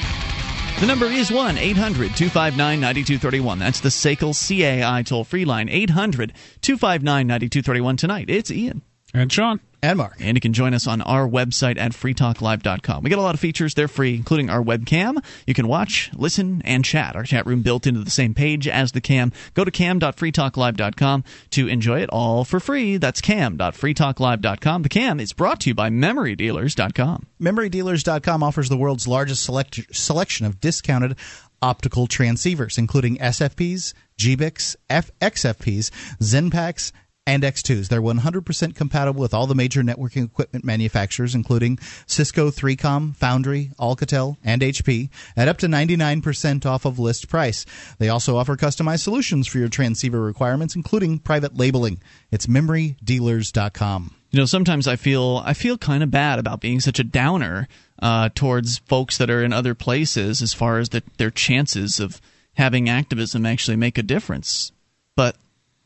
The 0.80 0.86
number 0.88 1.06
is 1.06 1.30
1 1.30 1.58
800 1.58 2.16
259 2.16 2.80
9231. 2.80 3.60
That's 3.60 3.78
the 3.78 3.88
SACL 3.90 4.34
CAI 4.34 5.04
toll 5.04 5.22
free 5.22 5.44
line. 5.44 5.68
800 5.68 6.32
259 6.62 7.26
9231. 7.28 7.96
Tonight, 7.98 8.30
it's 8.30 8.50
Ian. 8.50 8.82
And 9.14 9.30
Sean. 9.30 9.60
And 9.84 9.98
Mark. 9.98 10.16
And 10.20 10.36
you 10.36 10.40
can 10.40 10.52
join 10.52 10.74
us 10.74 10.86
on 10.86 11.02
our 11.02 11.28
website 11.28 11.76
at 11.76 11.90
freetalklive.com. 11.90 13.02
We 13.02 13.10
got 13.10 13.18
a 13.18 13.22
lot 13.22 13.34
of 13.34 13.40
features. 13.40 13.74
They're 13.74 13.88
free, 13.88 14.14
including 14.14 14.48
our 14.48 14.62
webcam. 14.62 15.22
You 15.44 15.54
can 15.54 15.66
watch, 15.66 16.08
listen, 16.14 16.62
and 16.64 16.84
chat. 16.84 17.16
Our 17.16 17.24
chat 17.24 17.46
room 17.46 17.62
built 17.62 17.86
into 17.88 17.98
the 18.00 18.10
same 18.10 18.32
page 18.32 18.68
as 18.68 18.92
the 18.92 19.00
cam. 19.00 19.32
Go 19.54 19.64
to 19.64 19.72
cam.freetalklive.com 19.72 21.24
to 21.50 21.66
enjoy 21.66 22.00
it 22.00 22.10
all 22.10 22.44
for 22.44 22.60
free. 22.60 22.96
That's 22.96 23.20
cam.freetalklive.com. 23.20 24.82
The 24.82 24.88
cam 24.88 25.18
is 25.18 25.32
brought 25.32 25.60
to 25.62 25.70
you 25.70 25.74
by 25.74 25.90
memorydealers.com. 25.90 27.26
MemoryDealers.com 27.40 28.42
offers 28.44 28.68
the 28.68 28.76
world's 28.76 29.08
largest 29.08 29.42
select- 29.42 29.94
selection 29.94 30.46
of 30.46 30.60
discounted 30.60 31.16
optical 31.60 32.06
transceivers, 32.06 32.78
including 32.78 33.16
SFPs, 33.18 33.94
GBICs, 34.18 34.76
F- 34.90 35.10
XFPs, 35.20 35.90
XENPAKs, 36.20 36.92
and 37.26 37.42
X2s. 37.42 37.88
They're 37.88 38.02
100% 38.02 38.74
compatible 38.74 39.20
with 39.20 39.32
all 39.32 39.46
the 39.46 39.54
major 39.54 39.82
networking 39.82 40.24
equipment 40.24 40.64
manufacturers, 40.64 41.34
including 41.34 41.78
Cisco, 42.06 42.50
3Com, 42.50 43.16
Foundry, 43.16 43.70
Alcatel, 43.78 44.36
and 44.42 44.62
HP, 44.62 45.08
at 45.36 45.48
up 45.48 45.58
to 45.58 45.66
99% 45.66 46.66
off 46.66 46.84
of 46.84 46.98
list 46.98 47.28
price. 47.28 47.64
They 47.98 48.08
also 48.08 48.36
offer 48.36 48.56
customized 48.56 49.00
solutions 49.00 49.46
for 49.46 49.58
your 49.58 49.68
transceiver 49.68 50.20
requirements, 50.20 50.74
including 50.74 51.20
private 51.20 51.56
labeling. 51.56 52.00
It's 52.30 52.46
MemoryDealers.com. 52.46 54.14
You 54.32 54.38
know, 54.38 54.46
sometimes 54.46 54.88
I 54.88 54.96
feel 54.96 55.42
I 55.44 55.52
feel 55.52 55.76
kind 55.76 56.02
of 56.02 56.10
bad 56.10 56.38
about 56.38 56.60
being 56.60 56.80
such 56.80 56.98
a 56.98 57.04
downer 57.04 57.68
uh, 58.00 58.30
towards 58.34 58.78
folks 58.78 59.18
that 59.18 59.28
are 59.28 59.44
in 59.44 59.52
other 59.52 59.74
places 59.74 60.40
as 60.40 60.54
far 60.54 60.78
as 60.78 60.88
the, 60.88 61.02
their 61.18 61.30
chances 61.30 62.00
of 62.00 62.18
having 62.54 62.88
activism 62.88 63.44
actually 63.44 63.76
make 63.76 63.98
a 63.98 64.02
difference. 64.02 64.72
But 65.16 65.36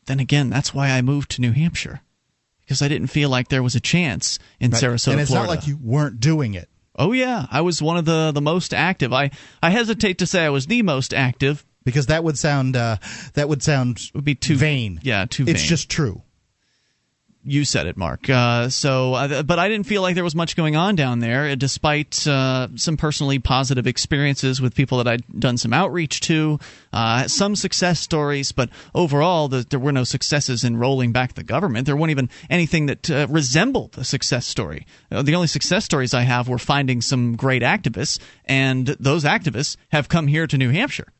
then 0.07 0.19
again, 0.19 0.49
that's 0.49 0.73
why 0.73 0.89
I 0.89 1.01
moved 1.01 1.31
to 1.31 1.41
New 1.41 1.51
Hampshire 1.51 2.01
because 2.65 2.81
I 2.81 2.87
didn't 2.87 3.07
feel 3.07 3.29
like 3.29 3.47
there 3.47 3.63
was 3.63 3.75
a 3.75 3.79
chance 3.79 4.39
in 4.59 4.71
Right. 4.71 4.81
Sarasota, 4.83 5.11
And 5.13 5.21
it's 5.21 5.29
Florida. 5.31 5.47
not 5.53 5.55
like 5.59 5.67
you 5.67 5.77
weren't 5.81 6.19
doing 6.19 6.53
it. 6.55 6.69
Oh 6.99 7.11
yeah, 7.11 7.45
I 7.51 7.61
was 7.61 7.81
one 7.81 7.97
of 7.97 8.05
the 8.05 8.31
the 8.33 8.41
most 8.41 8.73
active. 8.73 9.13
I 9.13 9.29
I 9.61 9.69
hesitate 9.69 10.17
to 10.17 10.25
say 10.25 10.43
I 10.43 10.49
was 10.49 10.65
the 10.65 10.81
most 10.81 11.13
active 11.13 11.63
because 11.85 12.07
that 12.07 12.23
would 12.23 12.37
sound 12.39 12.75
uh, 12.75 12.97
that 13.35 13.47
would 13.47 13.61
sound 13.61 14.01
would 14.15 14.23
be 14.25 14.33
too 14.35 14.55
vain. 14.57 14.99
Yeah, 15.03 15.25
too. 15.29 15.45
Vain. 15.45 15.53
It's 15.55 15.63
just 15.63 15.89
true. 15.89 16.23
You 17.49 17.63
said 17.63 17.87
it, 17.87 17.95
Mark. 17.95 18.29
Uh, 18.29 18.67
so, 18.67 19.13
uh, 19.13 19.41
but 19.41 19.57
I 19.57 19.69
didn't 19.69 19.85
feel 19.85 20.01
like 20.01 20.15
there 20.15 20.23
was 20.25 20.35
much 20.35 20.57
going 20.57 20.75
on 20.75 20.97
down 20.97 21.19
there, 21.19 21.45
uh, 21.45 21.55
despite 21.55 22.27
uh, 22.27 22.67
some 22.75 22.97
personally 22.97 23.39
positive 23.39 23.87
experiences 23.87 24.59
with 24.59 24.75
people 24.75 24.97
that 24.97 25.07
I'd 25.07 25.39
done 25.39 25.57
some 25.57 25.71
outreach 25.71 26.19
to, 26.21 26.59
uh, 26.91 27.29
some 27.29 27.55
success 27.55 28.01
stories. 28.01 28.51
But 28.51 28.69
overall, 28.93 29.47
the, 29.47 29.65
there 29.69 29.79
were 29.79 29.93
no 29.93 30.03
successes 30.03 30.65
in 30.65 30.75
rolling 30.75 31.13
back 31.13 31.35
the 31.35 31.43
government. 31.43 31.85
There 31.85 31.95
weren't 31.95 32.11
even 32.11 32.29
anything 32.49 32.87
that 32.87 33.09
uh, 33.09 33.27
resembled 33.29 33.97
a 33.97 34.03
success 34.03 34.45
story. 34.45 34.85
The 35.09 35.35
only 35.35 35.47
success 35.47 35.85
stories 35.85 36.13
I 36.13 36.23
have 36.23 36.49
were 36.49 36.57
finding 36.57 37.01
some 37.01 37.37
great 37.37 37.61
activists, 37.61 38.19
and 38.43 38.87
those 38.87 39.23
activists 39.23 39.77
have 39.93 40.09
come 40.09 40.27
here 40.27 40.47
to 40.47 40.57
New 40.57 40.71
Hampshire. 40.71 41.13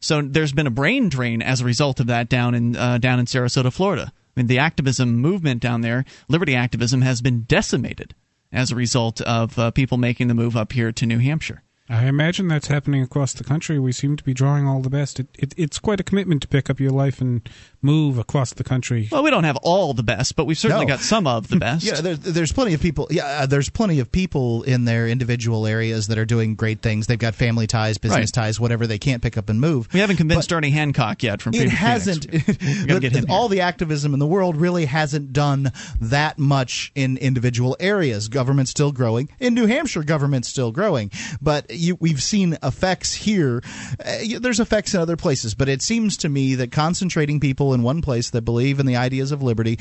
So 0.00 0.20
there's 0.20 0.52
been 0.52 0.66
a 0.66 0.70
brain 0.70 1.08
drain 1.08 1.40
as 1.40 1.62
a 1.62 1.64
result 1.64 1.98
of 1.98 2.08
that 2.08 2.28
down 2.28 2.54
in 2.54 2.72
down 2.72 3.18
in 3.18 3.24
Sarasota, 3.24 3.72
Florida. 3.72 4.12
I 4.36 4.40
mean, 4.40 4.46
the 4.46 4.58
activism 4.58 5.16
movement 5.16 5.60
down 5.60 5.80
there, 5.80 6.04
liberty 6.28 6.54
activism, 6.54 7.02
has 7.02 7.20
been 7.20 7.42
decimated 7.42 8.14
as 8.52 8.70
a 8.70 8.76
result 8.76 9.20
of 9.22 9.58
uh, 9.58 9.70
people 9.70 9.98
making 9.98 10.28
the 10.28 10.34
move 10.34 10.56
up 10.56 10.72
here 10.72 10.92
to 10.92 11.06
New 11.06 11.18
Hampshire. 11.18 11.62
I 11.88 12.06
imagine 12.06 12.46
that's 12.46 12.68
happening 12.68 13.02
across 13.02 13.32
the 13.32 13.42
country. 13.42 13.80
We 13.80 13.90
seem 13.90 14.16
to 14.16 14.22
be 14.22 14.32
drawing 14.32 14.64
all 14.64 14.80
the 14.80 14.88
best. 14.90 15.18
It, 15.18 15.26
it, 15.36 15.54
it's 15.56 15.80
quite 15.80 15.98
a 15.98 16.04
commitment 16.04 16.40
to 16.42 16.48
pick 16.48 16.70
up 16.70 16.78
your 16.78 16.92
life 16.92 17.20
and 17.20 17.48
move 17.82 18.18
across 18.18 18.52
the 18.52 18.64
country. 18.64 19.08
Well, 19.10 19.22
we 19.22 19.30
don't 19.30 19.44
have 19.44 19.56
all 19.62 19.94
the 19.94 20.02
best, 20.02 20.36
but 20.36 20.44
we've 20.44 20.58
certainly 20.58 20.84
No. 20.86 20.92
got 20.94 21.00
some 21.00 21.26
of 21.26 21.48
the 21.48 21.56
best. 21.66 21.84
Yeah, 21.84 22.00
there's, 22.00 22.18
there's 22.18 22.52
plenty 22.52 22.74
of 22.74 22.80
people. 22.80 23.06
Yeah, 23.10 23.24
uh, 23.24 23.46
there's 23.46 23.70
plenty 23.70 24.00
of 24.00 24.12
people 24.12 24.62
in 24.64 24.84
their 24.84 25.08
individual 25.08 25.66
areas 25.66 26.08
that 26.08 26.18
are 26.18 26.24
doing 26.26 26.54
great 26.56 26.82
things. 26.82 27.06
They've 27.06 27.18
got 27.18 27.34
family 27.34 27.66
ties, 27.66 27.98
business 27.98 28.18
Right. 28.36 28.44
ties, 28.44 28.60
whatever. 28.60 28.86
They 28.86 28.98
can't 28.98 29.22
pick 29.22 29.38
up 29.38 29.48
and 29.48 29.60
move. 29.60 29.88
we 29.92 30.00
haven't 30.00 30.16
convinced 30.16 30.52
Ernie 30.52 30.70
Hancock 30.70 31.22
yet 31.22 31.40
from 31.40 31.54
It 31.54 31.58
Freedom 31.58 31.74
hasn't. 31.76 32.24
Phoenix. 32.30 32.84
Get 33.00 33.12
him 33.12 33.24
here. 33.26 33.34
all 33.34 33.48
the 33.48 33.60
activism 33.62 34.12
in 34.12 34.20
the 34.20 34.26
world 34.26 34.56
really 34.56 34.84
hasn't 34.84 35.32
done 35.32 35.72
that 36.00 36.38
much 36.38 36.92
in 36.94 37.16
individual 37.16 37.76
areas. 37.80 38.28
Government's 38.28 38.70
still 38.70 38.92
growing. 38.92 39.28
In 39.38 39.54
New 39.54 39.66
Hampshire, 39.66 40.02
government's 40.02 40.48
still 40.48 40.70
growing. 40.72 41.10
But 41.40 41.70
you, 41.70 41.96
we've 42.00 42.22
seen 42.22 42.58
effects 42.62 43.14
here. 43.14 43.62
Uh, 44.04 44.38
there's 44.40 44.60
effects 44.60 44.94
in 44.94 45.00
other 45.00 45.16
places, 45.16 45.54
but 45.54 45.68
it 45.68 45.80
seems 45.82 46.18
to 46.18 46.28
me 46.28 46.56
that 46.56 46.72
concentrating 46.72 47.40
people 47.40 47.69
in 47.74 47.82
one 47.82 48.02
place 48.02 48.30
that 48.30 48.42
believe 48.42 48.80
in 48.80 48.86
the 48.86 48.96
ideas 48.96 49.32
of 49.32 49.42
liberty, 49.42 49.78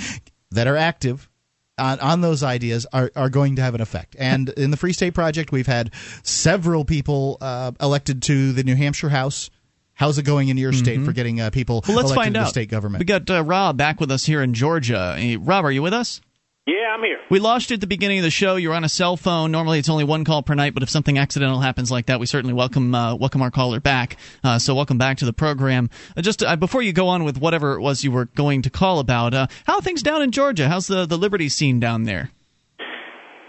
that 0.52 0.68
are 0.68 0.78
active, 0.78 1.30
on, 1.78 2.00
on 2.00 2.22
those 2.22 2.44
ideas 2.44 2.86
are, 2.92 3.12
are 3.16 3.30
going 3.30 3.56
to 3.56 3.62
have 3.62 3.76
an 3.76 3.82
effect. 3.82 4.16
And 4.20 4.50
in 4.50 4.72
the 4.72 4.78
Free 4.78 4.94
State 4.94 5.14
Project, 5.14 5.52
we've 5.52 5.68
had 5.68 5.92
several 6.24 6.86
people 6.86 7.38
uh, 7.42 7.72
elected 7.82 8.22
to 8.24 8.52
the 8.52 8.64
New 8.64 8.76
Hampshire 8.76 9.10
House. 9.10 9.50
How's 9.94 10.18
it 10.18 10.24
going 10.24 10.48
in 10.48 10.58
your 10.58 10.72
state 10.72 11.02
for 11.04 11.12
getting 11.12 11.42
uh, 11.42 11.50
people 11.50 11.82
Mm-hmm. 11.82 11.92
Well, 11.92 11.98
let's 11.98 12.12
elected 12.12 12.24
find 12.24 12.36
to 12.36 12.40
the 12.40 12.46
out. 12.46 12.50
state 12.50 12.70
government? 12.70 13.00
We 13.00 13.06
got 13.06 13.30
uh, 13.30 13.44
Rob 13.44 13.76
back 13.76 14.00
with 14.00 14.12
us 14.12 14.26
here 14.26 14.42
in 14.42 14.54
Georgia. 14.54 15.16
Hey, 15.18 15.36
Rob, 15.36 15.66
are 15.66 15.72
you 15.72 15.82
with 15.82 15.94
us? 15.94 16.22
Yeah, 16.70 16.94
I'm 16.94 17.02
here. 17.02 17.18
We 17.32 17.40
lost 17.40 17.72
you 17.72 17.74
at 17.74 17.82
the 17.82 17.88
beginning 17.88 18.20
of 18.20 18.24
the 18.24 18.30
show. 18.30 18.56
You're 18.56 18.76
on 18.76 18.84
a 18.84 18.90
cell 18.90 19.18
phone. 19.18 19.52
Normally, 19.52 19.80
it's 19.80 19.90
only 19.90 20.04
one 20.04 20.24
call 20.24 20.44
per 20.44 20.54
night, 20.54 20.76
but 20.76 20.84
if 20.84 20.90
something 20.90 21.18
accidental 21.18 21.60
happens 21.60 21.90
like 21.90 22.06
that, 22.06 22.20
we 22.20 22.28
certainly 22.28 22.54
welcome 22.54 22.94
uh, 22.94 23.16
welcome 23.16 23.42
our 23.42 23.50
caller 23.50 23.80
back. 23.80 24.18
Uh, 24.44 24.60
so, 24.60 24.76
welcome 24.76 25.00
back 25.00 25.18
to 25.18 25.26
the 25.26 25.34
program. 25.34 25.90
Uh, 26.16 26.22
just 26.22 26.44
uh, 26.44 26.56
before 26.56 26.84
you 26.84 26.94
go 26.94 27.08
on 27.08 27.24
with 27.24 27.40
whatever 27.40 27.74
it 27.74 27.82
was 27.82 28.04
you 28.04 28.12
were 28.12 28.26
going 28.26 28.62
to 28.62 28.70
call 28.70 29.00
about, 29.00 29.34
uh, 29.34 29.48
how 29.66 29.78
are 29.78 29.82
things 29.82 30.04
down 30.04 30.22
in 30.22 30.30
Georgia? 30.30 30.70
How's 30.70 30.86
the 30.86 31.08
the 31.08 31.18
liberty 31.18 31.50
scene 31.50 31.80
down 31.80 32.04
there? 32.04 32.30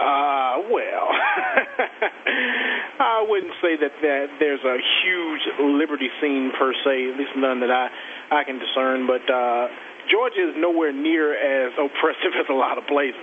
Uh, 0.00 0.56
well, 0.72 1.08
I 3.00 3.26
wouldn't 3.28 3.52
say 3.60 3.76
that, 3.76 3.92
that 4.00 4.26
there's 4.40 4.64
a 4.64 4.78
huge 5.04 5.40
liberty 5.60 6.08
scene 6.22 6.52
per 6.58 6.72
se, 6.72 7.10
at 7.12 7.18
least 7.18 7.36
none 7.36 7.60
that 7.60 7.70
I, 7.70 7.88
I 8.34 8.44
can 8.44 8.58
discern, 8.58 9.06
but 9.06 9.28
uh, 9.30 9.68
Georgia 10.10 10.50
is 10.50 10.54
nowhere 10.58 10.92
near 10.92 11.32
as 11.34 11.72
oppressive 11.74 12.32
as 12.38 12.46
a 12.50 12.54
lot 12.54 12.78
of 12.78 12.86
places. 12.86 13.20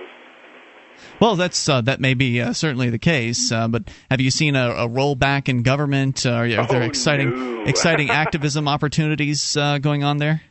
Well, 1.20 1.36
that's 1.36 1.68
uh, 1.68 1.80
that 1.82 2.00
may 2.00 2.14
be 2.14 2.40
uh, 2.40 2.52
certainly 2.52 2.90
the 2.90 2.98
case. 2.98 3.52
Uh, 3.52 3.68
but 3.68 3.88
have 4.10 4.20
you 4.20 4.30
seen 4.32 4.56
a, 4.56 4.70
a 4.70 4.88
rollback 4.88 5.48
in 5.48 5.62
government? 5.62 6.26
Uh, 6.26 6.30
are 6.30 6.48
there 6.66 6.82
Oh, 6.82 6.86
exciting 6.86 7.30
no. 7.30 7.64
exciting 7.66 8.10
activism 8.10 8.66
opportunities 8.66 9.56
uh, 9.56 9.78
going 9.78 10.02
on 10.02 10.16
there? 10.18 10.42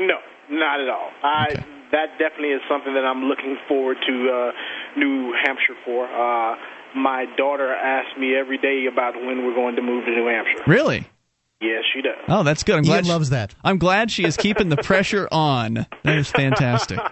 No, 0.00 0.16
not 0.50 0.80
at 0.80 0.88
all. 0.88 1.10
I 1.22 1.64
that 1.92 2.18
definitely 2.18 2.48
is 2.50 2.62
something 2.68 2.94
that 2.94 3.04
I'm 3.04 3.24
looking 3.24 3.56
forward 3.68 3.98
to 4.08 4.30
uh, 4.30 4.98
New 4.98 5.32
Hampshire 5.44 5.76
for. 5.84 6.06
Uh, 6.06 6.56
my 6.96 7.26
daughter 7.36 7.72
asks 7.72 8.18
me 8.18 8.34
every 8.34 8.58
day 8.58 8.86
about 8.90 9.14
when 9.14 9.44
we're 9.46 9.54
going 9.54 9.76
to 9.76 9.82
move 9.82 10.04
to 10.06 10.10
New 10.10 10.26
Hampshire. 10.26 10.64
Really? 10.66 11.06
Yes, 11.60 11.82
she 11.94 12.02
does. 12.02 12.14
Oh, 12.28 12.42
that's 12.42 12.62
good. 12.62 12.76
I'm 12.76 12.84
Ian 12.84 12.92
glad 12.92 13.04
she- 13.06 13.12
loves 13.12 13.30
that. 13.30 13.54
I'm 13.64 13.78
glad 13.78 14.10
she 14.10 14.24
is 14.24 14.36
keeping 14.36 14.68
the 14.68 14.76
pressure 14.76 15.26
on. 15.32 15.86
That 16.04 16.18
is 16.18 16.30
fantastic. 16.30 16.98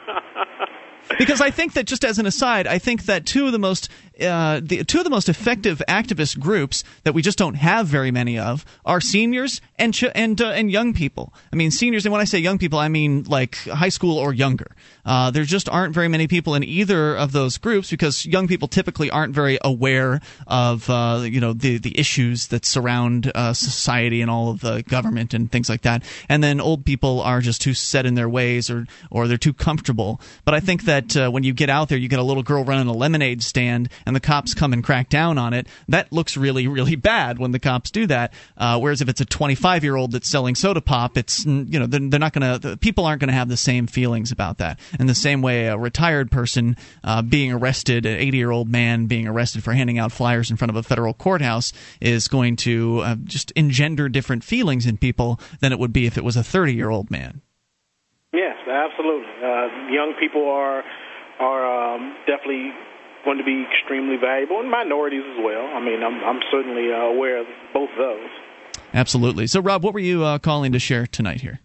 Because 1.18 1.42
I 1.42 1.50
think 1.50 1.74
that 1.74 1.84
just 1.84 2.02
as 2.02 2.18
an 2.18 2.24
aside, 2.24 2.66
I 2.66 2.78
think 2.78 3.04
that 3.04 3.26
two 3.26 3.44
of 3.44 3.52
the 3.52 3.58
most 3.58 3.90
uh, 4.20 4.60
the 4.62 4.84
two 4.84 4.98
of 4.98 5.04
the 5.04 5.10
most 5.10 5.28
effective 5.28 5.82
activist 5.88 6.38
groups 6.38 6.84
that 7.02 7.14
we 7.14 7.22
just 7.22 7.38
don't 7.38 7.54
have 7.54 7.86
very 7.86 8.10
many 8.10 8.38
of 8.38 8.64
are 8.84 9.00
seniors 9.00 9.60
and 9.76 9.92
ch- 9.92 10.04
and 10.14 10.40
uh, 10.40 10.50
and 10.50 10.70
young 10.70 10.94
people. 10.94 11.34
I 11.52 11.56
mean 11.56 11.70
seniors, 11.70 12.06
and 12.06 12.12
when 12.12 12.20
I 12.20 12.24
say 12.24 12.38
young 12.38 12.58
people, 12.58 12.78
I 12.78 12.88
mean 12.88 13.24
like 13.24 13.56
high 13.56 13.88
school 13.88 14.18
or 14.18 14.32
younger. 14.32 14.70
Uh, 15.04 15.30
there 15.30 15.44
just 15.44 15.68
aren't 15.68 15.94
very 15.94 16.08
many 16.08 16.26
people 16.28 16.54
in 16.54 16.62
either 16.62 17.16
of 17.16 17.32
those 17.32 17.58
groups 17.58 17.90
because 17.90 18.24
young 18.24 18.46
people 18.48 18.68
typically 18.68 19.10
aren't 19.10 19.34
very 19.34 19.58
aware 19.62 20.20
of 20.46 20.88
uh, 20.88 21.22
you 21.24 21.40
know 21.40 21.52
the 21.52 21.78
the 21.78 21.98
issues 21.98 22.48
that 22.48 22.64
surround 22.64 23.32
uh, 23.34 23.52
society 23.52 24.20
and 24.20 24.30
all 24.30 24.50
of 24.50 24.60
the 24.60 24.82
government 24.84 25.34
and 25.34 25.50
things 25.50 25.68
like 25.68 25.82
that. 25.82 26.04
And 26.28 26.42
then 26.42 26.60
old 26.60 26.84
people 26.84 27.20
are 27.20 27.40
just 27.40 27.60
too 27.60 27.74
set 27.74 28.06
in 28.06 28.14
their 28.14 28.28
ways 28.28 28.70
or 28.70 28.86
or 29.10 29.26
they're 29.26 29.38
too 29.38 29.52
comfortable. 29.52 30.20
But 30.44 30.54
I 30.54 30.60
think 30.60 30.84
that 30.84 31.16
when 31.32 31.42
you 31.42 31.52
get 31.52 31.68
out 31.68 31.88
there, 31.88 31.98
you 31.98 32.08
get 32.08 32.20
a 32.20 32.22
little 32.22 32.42
girl 32.42 32.64
running 32.64 32.86
a 32.86 32.92
lemonade 32.92 33.42
stand 33.42 33.88
and 34.06 34.14
the 34.14 34.20
cops 34.20 34.54
come 34.54 34.72
and 34.72 34.82
crack 34.82 35.08
down 35.08 35.38
on 35.38 35.52
it, 35.52 35.66
that 35.88 36.12
looks 36.12 36.36
really, 36.36 36.66
really 36.66 36.96
bad 36.96 37.38
when 37.38 37.52
the 37.52 37.58
cops 37.58 37.90
do 37.90 38.06
that. 38.06 38.32
Uh, 38.56 38.78
whereas 38.78 39.00
if 39.00 39.08
it's 39.08 39.20
a 39.20 39.24
25 39.24 39.84
year 39.84 39.96
old 39.96 40.12
that's 40.12 40.28
selling 40.28 40.54
soda 40.54 40.80
pop, 40.80 41.16
it's 41.16 41.44
you 41.44 41.78
know 41.78 41.86
they're, 41.86 42.00
they're 42.08 42.20
not 42.20 42.32
going 42.32 42.60
to 42.60 42.76
people 42.76 43.06
aren't 43.06 43.20
going 43.20 43.28
to 43.28 43.34
have 43.34 43.48
the 43.48 43.56
same 43.56 43.86
feelings 43.86 44.32
about 44.32 44.58
that. 44.58 44.78
In 44.98 45.06
the 45.06 45.14
same 45.14 45.42
way, 45.42 45.66
a 45.66 45.76
retired 45.76 46.30
person 46.30 46.76
uh, 47.02 47.22
being 47.22 47.52
arrested, 47.52 48.06
an 48.06 48.18
80 48.18 48.36
year 48.36 48.50
old 48.50 48.68
man 48.68 49.06
being 49.06 49.26
arrested 49.26 49.64
for 49.64 49.72
handing 49.72 49.98
out 49.98 50.12
flyers 50.12 50.50
in 50.50 50.56
front 50.56 50.70
of 50.70 50.76
a 50.76 50.82
federal 50.82 51.14
courthouse 51.14 51.72
is 52.00 52.28
going 52.28 52.56
to 52.56 53.00
uh, 53.00 53.16
just 53.24 53.52
engender 53.52 54.08
different 54.08 54.44
feelings 54.44 54.86
in 54.86 54.96
people 54.96 55.40
than 55.60 55.72
it 55.72 55.78
would 55.78 55.92
be 55.92 56.06
if 56.06 56.18
it 56.18 56.24
was 56.24 56.36
a 56.36 56.44
30 56.44 56.74
year 56.74 56.90
old 56.90 57.10
man. 57.10 57.40
Yes, 58.32 58.56
absolutely. 58.66 59.30
Uh, 59.42 59.88
young 59.90 60.14
people 60.18 60.48
are 60.48 60.82
are 61.38 61.94
um, 61.94 62.16
definitely 62.26 62.70
going 63.24 63.38
to 63.38 63.44
be 63.44 63.64
extremely 63.72 64.16
valuable, 64.16 64.60
and 64.60 64.70
minorities 64.70 65.24
as 65.24 65.42
well. 65.42 65.66
I 65.74 65.80
mean, 65.80 66.02
I'm 66.02 66.22
I'm 66.24 66.40
certainly 66.50 66.92
uh, 66.92 67.12
aware 67.12 67.40
of 67.40 67.46
both 67.72 67.90
of 67.90 67.98
those. 67.98 68.30
Absolutely. 68.92 69.46
So, 69.48 69.60
Rob, 69.60 69.82
what 69.82 69.92
were 69.92 70.00
you 70.00 70.22
uh, 70.24 70.38
calling 70.38 70.72
to 70.72 70.78
share 70.78 71.06
tonight 71.06 71.40
here? 71.40 71.60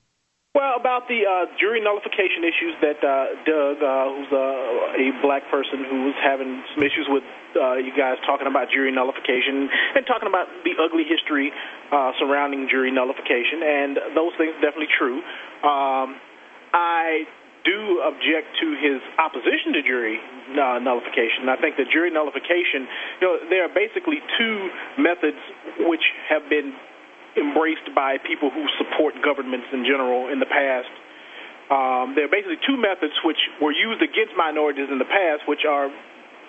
Well, 0.56 0.74
about 0.80 1.08
the 1.08 1.30
uh, 1.30 1.46
jury 1.62 1.80
nullification 1.80 2.42
issues 2.42 2.74
that 2.82 2.98
uh, 3.06 3.38
Doug, 3.46 3.78
uh, 3.86 4.10
who's 4.10 4.34
uh, 4.34 4.98
a 4.98 5.14
black 5.22 5.46
person 5.54 5.86
who 5.86 6.10
was 6.10 6.18
having 6.26 6.64
some 6.74 6.82
issues 6.82 7.06
with 7.08 7.24
uh, 7.54 7.78
you 7.78 7.94
guys 7.96 8.18
talking 8.26 8.48
about 8.48 8.74
jury 8.74 8.92
nullification 8.92 9.70
and 9.96 10.08
talking 10.10 10.28
about 10.28 10.50
the 10.66 10.74
ugly 10.82 11.06
history 11.06 11.54
uh, 11.94 12.12
surrounding 12.18 12.68
jury 12.68 12.90
nullification, 12.90 13.62
and 13.62 13.98
those 14.18 14.34
things 14.42 14.58
are 14.58 14.62
definitely 14.66 14.90
true. 14.98 15.22
Um, 15.62 16.18
I 16.74 17.30
do 17.66 18.02
object 18.08 18.48
to 18.62 18.68
his 18.80 19.00
opposition 19.20 19.76
to 19.76 19.82
jury 19.84 20.18
uh, 20.56 20.80
nullification. 20.80 21.52
I 21.52 21.58
think 21.60 21.76
that 21.78 21.92
jury 21.92 22.12
nullification, 22.12 22.88
you 23.20 23.24
know, 23.28 23.34
there 23.50 23.64
are 23.68 23.74
basically 23.74 24.24
two 24.40 24.56
methods 24.98 25.40
which 25.84 26.04
have 26.32 26.48
been 26.50 26.72
embraced 27.38 27.88
by 27.94 28.18
people 28.24 28.50
who 28.50 28.66
support 28.80 29.14
governments 29.22 29.68
in 29.72 29.86
general 29.86 30.32
in 30.32 30.40
the 30.40 30.50
past. 30.50 30.90
Um, 31.70 32.18
there 32.18 32.26
are 32.26 32.34
basically 32.34 32.58
two 32.66 32.80
methods 32.80 33.14
which 33.22 33.38
were 33.62 33.76
used 33.76 34.02
against 34.02 34.34
minorities 34.34 34.90
in 34.90 34.98
the 34.98 35.06
past, 35.06 35.46
which 35.46 35.70
are 35.70 35.94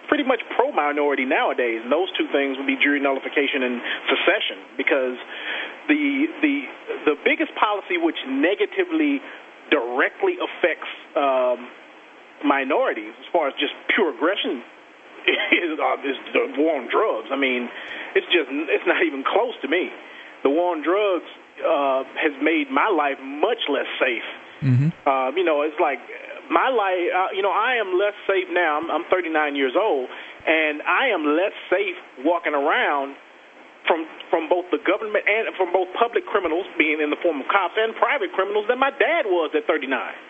pretty 0.09 0.25
much 0.25 0.41
pro-minority 0.57 1.29
nowadays. 1.29 1.85
And 1.85 1.93
those 1.93 2.09
two 2.17 2.27
things 2.33 2.57
would 2.57 2.67
be 2.67 2.81
jury 2.81 2.99
nullification 2.99 3.63
and 3.63 3.77
secession, 4.09 4.59
because 4.81 5.17
the 5.93 6.03
the 6.41 6.55
the 7.13 7.15
biggest 7.23 7.53
policy 7.61 8.01
which 8.01 8.17
negatively 8.27 9.21
directly 9.71 10.37
affects 10.37 10.91
um, 11.17 11.69
minorities, 12.45 13.15
as 13.19 13.27
far 13.33 13.49
as 13.49 13.55
just 13.55 13.73
pure 13.95 14.15
aggression, 14.15 14.63
is, 15.27 15.79
uh, 15.79 15.97
is 16.05 16.19
the 16.35 16.61
war 16.61 16.77
on 16.77 16.89
drugs. 16.91 17.29
I 17.33 17.37
mean, 17.37 17.69
it's 18.15 18.27
just 18.29 18.51
it's 18.51 18.87
not 18.87 19.03
even 19.07 19.25
close 19.25 19.55
to 19.63 19.69
me 19.69 19.91
the 20.43 20.51
war 20.51 20.73
on 20.77 20.83
drugs 20.83 21.29
uh, 21.61 22.05
has 22.17 22.33
made 22.43 22.71
my 22.71 22.89
life 22.89 23.21
much 23.23 23.61
less 23.69 23.89
safe. 24.01 24.29
Mm-hmm. 24.63 24.89
Uh, 25.09 25.31
you 25.37 25.45
know, 25.45 25.63
it's 25.63 25.79
like 25.81 25.99
my 26.51 26.69
life. 26.69 27.01
Uh, 27.13 27.33
you 27.37 27.43
know, 27.43 27.53
I 27.53 27.77
am 27.77 27.97
less 27.99 28.17
safe 28.27 28.49
now. 28.51 28.81
I'm, 28.81 28.91
I'm 28.91 29.05
39 29.11 29.57
years 29.57 29.73
old, 29.77 30.09
and 30.47 30.83
I 30.83 31.09
am 31.13 31.37
less 31.37 31.57
safe 31.69 31.97
walking 32.25 32.55
around 32.55 33.17
from 33.91 34.07
from 34.31 34.47
both 34.47 34.71
the 34.71 34.79
government 34.87 35.27
and 35.27 35.51
from 35.59 35.75
both 35.75 35.91
public 35.99 36.23
criminals, 36.31 36.63
being 36.79 37.03
in 37.03 37.11
the 37.11 37.19
form 37.19 37.43
of 37.43 37.51
cops, 37.51 37.75
and 37.75 37.91
private 37.99 38.31
criminals 38.31 38.71
than 38.71 38.79
my 38.79 38.95
dad 38.95 39.27
was 39.27 39.51
at 39.59 39.67
39. 39.67 40.30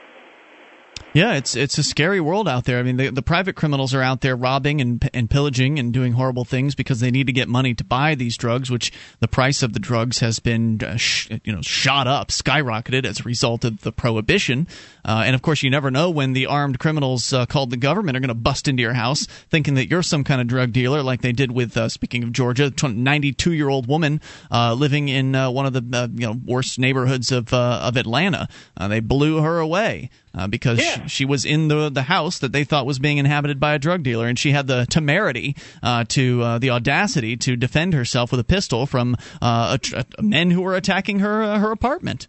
Yeah, 1.13 1.35
it's 1.35 1.57
it's 1.57 1.77
a 1.77 1.83
scary 1.83 2.21
world 2.21 2.47
out 2.47 2.67
there. 2.67 2.79
I 2.79 2.85
mean, 2.85 2.97
the, 2.97 3.11
the 3.11 3.23
private 3.23 3.57
criminals 3.57 3.93
are 3.95 4.03
out 4.03 4.21
there 4.21 4.37
robbing 4.37 4.81
and 4.81 5.11
and 5.13 5.29
pillaging 5.29 5.81
and 5.81 5.93
doing 5.93 6.13
horrible 6.13 6.45
things 6.45 6.77
because 6.77 7.01
they 7.01 7.11
need 7.11 7.27
to 7.27 7.33
get 7.33 7.49
money 7.49 7.75
to 7.75 7.83
buy 7.83 8.15
these 8.15 8.37
drugs, 8.37 8.71
which 8.71 8.93
the 9.19 9.27
price 9.27 9.65
of 9.65 9.73
the 9.73 9.81
drugs 9.81 10.21
has 10.21 10.39
been 10.39 10.81
uh, 10.85 10.97
sh- 10.97 11.29
you 11.43 11.53
know 11.53 11.63
shot 11.63 12.07
up, 12.07 12.29
skyrocketed 12.29 13.05
as 13.05 13.21
a 13.21 13.23
result 13.25 13.65
of 13.65 13.81
the 13.81 13.91
prohibition. 13.91 14.69
Uh, 15.05 15.25
and 15.27 15.35
of 15.35 15.43
course, 15.43 15.65
you 15.65 15.71
never 15.71 15.91
know 15.91 16.11
when 16.11 16.33
the 16.33 16.47
armed 16.47 16.79
criminals 16.79 17.33
uh, 17.33 17.45
called 17.45 17.71
the 17.71 17.77
government 17.77 18.17
are 18.17 18.21
going 18.21 18.29
to 18.29 18.35
bust 18.35 18.69
into 18.69 18.81
your 18.81 18.93
house, 18.93 19.27
thinking 19.49 19.75
that 19.75 19.89
you're 19.91 20.05
some 20.05 20.23
kind 20.23 20.41
of 20.41 20.47
drug 20.47 20.71
dealer, 20.71 21.03
like 21.03 21.23
they 21.23 21.33
did 21.33 21.51
with 21.51 21.77
uh, 21.77 21.89
speaking 21.89 22.23
of 22.23 22.31
Georgia, 22.31 22.73
92 22.81 23.53
year 23.53 23.69
old 23.69 23.89
woman 23.89 24.21
uh, 24.53 24.75
living 24.75 25.09
in 25.09 25.35
uh, 25.35 25.51
one 25.51 25.67
of 25.67 25.73
the 25.73 26.09
you 26.15 26.27
know 26.29 26.37
worst 26.45 26.79
neighborhoods 26.79 27.33
of 27.33 27.53
of 27.53 27.97
Atlanta. 27.97 28.47
they 28.79 29.01
blew 29.01 29.43
her 29.43 29.59
away 29.59 30.09
uh, 30.35 30.47
because 30.47 30.79
yeah. 30.79 31.03
she, 31.03 31.09
she, 31.09 31.25
was 31.25 31.45
in 31.45 31.69
the 31.69 31.91
the 31.91 32.03
house 32.03 32.39
that 32.39 32.53
they 32.53 32.65
thought 32.65 32.87
was 32.87 32.99
being 32.99 33.19
inhabited 33.19 33.59
by 33.59 33.75
a 33.75 33.79
drug 33.79 34.03
dealer, 34.03 34.27
and 34.27 34.39
she 34.39 34.53
had 34.53 34.67
the 34.67 34.87
temerity 34.91 35.57
uh, 35.83 36.05
to 36.09 36.43
uh, 36.43 36.59
the 36.59 36.71
audacity 36.71 37.37
to 37.37 37.57
defend 37.57 37.95
herself 37.95 38.31
with 38.31 38.41
a 38.41 38.45
pistol 38.45 38.87
from 38.87 39.17
uh, 39.43 39.77
a, 39.95 40.05
a 40.19 40.23
men 40.23 40.51
who 40.51 40.63
were 40.63 40.75
attacking 40.75 41.21
her 41.21 41.43
uh, 41.43 41.59
her 41.59 41.71
apartment. 41.71 42.29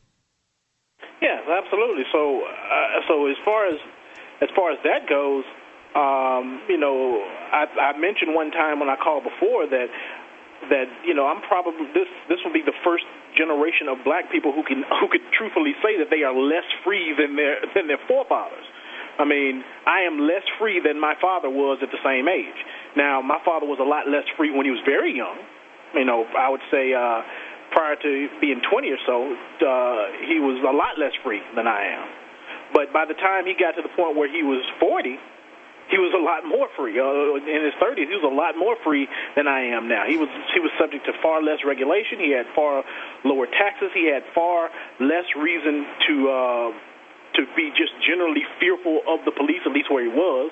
Yes, 1.22 1.44
absolutely. 1.48 2.03
So, 2.11 2.41
uh, 2.41 3.02
so 3.07 3.28
as 3.28 3.38
far 3.45 3.68
as 3.68 3.80
as 4.41 4.49
far 4.56 4.72
as 4.72 4.80
that 4.84 5.07
goes, 5.07 5.44
um, 5.95 6.61
you 6.68 6.78
know, 6.78 7.22
I, 7.52 7.94
I 7.94 7.98
mentioned 7.99 8.34
one 8.34 8.52
time 8.52 8.80
when 8.80 8.90
I 8.90 8.95
called 8.95 9.23
before 9.23 9.68
that 9.68 9.88
that 10.69 10.85
you 11.05 11.13
know 11.13 11.25
I'm 11.25 11.41
probably 11.47 11.88
this 11.93 12.09
this 12.29 12.38
will 12.45 12.53
be 12.53 12.61
the 12.61 12.75
first 12.83 13.05
generation 13.38 13.88
of 13.88 14.03
black 14.03 14.29
people 14.31 14.51
who 14.51 14.61
can 14.63 14.83
who 15.01 15.07
could 15.09 15.25
truthfully 15.33 15.73
say 15.81 15.97
that 15.97 16.11
they 16.11 16.21
are 16.21 16.35
less 16.35 16.67
free 16.83 17.15
than 17.17 17.35
their 17.35 17.63
than 17.73 17.88
their 17.88 18.01
forefathers. 18.07 18.65
I 19.19 19.25
mean, 19.25 19.63
I 19.85 20.07
am 20.07 20.23
less 20.25 20.45
free 20.57 20.79
than 20.79 20.99
my 20.99 21.13
father 21.21 21.49
was 21.49 21.79
at 21.83 21.91
the 21.91 22.01
same 22.01 22.27
age. 22.31 22.57
Now, 22.95 23.21
my 23.21 23.38
father 23.43 23.67
was 23.67 23.77
a 23.77 23.85
lot 23.85 24.07
less 24.07 24.23
free 24.38 24.49
when 24.49 24.65
he 24.65 24.71
was 24.71 24.81
very 24.85 25.13
young. 25.13 25.38
You 25.93 26.05
know, 26.05 26.23
I 26.31 26.47
would 26.47 26.63
say 26.71 26.95
uh, 26.95 27.21
prior 27.75 27.99
to 27.99 28.11
being 28.39 28.61
20 28.63 28.88
or 28.89 29.01
so, 29.05 29.17
uh, 29.61 30.25
he 30.25 30.39
was 30.39 30.63
a 30.63 30.71
lot 30.71 30.95
less 30.97 31.11
free 31.23 31.43
than 31.55 31.67
I 31.67 31.99
am. 31.99 32.07
But 32.73 32.95
by 32.95 33.03
the 33.03 33.15
time 33.19 33.45
he 33.45 33.53
got 33.53 33.75
to 33.75 33.83
the 33.83 33.91
point 33.95 34.15
where 34.15 34.31
he 34.31 34.43
was 34.43 34.63
40, 34.79 35.19
he 35.91 35.99
was 35.99 36.15
a 36.15 36.23
lot 36.23 36.47
more 36.47 36.72
free. 36.80 36.95
Uh, 36.95 37.35
in 37.35 37.61
his 37.68 37.76
30s, 37.76 38.07
he 38.07 38.15
was 38.15 38.23
a 38.23 38.31
lot 38.34 38.57
more 38.57 38.80
free 38.84 39.07
than 39.35 39.45
I 39.47 39.76
am 39.76 39.91
now. 39.91 40.07
He 40.07 40.15
was 40.15 40.31
he 40.55 40.59
was 40.63 40.72
subject 40.80 41.05
to 41.05 41.13
far 41.22 41.43
less 41.43 41.59
regulation. 41.68 42.18
He 42.18 42.31
had 42.31 42.47
far 42.55 42.84
lower 43.23 43.45
taxes. 43.45 43.91
He 43.93 44.07
had 44.07 44.23
far 44.34 44.72
less 44.99 45.27
reason 45.35 45.85
to 46.07 46.13
uh, 46.31 46.69
to 47.35 47.41
be 47.55 47.72
just 47.76 47.91
generally 48.07 48.43
fearful 48.59 49.03
of 49.07 49.23
the 49.27 49.31
police, 49.31 49.61
at 49.68 49.72
least 49.72 49.91
where 49.91 50.03
he 50.03 50.11
was. 50.11 50.51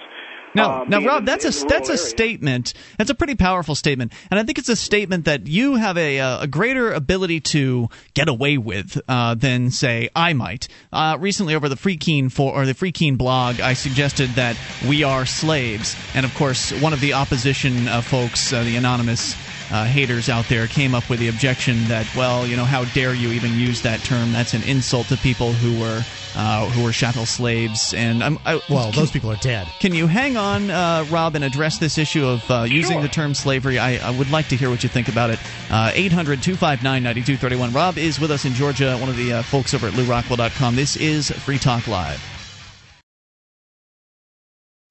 Now, 0.56 0.82
um, 0.82 0.90
now, 0.90 1.06
Rob, 1.06 1.26
that's 1.26 1.46
a 1.46 1.66
that's 1.66 1.90
a 1.90 1.98
statement. 1.98 2.74
That's 2.98 3.10
a 3.10 3.16
pretty 3.16 3.36
powerful 3.36 3.76
statement, 3.76 4.14
and 4.32 4.40
I 4.40 4.44
think 4.44 4.58
it's 4.58 4.70
a 4.70 4.76
statement 4.76 5.26
that 5.26 5.48
you 5.48 5.76
have 5.76 5.98
a 5.98 6.18
a 6.18 6.48
greater 6.48 6.92
ability 6.92 7.42
to 7.42 7.90
get 8.14 8.30
away 8.30 8.58
with 8.58 9.00
uh, 9.08 9.36
than 9.36 9.70
say 9.70 10.10
I 10.16 10.34
might. 10.34 10.68
Uh, 10.92 11.18
recently, 11.20 11.56
over 11.56 11.70
the 11.70 11.76
Free 11.76 11.98
Keene 11.98 12.30
for 12.30 12.54
or 12.54 12.66
the 12.66 12.74
Free 12.74 12.92
Keene 12.92 13.16
blog, 13.16 13.62
I 13.62 13.74
suggested 13.74 14.30
that 14.32 14.58
we 14.88 15.04
are 15.04 15.26
slaves, 15.26 15.96
and 16.16 16.26
of 16.26 16.34
course, 16.36 16.72
one 16.82 16.94
of 16.94 17.02
the 17.02 17.14
opposition 17.14 17.88
uh, 17.88 18.02
folks, 18.02 18.52
uh, 18.52 18.64
the 18.64 18.76
anonymous. 18.76 19.36
Uh, 19.72 19.86
haters 19.86 20.30
out 20.30 20.46
there 20.50 20.66
came 20.66 20.96
up 20.96 21.08
with 21.12 21.20
the 21.20 21.28
objection 21.28 21.84
that, 21.84 22.04
well, 22.16 22.48
you 22.48 22.58
know, 22.58 22.66
how 22.66 22.84
dare 22.86 23.14
you 23.14 23.32
even 23.34 23.52
use 23.60 23.84
that 23.84 24.00
term? 24.00 24.32
That's 24.32 24.56
an 24.56 24.64
insult 24.64 25.10
to 25.10 25.18
people 25.18 25.54
who 25.54 25.80
were 25.80 26.02
uh, 26.36 26.70
who 26.70 26.84
were 26.84 26.92
chattel 26.92 27.26
slaves. 27.26 27.94
And 27.94 28.24
I'm, 28.24 28.38
I, 28.46 28.62
well, 28.70 28.92
can, 28.92 29.00
those 29.02 29.12
people 29.12 29.32
are 29.32 29.36
dead. 29.38 29.68
Can 29.80 29.94
you 29.94 30.08
hang 30.08 30.38
on, 30.38 30.70
uh, 30.70 31.06
Rob, 31.10 31.36
and 31.36 31.44
address 31.44 31.78
this 31.78 31.98
issue 31.98 32.26
of 32.26 32.50
uh, 32.52 32.64
using 32.68 32.94
Sure. 32.98 33.02
the 33.02 33.08
term 33.10 33.34
slavery? 33.34 33.80
I, 33.80 33.98
I 34.08 34.18
would 34.18 34.30
like 34.32 34.48
to 34.50 34.56
hear 34.56 34.70
what 34.70 34.84
you 34.84 34.90
think 34.90 35.08
about 35.08 35.30
it. 35.30 35.40
Uh, 35.72 35.92
800 35.94 36.42
259 36.42 37.04
9231. 37.04 37.74
Rob 37.74 37.98
is 37.98 38.20
with 38.20 38.32
us 38.32 38.46
in 38.46 38.54
Georgia, 38.54 38.98
one 38.98 39.10
of 39.10 39.18
the 39.18 39.34
uh, 39.34 39.44
folks 39.44 39.74
over 39.74 39.88
at 39.88 39.94
LewRockwell.com. 39.94 40.76
This 40.76 40.96
is 40.98 41.30
Free 41.32 41.58
Talk 41.60 41.88
Live. 41.88 42.22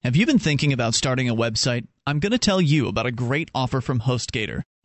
Have 0.03 0.15
you 0.15 0.25
been 0.25 0.39
thinking 0.39 0.71
about 0.71 0.93
starting 0.93 1.29
a 1.29 1.35
website? 1.35 1.85
I'm 2.07 2.19
going 2.19 2.31
to 2.31 2.37
tell 2.37 2.61
you 2.61 2.87
about 2.87 3.05
a 3.05 3.11
great 3.11 3.51
offer 3.53 3.81
from 3.81 3.99
HostGator. 3.99 4.61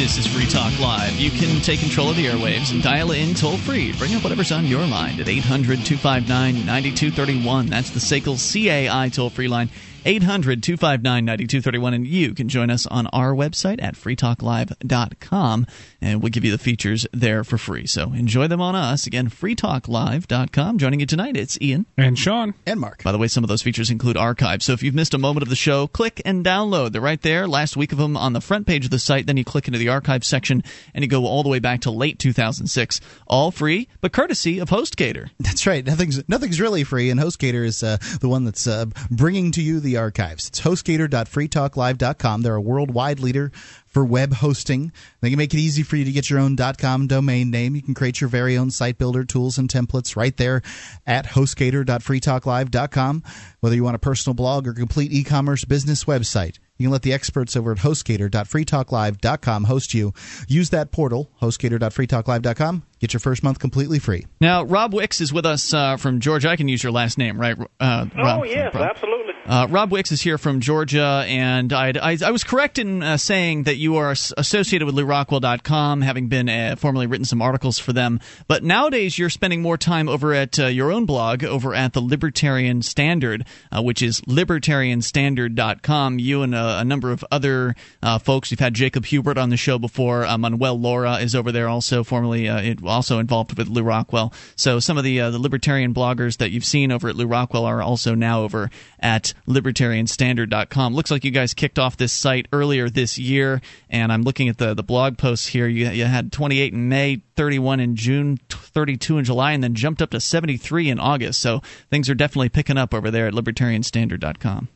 This 0.00 0.16
is 0.16 0.26
Free 0.26 0.46
Talk 0.46 0.72
Live. 0.80 1.20
You 1.20 1.30
can 1.30 1.60
take 1.60 1.78
control 1.78 2.08
of 2.08 2.16
the 2.16 2.24
airwaves 2.24 2.72
and 2.72 2.82
dial 2.82 3.12
in 3.12 3.34
toll 3.34 3.58
free. 3.58 3.92
Bring 3.98 4.14
up 4.14 4.24
whatever's 4.24 4.50
on 4.50 4.64
your 4.64 4.86
mind 4.86 5.20
at 5.20 5.28
800 5.28 5.84
259 5.84 6.54
9231. 6.64 7.66
That's 7.66 7.90
the 7.90 8.00
SACL 8.00 8.40
CAI 8.40 9.10
toll 9.10 9.28
free 9.28 9.46
line. 9.46 9.68
800 10.04 10.62
259 10.62 11.24
9231. 11.24 11.94
And 11.94 12.06
you 12.06 12.34
can 12.34 12.48
join 12.48 12.70
us 12.70 12.86
on 12.86 13.06
our 13.08 13.32
website 13.32 13.82
at 13.82 13.94
freetalklive.com, 13.94 15.66
and 16.00 16.22
we'll 16.22 16.30
give 16.30 16.44
you 16.44 16.50
the 16.50 16.58
features 16.58 17.06
there 17.12 17.44
for 17.44 17.58
free. 17.58 17.86
So 17.86 18.12
enjoy 18.12 18.48
them 18.48 18.60
on 18.60 18.74
us. 18.74 19.06
Again, 19.06 19.28
freetalklive.com. 19.28 20.78
Joining 20.78 21.00
you 21.00 21.06
tonight, 21.06 21.36
it's 21.36 21.60
Ian. 21.60 21.86
And 21.96 22.18
Sean. 22.18 22.54
And 22.66 22.80
Mark. 22.80 23.02
By 23.02 23.12
the 23.12 23.18
way, 23.18 23.28
some 23.28 23.44
of 23.44 23.48
those 23.48 23.62
features 23.62 23.90
include 23.90 24.16
archives. 24.16 24.64
So 24.64 24.72
if 24.72 24.82
you've 24.82 24.94
missed 24.94 25.14
a 25.14 25.18
moment 25.18 25.42
of 25.42 25.48
the 25.48 25.56
show, 25.56 25.86
click 25.86 26.20
and 26.24 26.44
download. 26.44 26.92
They're 26.92 27.00
right 27.00 27.20
there. 27.20 27.46
Last 27.46 27.76
week 27.76 27.92
of 27.92 27.98
them 27.98 28.16
on 28.16 28.32
the 28.32 28.40
front 28.40 28.66
page 28.66 28.84
of 28.84 28.90
the 28.90 28.98
site. 28.98 29.26
Then 29.26 29.36
you 29.36 29.44
click 29.44 29.66
into 29.66 29.78
the 29.78 29.88
archive 29.88 30.24
section 30.24 30.62
and 30.94 31.04
you 31.04 31.08
go 31.08 31.26
all 31.26 31.42
the 31.42 31.48
way 31.48 31.58
back 31.58 31.82
to 31.82 31.90
late 31.90 32.18
2006. 32.18 33.00
All 33.26 33.50
free, 33.50 33.88
but 34.00 34.12
courtesy 34.12 34.58
of 34.58 34.70
HostGator. 34.70 35.30
That's 35.38 35.66
right. 35.66 35.84
Nothing's 35.84 36.28
nothing's 36.28 36.60
really 36.60 36.84
free, 36.84 37.10
and 37.10 37.18
HostGator 37.18 37.64
is 37.64 37.82
uh, 37.82 37.96
the 38.20 38.28
one 38.28 38.44
that's 38.44 38.66
uh, 38.66 38.86
bringing 39.10 39.50
to 39.52 39.62
you 39.62 39.80
the 39.80 39.89
archives. 39.96 40.48
It's 40.48 40.60
HostGator.freetalklive.com. 40.60 42.42
They're 42.42 42.54
a 42.54 42.60
worldwide 42.60 43.20
leader 43.20 43.52
for 43.86 44.04
web 44.04 44.34
hosting. 44.34 44.92
They 45.20 45.30
can 45.30 45.38
make 45.38 45.52
it 45.52 45.58
easy 45.58 45.82
for 45.82 45.96
you 45.96 46.04
to 46.04 46.12
get 46.12 46.30
your 46.30 46.38
own 46.38 46.56
.com 46.56 47.06
domain 47.06 47.50
name. 47.50 47.74
You 47.74 47.82
can 47.82 47.94
create 47.94 48.20
your 48.20 48.28
very 48.28 48.56
own 48.56 48.70
site 48.70 48.98
builder 48.98 49.24
tools 49.24 49.58
and 49.58 49.68
templates 49.68 50.16
right 50.16 50.36
there 50.36 50.62
at 51.06 51.26
HostGator.freetalklive.com. 51.26 53.22
Whether 53.60 53.76
you 53.76 53.84
want 53.84 53.96
a 53.96 54.00
personal 54.00 54.34
blog 54.34 54.66
or 54.66 54.72
complete 54.72 55.12
e-commerce 55.12 55.64
business 55.64 56.04
website. 56.04 56.58
You 56.78 56.86
can 56.86 56.92
let 56.92 57.02
the 57.02 57.12
experts 57.12 57.56
over 57.56 57.72
at 57.72 57.78
HostGator.freetalklive.com 57.78 59.64
host 59.64 59.92
you. 59.92 60.14
Use 60.48 60.70
that 60.70 60.90
portal, 60.92 61.30
HostGator.freetalklive.com. 61.42 62.82
Get 63.00 63.12
your 63.12 63.20
first 63.20 63.42
month 63.42 63.58
completely 63.58 63.98
free. 63.98 64.26
Now, 64.40 64.62
Rob 64.62 64.94
Wicks 64.94 65.20
is 65.20 65.30
with 65.30 65.44
us 65.44 65.74
uh, 65.74 65.98
from 65.98 66.20
Georgia. 66.20 66.48
I 66.48 66.56
can 66.56 66.68
use 66.68 66.82
your 66.82 66.92
last 66.92 67.18
name, 67.18 67.38
right? 67.38 67.56
Uh, 67.78 68.06
oh, 68.16 68.44
yes, 68.44 68.74
Rob. 68.74 68.82
absolutely. 68.84 69.29
Uh, 69.50 69.66
Rob 69.68 69.90
Wicks 69.90 70.12
is 70.12 70.20
here 70.20 70.38
from 70.38 70.60
Georgia, 70.60 71.24
and 71.26 71.72
I, 71.72 71.92
I, 72.00 72.16
I 72.24 72.30
was 72.30 72.44
correct 72.44 72.78
in 72.78 73.02
uh, 73.02 73.16
saying 73.16 73.64
that 73.64 73.78
you 73.78 73.96
are 73.96 74.12
associated 74.12 74.86
with 74.86 74.94
LewRockwell.com, 74.94 76.02
having 76.02 76.28
been 76.28 76.48
uh, 76.48 76.76
formerly 76.78 77.08
written 77.08 77.24
some 77.24 77.42
articles 77.42 77.76
for 77.76 77.92
them. 77.92 78.20
But 78.46 78.62
nowadays, 78.62 79.18
you're 79.18 79.28
spending 79.28 79.60
more 79.60 79.76
time 79.76 80.08
over 80.08 80.32
at 80.32 80.56
uh, 80.60 80.66
your 80.66 80.92
own 80.92 81.04
blog, 81.04 81.42
over 81.42 81.74
at 81.74 81.94
the 81.94 82.00
Libertarian 82.00 82.82
Standard, 82.82 83.44
uh, 83.72 83.82
which 83.82 84.02
is 84.02 84.20
libertarianstandard.com. 84.20 86.20
You 86.20 86.42
and 86.42 86.54
a, 86.54 86.78
a 86.78 86.84
number 86.84 87.10
of 87.10 87.24
other 87.32 87.74
uh, 88.04 88.20
folks. 88.20 88.52
You've 88.52 88.60
had 88.60 88.74
Jacob 88.74 89.04
Huebert 89.04 89.36
on 89.36 89.50
the 89.50 89.56
show 89.56 89.80
before. 89.80 90.28
Manuel 90.38 90.78
Lora 90.78 91.14
is 91.14 91.34
over 91.34 91.50
there, 91.50 91.68
also 91.68 92.04
formerly 92.04 92.46
it, 92.46 92.84
also 92.84 93.18
involved 93.18 93.58
with 93.58 93.66
Lew 93.66 93.82
Rockwell. 93.82 94.32
So 94.54 94.78
some 94.78 94.96
of 94.96 95.02
the 95.02 95.18
the 95.18 95.40
libertarian 95.40 95.92
bloggers 95.92 96.36
that 96.36 96.52
you've 96.52 96.64
seen 96.64 96.92
over 96.92 97.08
at 97.08 97.16
Lew 97.16 97.26
Rockwell 97.26 97.64
are 97.64 97.82
also 97.82 98.14
now 98.14 98.42
over 98.42 98.70
at 99.00 99.32
libertarianstandard.com. 99.48 100.94
Looks 100.94 101.10
like 101.10 101.24
you 101.24 101.30
guys 101.30 101.54
kicked 101.54 101.78
off 101.78 101.96
this 101.96 102.12
site 102.12 102.46
earlier 102.52 102.88
this 102.88 103.18
year, 103.18 103.60
and 103.88 104.12
I'm 104.12 104.22
looking 104.22 104.48
at 104.48 104.58
the, 104.58 104.74
the 104.74 104.82
blog 104.82 105.18
posts 105.18 105.46
here. 105.46 105.66
You, 105.66 105.88
you 105.90 106.04
had 106.04 106.32
28 106.32 106.72
in 106.72 106.88
May, 106.88 107.22
31 107.36 107.80
in 107.80 107.96
June, 107.96 108.38
32 108.48 109.18
in 109.18 109.24
July, 109.24 109.52
and 109.52 109.64
then 109.64 109.74
jumped 109.74 110.02
up 110.02 110.10
to 110.10 110.20
73 110.20 110.90
in 110.90 111.00
August. 111.00 111.40
So 111.40 111.62
things 111.90 112.08
are 112.08 112.14
definitely 112.14 112.50
picking 112.50 112.76
up 112.76 112.94
over 112.94 113.10
there 113.10 113.26
at 113.26 113.34
libertarianstandard.com. 113.34 114.68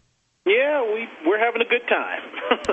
Yeah, 0.47 0.83
we 0.93 1.07
we're 1.27 1.39
having 1.39 1.63
a 1.63 1.65
good 1.65 1.89
time. 1.89 2.21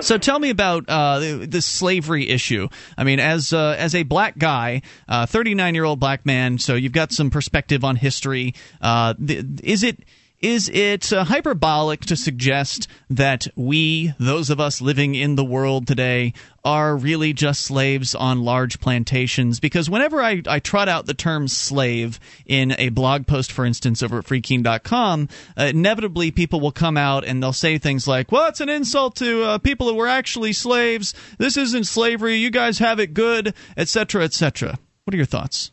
so 0.02 0.18
tell 0.18 0.38
me 0.38 0.50
about 0.50 0.84
uh, 0.86 1.18
the, 1.20 1.46
the, 1.46 1.62
slavery 1.62 2.28
issue. 2.28 2.68
I 2.98 3.04
mean, 3.04 3.18
as 3.18 3.54
uh, 3.54 3.74
as 3.78 3.94
a 3.94 4.02
black 4.02 4.36
guy, 4.36 4.82
thirty 5.26 5.54
nine 5.54 5.74
year 5.74 5.84
old 5.84 5.98
black 5.98 6.26
man, 6.26 6.58
so 6.58 6.74
you've 6.74 6.92
got 6.92 7.12
some 7.12 7.30
perspective 7.30 7.82
on 7.82 7.96
history. 7.96 8.54
Uh, 8.82 9.14
is 9.62 9.82
it 9.82 10.04
is 10.42 10.68
it 10.68 11.12
uh, 11.12 11.24
hyperbolic 11.24 12.00
to 12.00 12.16
suggest 12.16 12.88
that 13.08 13.46
we, 13.54 14.12
those 14.18 14.50
of 14.50 14.58
us 14.58 14.80
living 14.80 15.14
in 15.14 15.36
the 15.36 15.44
world 15.44 15.86
today, 15.86 16.34
are 16.64 16.96
really 16.96 17.32
just 17.32 17.62
slaves 17.62 18.14
on 18.14 18.42
large 18.42 18.80
plantations? 18.80 19.60
Because 19.60 19.88
whenever 19.88 20.20
I, 20.20 20.42
I 20.46 20.58
trot 20.58 20.88
out 20.88 21.06
the 21.06 21.14
term 21.14 21.46
slave 21.46 22.18
in 22.44 22.74
a 22.78 22.88
blog 22.88 23.26
post, 23.28 23.52
for 23.52 23.64
instance, 23.64 24.02
over 24.02 24.18
at 24.18 24.24
freekeene.com, 24.24 25.28
uh, 25.56 25.62
inevitably 25.62 26.32
people 26.32 26.60
will 26.60 26.72
come 26.72 26.96
out 26.96 27.24
and 27.24 27.40
they'll 27.40 27.52
say 27.52 27.78
things 27.78 28.08
like, 28.08 28.32
well, 28.32 28.48
it's 28.48 28.60
an 28.60 28.68
insult 28.68 29.16
to 29.16 29.44
uh, 29.44 29.58
people 29.58 29.88
who 29.88 29.94
were 29.94 30.08
actually 30.08 30.52
slaves. 30.52 31.14
This 31.38 31.56
isn't 31.56 31.86
slavery. 31.86 32.34
You 32.34 32.50
guys 32.50 32.80
have 32.80 32.98
it 32.98 33.14
good, 33.14 33.54
etc., 33.76 34.24
etc. 34.24 34.76
What 35.04 35.14
are 35.14 35.16
your 35.16 35.26
thoughts? 35.26 35.70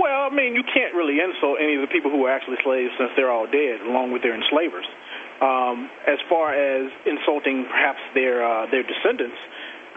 Well, 0.00 0.32
I 0.32 0.32
mean, 0.32 0.56
you 0.56 0.64
can't 0.64 0.96
really 0.96 1.20
insult 1.20 1.60
any 1.60 1.76
of 1.76 1.84
the 1.84 1.92
people 1.92 2.08
who 2.08 2.24
were 2.24 2.32
actually 2.32 2.56
slaves 2.64 2.88
since 2.96 3.12
they're 3.20 3.28
all 3.28 3.44
dead, 3.44 3.84
along 3.84 4.16
with 4.16 4.24
their 4.24 4.32
enslavers. 4.32 4.88
Um, 5.44 5.92
as 6.08 6.16
far 6.28 6.56
as 6.56 6.88
insulting 7.04 7.68
perhaps 7.68 8.00
their 8.16 8.40
uh, 8.40 8.64
their 8.72 8.80
descendants, 8.80 9.36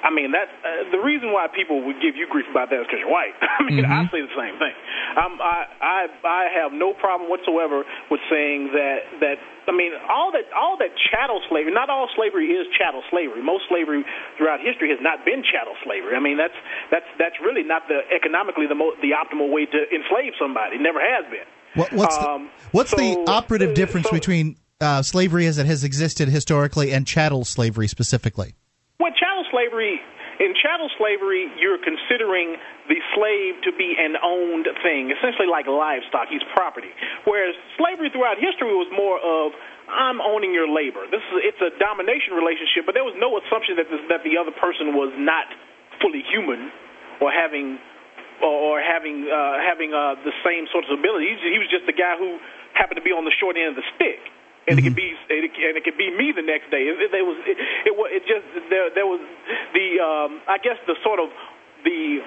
I 0.04 0.12
mean 0.12 0.36
that 0.36 0.52
uh, 0.52 0.92
the 0.92 1.00
reason 1.00 1.32
why 1.32 1.48
people 1.48 1.80
would 1.88 2.04
give 2.04 2.20
you 2.20 2.28
grief 2.28 2.46
about 2.52 2.68
that 2.76 2.84
is 2.84 2.88
because 2.92 3.00
you're 3.00 3.10
white. 3.12 3.32
I 3.60 3.64
mean, 3.64 3.88
mm-hmm. 3.88 4.04
I 4.04 4.12
say 4.12 4.20
the 4.20 4.36
same 4.36 4.60
thing. 4.60 4.76
Um, 5.16 5.40
I 5.40 5.64
I 5.80 6.00
I 6.28 6.44
have 6.60 6.76
no 6.76 6.92
problem 6.92 7.32
whatsoever 7.32 7.88
with 8.12 8.20
saying 8.28 8.76
that 8.76 9.00
that 9.24 9.40
I 9.64 9.72
mean 9.72 9.96
all 10.12 10.36
that 10.36 10.52
all 10.52 10.76
that 10.84 10.92
chattel 11.08 11.40
slavery. 11.48 11.72
Not 11.72 11.88
all 11.88 12.12
slavery 12.20 12.52
is 12.52 12.68
chattel 12.76 13.00
slavery. 13.08 13.40
Most 13.40 13.72
slavery 13.72 14.04
throughout 14.36 14.60
history 14.60 14.92
has 14.92 15.00
not 15.00 15.24
been 15.24 15.40
chattel 15.40 15.80
slavery. 15.88 16.20
I 16.20 16.22
mean 16.22 16.36
that's 16.36 16.58
that's 16.92 17.08
that's 17.16 17.40
really 17.40 17.64
not 17.64 17.88
the 17.88 18.04
economically 18.12 18.68
the 18.68 18.76
mo- 18.76 19.00
the 19.00 19.16
optimal 19.16 19.56
way 19.56 19.64
to 19.72 19.80
enslave 19.88 20.36
somebody. 20.36 20.76
It 20.76 20.84
never 20.84 21.00
has 21.00 21.24
been. 21.32 21.48
What, 21.80 21.92
what's 21.96 22.18
um, 22.20 22.52
the, 22.52 22.68
what's 22.76 22.92
so, 22.92 23.00
the 23.00 23.24
operative 23.32 23.74
difference 23.74 24.12
so, 24.12 24.14
between 24.14 24.60
uh, 24.84 25.02
slavery 25.02 25.48
as 25.48 25.58
it 25.58 25.66
has 25.66 25.84
existed 25.84 26.28
historically 26.28 26.92
and 26.92 27.08
chattel 27.08 27.46
slavery 27.46 27.88
specifically? 27.88 28.54
Slavery, 29.54 30.02
in 30.42 30.58
chattel 30.58 30.90
slavery, 30.98 31.46
you're 31.62 31.78
considering 31.78 32.58
the 32.90 32.98
slave 33.14 33.62
to 33.70 33.72
be 33.78 33.94
an 34.02 34.18
owned 34.18 34.66
thing, 34.82 35.14
essentially 35.14 35.46
like 35.46 35.70
livestock. 35.70 36.26
He's 36.26 36.42
property. 36.58 36.90
Whereas 37.30 37.54
slavery 37.78 38.10
throughout 38.10 38.42
history 38.42 38.74
was 38.74 38.90
more 38.90 39.22
of 39.22 39.54
I'm 39.86 40.18
owning 40.26 40.58
your 40.58 40.66
labor. 40.66 41.06
This 41.06 41.22
is 41.22 41.54
it's 41.54 41.62
a 41.62 41.70
domination 41.78 42.34
relationship, 42.34 42.90
but 42.90 42.98
there 42.98 43.06
was 43.06 43.14
no 43.22 43.38
assumption 43.38 43.78
that 43.78 43.94
this, 43.94 44.02
that 44.10 44.26
the 44.26 44.42
other 44.42 44.56
person 44.58 44.98
was 44.98 45.14
not 45.22 45.46
fully 46.02 46.26
human 46.26 46.74
or 47.22 47.30
having 47.30 47.78
or, 48.42 48.82
having 48.82 49.30
uh, 49.30 49.62
having 49.62 49.94
uh, 49.94 50.18
the 50.26 50.34
same 50.42 50.66
sorts 50.74 50.90
of 50.90 50.98
abilities. 50.98 51.38
He 51.46 51.62
was 51.62 51.70
just 51.70 51.86
the 51.86 51.96
guy 51.96 52.18
who 52.18 52.42
happened 52.74 52.98
to 52.98 53.06
be 53.06 53.14
on 53.14 53.24
the 53.24 53.36
short 53.38 53.54
end 53.54 53.78
of 53.78 53.78
the 53.78 53.88
stick 53.96 54.20
and 54.68 54.80
mm-hmm. 54.80 54.80
it 54.80 54.84
could 54.88 54.96
be 54.96 55.10
it, 55.30 55.44
and 55.44 55.76
it 55.78 55.84
could 55.84 55.98
be 55.98 56.10
me 56.16 56.32
the 56.32 56.46
next 56.46 56.72
day. 56.72 56.88
It, 56.88 56.96
it, 56.96 57.12
it 57.12 57.26
was 57.26 57.38
it, 57.44 57.58
it 57.88 57.94
was 57.96 58.08
it 58.12 58.24
just 58.24 58.48
there 58.70 58.88
there 58.94 59.08
was 59.08 59.20
the 59.74 60.00
um, 60.00 60.42
I 60.48 60.58
guess 60.58 60.80
the 60.88 60.96
sort 61.04 61.20
of 61.20 61.30
the 61.84 62.24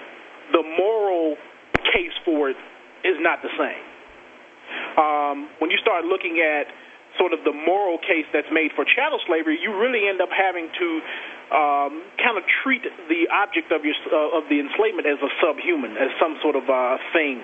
the 0.52 0.62
moral 0.76 1.36
case 1.92 2.14
for 2.24 2.50
it 2.50 2.60
is 3.04 3.16
not 3.20 3.40
the 3.40 3.52
same. 3.56 3.84
Um, 4.98 5.48
when 5.58 5.70
you 5.70 5.78
start 5.78 6.04
looking 6.04 6.42
at 6.42 6.66
sort 7.18 7.32
of 7.32 7.40
the 7.44 7.52
moral 7.52 7.96
case 7.98 8.28
that's 8.32 8.50
made 8.52 8.72
for 8.76 8.84
chattel 8.84 9.20
slavery, 9.26 9.58
you 9.60 9.72
really 9.72 10.08
end 10.08 10.20
up 10.20 10.28
having 10.28 10.68
to 10.68 10.88
um, 11.54 12.04
kind 12.20 12.36
of 12.36 12.44
treat 12.62 12.82
the 13.08 13.28
object 13.32 13.72
of 13.72 13.84
your 13.84 13.96
uh, 14.12 14.38
of 14.38 14.44
the 14.52 14.60
enslavement 14.60 15.08
as 15.08 15.16
a 15.24 15.30
subhuman, 15.40 15.96
as 15.96 16.12
some 16.20 16.36
sort 16.42 16.56
of 16.56 16.68
uh, 16.68 16.98
thing. 17.12 17.40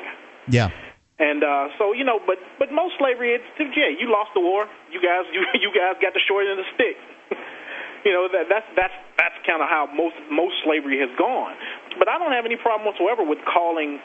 Yeah. 0.49 0.69
And 1.19 1.45
uh, 1.45 1.69
so 1.79 1.93
you 1.93 2.05
know, 2.05 2.21
but 2.25 2.41
but 2.59 2.73
most 2.73 2.97
slavery, 2.99 3.37
it's 3.37 3.47
yeah, 3.59 3.93
you 3.93 4.09
lost 4.09 4.33
the 4.35 4.41
war. 4.41 4.65
You 4.91 5.01
guys, 5.01 5.29
you 5.35 5.45
you 5.61 5.71
guys 5.75 6.01
got 6.01 6.15
the 6.15 6.25
short 6.25 6.47
end 6.49 6.59
of 6.59 6.65
the 6.65 6.71
stick. 6.75 6.97
you 8.05 8.13
know 8.13 8.29
that 8.33 8.49
that's 8.49 8.69
that's 8.75 8.97
that's 9.19 9.39
kind 9.47 9.61
of 9.61 9.69
how 9.69 9.89
most 9.93 10.17
most 10.33 10.57
slavery 10.65 10.99
has 11.01 11.13
gone. 11.19 11.55
But 11.99 12.09
I 12.09 12.17
don't 12.19 12.33
have 12.33 12.49
any 12.49 12.57
problem 12.57 12.89
whatsoever 12.89 13.23
with 13.23 13.39
calling 13.45 14.01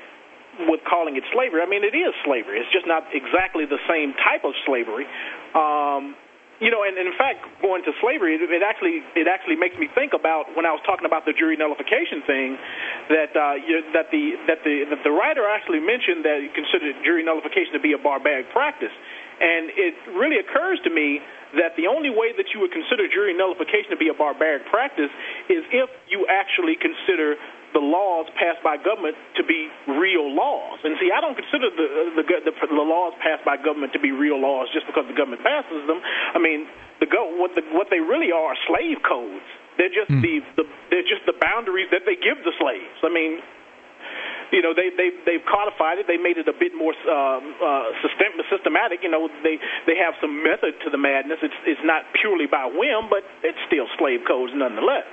with 0.68 0.82
calling 0.90 1.16
it 1.16 1.24
slavery. 1.32 1.62
I 1.62 1.70
mean, 1.70 1.86
it 1.86 1.94
is 1.96 2.14
slavery. 2.26 2.60
It's 2.60 2.72
just 2.74 2.88
not 2.88 3.06
exactly 3.14 3.66
the 3.66 3.80
same 3.88 4.14
type 4.18 4.44
of 4.44 4.58
slavery. 4.66 5.06
Um, 5.54 6.18
you 6.60 6.74
know, 6.74 6.82
and, 6.82 6.98
and 6.98 7.06
in 7.06 7.18
fact, 7.18 7.46
going 7.62 7.86
to 7.86 7.94
slavery, 8.02 8.34
it, 8.34 8.42
it 8.42 8.66
actually 8.66 9.06
it 9.14 9.30
actually 9.30 9.58
makes 9.58 9.78
me 9.78 9.86
think 9.94 10.18
about 10.18 10.50
when 10.58 10.66
I 10.66 10.74
was 10.74 10.82
talking 10.90 11.06
about 11.06 11.26
the 11.30 11.34
jury 11.34 11.54
nullification 11.54 12.26
thing, 12.26 12.58
that 13.14 13.32
uh, 13.38 13.62
you, 13.62 13.86
that 13.94 14.10
the 14.10 14.42
that 14.50 14.66
the 14.66 14.90
that 14.90 15.02
the 15.06 15.14
writer 15.14 15.46
actually 15.46 15.80
mentioned 15.80 16.26
that 16.26 16.42
he 16.42 16.50
considered 16.50 16.98
jury 17.06 17.22
nullification 17.22 17.78
to 17.78 17.84
be 17.84 17.94
a 17.94 18.02
barbaric 18.02 18.50
practice, 18.50 18.94
and 19.38 19.70
it 19.78 19.94
really 20.18 20.42
occurs 20.42 20.82
to 20.82 20.90
me 20.90 21.22
that 21.56 21.78
the 21.78 21.88
only 21.88 22.10
way 22.10 22.34
that 22.36 22.52
you 22.52 22.60
would 22.60 22.74
consider 22.74 23.08
jury 23.08 23.32
nullification 23.38 23.94
to 23.94 24.00
be 24.00 24.10
a 24.10 24.18
barbaric 24.18 24.66
practice 24.68 25.14
is 25.48 25.64
if 25.72 25.90
you 26.10 26.28
actually 26.28 26.76
consider 26.76 27.40
the 27.78 27.86
laws 27.86 28.26
passed 28.34 28.66
by 28.66 28.74
government 28.82 29.14
to 29.38 29.46
be 29.46 29.70
real 29.86 30.26
laws. 30.34 30.82
And 30.82 30.98
see, 30.98 31.14
I 31.14 31.22
don't 31.22 31.38
consider 31.38 31.70
the, 31.70 32.18
the 32.18 32.26
the, 32.50 32.54
the 32.74 32.88
laws 32.90 33.14
passed 33.22 33.46
by 33.46 33.54
government 33.62 33.94
to 33.94 34.02
be 34.02 34.10
real 34.10 34.42
laws 34.42 34.66
just 34.74 34.90
because 34.90 35.06
the 35.06 35.14
government 35.14 35.46
passes 35.46 35.86
them. 35.86 36.02
I 36.34 36.42
mean, 36.42 36.66
the 36.98 37.06
go 37.06 37.38
what 37.38 37.54
the 37.54 37.62
what 37.78 37.94
they 37.94 38.02
really 38.02 38.34
are, 38.34 38.58
are 38.58 38.60
slave 38.66 39.06
codes. 39.06 39.46
They're 39.78 39.94
just 39.94 40.10
mm. 40.10 40.26
the, 40.26 40.42
the 40.58 40.66
they're 40.90 41.06
just 41.06 41.30
the 41.30 41.38
boundaries 41.38 41.94
that 41.94 42.02
they 42.10 42.18
give 42.18 42.42
the 42.42 42.50
slaves. 42.58 42.98
I 43.06 43.14
mean, 43.14 43.46
you 44.50 44.66
know 44.66 44.74
they 44.74 44.90
they 44.98 45.14
they've 45.30 45.46
codified 45.46 46.02
it. 46.02 46.10
They 46.10 46.18
made 46.18 46.42
it 46.42 46.50
a 46.50 46.58
bit 46.58 46.74
more 46.74 46.98
uh, 47.06 47.14
uh, 47.14 47.94
system, 48.02 48.42
systematic. 48.50 49.06
You 49.06 49.14
know 49.14 49.30
they 49.46 49.62
they 49.86 50.02
have 50.02 50.18
some 50.18 50.42
method 50.42 50.82
to 50.82 50.90
the 50.90 50.98
madness. 50.98 51.46
It's 51.46 51.62
it's 51.70 51.86
not 51.86 52.10
purely 52.18 52.50
by 52.50 52.66
whim, 52.66 53.06
but 53.14 53.22
it's 53.46 53.62
still 53.70 53.86
slave 54.02 54.26
codes 54.26 54.50
nonetheless. 54.58 55.06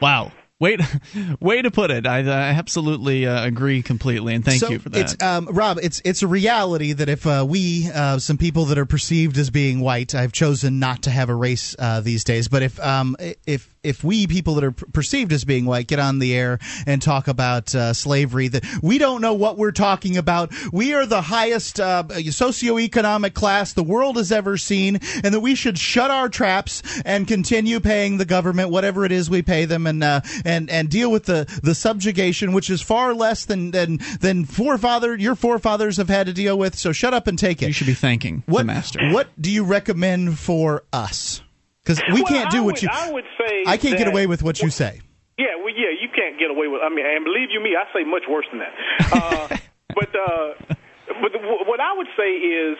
Wow. 0.00 0.32
Wait, 0.60 0.80
way 1.40 1.62
to 1.62 1.70
put 1.70 1.92
it. 1.92 2.04
I, 2.04 2.18
I 2.18 2.50
absolutely 2.50 3.26
uh, 3.26 3.44
agree 3.44 3.80
completely, 3.80 4.34
and 4.34 4.44
thank 4.44 4.58
so 4.58 4.70
you 4.70 4.80
for 4.80 4.88
that. 4.88 5.12
It's, 5.12 5.22
um, 5.22 5.46
Rob, 5.46 5.78
it's 5.80 6.02
it's 6.04 6.22
a 6.22 6.26
reality 6.26 6.92
that 6.94 7.08
if 7.08 7.26
uh, 7.28 7.46
we, 7.48 7.88
uh, 7.94 8.18
some 8.18 8.38
people 8.38 8.64
that 8.66 8.78
are 8.78 8.86
perceived 8.86 9.38
as 9.38 9.50
being 9.50 9.78
white, 9.78 10.16
I've 10.16 10.32
chosen 10.32 10.80
not 10.80 11.04
to 11.04 11.10
have 11.10 11.28
a 11.28 11.34
race 11.34 11.76
uh, 11.78 12.00
these 12.00 12.24
days, 12.24 12.48
but 12.48 12.64
if 12.64 12.80
um, 12.80 13.14
if 13.46 13.72
if 13.82 14.02
we 14.02 14.26
people 14.26 14.54
that 14.54 14.64
are 14.64 14.72
perceived 14.72 15.32
as 15.32 15.44
being 15.44 15.64
white 15.64 15.86
get 15.86 15.98
on 15.98 16.18
the 16.18 16.34
air 16.34 16.58
and 16.86 17.00
talk 17.00 17.28
about 17.28 17.74
uh, 17.74 17.92
slavery, 17.92 18.48
that 18.48 18.64
we 18.82 18.98
don't 18.98 19.20
know 19.20 19.34
what 19.34 19.56
we're 19.56 19.70
talking 19.70 20.16
about. 20.16 20.52
We 20.72 20.94
are 20.94 21.06
the 21.06 21.22
highest 21.22 21.78
uh, 21.78 22.04
socioeconomic 22.08 23.34
class 23.34 23.72
the 23.72 23.84
world 23.84 24.16
has 24.16 24.32
ever 24.32 24.56
seen, 24.56 24.98
and 25.22 25.32
that 25.32 25.40
we 25.40 25.54
should 25.54 25.78
shut 25.78 26.10
our 26.10 26.28
traps 26.28 26.82
and 27.04 27.28
continue 27.28 27.80
paying 27.80 28.18
the 28.18 28.24
government 28.24 28.70
whatever 28.70 29.04
it 29.04 29.12
is 29.12 29.30
we 29.30 29.42
pay 29.42 29.64
them, 29.64 29.86
and 29.86 30.02
uh, 30.02 30.20
and 30.48 30.70
and 30.70 30.88
deal 30.88 31.10
with 31.10 31.26
the 31.26 31.44
the 31.62 31.74
subjugation, 31.74 32.52
which 32.52 32.70
is 32.70 32.80
far 32.80 33.14
less 33.14 33.44
than 33.44 33.70
than 33.72 33.98
than 34.20 34.44
forefather 34.44 35.14
your 35.16 35.34
forefathers 35.34 35.98
have 35.98 36.08
had 36.08 36.26
to 36.26 36.32
deal 36.32 36.58
with. 36.58 36.74
So 36.76 36.92
shut 36.92 37.14
up 37.14 37.26
and 37.26 37.38
take 37.38 37.62
it. 37.62 37.66
You 37.66 37.72
should 37.72 37.86
be 37.86 37.94
thanking 37.94 38.42
what, 38.46 38.60
the 38.60 38.64
master. 38.64 39.10
What 39.12 39.28
do 39.40 39.50
you 39.50 39.64
recommend 39.64 40.38
for 40.38 40.84
us? 40.92 41.42
Because 41.84 42.02
we 42.12 42.22
well, 42.22 42.32
can't 42.32 42.50
do 42.50 42.58
I 42.58 42.60
what 42.60 42.74
would, 42.74 42.82
you. 42.82 42.88
I 42.90 43.12
would 43.12 43.24
say 43.38 43.64
I 43.66 43.76
can't 43.76 43.92
that, 43.92 44.04
get 44.04 44.08
away 44.08 44.26
with 44.26 44.42
what 44.42 44.60
you 44.60 44.70
say. 44.70 45.00
Yeah, 45.38 45.54
well, 45.56 45.70
yeah, 45.70 45.94
you 45.94 46.08
can't 46.14 46.38
get 46.38 46.50
away 46.50 46.66
with. 46.66 46.82
I 46.82 46.88
mean, 46.88 47.06
and 47.06 47.24
believe 47.24 47.48
you 47.52 47.60
me, 47.60 47.76
I 47.76 47.86
say 47.92 48.04
much 48.04 48.24
worse 48.28 48.46
than 48.50 48.60
that. 48.60 48.74
Uh, 49.12 49.56
but 49.94 50.10
uh, 50.10 50.74
but 51.22 51.32
the, 51.32 51.40
what 51.40 51.80
I 51.80 51.92
would 51.96 52.08
say 52.16 52.28
is 52.28 52.76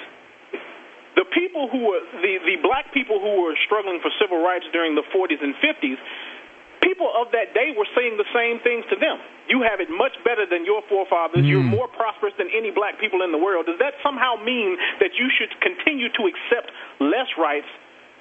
the 1.17 1.25
people 1.35 1.69
who 1.71 1.87
were 1.87 2.01
the 2.21 2.39
the 2.45 2.57
black 2.63 2.93
people 2.93 3.21
who 3.21 3.43
were 3.43 3.55
struggling 3.65 4.01
for 4.03 4.11
civil 4.21 4.43
rights 4.43 4.67
during 4.73 4.95
the 4.95 5.07
40s 5.15 5.43
and 5.43 5.55
50s. 5.63 5.99
People 6.89 7.13
of 7.13 7.29
that 7.37 7.53
day 7.53 7.77
were 7.77 7.85
saying 7.93 8.17
the 8.17 8.25
same 8.33 8.65
things 8.65 8.89
to 8.89 8.97
them. 8.97 9.21
You 9.53 9.61
have 9.61 9.77
it 9.77 9.93
much 9.93 10.17
better 10.25 10.49
than 10.49 10.65
your 10.65 10.81
forefathers. 10.89 11.45
Hmm. 11.45 11.53
You're 11.53 11.69
more 11.69 11.85
prosperous 11.85 12.33
than 12.41 12.49
any 12.49 12.73
black 12.73 12.97
people 12.97 13.21
in 13.21 13.29
the 13.29 13.37
world. 13.37 13.69
Does 13.69 13.77
that 13.77 13.93
somehow 14.01 14.41
mean 14.41 14.81
that 14.97 15.13
you 15.21 15.29
should 15.29 15.53
continue 15.61 16.09
to 16.17 16.23
accept 16.25 16.73
less 16.97 17.29
rights 17.37 17.69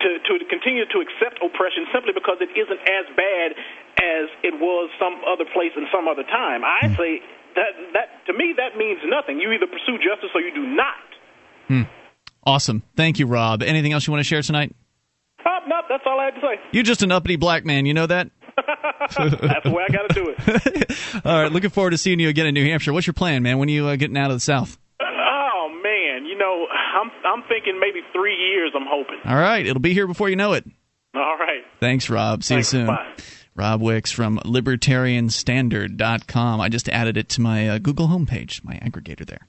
to, 0.04 0.20
to 0.20 0.34
continue 0.52 0.84
to 0.84 1.00
accept 1.00 1.40
oppression 1.40 1.88
simply 1.96 2.12
because 2.12 2.44
it 2.44 2.52
isn't 2.60 2.82
as 2.84 3.08
bad 3.16 3.56
as 4.04 4.28
it 4.44 4.60
was 4.60 4.92
some 5.00 5.16
other 5.24 5.48
place 5.56 5.72
in 5.80 5.88
some 5.88 6.12
other 6.12 6.28
time. 6.28 6.68
I 6.68 6.92
say 7.00 7.24
that 7.56 7.72
that 7.96 8.08
to 8.28 8.36
me 8.36 8.52
that 8.60 8.76
means 8.76 9.00
nothing. 9.08 9.40
You 9.40 9.56
either 9.56 9.72
pursue 9.72 9.96
justice 9.98 10.36
or 10.36 10.44
you 10.44 10.52
do 10.52 10.68
not. 10.68 11.08
Hmm. 11.72 11.88
Awesome. 12.44 12.84
Thank 13.00 13.20
you, 13.20 13.32
Rob. 13.32 13.64
Anything 13.64 13.96
else 13.96 14.08
you 14.08 14.12
want 14.12 14.22
to 14.22 14.28
share 14.28 14.44
tonight? 14.44 14.76
Uh, 15.40 15.64
no, 15.68 15.82
that's 15.90 16.04
all 16.06 16.20
I 16.20 16.26
had 16.26 16.36
to 16.36 16.42
say. 16.42 16.60
You're 16.72 16.84
just 16.84 17.02
an 17.02 17.12
uppity 17.12 17.36
black 17.36 17.66
man. 17.66 17.86
You 17.86 17.94
know 17.94 18.08
that? 18.08 18.30
That's 19.16 19.64
the 19.64 19.72
way 19.72 19.84
I 19.88 19.92
got 19.92 20.10
to 20.10 20.14
do 20.14 20.34
it. 20.36 20.92
All 21.26 21.44
right. 21.44 21.52
Looking 21.52 21.70
forward 21.70 21.92
to 21.92 21.98
seeing 21.98 22.20
you 22.20 22.28
again 22.30 22.46
in 22.48 22.54
New 22.54 22.66
Hampshire. 22.66 22.92
What's 22.94 23.08
your 23.08 23.14
plan, 23.14 23.44
man? 23.44 23.58
When 23.58 23.70
are 23.70 23.72
you 23.72 23.88
uh, 23.88 23.96
getting 23.96 24.18
out 24.18 24.30
of 24.32 24.36
the 24.38 24.42
South? 24.42 24.78
Oh 25.02 25.70
man, 25.84 26.26
you 26.26 26.38
know 26.38 26.66
I'm 26.72 27.10
I'm 27.26 27.44
thinking 27.48 27.80
maybe 27.80 28.02
three 28.14 28.36
years. 28.36 28.72
I'm 28.76 28.86
hoping. 28.88 29.20
All 29.26 29.36
right. 29.38 29.66
It'll 29.66 29.82
be 29.82 29.94
here 29.94 30.08
before 30.08 30.30
you 30.30 30.36
know 30.36 30.54
it. 30.54 30.66
All 31.16 31.38
right. 31.38 31.64
Thanks, 31.80 32.10
Rob. 32.10 32.44
See 32.44 32.56
Thanks, 32.56 32.74
you 32.74 32.80
soon. 32.80 32.88
bye. 32.88 33.08
Rob 33.56 33.82
Wicks 33.82 34.12
from 34.12 34.38
libertarianstandard.com. 34.40 36.62
I 36.62 36.70
just 36.70 36.90
added 36.90 37.18
it 37.18 37.30
to 37.30 37.42
my 37.42 37.70
uh, 37.70 37.78
Google 37.80 38.08
homepage, 38.08 38.64
my 38.64 38.76
aggregator 38.76 39.26
there. 39.26 39.48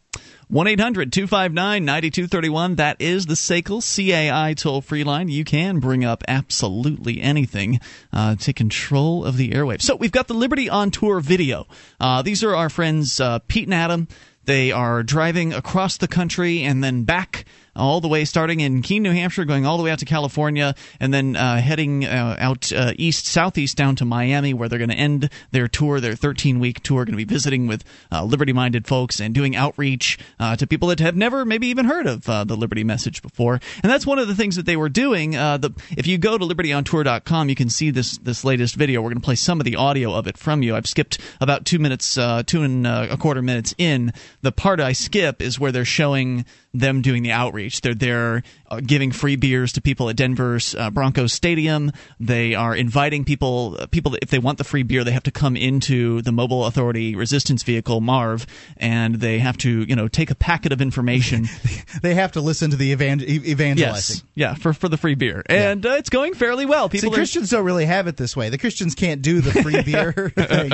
1 0.49 0.67
800 0.67 1.13
259 1.13 1.85
9231. 1.85 2.77
That 2.77 3.03
is 3.03 3.27
the 3.27 3.35
SACL 3.35 3.83
CAI 3.83 4.55
toll 4.55 4.81
free 4.81 5.05
line. 5.05 5.29
You 5.29 5.45
can 5.45 5.79
bring 5.79 6.07
up 6.07 6.25
absolutely 6.27 7.21
anything 7.21 7.81
uh, 8.15 8.35
to 8.37 8.55
control 8.55 9.27
of 9.27 9.37
the 9.37 9.51
airwaves. 9.51 9.83
So 9.83 9.95
we've 9.95 10.11
got 10.11 10.27
the 10.27 10.33
Liberty 10.33 10.71
on 10.71 10.91
Tour 10.91 11.21
video. 11.21 11.67
Uh, 12.01 12.23
these 12.23 12.43
are 12.43 12.57
our 12.57 12.71
friends 12.71 13.21
uh, 13.21 13.41
Pete 13.41 13.67
and 13.67 13.75
Adam. 13.75 14.09
They 14.47 14.73
are 14.73 15.03
driving 15.03 15.53
across 15.53 15.99
the 15.99 16.09
country 16.09 16.63
and 16.63 16.83
then 16.83 17.05
back 17.05 17.45
all 17.79 18.01
the 18.01 18.09
way, 18.09 18.25
starting 18.25 18.61
in 18.61 18.83
Keene, 18.83 19.03
New 19.03 19.13
Hampshire, 19.13 19.45
going 19.45 19.65
all 19.65 19.79
the 19.79 19.83
way 19.83 19.91
out 19.91 20.01
to 20.01 20.05
California, 20.05 20.75
and 21.01 21.15
then 21.15 21.37
uh, 21.37 21.61
heading 21.61 22.05
uh, 22.05 22.37
out 22.39 22.73
uh, 22.73 22.93
east, 22.97 23.27
southeast 23.27 23.77
down 23.77 23.97
to 23.97 24.05
Miami, 24.05 24.53
where 24.53 24.69
they're 24.69 24.79
going 24.79 24.91
to 24.91 24.97
end 24.97 25.31
their 25.53 25.69
tour, 25.69 26.01
their 26.01 26.15
13 26.15 26.59
week 26.59 26.83
tour, 26.83 27.05
going 27.05 27.13
to 27.13 27.17
be 27.17 27.25
visiting 27.25 27.67
with 27.67 27.85
uh, 28.13 28.25
liberty 28.25 28.53
minded 28.53 28.87
folks 28.87 29.21
and 29.21 29.35
doing 29.35 29.55
outreach 29.57 30.19
uh, 30.41 30.57
to 30.57 30.67
people 30.67 30.89
that 30.89 31.01
have 31.01 31.17
never 31.17 31.45
maybe 31.45 31.69
even 31.69 31.85
heard 31.85 32.07
of 32.07 32.29
uh, 32.29 32.45
the 32.45 32.57
Liberty 32.57 32.85
message 32.85 33.23
before. 33.23 33.61
And 33.83 33.91
that's 33.91 34.07
one 34.07 34.19
of 34.19 34.29
the 34.29 34.35
things 34.35 34.57
that 34.57 34.67
they 34.67 34.77
were 34.77 34.89
doing. 34.89 35.33
the, 35.33 35.73
if 35.97 36.07
you 36.07 36.19
go 36.19 36.37
to 36.37 36.45
libertyontour.com, 36.45 37.49
you 37.49 37.55
can 37.55 37.71
see 37.71 37.91
this, 37.91 38.19
this 38.19 38.45
latest 38.45 38.75
video. 38.75 39.01
We're 39.01 39.11
going 39.11 39.21
to 39.21 39.25
play 39.25 39.37
some 39.37 39.61
of 39.61 39.65
the 39.65 39.77
audio 39.77 40.13
of 40.13 40.27
it 40.27 40.37
from 40.37 40.63
you. 40.63 40.75
I've 40.75 40.87
skipped 40.87 41.19
about 41.41 41.65
two 41.65 41.79
minutes, 41.79 42.15
two 42.47 42.63
and 42.63 42.87
a 42.87 43.17
quarter 43.17 43.43
minutes 43.43 43.75
in. 43.79 44.13
The 44.43 44.53
part 44.53 44.81
I 44.81 44.93
skip 44.93 45.41
is 45.41 45.59
where 45.59 45.73
they're 45.73 45.85
showing 45.85 46.45
them 46.79 47.03
doing 47.03 47.23
the 47.23 47.33
outreach. 47.33 47.81
They're 47.81 47.95
there 47.95 48.43
uh, 48.71 48.81
giving 48.81 49.13
free 49.13 49.37
beers 49.37 49.73
to 49.73 49.81
people 49.81 50.09
at 50.09 50.17
Denver's 50.17 50.75
uh, 50.75 50.91
Broncos 50.91 51.33
Stadium. 51.33 51.93
They 52.21 52.55
are 52.55 52.75
inviting 52.75 53.25
people. 53.25 53.77
Uh, 53.79 53.87
people, 53.87 54.17
if 54.21 54.31
they 54.31 54.39
want 54.39 54.59
the 54.59 54.65
free 54.65 54.83
beer, 54.83 55.05
they 55.05 55.13
have 55.13 55.23
to 55.25 55.31
come 55.31 55.57
into 55.57 56.23
the 56.23 56.33
Mobile 56.33 56.67
Authority 56.67 57.17
Resistance 57.17 57.63
Vehicle 57.63 58.01
(MARV), 58.01 58.47
and 58.77 59.17
they 59.17 59.39
have 59.39 59.57
to, 59.59 59.83
you 59.83 59.97
know, 59.97 60.09
take 60.09 60.31
a 60.31 60.35
packet 60.35 60.73
of 60.73 60.81
information. 60.81 61.49
they 62.03 62.15
have 62.15 62.33
to 62.33 62.41
listen 62.41 62.71
to 62.71 62.77
the 62.77 62.93
evan- 62.93 63.23
evangelizing. 63.23 64.17
Yes, 64.17 64.25
yeah, 64.35 64.55
for 64.55 64.73
for 64.73 64.89
the 64.89 64.97
free 64.97 65.15
beer, 65.15 65.43
and 65.47 65.85
yeah. 65.85 65.93
uh, 65.93 65.97
it's 65.97 66.11
going 66.11 66.35
fairly 66.35 66.67
well. 66.67 66.89
People 66.89 67.11
See, 67.11 67.15
are... 67.15 67.19
Christians 67.19 67.51
don't 67.51 67.65
really 67.65 67.87
have 67.87 68.07
it 68.07 68.17
this 68.17 68.37
way. 68.37 68.51
The 68.51 68.59
Christians 68.59 68.95
can't 68.95 69.23
do 69.23 69.41
the 69.41 69.63
free 69.63 69.83
beer 69.87 70.13
thing, 70.37 70.71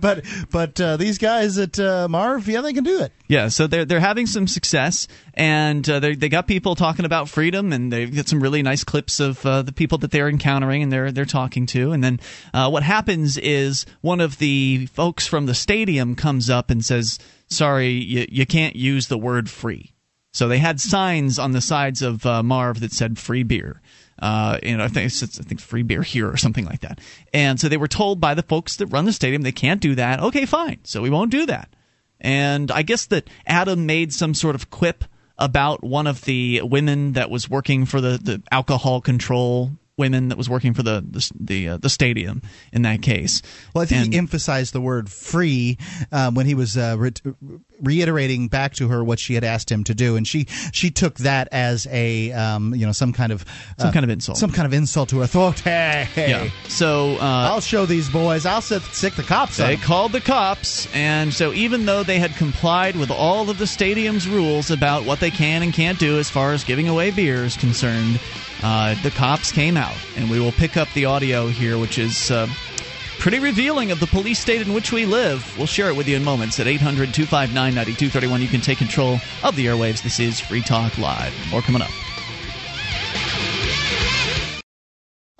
but 0.00 0.24
but 0.50 0.80
uh, 0.80 0.96
these 0.96 1.18
guys 1.18 1.58
at 1.58 1.78
uh, 1.78 2.08
MARV, 2.08 2.46
yeah, 2.46 2.60
they 2.60 2.72
can 2.72 2.84
do 2.84 3.00
it. 3.00 3.12
Yeah, 3.28 3.48
so 3.48 3.66
they're 3.66 3.84
they're 3.84 4.00
having 4.00 4.26
some 4.26 4.46
success, 4.46 5.06
and 5.34 5.88
uh, 5.88 6.00
they 6.00 6.14
they 6.14 6.28
got 6.28 6.46
people 6.46 6.74
talking 6.74 7.04
about 7.04 7.28
freedom, 7.28 7.72
and 7.72 7.92
they've 7.92 8.14
got 8.14 8.28
some 8.28 8.42
really 8.42 8.62
nice 8.62 8.84
clips 8.84 9.20
of 9.20 9.44
uh, 9.46 9.62
the 9.62 9.72
people 9.72 9.98
that 9.98 10.10
they're 10.10 10.28
encountering 10.28 10.82
and 10.82 10.92
they're 10.92 11.12
they're 11.12 11.24
talking 11.24 11.66
to, 11.66 11.92
and 11.92 12.02
then 12.02 12.20
uh, 12.52 12.68
what 12.68 12.82
happens 12.82 13.38
is 13.38 13.86
one 14.00 14.20
of 14.20 14.38
the 14.38 14.86
folks 14.86 15.26
from 15.26 15.46
the 15.46 15.54
stadium 15.54 16.14
comes 16.14 16.50
up 16.50 16.70
and 16.70 16.84
says, 16.84 17.18
"Sorry, 17.48 17.90
you 17.90 18.26
you 18.28 18.46
can't 18.46 18.76
use 18.76 19.08
the 19.08 19.18
word 19.18 19.48
free." 19.48 19.92
So 20.32 20.48
they 20.48 20.58
had 20.58 20.80
signs 20.80 21.38
on 21.38 21.52
the 21.52 21.60
sides 21.60 22.02
of 22.02 22.24
uh, 22.26 22.42
Marv 22.42 22.80
that 22.80 22.92
said 22.92 23.18
"free 23.18 23.42
beer." 23.42 23.80
Uh, 24.18 24.56
you 24.62 24.76
know, 24.76 24.84
I 24.84 24.88
think, 24.88 25.12
I 25.12 25.26
think 25.42 25.60
free 25.60 25.82
beer 25.82 26.02
here 26.02 26.30
or 26.30 26.36
something 26.36 26.64
like 26.64 26.80
that. 26.82 27.00
And 27.34 27.58
so 27.58 27.68
they 27.68 27.76
were 27.76 27.88
told 27.88 28.20
by 28.20 28.34
the 28.34 28.44
folks 28.44 28.76
that 28.76 28.86
run 28.86 29.04
the 29.04 29.12
stadium 29.12 29.42
they 29.42 29.50
can't 29.50 29.80
do 29.80 29.96
that. 29.96 30.20
Okay, 30.20 30.46
fine. 30.46 30.78
So 30.84 31.02
we 31.02 31.10
won't 31.10 31.32
do 31.32 31.44
that. 31.46 31.74
And 32.20 32.70
I 32.70 32.82
guess 32.82 33.06
that 33.06 33.28
Adam 33.46 33.84
made 33.84 34.12
some 34.12 34.32
sort 34.32 34.54
of 34.54 34.70
quip 34.70 35.04
about 35.42 35.82
one 35.82 36.06
of 36.06 36.20
the 36.22 36.62
women 36.62 37.14
that 37.14 37.28
was 37.28 37.50
working 37.50 37.84
for 37.84 38.00
the, 38.00 38.16
the 38.22 38.40
alcohol 38.52 39.00
control 39.00 39.72
women 40.02 40.30
that 40.30 40.36
was 40.36 40.50
working 40.50 40.74
for 40.74 40.82
the 40.82 41.04
the 41.08 41.30
the, 41.38 41.68
uh, 41.68 41.76
the 41.76 41.88
stadium 41.88 42.42
in 42.72 42.82
that 42.82 43.02
case. 43.02 43.40
Well, 43.72 43.82
I 43.82 43.86
think 43.86 44.02
and, 44.02 44.12
he 44.12 44.18
emphasized 44.18 44.72
the 44.72 44.80
word 44.80 45.08
"free" 45.08 45.78
um, 46.10 46.34
when 46.34 46.44
he 46.44 46.54
was 46.54 46.76
uh, 46.76 46.96
re- 46.98 47.12
reiterating 47.80 48.48
back 48.48 48.74
to 48.74 48.88
her 48.88 49.04
what 49.04 49.20
she 49.20 49.34
had 49.34 49.44
asked 49.44 49.70
him 49.70 49.84
to 49.84 49.94
do, 49.94 50.16
and 50.16 50.26
she 50.26 50.46
she 50.72 50.90
took 50.90 51.18
that 51.18 51.48
as 51.52 51.86
a 51.86 52.32
um, 52.32 52.74
you 52.74 52.84
know 52.84 52.90
some 52.90 53.12
kind 53.12 53.30
of 53.30 53.44
uh, 53.78 53.82
some 53.82 53.92
kind 53.92 54.02
of 54.02 54.10
insult, 54.10 54.38
some 54.38 54.50
kind 54.50 54.66
of 54.66 54.72
insult 54.72 55.10
to 55.10 55.18
her 55.18 55.24
authority. 55.24 55.62
Yeah. 56.32 56.50
So 56.68 57.16
uh, 57.16 57.50
I'll 57.50 57.60
show 57.60 57.86
these 57.86 58.08
boys. 58.08 58.46
I'll 58.46 58.60
sit, 58.60 58.82
sick 58.82 59.14
the 59.14 59.22
cops. 59.22 59.56
They 59.56 59.76
called 59.76 60.12
the 60.12 60.20
cops, 60.20 60.88
and 60.94 61.32
so 61.32 61.52
even 61.52 61.86
though 61.86 62.02
they 62.02 62.18
had 62.18 62.34
complied 62.36 62.96
with 62.96 63.10
all 63.10 63.50
of 63.50 63.58
the 63.58 63.66
stadium's 63.66 64.28
rules 64.28 64.70
about 64.70 65.04
what 65.04 65.20
they 65.20 65.30
can 65.30 65.62
and 65.62 65.72
can't 65.72 65.98
do 65.98 66.18
as 66.18 66.30
far 66.30 66.52
as 66.52 66.64
giving 66.64 66.88
away 66.88 67.10
beer 67.10 67.44
is 67.44 67.56
concerned. 67.56 68.20
Uh, 68.62 68.94
the 69.02 69.10
cops 69.10 69.50
came 69.50 69.76
out, 69.76 69.96
and 70.16 70.30
we 70.30 70.38
will 70.38 70.52
pick 70.52 70.76
up 70.76 70.88
the 70.94 71.04
audio 71.04 71.48
here, 71.48 71.78
which 71.78 71.98
is 71.98 72.30
uh, 72.30 72.46
pretty 73.18 73.38
revealing 73.38 73.90
of 73.90 74.00
the 74.00 74.06
police 74.06 74.38
state 74.38 74.60
in 74.60 74.72
which 74.72 74.92
we 74.92 75.06
live. 75.06 75.56
We'll 75.58 75.66
share 75.66 75.88
it 75.88 75.96
with 75.96 76.08
you 76.08 76.16
in 76.16 76.24
moments 76.24 76.60
at 76.60 76.66
800 76.66 77.12
259 77.12 77.54
9231. 77.54 78.40
You 78.40 78.48
can 78.48 78.60
take 78.60 78.78
control 78.78 79.18
of 79.42 79.56
the 79.56 79.66
airwaves. 79.66 80.02
This 80.02 80.20
is 80.20 80.40
Free 80.40 80.62
Talk 80.62 80.96
Live. 80.98 81.34
More 81.50 81.62
coming 81.62 81.82
up. 81.82 81.90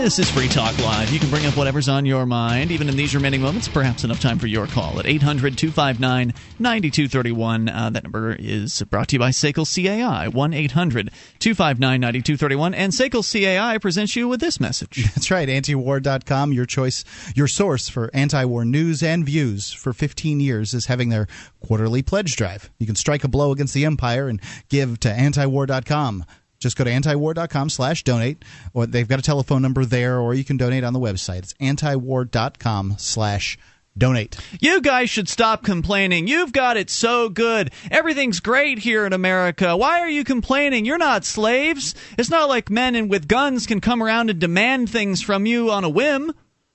This 0.00 0.18
is 0.18 0.30
Free 0.30 0.48
Talk 0.48 0.78
Live. 0.78 1.10
You 1.10 1.20
can 1.20 1.28
bring 1.28 1.44
up 1.44 1.58
whatever's 1.58 1.86
on 1.86 2.06
your 2.06 2.24
mind, 2.24 2.70
even 2.70 2.88
in 2.88 2.96
these 2.96 3.14
remaining 3.14 3.42
moments. 3.42 3.68
Perhaps 3.68 4.02
enough 4.02 4.18
time 4.18 4.38
for 4.38 4.46
your 4.46 4.66
call 4.66 4.98
at 4.98 5.04
800 5.04 5.58
259 5.58 6.32
9231. 6.58 7.68
Uh, 7.68 7.90
that 7.90 8.04
number 8.04 8.34
is 8.34 8.80
brought 8.84 9.08
to 9.08 9.16
you 9.16 9.18
by 9.20 9.28
SACL 9.28 9.66
CAI, 9.66 10.28
1 10.28 10.54
800 10.54 11.10
259 11.38 12.00
9231. 12.00 12.72
And 12.72 12.94
SACL 12.94 13.22
CAI 13.22 13.76
presents 13.76 14.16
you 14.16 14.26
with 14.26 14.40
this 14.40 14.58
message. 14.58 15.04
That's 15.14 15.30
right. 15.30 15.46
Antiwar.com, 15.46 16.54
your 16.54 16.64
choice, 16.64 17.04
your 17.34 17.46
source 17.46 17.90
for 17.90 18.10
anti 18.14 18.46
war 18.46 18.64
news 18.64 19.02
and 19.02 19.26
views 19.26 19.70
for 19.70 19.92
15 19.92 20.40
years, 20.40 20.72
is 20.72 20.86
having 20.86 21.10
their 21.10 21.28
quarterly 21.60 22.00
pledge 22.00 22.36
drive. 22.36 22.70
You 22.78 22.86
can 22.86 22.96
strike 22.96 23.22
a 23.22 23.28
blow 23.28 23.52
against 23.52 23.74
the 23.74 23.84
empire 23.84 24.28
and 24.28 24.40
give 24.70 24.98
to 25.00 25.10
antiwar.com. 25.10 26.24
Just 26.60 26.76
go 26.76 26.84
to 26.84 26.90
antiwar.com 26.90 27.70
slash 27.70 28.04
donate, 28.04 28.44
or 28.74 28.86
they've 28.86 29.08
got 29.08 29.18
a 29.18 29.22
telephone 29.22 29.62
number 29.62 29.84
there, 29.84 30.18
or 30.20 30.34
you 30.34 30.44
can 30.44 30.58
donate 30.58 30.84
on 30.84 30.92
the 30.92 31.00
website. 31.00 31.38
It's 31.38 31.54
antiwar.com 31.54 32.96
slash 32.98 33.58
donate. 33.96 34.36
You 34.60 34.80
guys 34.80 35.10
should 35.10 35.28
stop 35.28 35.64
complaining. 35.64 36.28
You've 36.28 36.52
got 36.52 36.76
it 36.76 36.90
so 36.90 37.28
good. 37.28 37.72
Everything's 37.90 38.40
great 38.40 38.78
here 38.78 39.06
in 39.06 39.12
America. 39.12 39.76
Why 39.76 40.00
are 40.00 40.08
you 40.08 40.22
complaining? 40.22 40.84
You're 40.84 40.98
not 40.98 41.24
slaves. 41.24 41.94
It's 42.18 42.30
not 42.30 42.48
like 42.48 42.70
men 42.70 42.94
and 42.94 43.10
with 43.10 43.26
guns 43.26 43.66
can 43.66 43.80
come 43.80 44.02
around 44.02 44.30
and 44.30 44.38
demand 44.38 44.90
things 44.90 45.22
from 45.22 45.46
you 45.46 45.70
on 45.70 45.84
a 45.84 45.88
whim. 45.88 46.32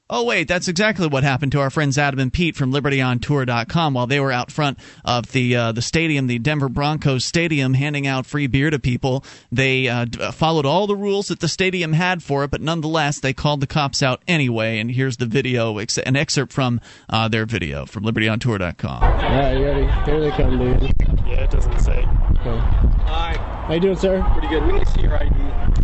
Oh, 0.08 0.24
wait, 0.24 0.48
that's 0.48 0.68
exactly 0.68 1.08
what 1.08 1.24
happened 1.24 1.52
to 1.54 1.60
our 1.60 1.72
friends 1.72 1.98
Adam 1.98 2.20
and 2.20 2.32
Pete 2.32 2.56
from 2.56 2.72
LibertyOnTour.com 2.72 3.96
while 3.96 4.06
they 4.06 4.20
were 4.20 4.32
out 4.32 4.52
front 4.52 4.78
of 5.04 5.32
the 5.32 5.56
uh, 5.56 5.72
the 5.72 5.82
stadium, 5.82 6.28
the 6.28 6.38
Denver 6.38 6.70
Broncos 6.70 7.26
stadium, 7.26 7.74
handing 7.74 8.06
out 8.06 8.28
free 8.28 8.46
beer 8.46 8.70
to 8.70 8.78
people. 8.78 9.26
They 9.52 9.88
uh, 9.88 10.06
followed 10.32 10.68
all 10.68 10.86
the 10.86 10.96
rules 10.96 11.30
that 11.30 11.40
the 11.40 11.48
stadium 11.48 11.94
had 11.94 12.22
for 12.22 12.44
it, 12.44 12.52
but 12.52 12.62
nonetheless, 12.62 13.20
they 13.20 13.34
called 13.34 13.62
the 13.62 13.68
cops 13.68 14.04
out 14.04 14.22
anyway. 14.28 14.78
And 14.78 14.92
here's 14.92 15.18
the 15.18 15.26
video, 15.26 15.76
an 15.80 16.16
excerpt 16.16 16.54
from 16.54 16.82
uh, 17.10 17.28
their 17.28 17.48
video 17.48 17.88
from 17.88 18.04
LibertyOnTour.com. 18.04 19.02
Yeah, 19.02 19.58
you 19.58 19.66
ready? 19.66 20.12
Here 20.12 20.20
they 20.20 20.30
come, 20.32 20.60
dude. 20.60 20.84
Yeah, 21.26 21.46
it 21.46 21.50
doesn't 21.50 21.80
say. 21.80 22.06
Okay. 22.42 22.60
Hi. 23.08 23.64
How 23.66 23.74
you 23.74 23.80
doing, 23.80 23.98
sir? 23.98 24.24
Pretty 24.34 24.50
good. 24.50 24.64
We 24.68 24.74
need 24.74 24.86
to 24.86 24.92
see 24.92 25.02
your 25.02 25.16
ID. 25.16 25.75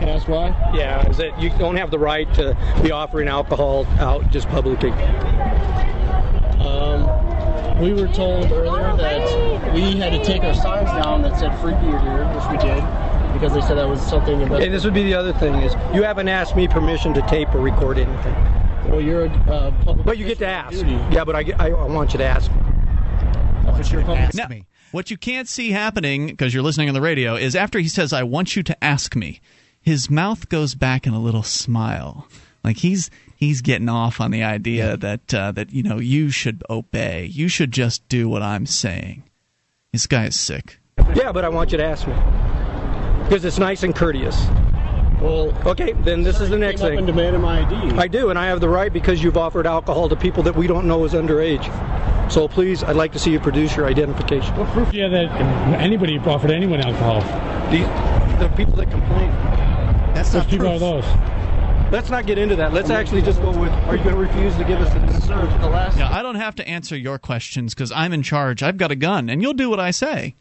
Can 0.00 0.08
I 0.08 0.12
ask 0.12 0.26
why? 0.28 0.48
Yeah, 0.74 1.06
is 1.10 1.18
that 1.18 1.38
you 1.38 1.50
don't 1.50 1.76
have 1.76 1.90
the 1.90 1.98
right 1.98 2.32
to 2.32 2.56
be 2.82 2.90
offering 2.90 3.28
alcohol 3.28 3.86
out 3.98 4.30
just 4.30 4.48
publicly. 4.48 4.92
Um, 6.60 7.04
we 7.78 7.92
were 7.92 8.08
told 8.08 8.50
earlier 8.50 8.96
that 8.96 9.74
we 9.74 9.98
had 9.98 10.12
to 10.12 10.24
take 10.24 10.42
our 10.42 10.54
signs 10.54 10.88
down 10.88 11.20
that 11.20 11.38
said 11.38 11.54
free 11.60 11.72
beer 11.72 11.98
here, 12.00 12.24
which 12.34 12.44
we 12.50 12.56
did, 12.66 12.82
because 13.34 13.52
they 13.52 13.60
said 13.60 13.74
that 13.74 13.86
was 13.86 14.00
something 14.00 14.42
about. 14.42 14.62
Okay, 14.62 14.70
this 14.70 14.84
would 14.84 14.94
be 14.94 15.02
the 15.02 15.12
other 15.12 15.34
thing 15.34 15.52
is 15.56 15.74
you 15.94 16.02
haven't 16.02 16.28
asked 16.28 16.56
me 16.56 16.66
permission 16.66 17.12
to 17.12 17.20
tape 17.28 17.54
or 17.54 17.60
record 17.60 17.98
anything. 17.98 18.34
Well, 18.90 19.02
you're 19.02 19.26
a 19.26 19.30
uh, 19.50 19.70
public. 19.84 20.06
But 20.06 20.16
you 20.16 20.24
get 20.24 20.38
to 20.38 20.46
ask. 20.46 20.82
Yeah, 21.12 21.24
but 21.24 21.36
I, 21.36 21.42
get- 21.42 21.60
I, 21.60 21.72
I 21.72 21.84
want 21.84 22.14
you 22.14 22.18
to 22.18 22.24
ask. 22.24 22.50
That's 23.66 23.92
your 23.92 24.02
public. 24.02 24.34
Now, 24.34 24.48
what 24.92 25.10
you 25.10 25.18
can't 25.18 25.46
see 25.46 25.70
happening 25.70 26.28
because 26.28 26.54
you're 26.54 26.62
listening 26.62 26.88
on 26.88 26.94
the 26.94 27.02
radio 27.02 27.36
is 27.36 27.54
after 27.54 27.78
he 27.78 27.88
says, 27.88 28.14
"I 28.14 28.22
want 28.22 28.56
you 28.56 28.62
to 28.62 28.82
ask 28.84 29.14
me," 29.14 29.40
his 29.80 30.10
mouth 30.10 30.48
goes 30.48 30.74
back 30.74 31.06
in 31.06 31.14
a 31.14 31.20
little 31.20 31.42
smile, 31.42 32.28
like 32.62 32.78
he's 32.78 33.10
he's 33.36 33.62
getting 33.62 33.88
off 33.88 34.20
on 34.20 34.30
the 34.30 34.42
idea 34.42 34.96
that 34.96 35.34
uh, 35.34 35.52
that 35.52 35.72
you 35.72 35.82
know 35.82 35.98
you 35.98 36.30
should 36.30 36.62
obey, 36.68 37.26
you 37.26 37.48
should 37.48 37.72
just 37.72 38.06
do 38.08 38.28
what 38.28 38.42
I'm 38.42 38.66
saying. 38.66 39.24
This 39.92 40.06
guy 40.06 40.26
is 40.26 40.38
sick. 40.38 40.78
Yeah, 41.14 41.32
but 41.32 41.44
I 41.44 41.48
want 41.48 41.72
you 41.72 41.78
to 41.78 41.84
ask 41.84 42.06
me 42.06 42.14
because 43.24 43.44
it's 43.44 43.58
nice 43.58 43.82
and 43.82 43.94
courteous. 43.94 44.46
Well, 45.20 45.54
okay, 45.66 45.92
then 45.92 46.22
this 46.22 46.40
is 46.40 46.48
the 46.48 46.58
next 46.58 46.80
came 46.80 46.86
up 46.86 46.90
thing. 46.92 46.98
and 46.98 47.06
demanded 47.06 47.42
my 47.42 47.66
ID. 47.66 47.98
I 47.98 48.06
do, 48.06 48.30
and 48.30 48.38
I 48.38 48.46
have 48.46 48.60
the 48.60 48.70
right 48.70 48.90
because 48.90 49.22
you've 49.22 49.36
offered 49.36 49.66
alcohol 49.66 50.08
to 50.08 50.16
people 50.16 50.42
that 50.44 50.56
we 50.56 50.66
don't 50.66 50.86
know 50.86 51.04
is 51.04 51.12
underage. 51.12 51.64
So 52.32 52.48
please, 52.48 52.82
I'd 52.84 52.96
like 52.96 53.12
to 53.12 53.18
see 53.18 53.30
you 53.32 53.40
produce 53.40 53.76
your 53.76 53.86
identification. 53.86 54.56
What 54.56 54.68
proof 54.68 54.90
do 54.90 54.96
you 54.96 55.02
have 55.02 55.12
that 55.12 55.30
anybody 55.80 56.18
offered 56.18 56.50
anyone 56.50 56.80
alcohol? 56.80 57.20
These, 57.70 57.86
the 58.38 58.48
people 58.56 58.76
that 58.76 58.90
complain. 58.90 59.30
That's 60.14 60.34
Which 60.34 60.48
people 60.48 60.68
are 60.68 60.78
those? 60.78 61.04
Let's 61.92 62.08
not 62.08 62.26
get 62.26 62.38
into 62.38 62.54
that. 62.56 62.72
Let's 62.72 62.90
actually 62.90 63.22
just 63.22 63.40
go 63.40 63.50
with. 63.50 63.70
Are 63.70 63.96
you 63.96 64.04
going 64.04 64.14
to 64.14 64.20
refuse 64.20 64.54
to 64.56 64.64
give 64.64 64.80
us 64.80 64.92
the 64.92 65.00
The 65.58 65.68
last. 65.68 65.98
Yeah, 65.98 66.08
I 66.08 66.22
don't 66.22 66.36
have 66.36 66.54
to 66.56 66.68
answer 66.68 66.96
your 66.96 67.18
questions 67.18 67.74
because 67.74 67.90
I'm 67.90 68.12
in 68.12 68.22
charge. 68.22 68.62
I've 68.62 68.76
got 68.76 68.92
a 68.92 68.96
gun, 68.96 69.28
and 69.28 69.42
you'll 69.42 69.54
do 69.54 69.68
what 69.68 69.80
I 69.80 69.90
say. 69.90 70.36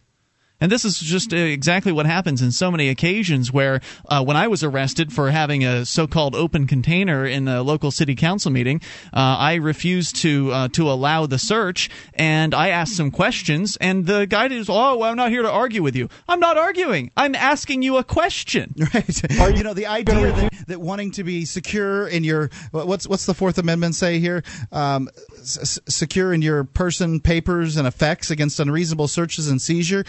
And 0.61 0.71
this 0.71 0.83
is 0.83 0.99
just 0.99 1.33
uh, 1.33 1.37
exactly 1.37 1.91
what 1.91 2.05
happens 2.05 2.41
in 2.41 2.51
so 2.51 2.69
many 2.69 2.89
occasions 2.89 3.51
where, 3.51 3.79
uh, 4.07 4.23
when 4.23 4.35
I 4.35 4.47
was 4.47 4.63
arrested 4.63 5.13
for 5.13 5.31
having 5.31 5.63
a 5.63 5.85
so-called 5.85 6.35
open 6.35 6.67
container 6.67 7.25
in 7.25 7.47
a 7.47 7.63
local 7.63 7.91
city 7.91 8.15
council 8.15 8.51
meeting, 8.51 8.81
uh, 9.13 9.37
I 9.39 9.55
refused 9.55 10.17
to 10.17 10.51
uh, 10.51 10.67
to 10.69 10.89
allow 10.89 11.25
the 11.25 11.39
search, 11.39 11.89
and 12.13 12.53
I 12.53 12.69
asked 12.69 12.97
some 12.97 13.11
questions, 13.11 13.77
and 13.79 14.05
the 14.05 14.25
guy 14.25 14.47
is, 14.47 14.69
"Oh, 14.69 14.97
well, 14.97 15.09
I'm 15.09 15.15
not 15.15 15.29
here 15.29 15.43
to 15.43 15.51
argue 15.51 15.81
with 15.81 15.95
you. 15.95 16.09
I'm 16.27 16.39
not 16.39 16.57
arguing. 16.57 17.11
I'm 17.15 17.35
asking 17.35 17.81
you 17.81 17.97
a 17.97 18.03
question." 18.03 18.73
Right. 18.93 19.55
you 19.55 19.63
know 19.63 19.73
the 19.75 19.85
idea 19.85 20.31
that, 20.31 20.53
that 20.67 20.81
wanting 20.81 21.11
to 21.11 21.23
be 21.23 21.45
secure 21.45 22.07
in 22.07 22.23
your 22.23 22.49
what's 22.71 23.07
what's 23.07 23.25
the 23.27 23.33
Fourth 23.35 23.57
Amendment 23.59 23.95
say 23.95 24.19
here? 24.19 24.43
Um, 24.71 25.09
s- 25.39 25.79
secure 25.87 26.33
in 26.33 26.41
your 26.41 26.63
person, 26.63 27.19
papers, 27.19 27.77
and 27.77 27.87
effects 27.87 28.31
against 28.31 28.59
unreasonable 28.59 29.07
searches 29.07 29.47
and 29.49 29.61
seizure. 29.61 30.03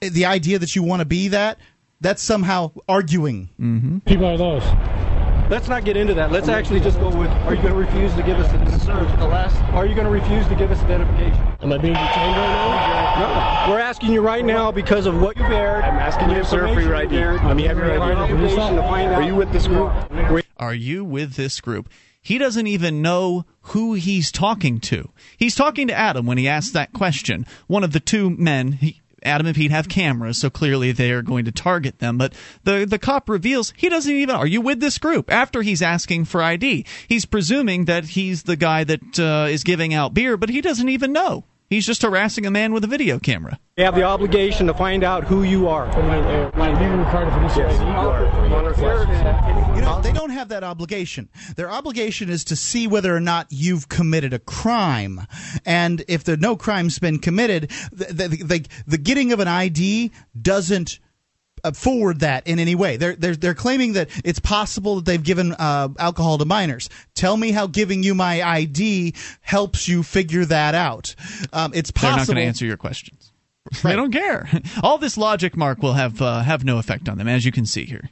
The 0.00 0.26
idea 0.26 0.58
that 0.58 0.76
you 0.76 0.82
want 0.82 1.00
to 1.00 1.06
be 1.06 1.28
that 1.28 1.58
that's 2.00 2.22
somehow 2.22 2.72
arguing. 2.88 3.50
Mm-hmm. 3.60 3.98
People 3.98 4.26
are 4.26 4.38
those. 4.38 4.62
Let's 5.50 5.66
not 5.66 5.86
get 5.86 5.96
into 5.96 6.12
that. 6.14 6.30
Let's 6.30 6.48
actually 6.48 6.80
just 6.80 7.00
go 7.00 7.08
with. 7.08 7.30
Are 7.30 7.54
you 7.54 7.62
going 7.62 7.72
to 7.72 7.78
refuse 7.78 8.12
to 8.14 8.22
give 8.22 8.38
us 8.38 8.52
the 8.52 8.58
The 9.16 9.26
last. 9.26 9.56
Are 9.72 9.86
you 9.86 9.94
going 9.94 10.04
to 10.04 10.12
refuse 10.12 10.46
to 10.48 10.54
give 10.54 10.70
us 10.70 10.78
identification? 10.80 11.40
Am 11.62 11.72
I 11.72 11.78
being 11.78 11.94
detained 11.94 12.36
right 12.36 12.52
now? 12.52 13.66
No. 13.66 13.72
We're 13.72 13.80
asking 13.80 14.12
you 14.12 14.20
right 14.20 14.44
now 14.44 14.70
because 14.70 15.06
of 15.06 15.20
what 15.20 15.38
you 15.38 15.42
bared. 15.44 15.84
I'm 15.84 15.96
asking 15.96 16.30
you, 16.30 16.44
sir, 16.44 16.72
for 16.74 16.80
your 16.80 16.94
ID. 16.94 17.16
Let 17.16 17.56
me 17.56 17.62
have 17.62 17.78
your 17.78 17.90
ID. 17.90 18.58
Are 18.58 19.22
you 19.22 19.34
with 19.34 19.52
this 19.52 19.66
group? 19.66 20.44
Are 20.58 20.74
you 20.74 21.04
with 21.04 21.34
this 21.34 21.60
group? 21.60 21.88
He 22.20 22.36
doesn't 22.36 22.66
even 22.66 23.00
know 23.00 23.46
who 23.60 23.94
he's 23.94 24.30
talking 24.30 24.80
to. 24.80 25.10
He's 25.38 25.54
talking 25.54 25.88
to 25.88 25.94
Adam 25.94 26.26
when 26.26 26.36
he 26.36 26.46
asks 26.46 26.72
that 26.72 26.92
question. 26.92 27.46
One 27.68 27.84
of 27.84 27.92
the 27.92 28.00
two 28.00 28.28
men, 28.28 28.72
he, 28.72 29.00
Adam 29.22 29.46
and 29.46 29.56
Pete 29.56 29.70
have 29.70 29.88
cameras, 29.88 30.38
so 30.38 30.50
clearly 30.50 30.92
they 30.92 31.10
are 31.10 31.22
going 31.22 31.44
to 31.44 31.52
target 31.52 31.98
them. 31.98 32.18
But 32.18 32.34
the 32.64 32.86
the 32.88 32.98
cop 32.98 33.28
reveals 33.28 33.72
he 33.76 33.88
doesn't 33.88 34.12
even. 34.12 34.34
Are 34.34 34.46
you 34.46 34.60
with 34.60 34.80
this 34.80 34.98
group? 34.98 35.30
After 35.30 35.62
he's 35.62 35.82
asking 35.82 36.26
for 36.26 36.42
ID, 36.42 36.84
he's 37.08 37.24
presuming 37.24 37.86
that 37.86 38.04
he's 38.04 38.44
the 38.44 38.56
guy 38.56 38.84
that 38.84 39.18
uh, 39.18 39.48
is 39.48 39.64
giving 39.64 39.94
out 39.94 40.14
beer, 40.14 40.36
but 40.36 40.48
he 40.48 40.60
doesn't 40.60 40.88
even 40.88 41.12
know. 41.12 41.44
He's 41.70 41.84
just 41.84 42.00
harassing 42.00 42.46
a 42.46 42.50
man 42.50 42.72
with 42.72 42.82
a 42.84 42.86
video 42.86 43.18
camera. 43.18 43.58
We 43.76 43.82
have 43.82 43.94
the 43.94 44.02
obligation 44.02 44.66
to 44.68 44.74
find 44.74 45.04
out 45.04 45.24
who 45.24 45.42
you 45.42 45.68
are. 45.68 45.86
Am 45.86 46.60
I 46.62 46.78
being 46.78 46.98
required 46.98 47.26
to 47.26 47.30
produce 47.32 47.56
your 47.58 47.68
ID? 47.68 47.78
You 49.76 49.82
know, 49.82 50.00
they 50.00 50.12
don't 50.12 50.30
have 50.30 50.48
that 50.48 50.64
obligation. 50.64 51.28
Their 51.56 51.70
obligation 51.70 52.30
is 52.30 52.42
to 52.44 52.56
see 52.56 52.86
whether 52.86 53.14
or 53.14 53.20
not 53.20 53.48
you've 53.50 53.90
committed 53.90 54.32
a 54.32 54.38
crime. 54.38 55.20
And 55.66 56.02
if 56.08 56.24
there 56.24 56.38
no 56.38 56.56
crime's 56.56 56.98
been 56.98 57.18
committed, 57.18 57.70
the, 57.92 58.06
the, 58.06 58.28
the, 58.28 58.66
the 58.86 58.98
getting 58.98 59.32
of 59.32 59.40
an 59.40 59.48
ID 59.48 60.10
doesn't 60.40 60.98
forward 61.76 62.20
that 62.20 62.46
in 62.46 62.58
any 62.58 62.74
way. 62.74 62.96
They're, 62.96 63.16
they're, 63.16 63.36
they're 63.36 63.54
claiming 63.54 63.94
that 63.94 64.08
it's 64.24 64.38
possible 64.38 64.96
that 64.96 65.04
they've 65.04 65.22
given 65.22 65.52
uh, 65.52 65.88
alcohol 65.98 66.38
to 66.38 66.44
minors. 66.44 66.88
Tell 67.14 67.36
me 67.36 67.52
how 67.52 67.66
giving 67.66 68.02
you 68.02 68.14
my 68.14 68.42
ID 68.42 69.14
helps 69.40 69.88
you 69.88 70.02
figure 70.02 70.44
that 70.46 70.74
out. 70.74 71.14
Um, 71.52 71.72
it's 71.74 71.90
possible. 71.90 72.10
They're 72.10 72.18
not 72.18 72.26
going 72.26 72.36
to 72.36 72.42
answer 72.42 72.66
your 72.66 72.76
questions. 72.76 73.32
They 73.82 73.96
don't 73.96 74.12
care. 74.12 74.48
All 74.82 74.98
this 74.98 75.16
logic, 75.16 75.56
Mark, 75.56 75.82
will 75.82 75.92
have 75.92 76.22
uh, 76.22 76.40
have 76.40 76.64
no 76.64 76.78
effect 76.78 77.08
on 77.08 77.18
them, 77.18 77.28
as 77.28 77.44
you 77.44 77.52
can 77.52 77.66
see 77.66 77.84
here. 77.84 78.08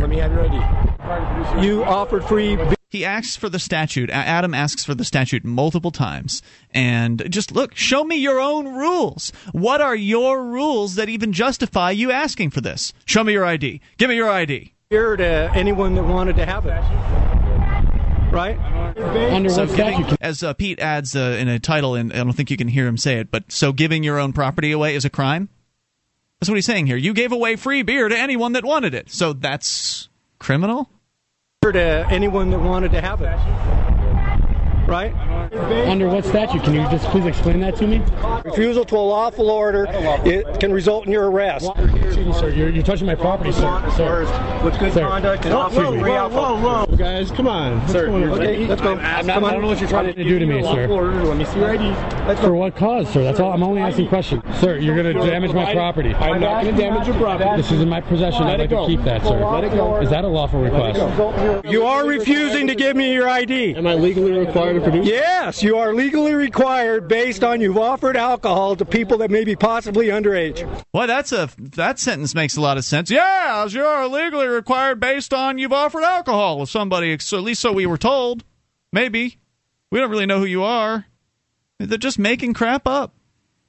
Let 0.00 0.10
me 0.10 0.16
have 0.16 0.32
your 0.32 0.48
ID. 0.48 1.66
You 1.66 1.84
offered 1.84 2.24
free. 2.24 2.56
He 2.92 3.06
asks 3.06 3.36
for 3.36 3.48
the 3.48 3.58
statute. 3.58 4.10
Adam 4.10 4.52
asks 4.52 4.84
for 4.84 4.94
the 4.94 5.02
statute 5.04 5.44
multiple 5.46 5.90
times. 5.90 6.42
And 6.72 7.24
just 7.32 7.50
look, 7.50 7.74
show 7.74 8.04
me 8.04 8.16
your 8.16 8.38
own 8.38 8.66
rules. 8.74 9.32
What 9.52 9.80
are 9.80 9.96
your 9.96 10.44
rules 10.44 10.96
that 10.96 11.08
even 11.08 11.32
justify 11.32 11.90
you 11.92 12.10
asking 12.12 12.50
for 12.50 12.60
this? 12.60 12.92
Show 13.06 13.24
me 13.24 13.32
your 13.32 13.46
ID. 13.46 13.80
Give 13.96 14.10
me 14.10 14.16
your 14.16 14.28
ID. 14.28 14.74
Here 14.90 15.16
to 15.16 15.50
anyone 15.54 15.94
that 15.94 16.04
wanted 16.04 16.36
to 16.36 16.44
have 16.44 16.66
it. 16.66 16.82
Right? 18.30 18.58
Under 19.32 19.48
So 19.48 19.66
giving- 19.66 20.14
as 20.20 20.42
uh, 20.42 20.52
Pete 20.52 20.78
adds 20.78 21.16
uh, 21.16 21.38
in 21.40 21.48
a 21.48 21.58
title, 21.58 21.94
and 21.94 22.12
I 22.12 22.16
don't 22.16 22.34
think 22.34 22.50
you 22.50 22.58
can 22.58 22.68
hear 22.68 22.86
him 22.86 22.98
say 22.98 23.20
it, 23.20 23.30
but 23.30 23.50
so 23.50 23.72
giving 23.72 24.02
your 24.04 24.18
own 24.18 24.34
property 24.34 24.70
away 24.70 24.94
is 24.96 25.06
a 25.06 25.10
crime? 25.10 25.48
That's 26.40 26.50
what 26.50 26.56
he's 26.56 26.66
saying 26.66 26.88
here. 26.88 26.98
You 26.98 27.14
gave 27.14 27.32
away 27.32 27.56
free 27.56 27.82
beer 27.82 28.08
to 28.10 28.18
anyone 28.18 28.52
that 28.52 28.64
wanted 28.66 28.92
it. 28.92 29.10
So 29.10 29.32
that's 29.32 30.10
criminal? 30.38 30.90
To 31.62 32.06
anyone 32.10 32.50
that 32.50 32.58
wanted 32.58 32.90
to 32.90 33.00
have 33.00 33.22
it. 33.22 34.01
Right? 34.86 35.14
Under 35.88 36.08
what 36.08 36.24
statute? 36.24 36.62
Can 36.62 36.74
you 36.74 36.82
just 36.90 37.06
please 37.06 37.26
explain 37.26 37.60
that 37.60 37.76
to 37.76 37.86
me? 37.86 38.02
Refusal 38.44 38.84
to 38.86 38.96
a 38.96 38.98
lawful 38.98 39.50
order 39.50 39.86
it 40.24 40.60
can 40.60 40.72
result 40.72 41.06
in 41.06 41.12
your 41.12 41.30
arrest. 41.30 41.70
Excuse 41.76 42.16
me, 42.26 42.32
sir. 42.32 42.48
You're, 42.48 42.70
you're 42.70 42.84
touching 42.84 43.06
my 43.06 43.14
property, 43.14 43.52
sir. 43.52 43.92
Sir. 43.96 44.62
With 44.64 44.78
good 44.78 44.92
Sir. 44.92 45.00
conduct 45.00 45.44
and 45.44 45.54
Whoa, 45.54 45.68
whoa, 45.68 46.28
whoa, 46.28 46.28
whoa, 46.28 46.86
whoa. 46.86 46.96
Guys, 46.96 47.30
come 47.30 47.48
on. 47.48 47.80
What's 47.80 47.92
Sir, 47.92 48.06
going 48.06 48.24
on? 48.24 48.30
okay, 48.40 48.66
let's 48.66 48.80
go. 48.80 48.96
I'm 48.96 49.26
not, 49.26 49.34
Come 49.34 49.44
on. 49.44 49.50
I 49.50 49.52
don't 49.54 49.62
know 49.62 49.68
what 49.68 49.80
you're 49.80 49.88
trying 49.88 50.14
to 50.14 50.24
do 50.24 50.38
to 50.38 50.46
me, 50.46 50.62
sir. 50.62 50.86
Let 50.86 51.36
me 51.36 51.44
see 51.44 51.58
your 51.58 51.70
ID. 51.70 51.90
Let's 52.26 52.40
For 52.40 52.54
what 52.54 52.76
cause, 52.76 53.08
sir? 53.08 53.22
That's 53.22 53.40
all. 53.40 53.52
I'm 53.52 53.62
only 53.62 53.80
asking 53.80 54.08
questions. 54.08 54.42
Sir, 54.58 54.78
you're 54.78 54.94
going 54.94 55.16
to 55.16 55.26
damage 55.26 55.52
my 55.52 55.72
property. 55.72 56.14
I'm 56.14 56.40
not 56.40 56.62
going 56.62 56.74
to 56.74 56.80
damage 56.80 57.06
your 57.06 57.16
property. 57.16 57.56
This 57.56 57.72
is 57.72 57.80
in 57.80 57.88
my 57.88 58.00
possession. 58.00 58.44
Let 58.44 58.54
I'd 58.54 58.60
like 58.60 58.70
go. 58.70 58.86
to 58.86 58.96
keep 58.96 59.04
that, 59.04 59.22
sir. 59.22 59.44
Let 59.44 59.64
it 59.64 59.72
go. 59.72 60.00
Is 60.00 60.10
that 60.10 60.24
a 60.24 60.28
lawful 60.28 60.60
request? 60.60 60.98
You 61.68 61.84
are 61.84 62.06
refusing 62.06 62.66
to 62.66 62.74
give 62.74 62.96
me 62.96 63.12
your 63.12 63.28
ID. 63.28 63.76
Am 63.76 63.86
I 63.86 63.94
legally 63.94 64.32
required 64.32 64.71
to 64.74 64.80
produce? 64.80 65.06
Yes, 65.06 65.62
you 65.62 65.76
are 65.78 65.94
legally 65.94 66.34
required 66.34 67.08
based 67.08 67.42
on 67.44 67.60
you've 67.60 67.78
offered 67.78 68.16
alcohol 68.16 68.76
to 68.76 68.84
people 68.84 69.18
that 69.18 69.30
may 69.30 69.44
be 69.44 69.56
possibly 69.56 70.06
underage. 70.08 70.66
Well, 70.92 71.06
that's 71.06 71.32
a 71.32 71.48
that 71.58 71.98
sentence 71.98 72.34
makes 72.34 72.56
a 72.56 72.60
lot 72.60 72.76
of 72.78 72.84
sense. 72.84 73.10
Yeah, 73.10 73.66
you're 73.66 74.08
legally 74.08 74.46
required 74.48 75.00
based 75.00 75.32
on 75.34 75.58
you've 75.58 75.72
offered 75.72 76.04
alcohol 76.04 76.60
to 76.60 76.66
somebody. 76.66 77.18
So 77.18 77.36
at 77.38 77.42
least 77.44 77.60
so 77.60 77.72
we 77.72 77.86
were 77.86 77.98
told. 77.98 78.44
Maybe 78.92 79.38
we 79.90 80.00
don't 80.00 80.10
really 80.10 80.26
know 80.26 80.38
who 80.38 80.44
you 80.46 80.62
are. 80.64 81.06
They're 81.78 81.98
just 81.98 82.18
making 82.18 82.54
crap 82.54 82.86
up, 82.86 83.14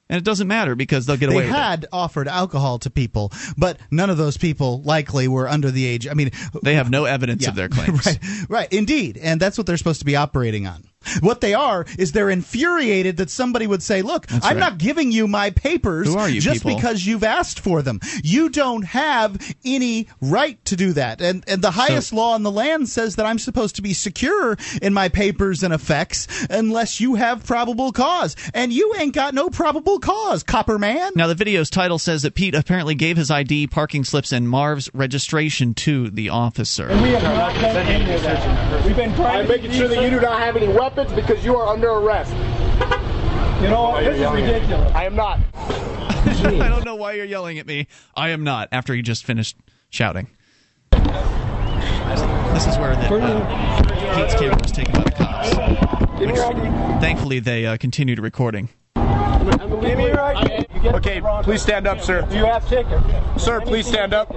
and 0.08 0.18
it 0.18 0.24
doesn't 0.24 0.46
matter 0.46 0.74
because 0.76 1.04
they'll 1.06 1.16
get 1.16 1.28
they 1.30 1.34
away 1.34 1.44
with 1.46 1.52
it. 1.52 1.56
had 1.58 1.86
offered 1.92 2.28
alcohol 2.28 2.78
to 2.80 2.90
people, 2.90 3.32
but 3.56 3.78
none 3.90 4.08
of 4.10 4.18
those 4.18 4.36
people 4.36 4.82
likely 4.82 5.26
were 5.26 5.48
under 5.48 5.70
the 5.70 5.84
age. 5.86 6.06
I 6.06 6.14
mean, 6.14 6.30
They 6.62 6.74
have 6.74 6.90
no 6.90 7.06
evidence 7.06 7.48
of 7.48 7.54
their 7.56 7.68
claims. 7.70 8.06
right, 8.06 8.18
right, 8.48 8.72
indeed, 8.72 9.18
and 9.20 9.40
that's 9.40 9.58
what 9.58 9.66
they're 9.66 9.76
supposed 9.78 9.98
to 10.00 10.04
be 10.04 10.14
operating 10.14 10.66
on. 10.66 10.84
What 11.20 11.40
they 11.40 11.54
are 11.54 11.86
is 11.98 12.12
they're 12.12 12.30
infuriated 12.30 13.16
that 13.18 13.30
somebody 13.30 13.66
would 13.66 13.82
say, 13.82 14.02
"Look, 14.02 14.26
That's 14.26 14.44
I'm 14.44 14.56
right. 14.56 14.60
not 14.60 14.78
giving 14.78 15.12
you 15.12 15.26
my 15.26 15.50
papers 15.50 16.08
you 16.32 16.40
just 16.40 16.62
people? 16.62 16.76
because 16.76 17.06
you've 17.06 17.24
asked 17.24 17.60
for 17.60 17.82
them. 17.82 18.00
You 18.22 18.48
don't 18.48 18.84
have 18.84 19.38
any 19.64 20.08
right 20.20 20.62
to 20.66 20.76
do 20.76 20.92
that." 20.94 21.20
And 21.20 21.44
and 21.46 21.62
the 21.62 21.72
highest 21.72 22.12
law 22.12 22.34
in 22.36 22.42
the 22.42 22.50
land 22.50 22.88
says 22.88 23.16
that 23.16 23.26
I'm 23.26 23.38
supposed 23.38 23.76
to 23.76 23.82
be 23.82 23.94
secure 23.94 24.56
in 24.82 24.92
my 24.94 25.08
papers 25.08 25.62
and 25.62 25.72
effects 25.74 26.26
unless 26.50 27.00
you 27.00 27.14
have 27.16 27.44
probable 27.44 27.92
cause, 27.92 28.36
and 28.52 28.72
you 28.72 28.94
ain't 28.98 29.14
got 29.14 29.34
no 29.34 29.50
probable 29.50 29.98
cause, 29.98 30.42
Copper 30.42 30.78
Man. 30.78 31.12
Now, 31.14 31.26
the 31.26 31.34
video's 31.34 31.70
title 31.70 31.98
says 31.98 32.22
that 32.22 32.34
Pete 32.34 32.54
apparently 32.54 32.94
gave 32.94 33.16
his 33.16 33.30
ID, 33.30 33.66
parking 33.68 34.04
slips, 34.04 34.32
and 34.32 34.48
Marv's 34.48 34.90
registration 34.94 35.74
to 35.74 36.10
the 36.10 36.28
officer. 36.30 36.88
We 36.88 37.10
have 37.10 37.22
not 37.22 37.54
done 37.54 37.76
any 37.86 38.14
of 38.14 38.22
that. 38.22 38.84
We've 38.86 38.96
been 38.96 39.14
trying 39.14 39.40
I'm 39.40 39.46
to 39.46 39.52
making 39.52 39.72
sure 39.72 39.88
that 39.88 40.02
you 40.02 40.10
do 40.10 40.20
not 40.20 40.40
have 40.40 40.56
any 40.56 40.68
weapons 40.68 40.93
because 40.94 41.44
you 41.44 41.56
are 41.56 41.66
under 41.68 41.90
arrest. 41.90 42.32
You 43.62 43.70
know 43.70 43.90
what? 43.90 44.04
This 44.04 44.20
is 44.20 44.30
ridiculous. 44.30 44.92
I 44.94 45.04
am 45.04 45.16
not. 45.16 45.40
I 45.54 46.68
don't 46.68 46.84
know 46.84 46.94
why 46.96 47.12
you're 47.14 47.24
yelling 47.24 47.58
at 47.58 47.66
me. 47.66 47.86
I 48.16 48.30
am 48.30 48.44
not. 48.44 48.68
After 48.72 48.94
he 48.94 49.02
just 49.02 49.24
finished 49.24 49.56
shouting. 49.90 50.28
This 50.92 52.66
is 52.66 52.78
where 52.78 52.94
the, 52.94 53.14
uh, 53.14 54.14
Pete's 54.14 54.34
camera 54.34 54.58
was 54.62 54.72
taken 54.72 54.92
by 54.92 55.02
the 55.04 55.10
cops. 55.10 55.56
Which, 56.20 56.36
thankfully, 57.00 57.40
they 57.40 57.66
uh, 57.66 57.76
continued 57.76 58.18
recording. 58.20 58.68
Give 58.94 59.98
me 59.98 60.06
your 60.06 60.20
ID. 60.20 60.66
Okay, 60.86 61.20
please 61.42 61.62
stand 61.62 61.86
up, 61.86 62.00
sir. 62.00 62.26
You 62.30 62.44
have 62.44 62.68
ticket. 62.68 63.02
Sir, 63.38 63.60
please 63.60 63.86
stand 63.86 64.14
up. 64.14 64.30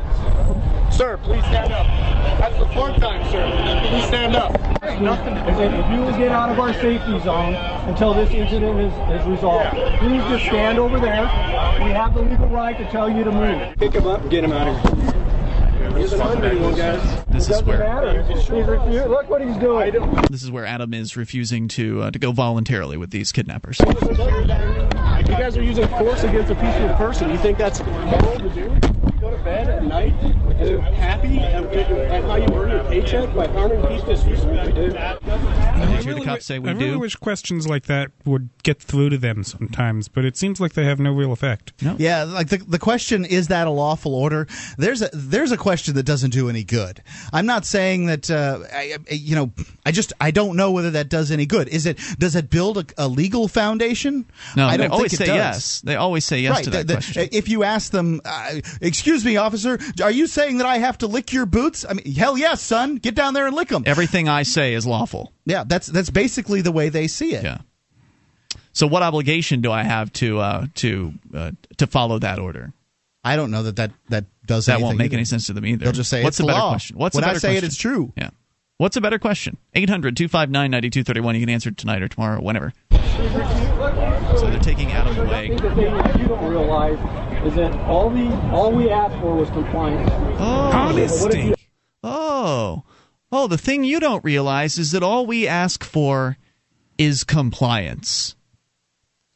Sir, 0.92 1.18
please 1.24 1.44
stand 1.46 1.72
up. 1.74 1.86
That's 2.40 2.58
the 2.58 2.66
fourth 2.70 2.98
time, 3.00 3.24
sir. 3.32 3.88
Please 3.90 4.06
stand 4.06 4.36
up. 4.36 4.52
Nothing. 5.00 5.36
If 5.38 5.92
you 5.92 6.00
will 6.02 6.18
get 6.18 6.32
out 6.32 6.50
of 6.50 6.60
our 6.60 6.74
safety 6.74 7.20
zone 7.20 7.54
until 7.88 8.14
this 8.16 8.32
incident 8.32 8.80
is, 8.80 9.22
is 9.22 9.28
resolved, 9.28 9.70
please 10.00 10.22
just 10.24 10.46
stand 10.46 10.80
over 10.80 11.00
there. 11.00 11.22
We 11.84 11.92
have 11.92 12.14
the 12.16 12.22
legal 12.22 12.48
right 12.48 12.76
to 12.78 12.90
tell 12.90 13.10
you 13.10 13.24
to 13.24 13.32
move. 13.32 13.76
Pick 13.78 13.94
him 13.94 14.08
up 14.08 14.22
and 14.22 14.32
get 14.32 14.44
him 14.44 14.52
out 14.54 14.68
of 14.68 14.82
here. 14.82 15.14
He's 15.98 16.14
an 16.14 16.22
unbelievable 16.22 16.76
guy. 16.76 16.96
This 17.30 17.44
is 17.44 17.50
Doesn't 17.50 17.68
where 17.68 17.80
matter. 17.80 18.24
He's 18.24 18.46
refu- 18.46 19.10
Look 19.10 19.30
what 19.30 19.42
he's 19.46 19.58
doing. 19.58 19.92
this 20.30 20.42
is 20.44 20.50
where 20.52 20.66
Adam 20.66 20.94
is 20.94 21.16
refusing 21.16 21.68
to 21.70 22.04
uh, 22.04 22.12
to 22.12 22.20
go 22.20 22.32
voluntarily 22.32 22.98
with 22.98 23.10
these 23.12 23.32
kidnappers. 23.32 23.78
You 23.80 23.86
guys 25.34 25.58
are 25.58 25.64
using 25.64 25.88
force 25.90 26.24
against 26.24 26.52
a 26.52 26.56
peaceful 26.56 26.90
person, 26.96 27.30
you 27.30 27.38
think 27.38 27.58
that's 27.58 27.84
moral 27.84 28.40
to 28.40 28.50
do? 28.50 28.70
You 29.48 29.54
bed 29.54 29.70
at 29.70 29.84
night 29.86 30.14
and 30.22 30.82
happy 30.96 31.40
at, 31.40 31.64
at 31.74 32.24
how 32.26 32.36
you 32.36 32.48
earn 32.54 32.70
your 32.72 32.84
paycheck 32.86 33.34
by 33.34 33.48
harming 33.48 33.82
peaceful 33.88 34.18
citizens? 34.18 34.74
Did 34.76 34.94
you 34.94 36.04
hear 36.04 36.16
the 36.16 36.22
cops 36.26 36.46
say 36.46 36.60
we 36.60 36.70
I 36.70 36.74
really 36.74 36.92
do? 36.92 37.00
wish 37.00 37.16
questions 37.16 37.66
like 37.68 37.86
that 37.86 38.12
would 38.26 38.50
get 38.64 38.82
through 38.82 39.10
to 39.12 39.18
them 39.18 39.44
sometimes, 39.44 40.10
but 40.10 40.26
it 40.26 40.36
seems 40.36 40.60
like 40.60 40.74
they 40.74 40.84
have 40.86 41.00
no 41.00 41.12
real 41.14 41.32
effect. 41.32 41.72
Yeah, 41.98 42.24
like 42.24 42.50
the 42.50 42.58
the 42.58 42.80
question 42.80 43.24
is 43.24 43.48
that 43.48 43.68
a 43.68 43.70
lawful 43.70 44.14
order? 44.16 44.48
There's 44.78 45.02
a 45.02 45.10
there's 45.14 45.52
a 45.54 45.58
question 45.58 45.96
that 45.96 46.04
doesn't 46.04 46.32
do 46.32 46.50
any 46.50 46.64
good. 46.66 47.02
I'm 47.32 47.46
not 47.46 47.66
saying 47.66 48.08
that 48.08 48.30
uh, 48.30 48.60
I, 48.74 48.98
I- 49.10 49.14
you 49.14 49.36
know 49.36 49.52
I 49.86 49.92
just 49.92 50.12
I 50.20 50.32
don't 50.32 50.58
know 50.58 50.72
whether 50.72 50.92
that 50.92 51.08
does 51.10 51.32
any 51.32 51.46
good. 51.46 51.70
Is 51.70 51.86
it 51.86 52.00
does 52.20 52.36
it 52.36 52.50
build 52.50 52.78
a, 52.80 52.86
a 52.98 53.08
legal 53.08 53.48
foundation? 53.48 54.26
No, 54.58 54.68
I 54.68 54.76
don't 54.78 54.92
always 54.92 55.12
think 55.12 55.22
it 55.22 55.26
say 55.32 55.38
does. 55.38 55.56
yes. 55.56 55.82
They 55.82 55.96
always 55.96 56.26
say 56.26 56.40
yes 56.42 56.52
right. 56.52 56.64
to 56.66 56.70
that 56.72 56.88
the- 56.88 56.94
the- 56.94 56.94
question. 56.96 57.30
If 57.32 57.48
you 57.50 57.64
ask 57.64 57.92
them, 57.92 58.20
uh, 58.26 58.56
"Excuse 58.82 59.24
me, 59.24 59.37
officer, 59.38 59.80
are 60.02 60.12
you 60.12 60.28
saying 60.28 60.58
that 60.58 60.68
I 60.68 60.78
have 60.78 60.98
to 61.00 61.08
lick 61.08 61.32
your 61.34 61.46
boots?" 61.46 61.86
I 61.88 61.94
mean, 61.94 62.14
hell 62.14 62.38
yes, 62.38 62.62
son. 62.62 62.96
Get 62.98 63.16
down 63.16 63.34
there 63.34 63.48
and 63.48 63.56
lick 63.56 63.70
them. 63.70 63.84
Everything 63.86 64.28
I 64.28 64.44
say 64.44 64.74
is 64.74 64.86
lawful. 64.86 65.32
Yeah, 65.46 65.64
that's 65.66 65.88
that's 65.88 66.10
basically 66.10 66.62
the 66.62 66.72
way 66.72 66.90
they 66.90 67.08
see 67.08 67.34
it. 67.34 67.44
Yeah. 67.44 67.60
So 68.74 68.86
what 68.86 69.02
obligation 69.02 69.62
do 69.62 69.72
I 69.72 69.84
have 69.84 70.12
to 70.14 70.40
uh, 70.40 70.66
to 70.76 71.14
uh, 71.34 71.52
to 71.78 71.88
follow 71.88 72.20
that 72.20 72.40
order? 72.40 72.74
I 73.24 73.36
don't 73.36 73.52
know 73.52 73.64
that 73.64 73.76
that 73.78 73.92
that 74.10 74.26
does 74.46 74.68
that 74.68 74.80
won't 74.82 74.98
make 74.98 75.08
either. 75.08 75.18
any 75.18 75.26
sense 75.26 75.48
to 75.48 75.54
them 75.54 75.66
either. 75.66 75.86
They'll 75.86 75.94
just 75.94 76.10
say 76.10 76.24
What's 76.24 76.36
it's 76.36 76.40
a 76.42 76.44
the 76.44 76.48
better 76.48 76.60
law. 76.60 76.70
question? 76.72 76.98
What's 76.98 77.16
when 77.16 77.24
a 77.24 77.28
I 77.28 77.30
better 77.32 77.40
say 77.40 77.58
it, 77.58 77.64
it's 77.64 77.76
true. 77.76 78.14
Yeah. 78.16 78.30
What's 78.78 78.96
a 78.96 79.02
better 79.02 79.18
question? 79.18 79.58
800-259-9231. 79.76 81.34
You 81.34 81.40
can 81.40 81.50
answer 81.50 81.72
tonight 81.72 82.04
or 82.04 82.08
tomorrow, 82.08 82.38
or 82.38 82.42
whenever. 82.44 82.74
So 82.92 84.50
they're 84.50 84.60
taking 84.60 84.92
Adam 84.92 85.18
away. 85.18 85.50
The 85.50 85.72
thing 85.74 85.98
that 85.98 86.20
you 86.20 86.28
don't 86.28 86.48
realize 86.48 86.98
is 87.48 87.56
that 87.56 87.74
all 87.88 88.10
the 88.10 88.28
all 88.52 88.72
we 88.72 88.90
asked 88.90 89.16
for 89.22 89.36
was 89.36 89.50
compliance. 89.50 90.10
Oh, 90.40 90.98
if 90.98 91.36
you- 91.36 91.56
Oh. 92.04 92.84
Oh, 93.32 93.48
the 93.48 93.58
thing 93.58 93.84
you 93.84 94.00
don't 94.00 94.24
realize 94.24 94.78
is 94.78 94.92
that 94.92 95.04
all 95.04 95.26
we 95.26 95.48
ask 95.48 95.84
for 95.84 96.38
is 96.98 97.24
compliance. 97.24 98.36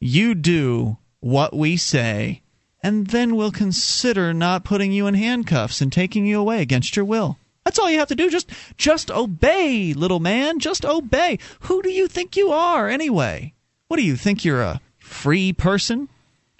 You 0.00 0.34
do 0.34 0.98
what 1.20 1.54
we 1.54 1.76
say, 1.76 2.42
and 2.82 3.06
then 3.08 3.36
we'll 3.36 3.52
consider 3.52 4.32
not 4.34 4.64
putting 4.64 4.92
you 4.92 5.06
in 5.06 5.14
handcuffs 5.14 5.80
and 5.80 5.92
taking 5.92 6.26
you 6.26 6.38
away 6.40 6.60
against 6.62 6.96
your 6.96 7.04
will. 7.04 7.38
That's 7.64 7.78
all 7.78 7.90
you 7.90 7.98
have 7.98 8.08
to 8.08 8.14
do. 8.16 8.28
Just 8.30 8.50
just 8.76 9.10
obey, 9.10 9.92
little 9.94 10.20
man. 10.20 10.58
Just 10.58 10.84
obey. 10.84 11.38
Who 11.60 11.82
do 11.82 11.90
you 11.90 12.08
think 12.08 12.36
you 12.36 12.50
are 12.50 12.88
anyway? 12.88 13.54
What 13.88 13.96
do 13.98 14.02
you 14.02 14.16
think 14.16 14.44
you're 14.44 14.62
a 14.62 14.80
free 14.98 15.52
person? 15.52 16.08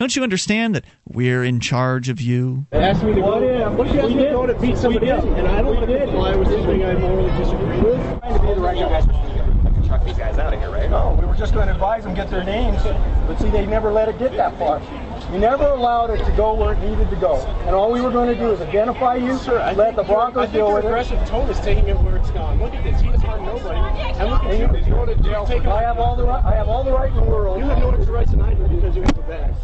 Don't 0.02 0.16
you 0.16 0.24
understand 0.24 0.74
that 0.74 0.84
we're 1.06 1.44
in 1.44 1.60
charge 1.60 2.08
of 2.08 2.20
you? 2.20 2.66
They 2.70 2.78
asked 2.80 3.04
me 3.04 3.14
to 3.14 3.20
go. 3.20 3.40
if- 3.40 3.72
What 3.74 3.86
if 3.86 3.94
you 3.94 4.00
asked 4.00 4.08
we 4.08 4.14
me 4.16 4.24
to 4.24 4.30
go 4.30 4.46
to 4.48 4.54
beat 4.54 4.76
somebody 4.76 5.12
up, 5.12 5.22
and 5.22 5.46
I 5.46 5.62
don't 5.62 5.76
want 5.76 5.86
to 5.86 5.86
did. 5.86 6.08
comply 6.08 6.34
with 6.34 6.48
something 6.48 6.84
I 6.84 6.94
morally 6.94 7.30
disagree 7.38 7.80
with? 7.82 8.18
trying 8.18 8.34
to 8.34 8.40
be 8.40 8.54
the 8.54 8.60
right 8.60 8.76
guy. 8.76 9.86
Chuck 9.86 10.04
these 10.04 10.16
guys 10.18 10.38
out 10.38 10.52
of 10.54 10.58
here, 10.58 10.70
right? 10.72 10.90
No, 10.90 11.16
we 11.20 11.24
were 11.24 11.36
just 11.36 11.54
going 11.54 11.68
to 11.68 11.74
advise 11.74 12.02
them 12.02 12.14
get 12.14 12.28
their 12.30 12.42
names, 12.42 12.82
but 13.28 13.38
see, 13.38 13.48
they 13.50 13.64
never 13.64 13.92
let 13.92 14.08
it 14.08 14.18
get 14.18 14.36
that 14.36 14.58
far. 14.58 14.82
We 15.30 15.38
never 15.38 15.66
allowed 15.66 16.10
it 16.10 16.24
to 16.24 16.32
go 16.32 16.52
where 16.54 16.72
it 16.72 16.80
needed 16.80 17.08
to 17.10 17.16
go, 17.16 17.36
and 17.66 17.76
all 17.76 17.92
we 17.92 18.00
were 18.00 18.10
going 18.10 18.28
to 18.28 18.34
do 18.34 18.50
is 18.50 18.60
identify 18.60 19.14
you, 19.14 19.38
sir, 19.38 19.72
let 19.76 19.94
the 19.94 20.02
Broncos 20.02 20.36
I 20.36 20.46
think 20.46 20.52
deal 20.54 20.66
your 20.66 20.74
with 20.78 20.84
it. 20.84 20.88
aggressive 20.88 21.28
tone 21.28 21.48
is 21.48 21.60
taking 21.60 21.86
it 21.86 21.96
where 22.00 22.16
it's 22.16 22.30
gone. 22.32 22.58
Look 22.60 22.74
at 22.74 22.82
this. 22.82 23.00
He 23.00 23.06
has 23.06 23.22
harmed 23.22 23.46
nobody. 23.46 23.78
And 24.18 24.30
look 24.30 24.42
at 24.42 24.58
you. 24.58 24.84
You 24.84 24.94
go 24.94 25.06
to 25.06 25.14
jail. 25.22 25.46
I 25.70 25.82
have 25.82 26.00
all 26.00 26.16
the 26.16 26.24
right. 26.24 26.44
I 26.44 26.56
have 26.56 26.68
all 26.68 26.82
the 26.82 26.90
right 26.90 27.08
in 27.08 27.14
the 27.14 27.22
world. 27.22 27.60
You 27.60 27.66
have 27.66 27.78
no 27.78 27.90
extra 27.92 28.12
rights 28.12 28.32
than 28.32 28.42
I 28.42 28.52
do 28.54 28.64
because 28.66 28.96
you 28.96 29.02
have 29.02 29.16
a 29.16 29.22
badge. 29.22 29.54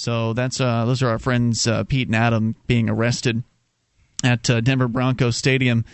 So 0.00 0.32
that's 0.32 0.62
uh, 0.62 0.86
those 0.86 1.02
are 1.02 1.10
our 1.10 1.18
friends 1.18 1.66
uh, 1.66 1.84
Pete 1.84 2.08
and 2.08 2.16
Adam 2.16 2.56
being 2.66 2.88
arrested 2.88 3.44
at 4.24 4.48
uh, 4.48 4.62
Denver 4.62 4.88
Broncos 4.88 5.36
Stadium 5.36 5.84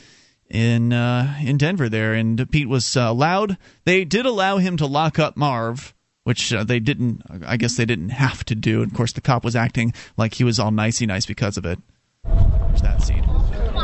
in 0.48 0.92
uh, 0.92 1.36
in 1.42 1.56
Denver 1.56 1.88
there, 1.88 2.14
and 2.14 2.48
Pete 2.52 2.68
was 2.68 2.96
uh, 2.96 3.00
allowed. 3.00 3.58
They 3.84 4.04
did 4.04 4.24
allow 4.24 4.58
him 4.58 4.76
to 4.76 4.86
lock 4.86 5.18
up 5.18 5.36
Marv, 5.36 5.92
which 6.22 6.52
uh, 6.52 6.62
they 6.62 6.78
didn't. 6.78 7.22
I 7.44 7.56
guess 7.56 7.76
they 7.76 7.84
didn't 7.84 8.10
have 8.10 8.44
to 8.44 8.54
do. 8.54 8.80
Of 8.80 8.94
course, 8.94 9.12
the 9.12 9.20
cop 9.20 9.42
was 9.42 9.56
acting 9.56 9.92
like 10.16 10.34
he 10.34 10.44
was 10.44 10.60
all 10.60 10.70
nicey 10.70 11.06
nice 11.06 11.26
because 11.26 11.56
of 11.56 11.66
it. 11.66 11.80
There's 12.24 12.82
that 12.82 13.02
scene. 13.02 13.28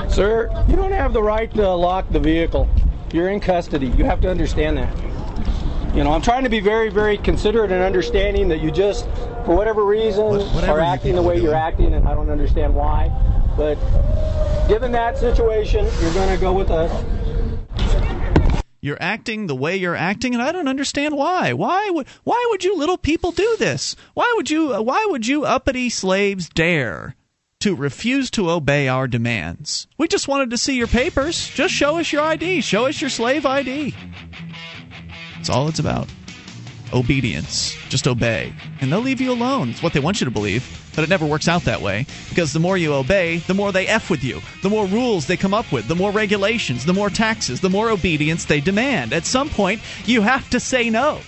Sir, 0.08 0.48
you 0.68 0.76
don't 0.76 0.92
have 0.92 1.12
the 1.12 1.22
right 1.22 1.52
to 1.54 1.68
lock 1.74 2.08
the 2.10 2.20
vehicle. 2.20 2.70
You're 3.12 3.30
in 3.30 3.40
custody. 3.40 3.88
You 3.88 4.04
have 4.04 4.20
to 4.20 4.30
understand 4.30 4.78
that. 4.78 5.11
You 5.94 6.04
know, 6.04 6.12
I'm 6.12 6.22
trying 6.22 6.44
to 6.44 6.48
be 6.48 6.60
very, 6.60 6.88
very 6.88 7.18
considerate 7.18 7.70
and 7.70 7.82
understanding 7.82 8.48
that 8.48 8.62
you 8.62 8.70
just, 8.70 9.04
for 9.44 9.54
whatever 9.54 9.84
reason, 9.84 10.24
whatever 10.24 10.72
are 10.72 10.80
acting 10.80 11.14
the 11.14 11.22
way 11.22 11.34
you're 11.34 11.50
doing. 11.50 11.56
acting, 11.56 11.94
and 11.94 12.08
I 12.08 12.14
don't 12.14 12.30
understand 12.30 12.74
why. 12.74 13.08
But 13.58 13.74
given 14.68 14.92
that 14.92 15.18
situation, 15.18 15.86
you're 16.00 16.14
going 16.14 16.34
to 16.34 16.40
go 16.40 16.54
with 16.54 16.70
us. 16.70 16.90
You're 18.80 19.00
acting 19.00 19.46
the 19.46 19.54
way 19.54 19.76
you're 19.76 19.94
acting, 19.94 20.32
and 20.32 20.42
I 20.42 20.50
don't 20.50 20.66
understand 20.66 21.14
why. 21.14 21.52
Why 21.52 21.90
would 21.90 22.08
why 22.24 22.42
would 22.50 22.64
you 22.64 22.76
little 22.76 22.98
people 22.98 23.30
do 23.30 23.56
this? 23.58 23.94
Why 24.14 24.32
would 24.36 24.50
you 24.50 24.72
why 24.82 25.06
would 25.10 25.26
you 25.26 25.44
uppity 25.44 25.90
slaves 25.90 26.48
dare 26.48 27.14
to 27.60 27.76
refuse 27.76 28.30
to 28.30 28.50
obey 28.50 28.88
our 28.88 29.06
demands? 29.06 29.86
We 29.98 30.08
just 30.08 30.26
wanted 30.26 30.50
to 30.50 30.58
see 30.58 30.76
your 30.76 30.88
papers. 30.88 31.48
Just 31.48 31.74
show 31.74 31.98
us 31.98 32.12
your 32.12 32.22
ID. 32.22 32.62
Show 32.62 32.86
us 32.86 33.00
your 33.00 33.10
slave 33.10 33.44
ID. 33.46 33.94
That's 35.42 35.50
all 35.50 35.66
it's 35.66 35.80
about. 35.80 36.08
Obedience. 36.92 37.74
Just 37.88 38.06
obey. 38.06 38.52
And 38.80 38.92
they'll 38.92 39.00
leave 39.00 39.20
you 39.20 39.32
alone. 39.32 39.70
It's 39.70 39.82
what 39.82 39.92
they 39.92 39.98
want 39.98 40.20
you 40.20 40.24
to 40.24 40.30
believe. 40.30 40.64
But 40.94 41.02
it 41.02 41.10
never 41.10 41.26
works 41.26 41.48
out 41.48 41.64
that 41.64 41.82
way. 41.82 42.06
Because 42.28 42.52
the 42.52 42.60
more 42.60 42.78
you 42.78 42.94
obey, 42.94 43.38
the 43.38 43.54
more 43.54 43.72
they 43.72 43.88
F 43.88 44.08
with 44.08 44.22
you. 44.22 44.40
The 44.62 44.70
more 44.70 44.86
rules 44.86 45.26
they 45.26 45.36
come 45.36 45.52
up 45.52 45.72
with, 45.72 45.88
the 45.88 45.96
more 45.96 46.12
regulations, 46.12 46.84
the 46.84 46.92
more 46.92 47.10
taxes, 47.10 47.60
the 47.60 47.68
more 47.68 47.90
obedience 47.90 48.44
they 48.44 48.60
demand. 48.60 49.12
At 49.12 49.24
some 49.24 49.48
point, 49.48 49.80
you 50.04 50.20
have 50.20 50.48
to 50.50 50.60
say 50.60 50.90
no. 50.90 51.18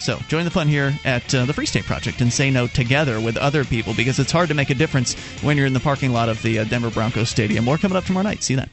So 0.00 0.18
join 0.28 0.44
the 0.44 0.50
fun 0.50 0.68
here 0.68 0.92
at 1.06 1.34
uh, 1.34 1.46
the 1.46 1.54
Free 1.54 1.64
State 1.64 1.84
Project 1.84 2.20
and 2.20 2.30
say 2.30 2.50
no 2.50 2.66
together 2.66 3.22
with 3.22 3.38
other 3.38 3.64
people 3.64 3.94
because 3.94 4.18
it's 4.18 4.32
hard 4.32 4.50
to 4.50 4.54
make 4.54 4.68
a 4.68 4.74
difference 4.74 5.14
when 5.40 5.56
you're 5.56 5.64
in 5.64 5.72
the 5.72 5.80
parking 5.80 6.12
lot 6.12 6.28
of 6.28 6.42
the 6.42 6.58
uh, 6.58 6.64
Denver 6.64 6.90
Broncos 6.90 7.30
Stadium. 7.30 7.64
More 7.64 7.78
coming 7.78 7.96
up 7.96 8.04
tomorrow 8.04 8.24
night. 8.24 8.42
See 8.42 8.52
you 8.52 8.60
then. 8.60 8.68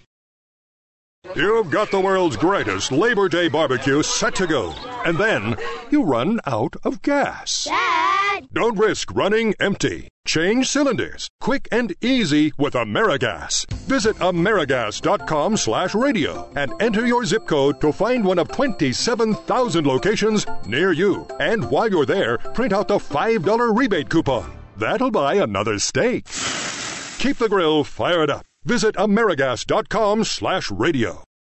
You've 1.36 1.72
got 1.72 1.90
the 1.90 2.00
world's 2.00 2.38
greatest 2.38 2.91
Labor 2.91 3.28
Day 3.30 3.48
barbecue 3.48 4.04
set 4.04 4.36
to 4.36 4.45
go. 4.45 4.72
And 5.06 5.18
then 5.18 5.56
you 5.90 6.04
run 6.04 6.40
out 6.45 6.76
of 6.84 7.02
gas. 7.02 7.64
Dad! 7.64 8.48
Don't 8.54 8.78
risk 8.78 9.10
running 9.16 9.56
empty. 9.60 10.10
Change 10.28 10.68
cylinders. 10.68 11.30
Quick 11.40 11.68
and 11.72 11.95
easy 12.02 12.52
with 12.60 12.74
Amerigas. 12.74 13.66
Visit 13.88 14.16
Amerigas.com 14.18 15.58
slash 15.58 15.95
radio 15.95 16.52
and 16.56 16.74
enter 16.80 17.06
your 17.08 17.26
zip 17.26 17.48
code 17.48 17.82
to 17.82 17.91
find 17.91 18.24
one 18.24 18.38
of 18.38 18.50
27,000 18.50 19.88
locations 19.88 20.45
near 20.68 20.91
you. 20.91 21.26
And 21.40 21.70
while 21.72 21.90
you're 21.90 22.06
there, 22.06 22.38
print 22.38 22.74
out 22.74 22.88
the 22.88 23.00
$5 23.00 23.76
rebate 23.76 24.10
coupon. 24.10 24.52
That'll 24.78 25.12
buy 25.12 25.36
another 25.36 25.80
steak. 25.80 26.26
Keep 27.18 27.38
the 27.38 27.50
grill 27.50 27.84
fired 27.84 28.30
up. 28.30 28.45
Visit 28.65 28.95
Amerigas.com 28.95 30.23
slash 30.23 30.72
radio. 30.72 31.23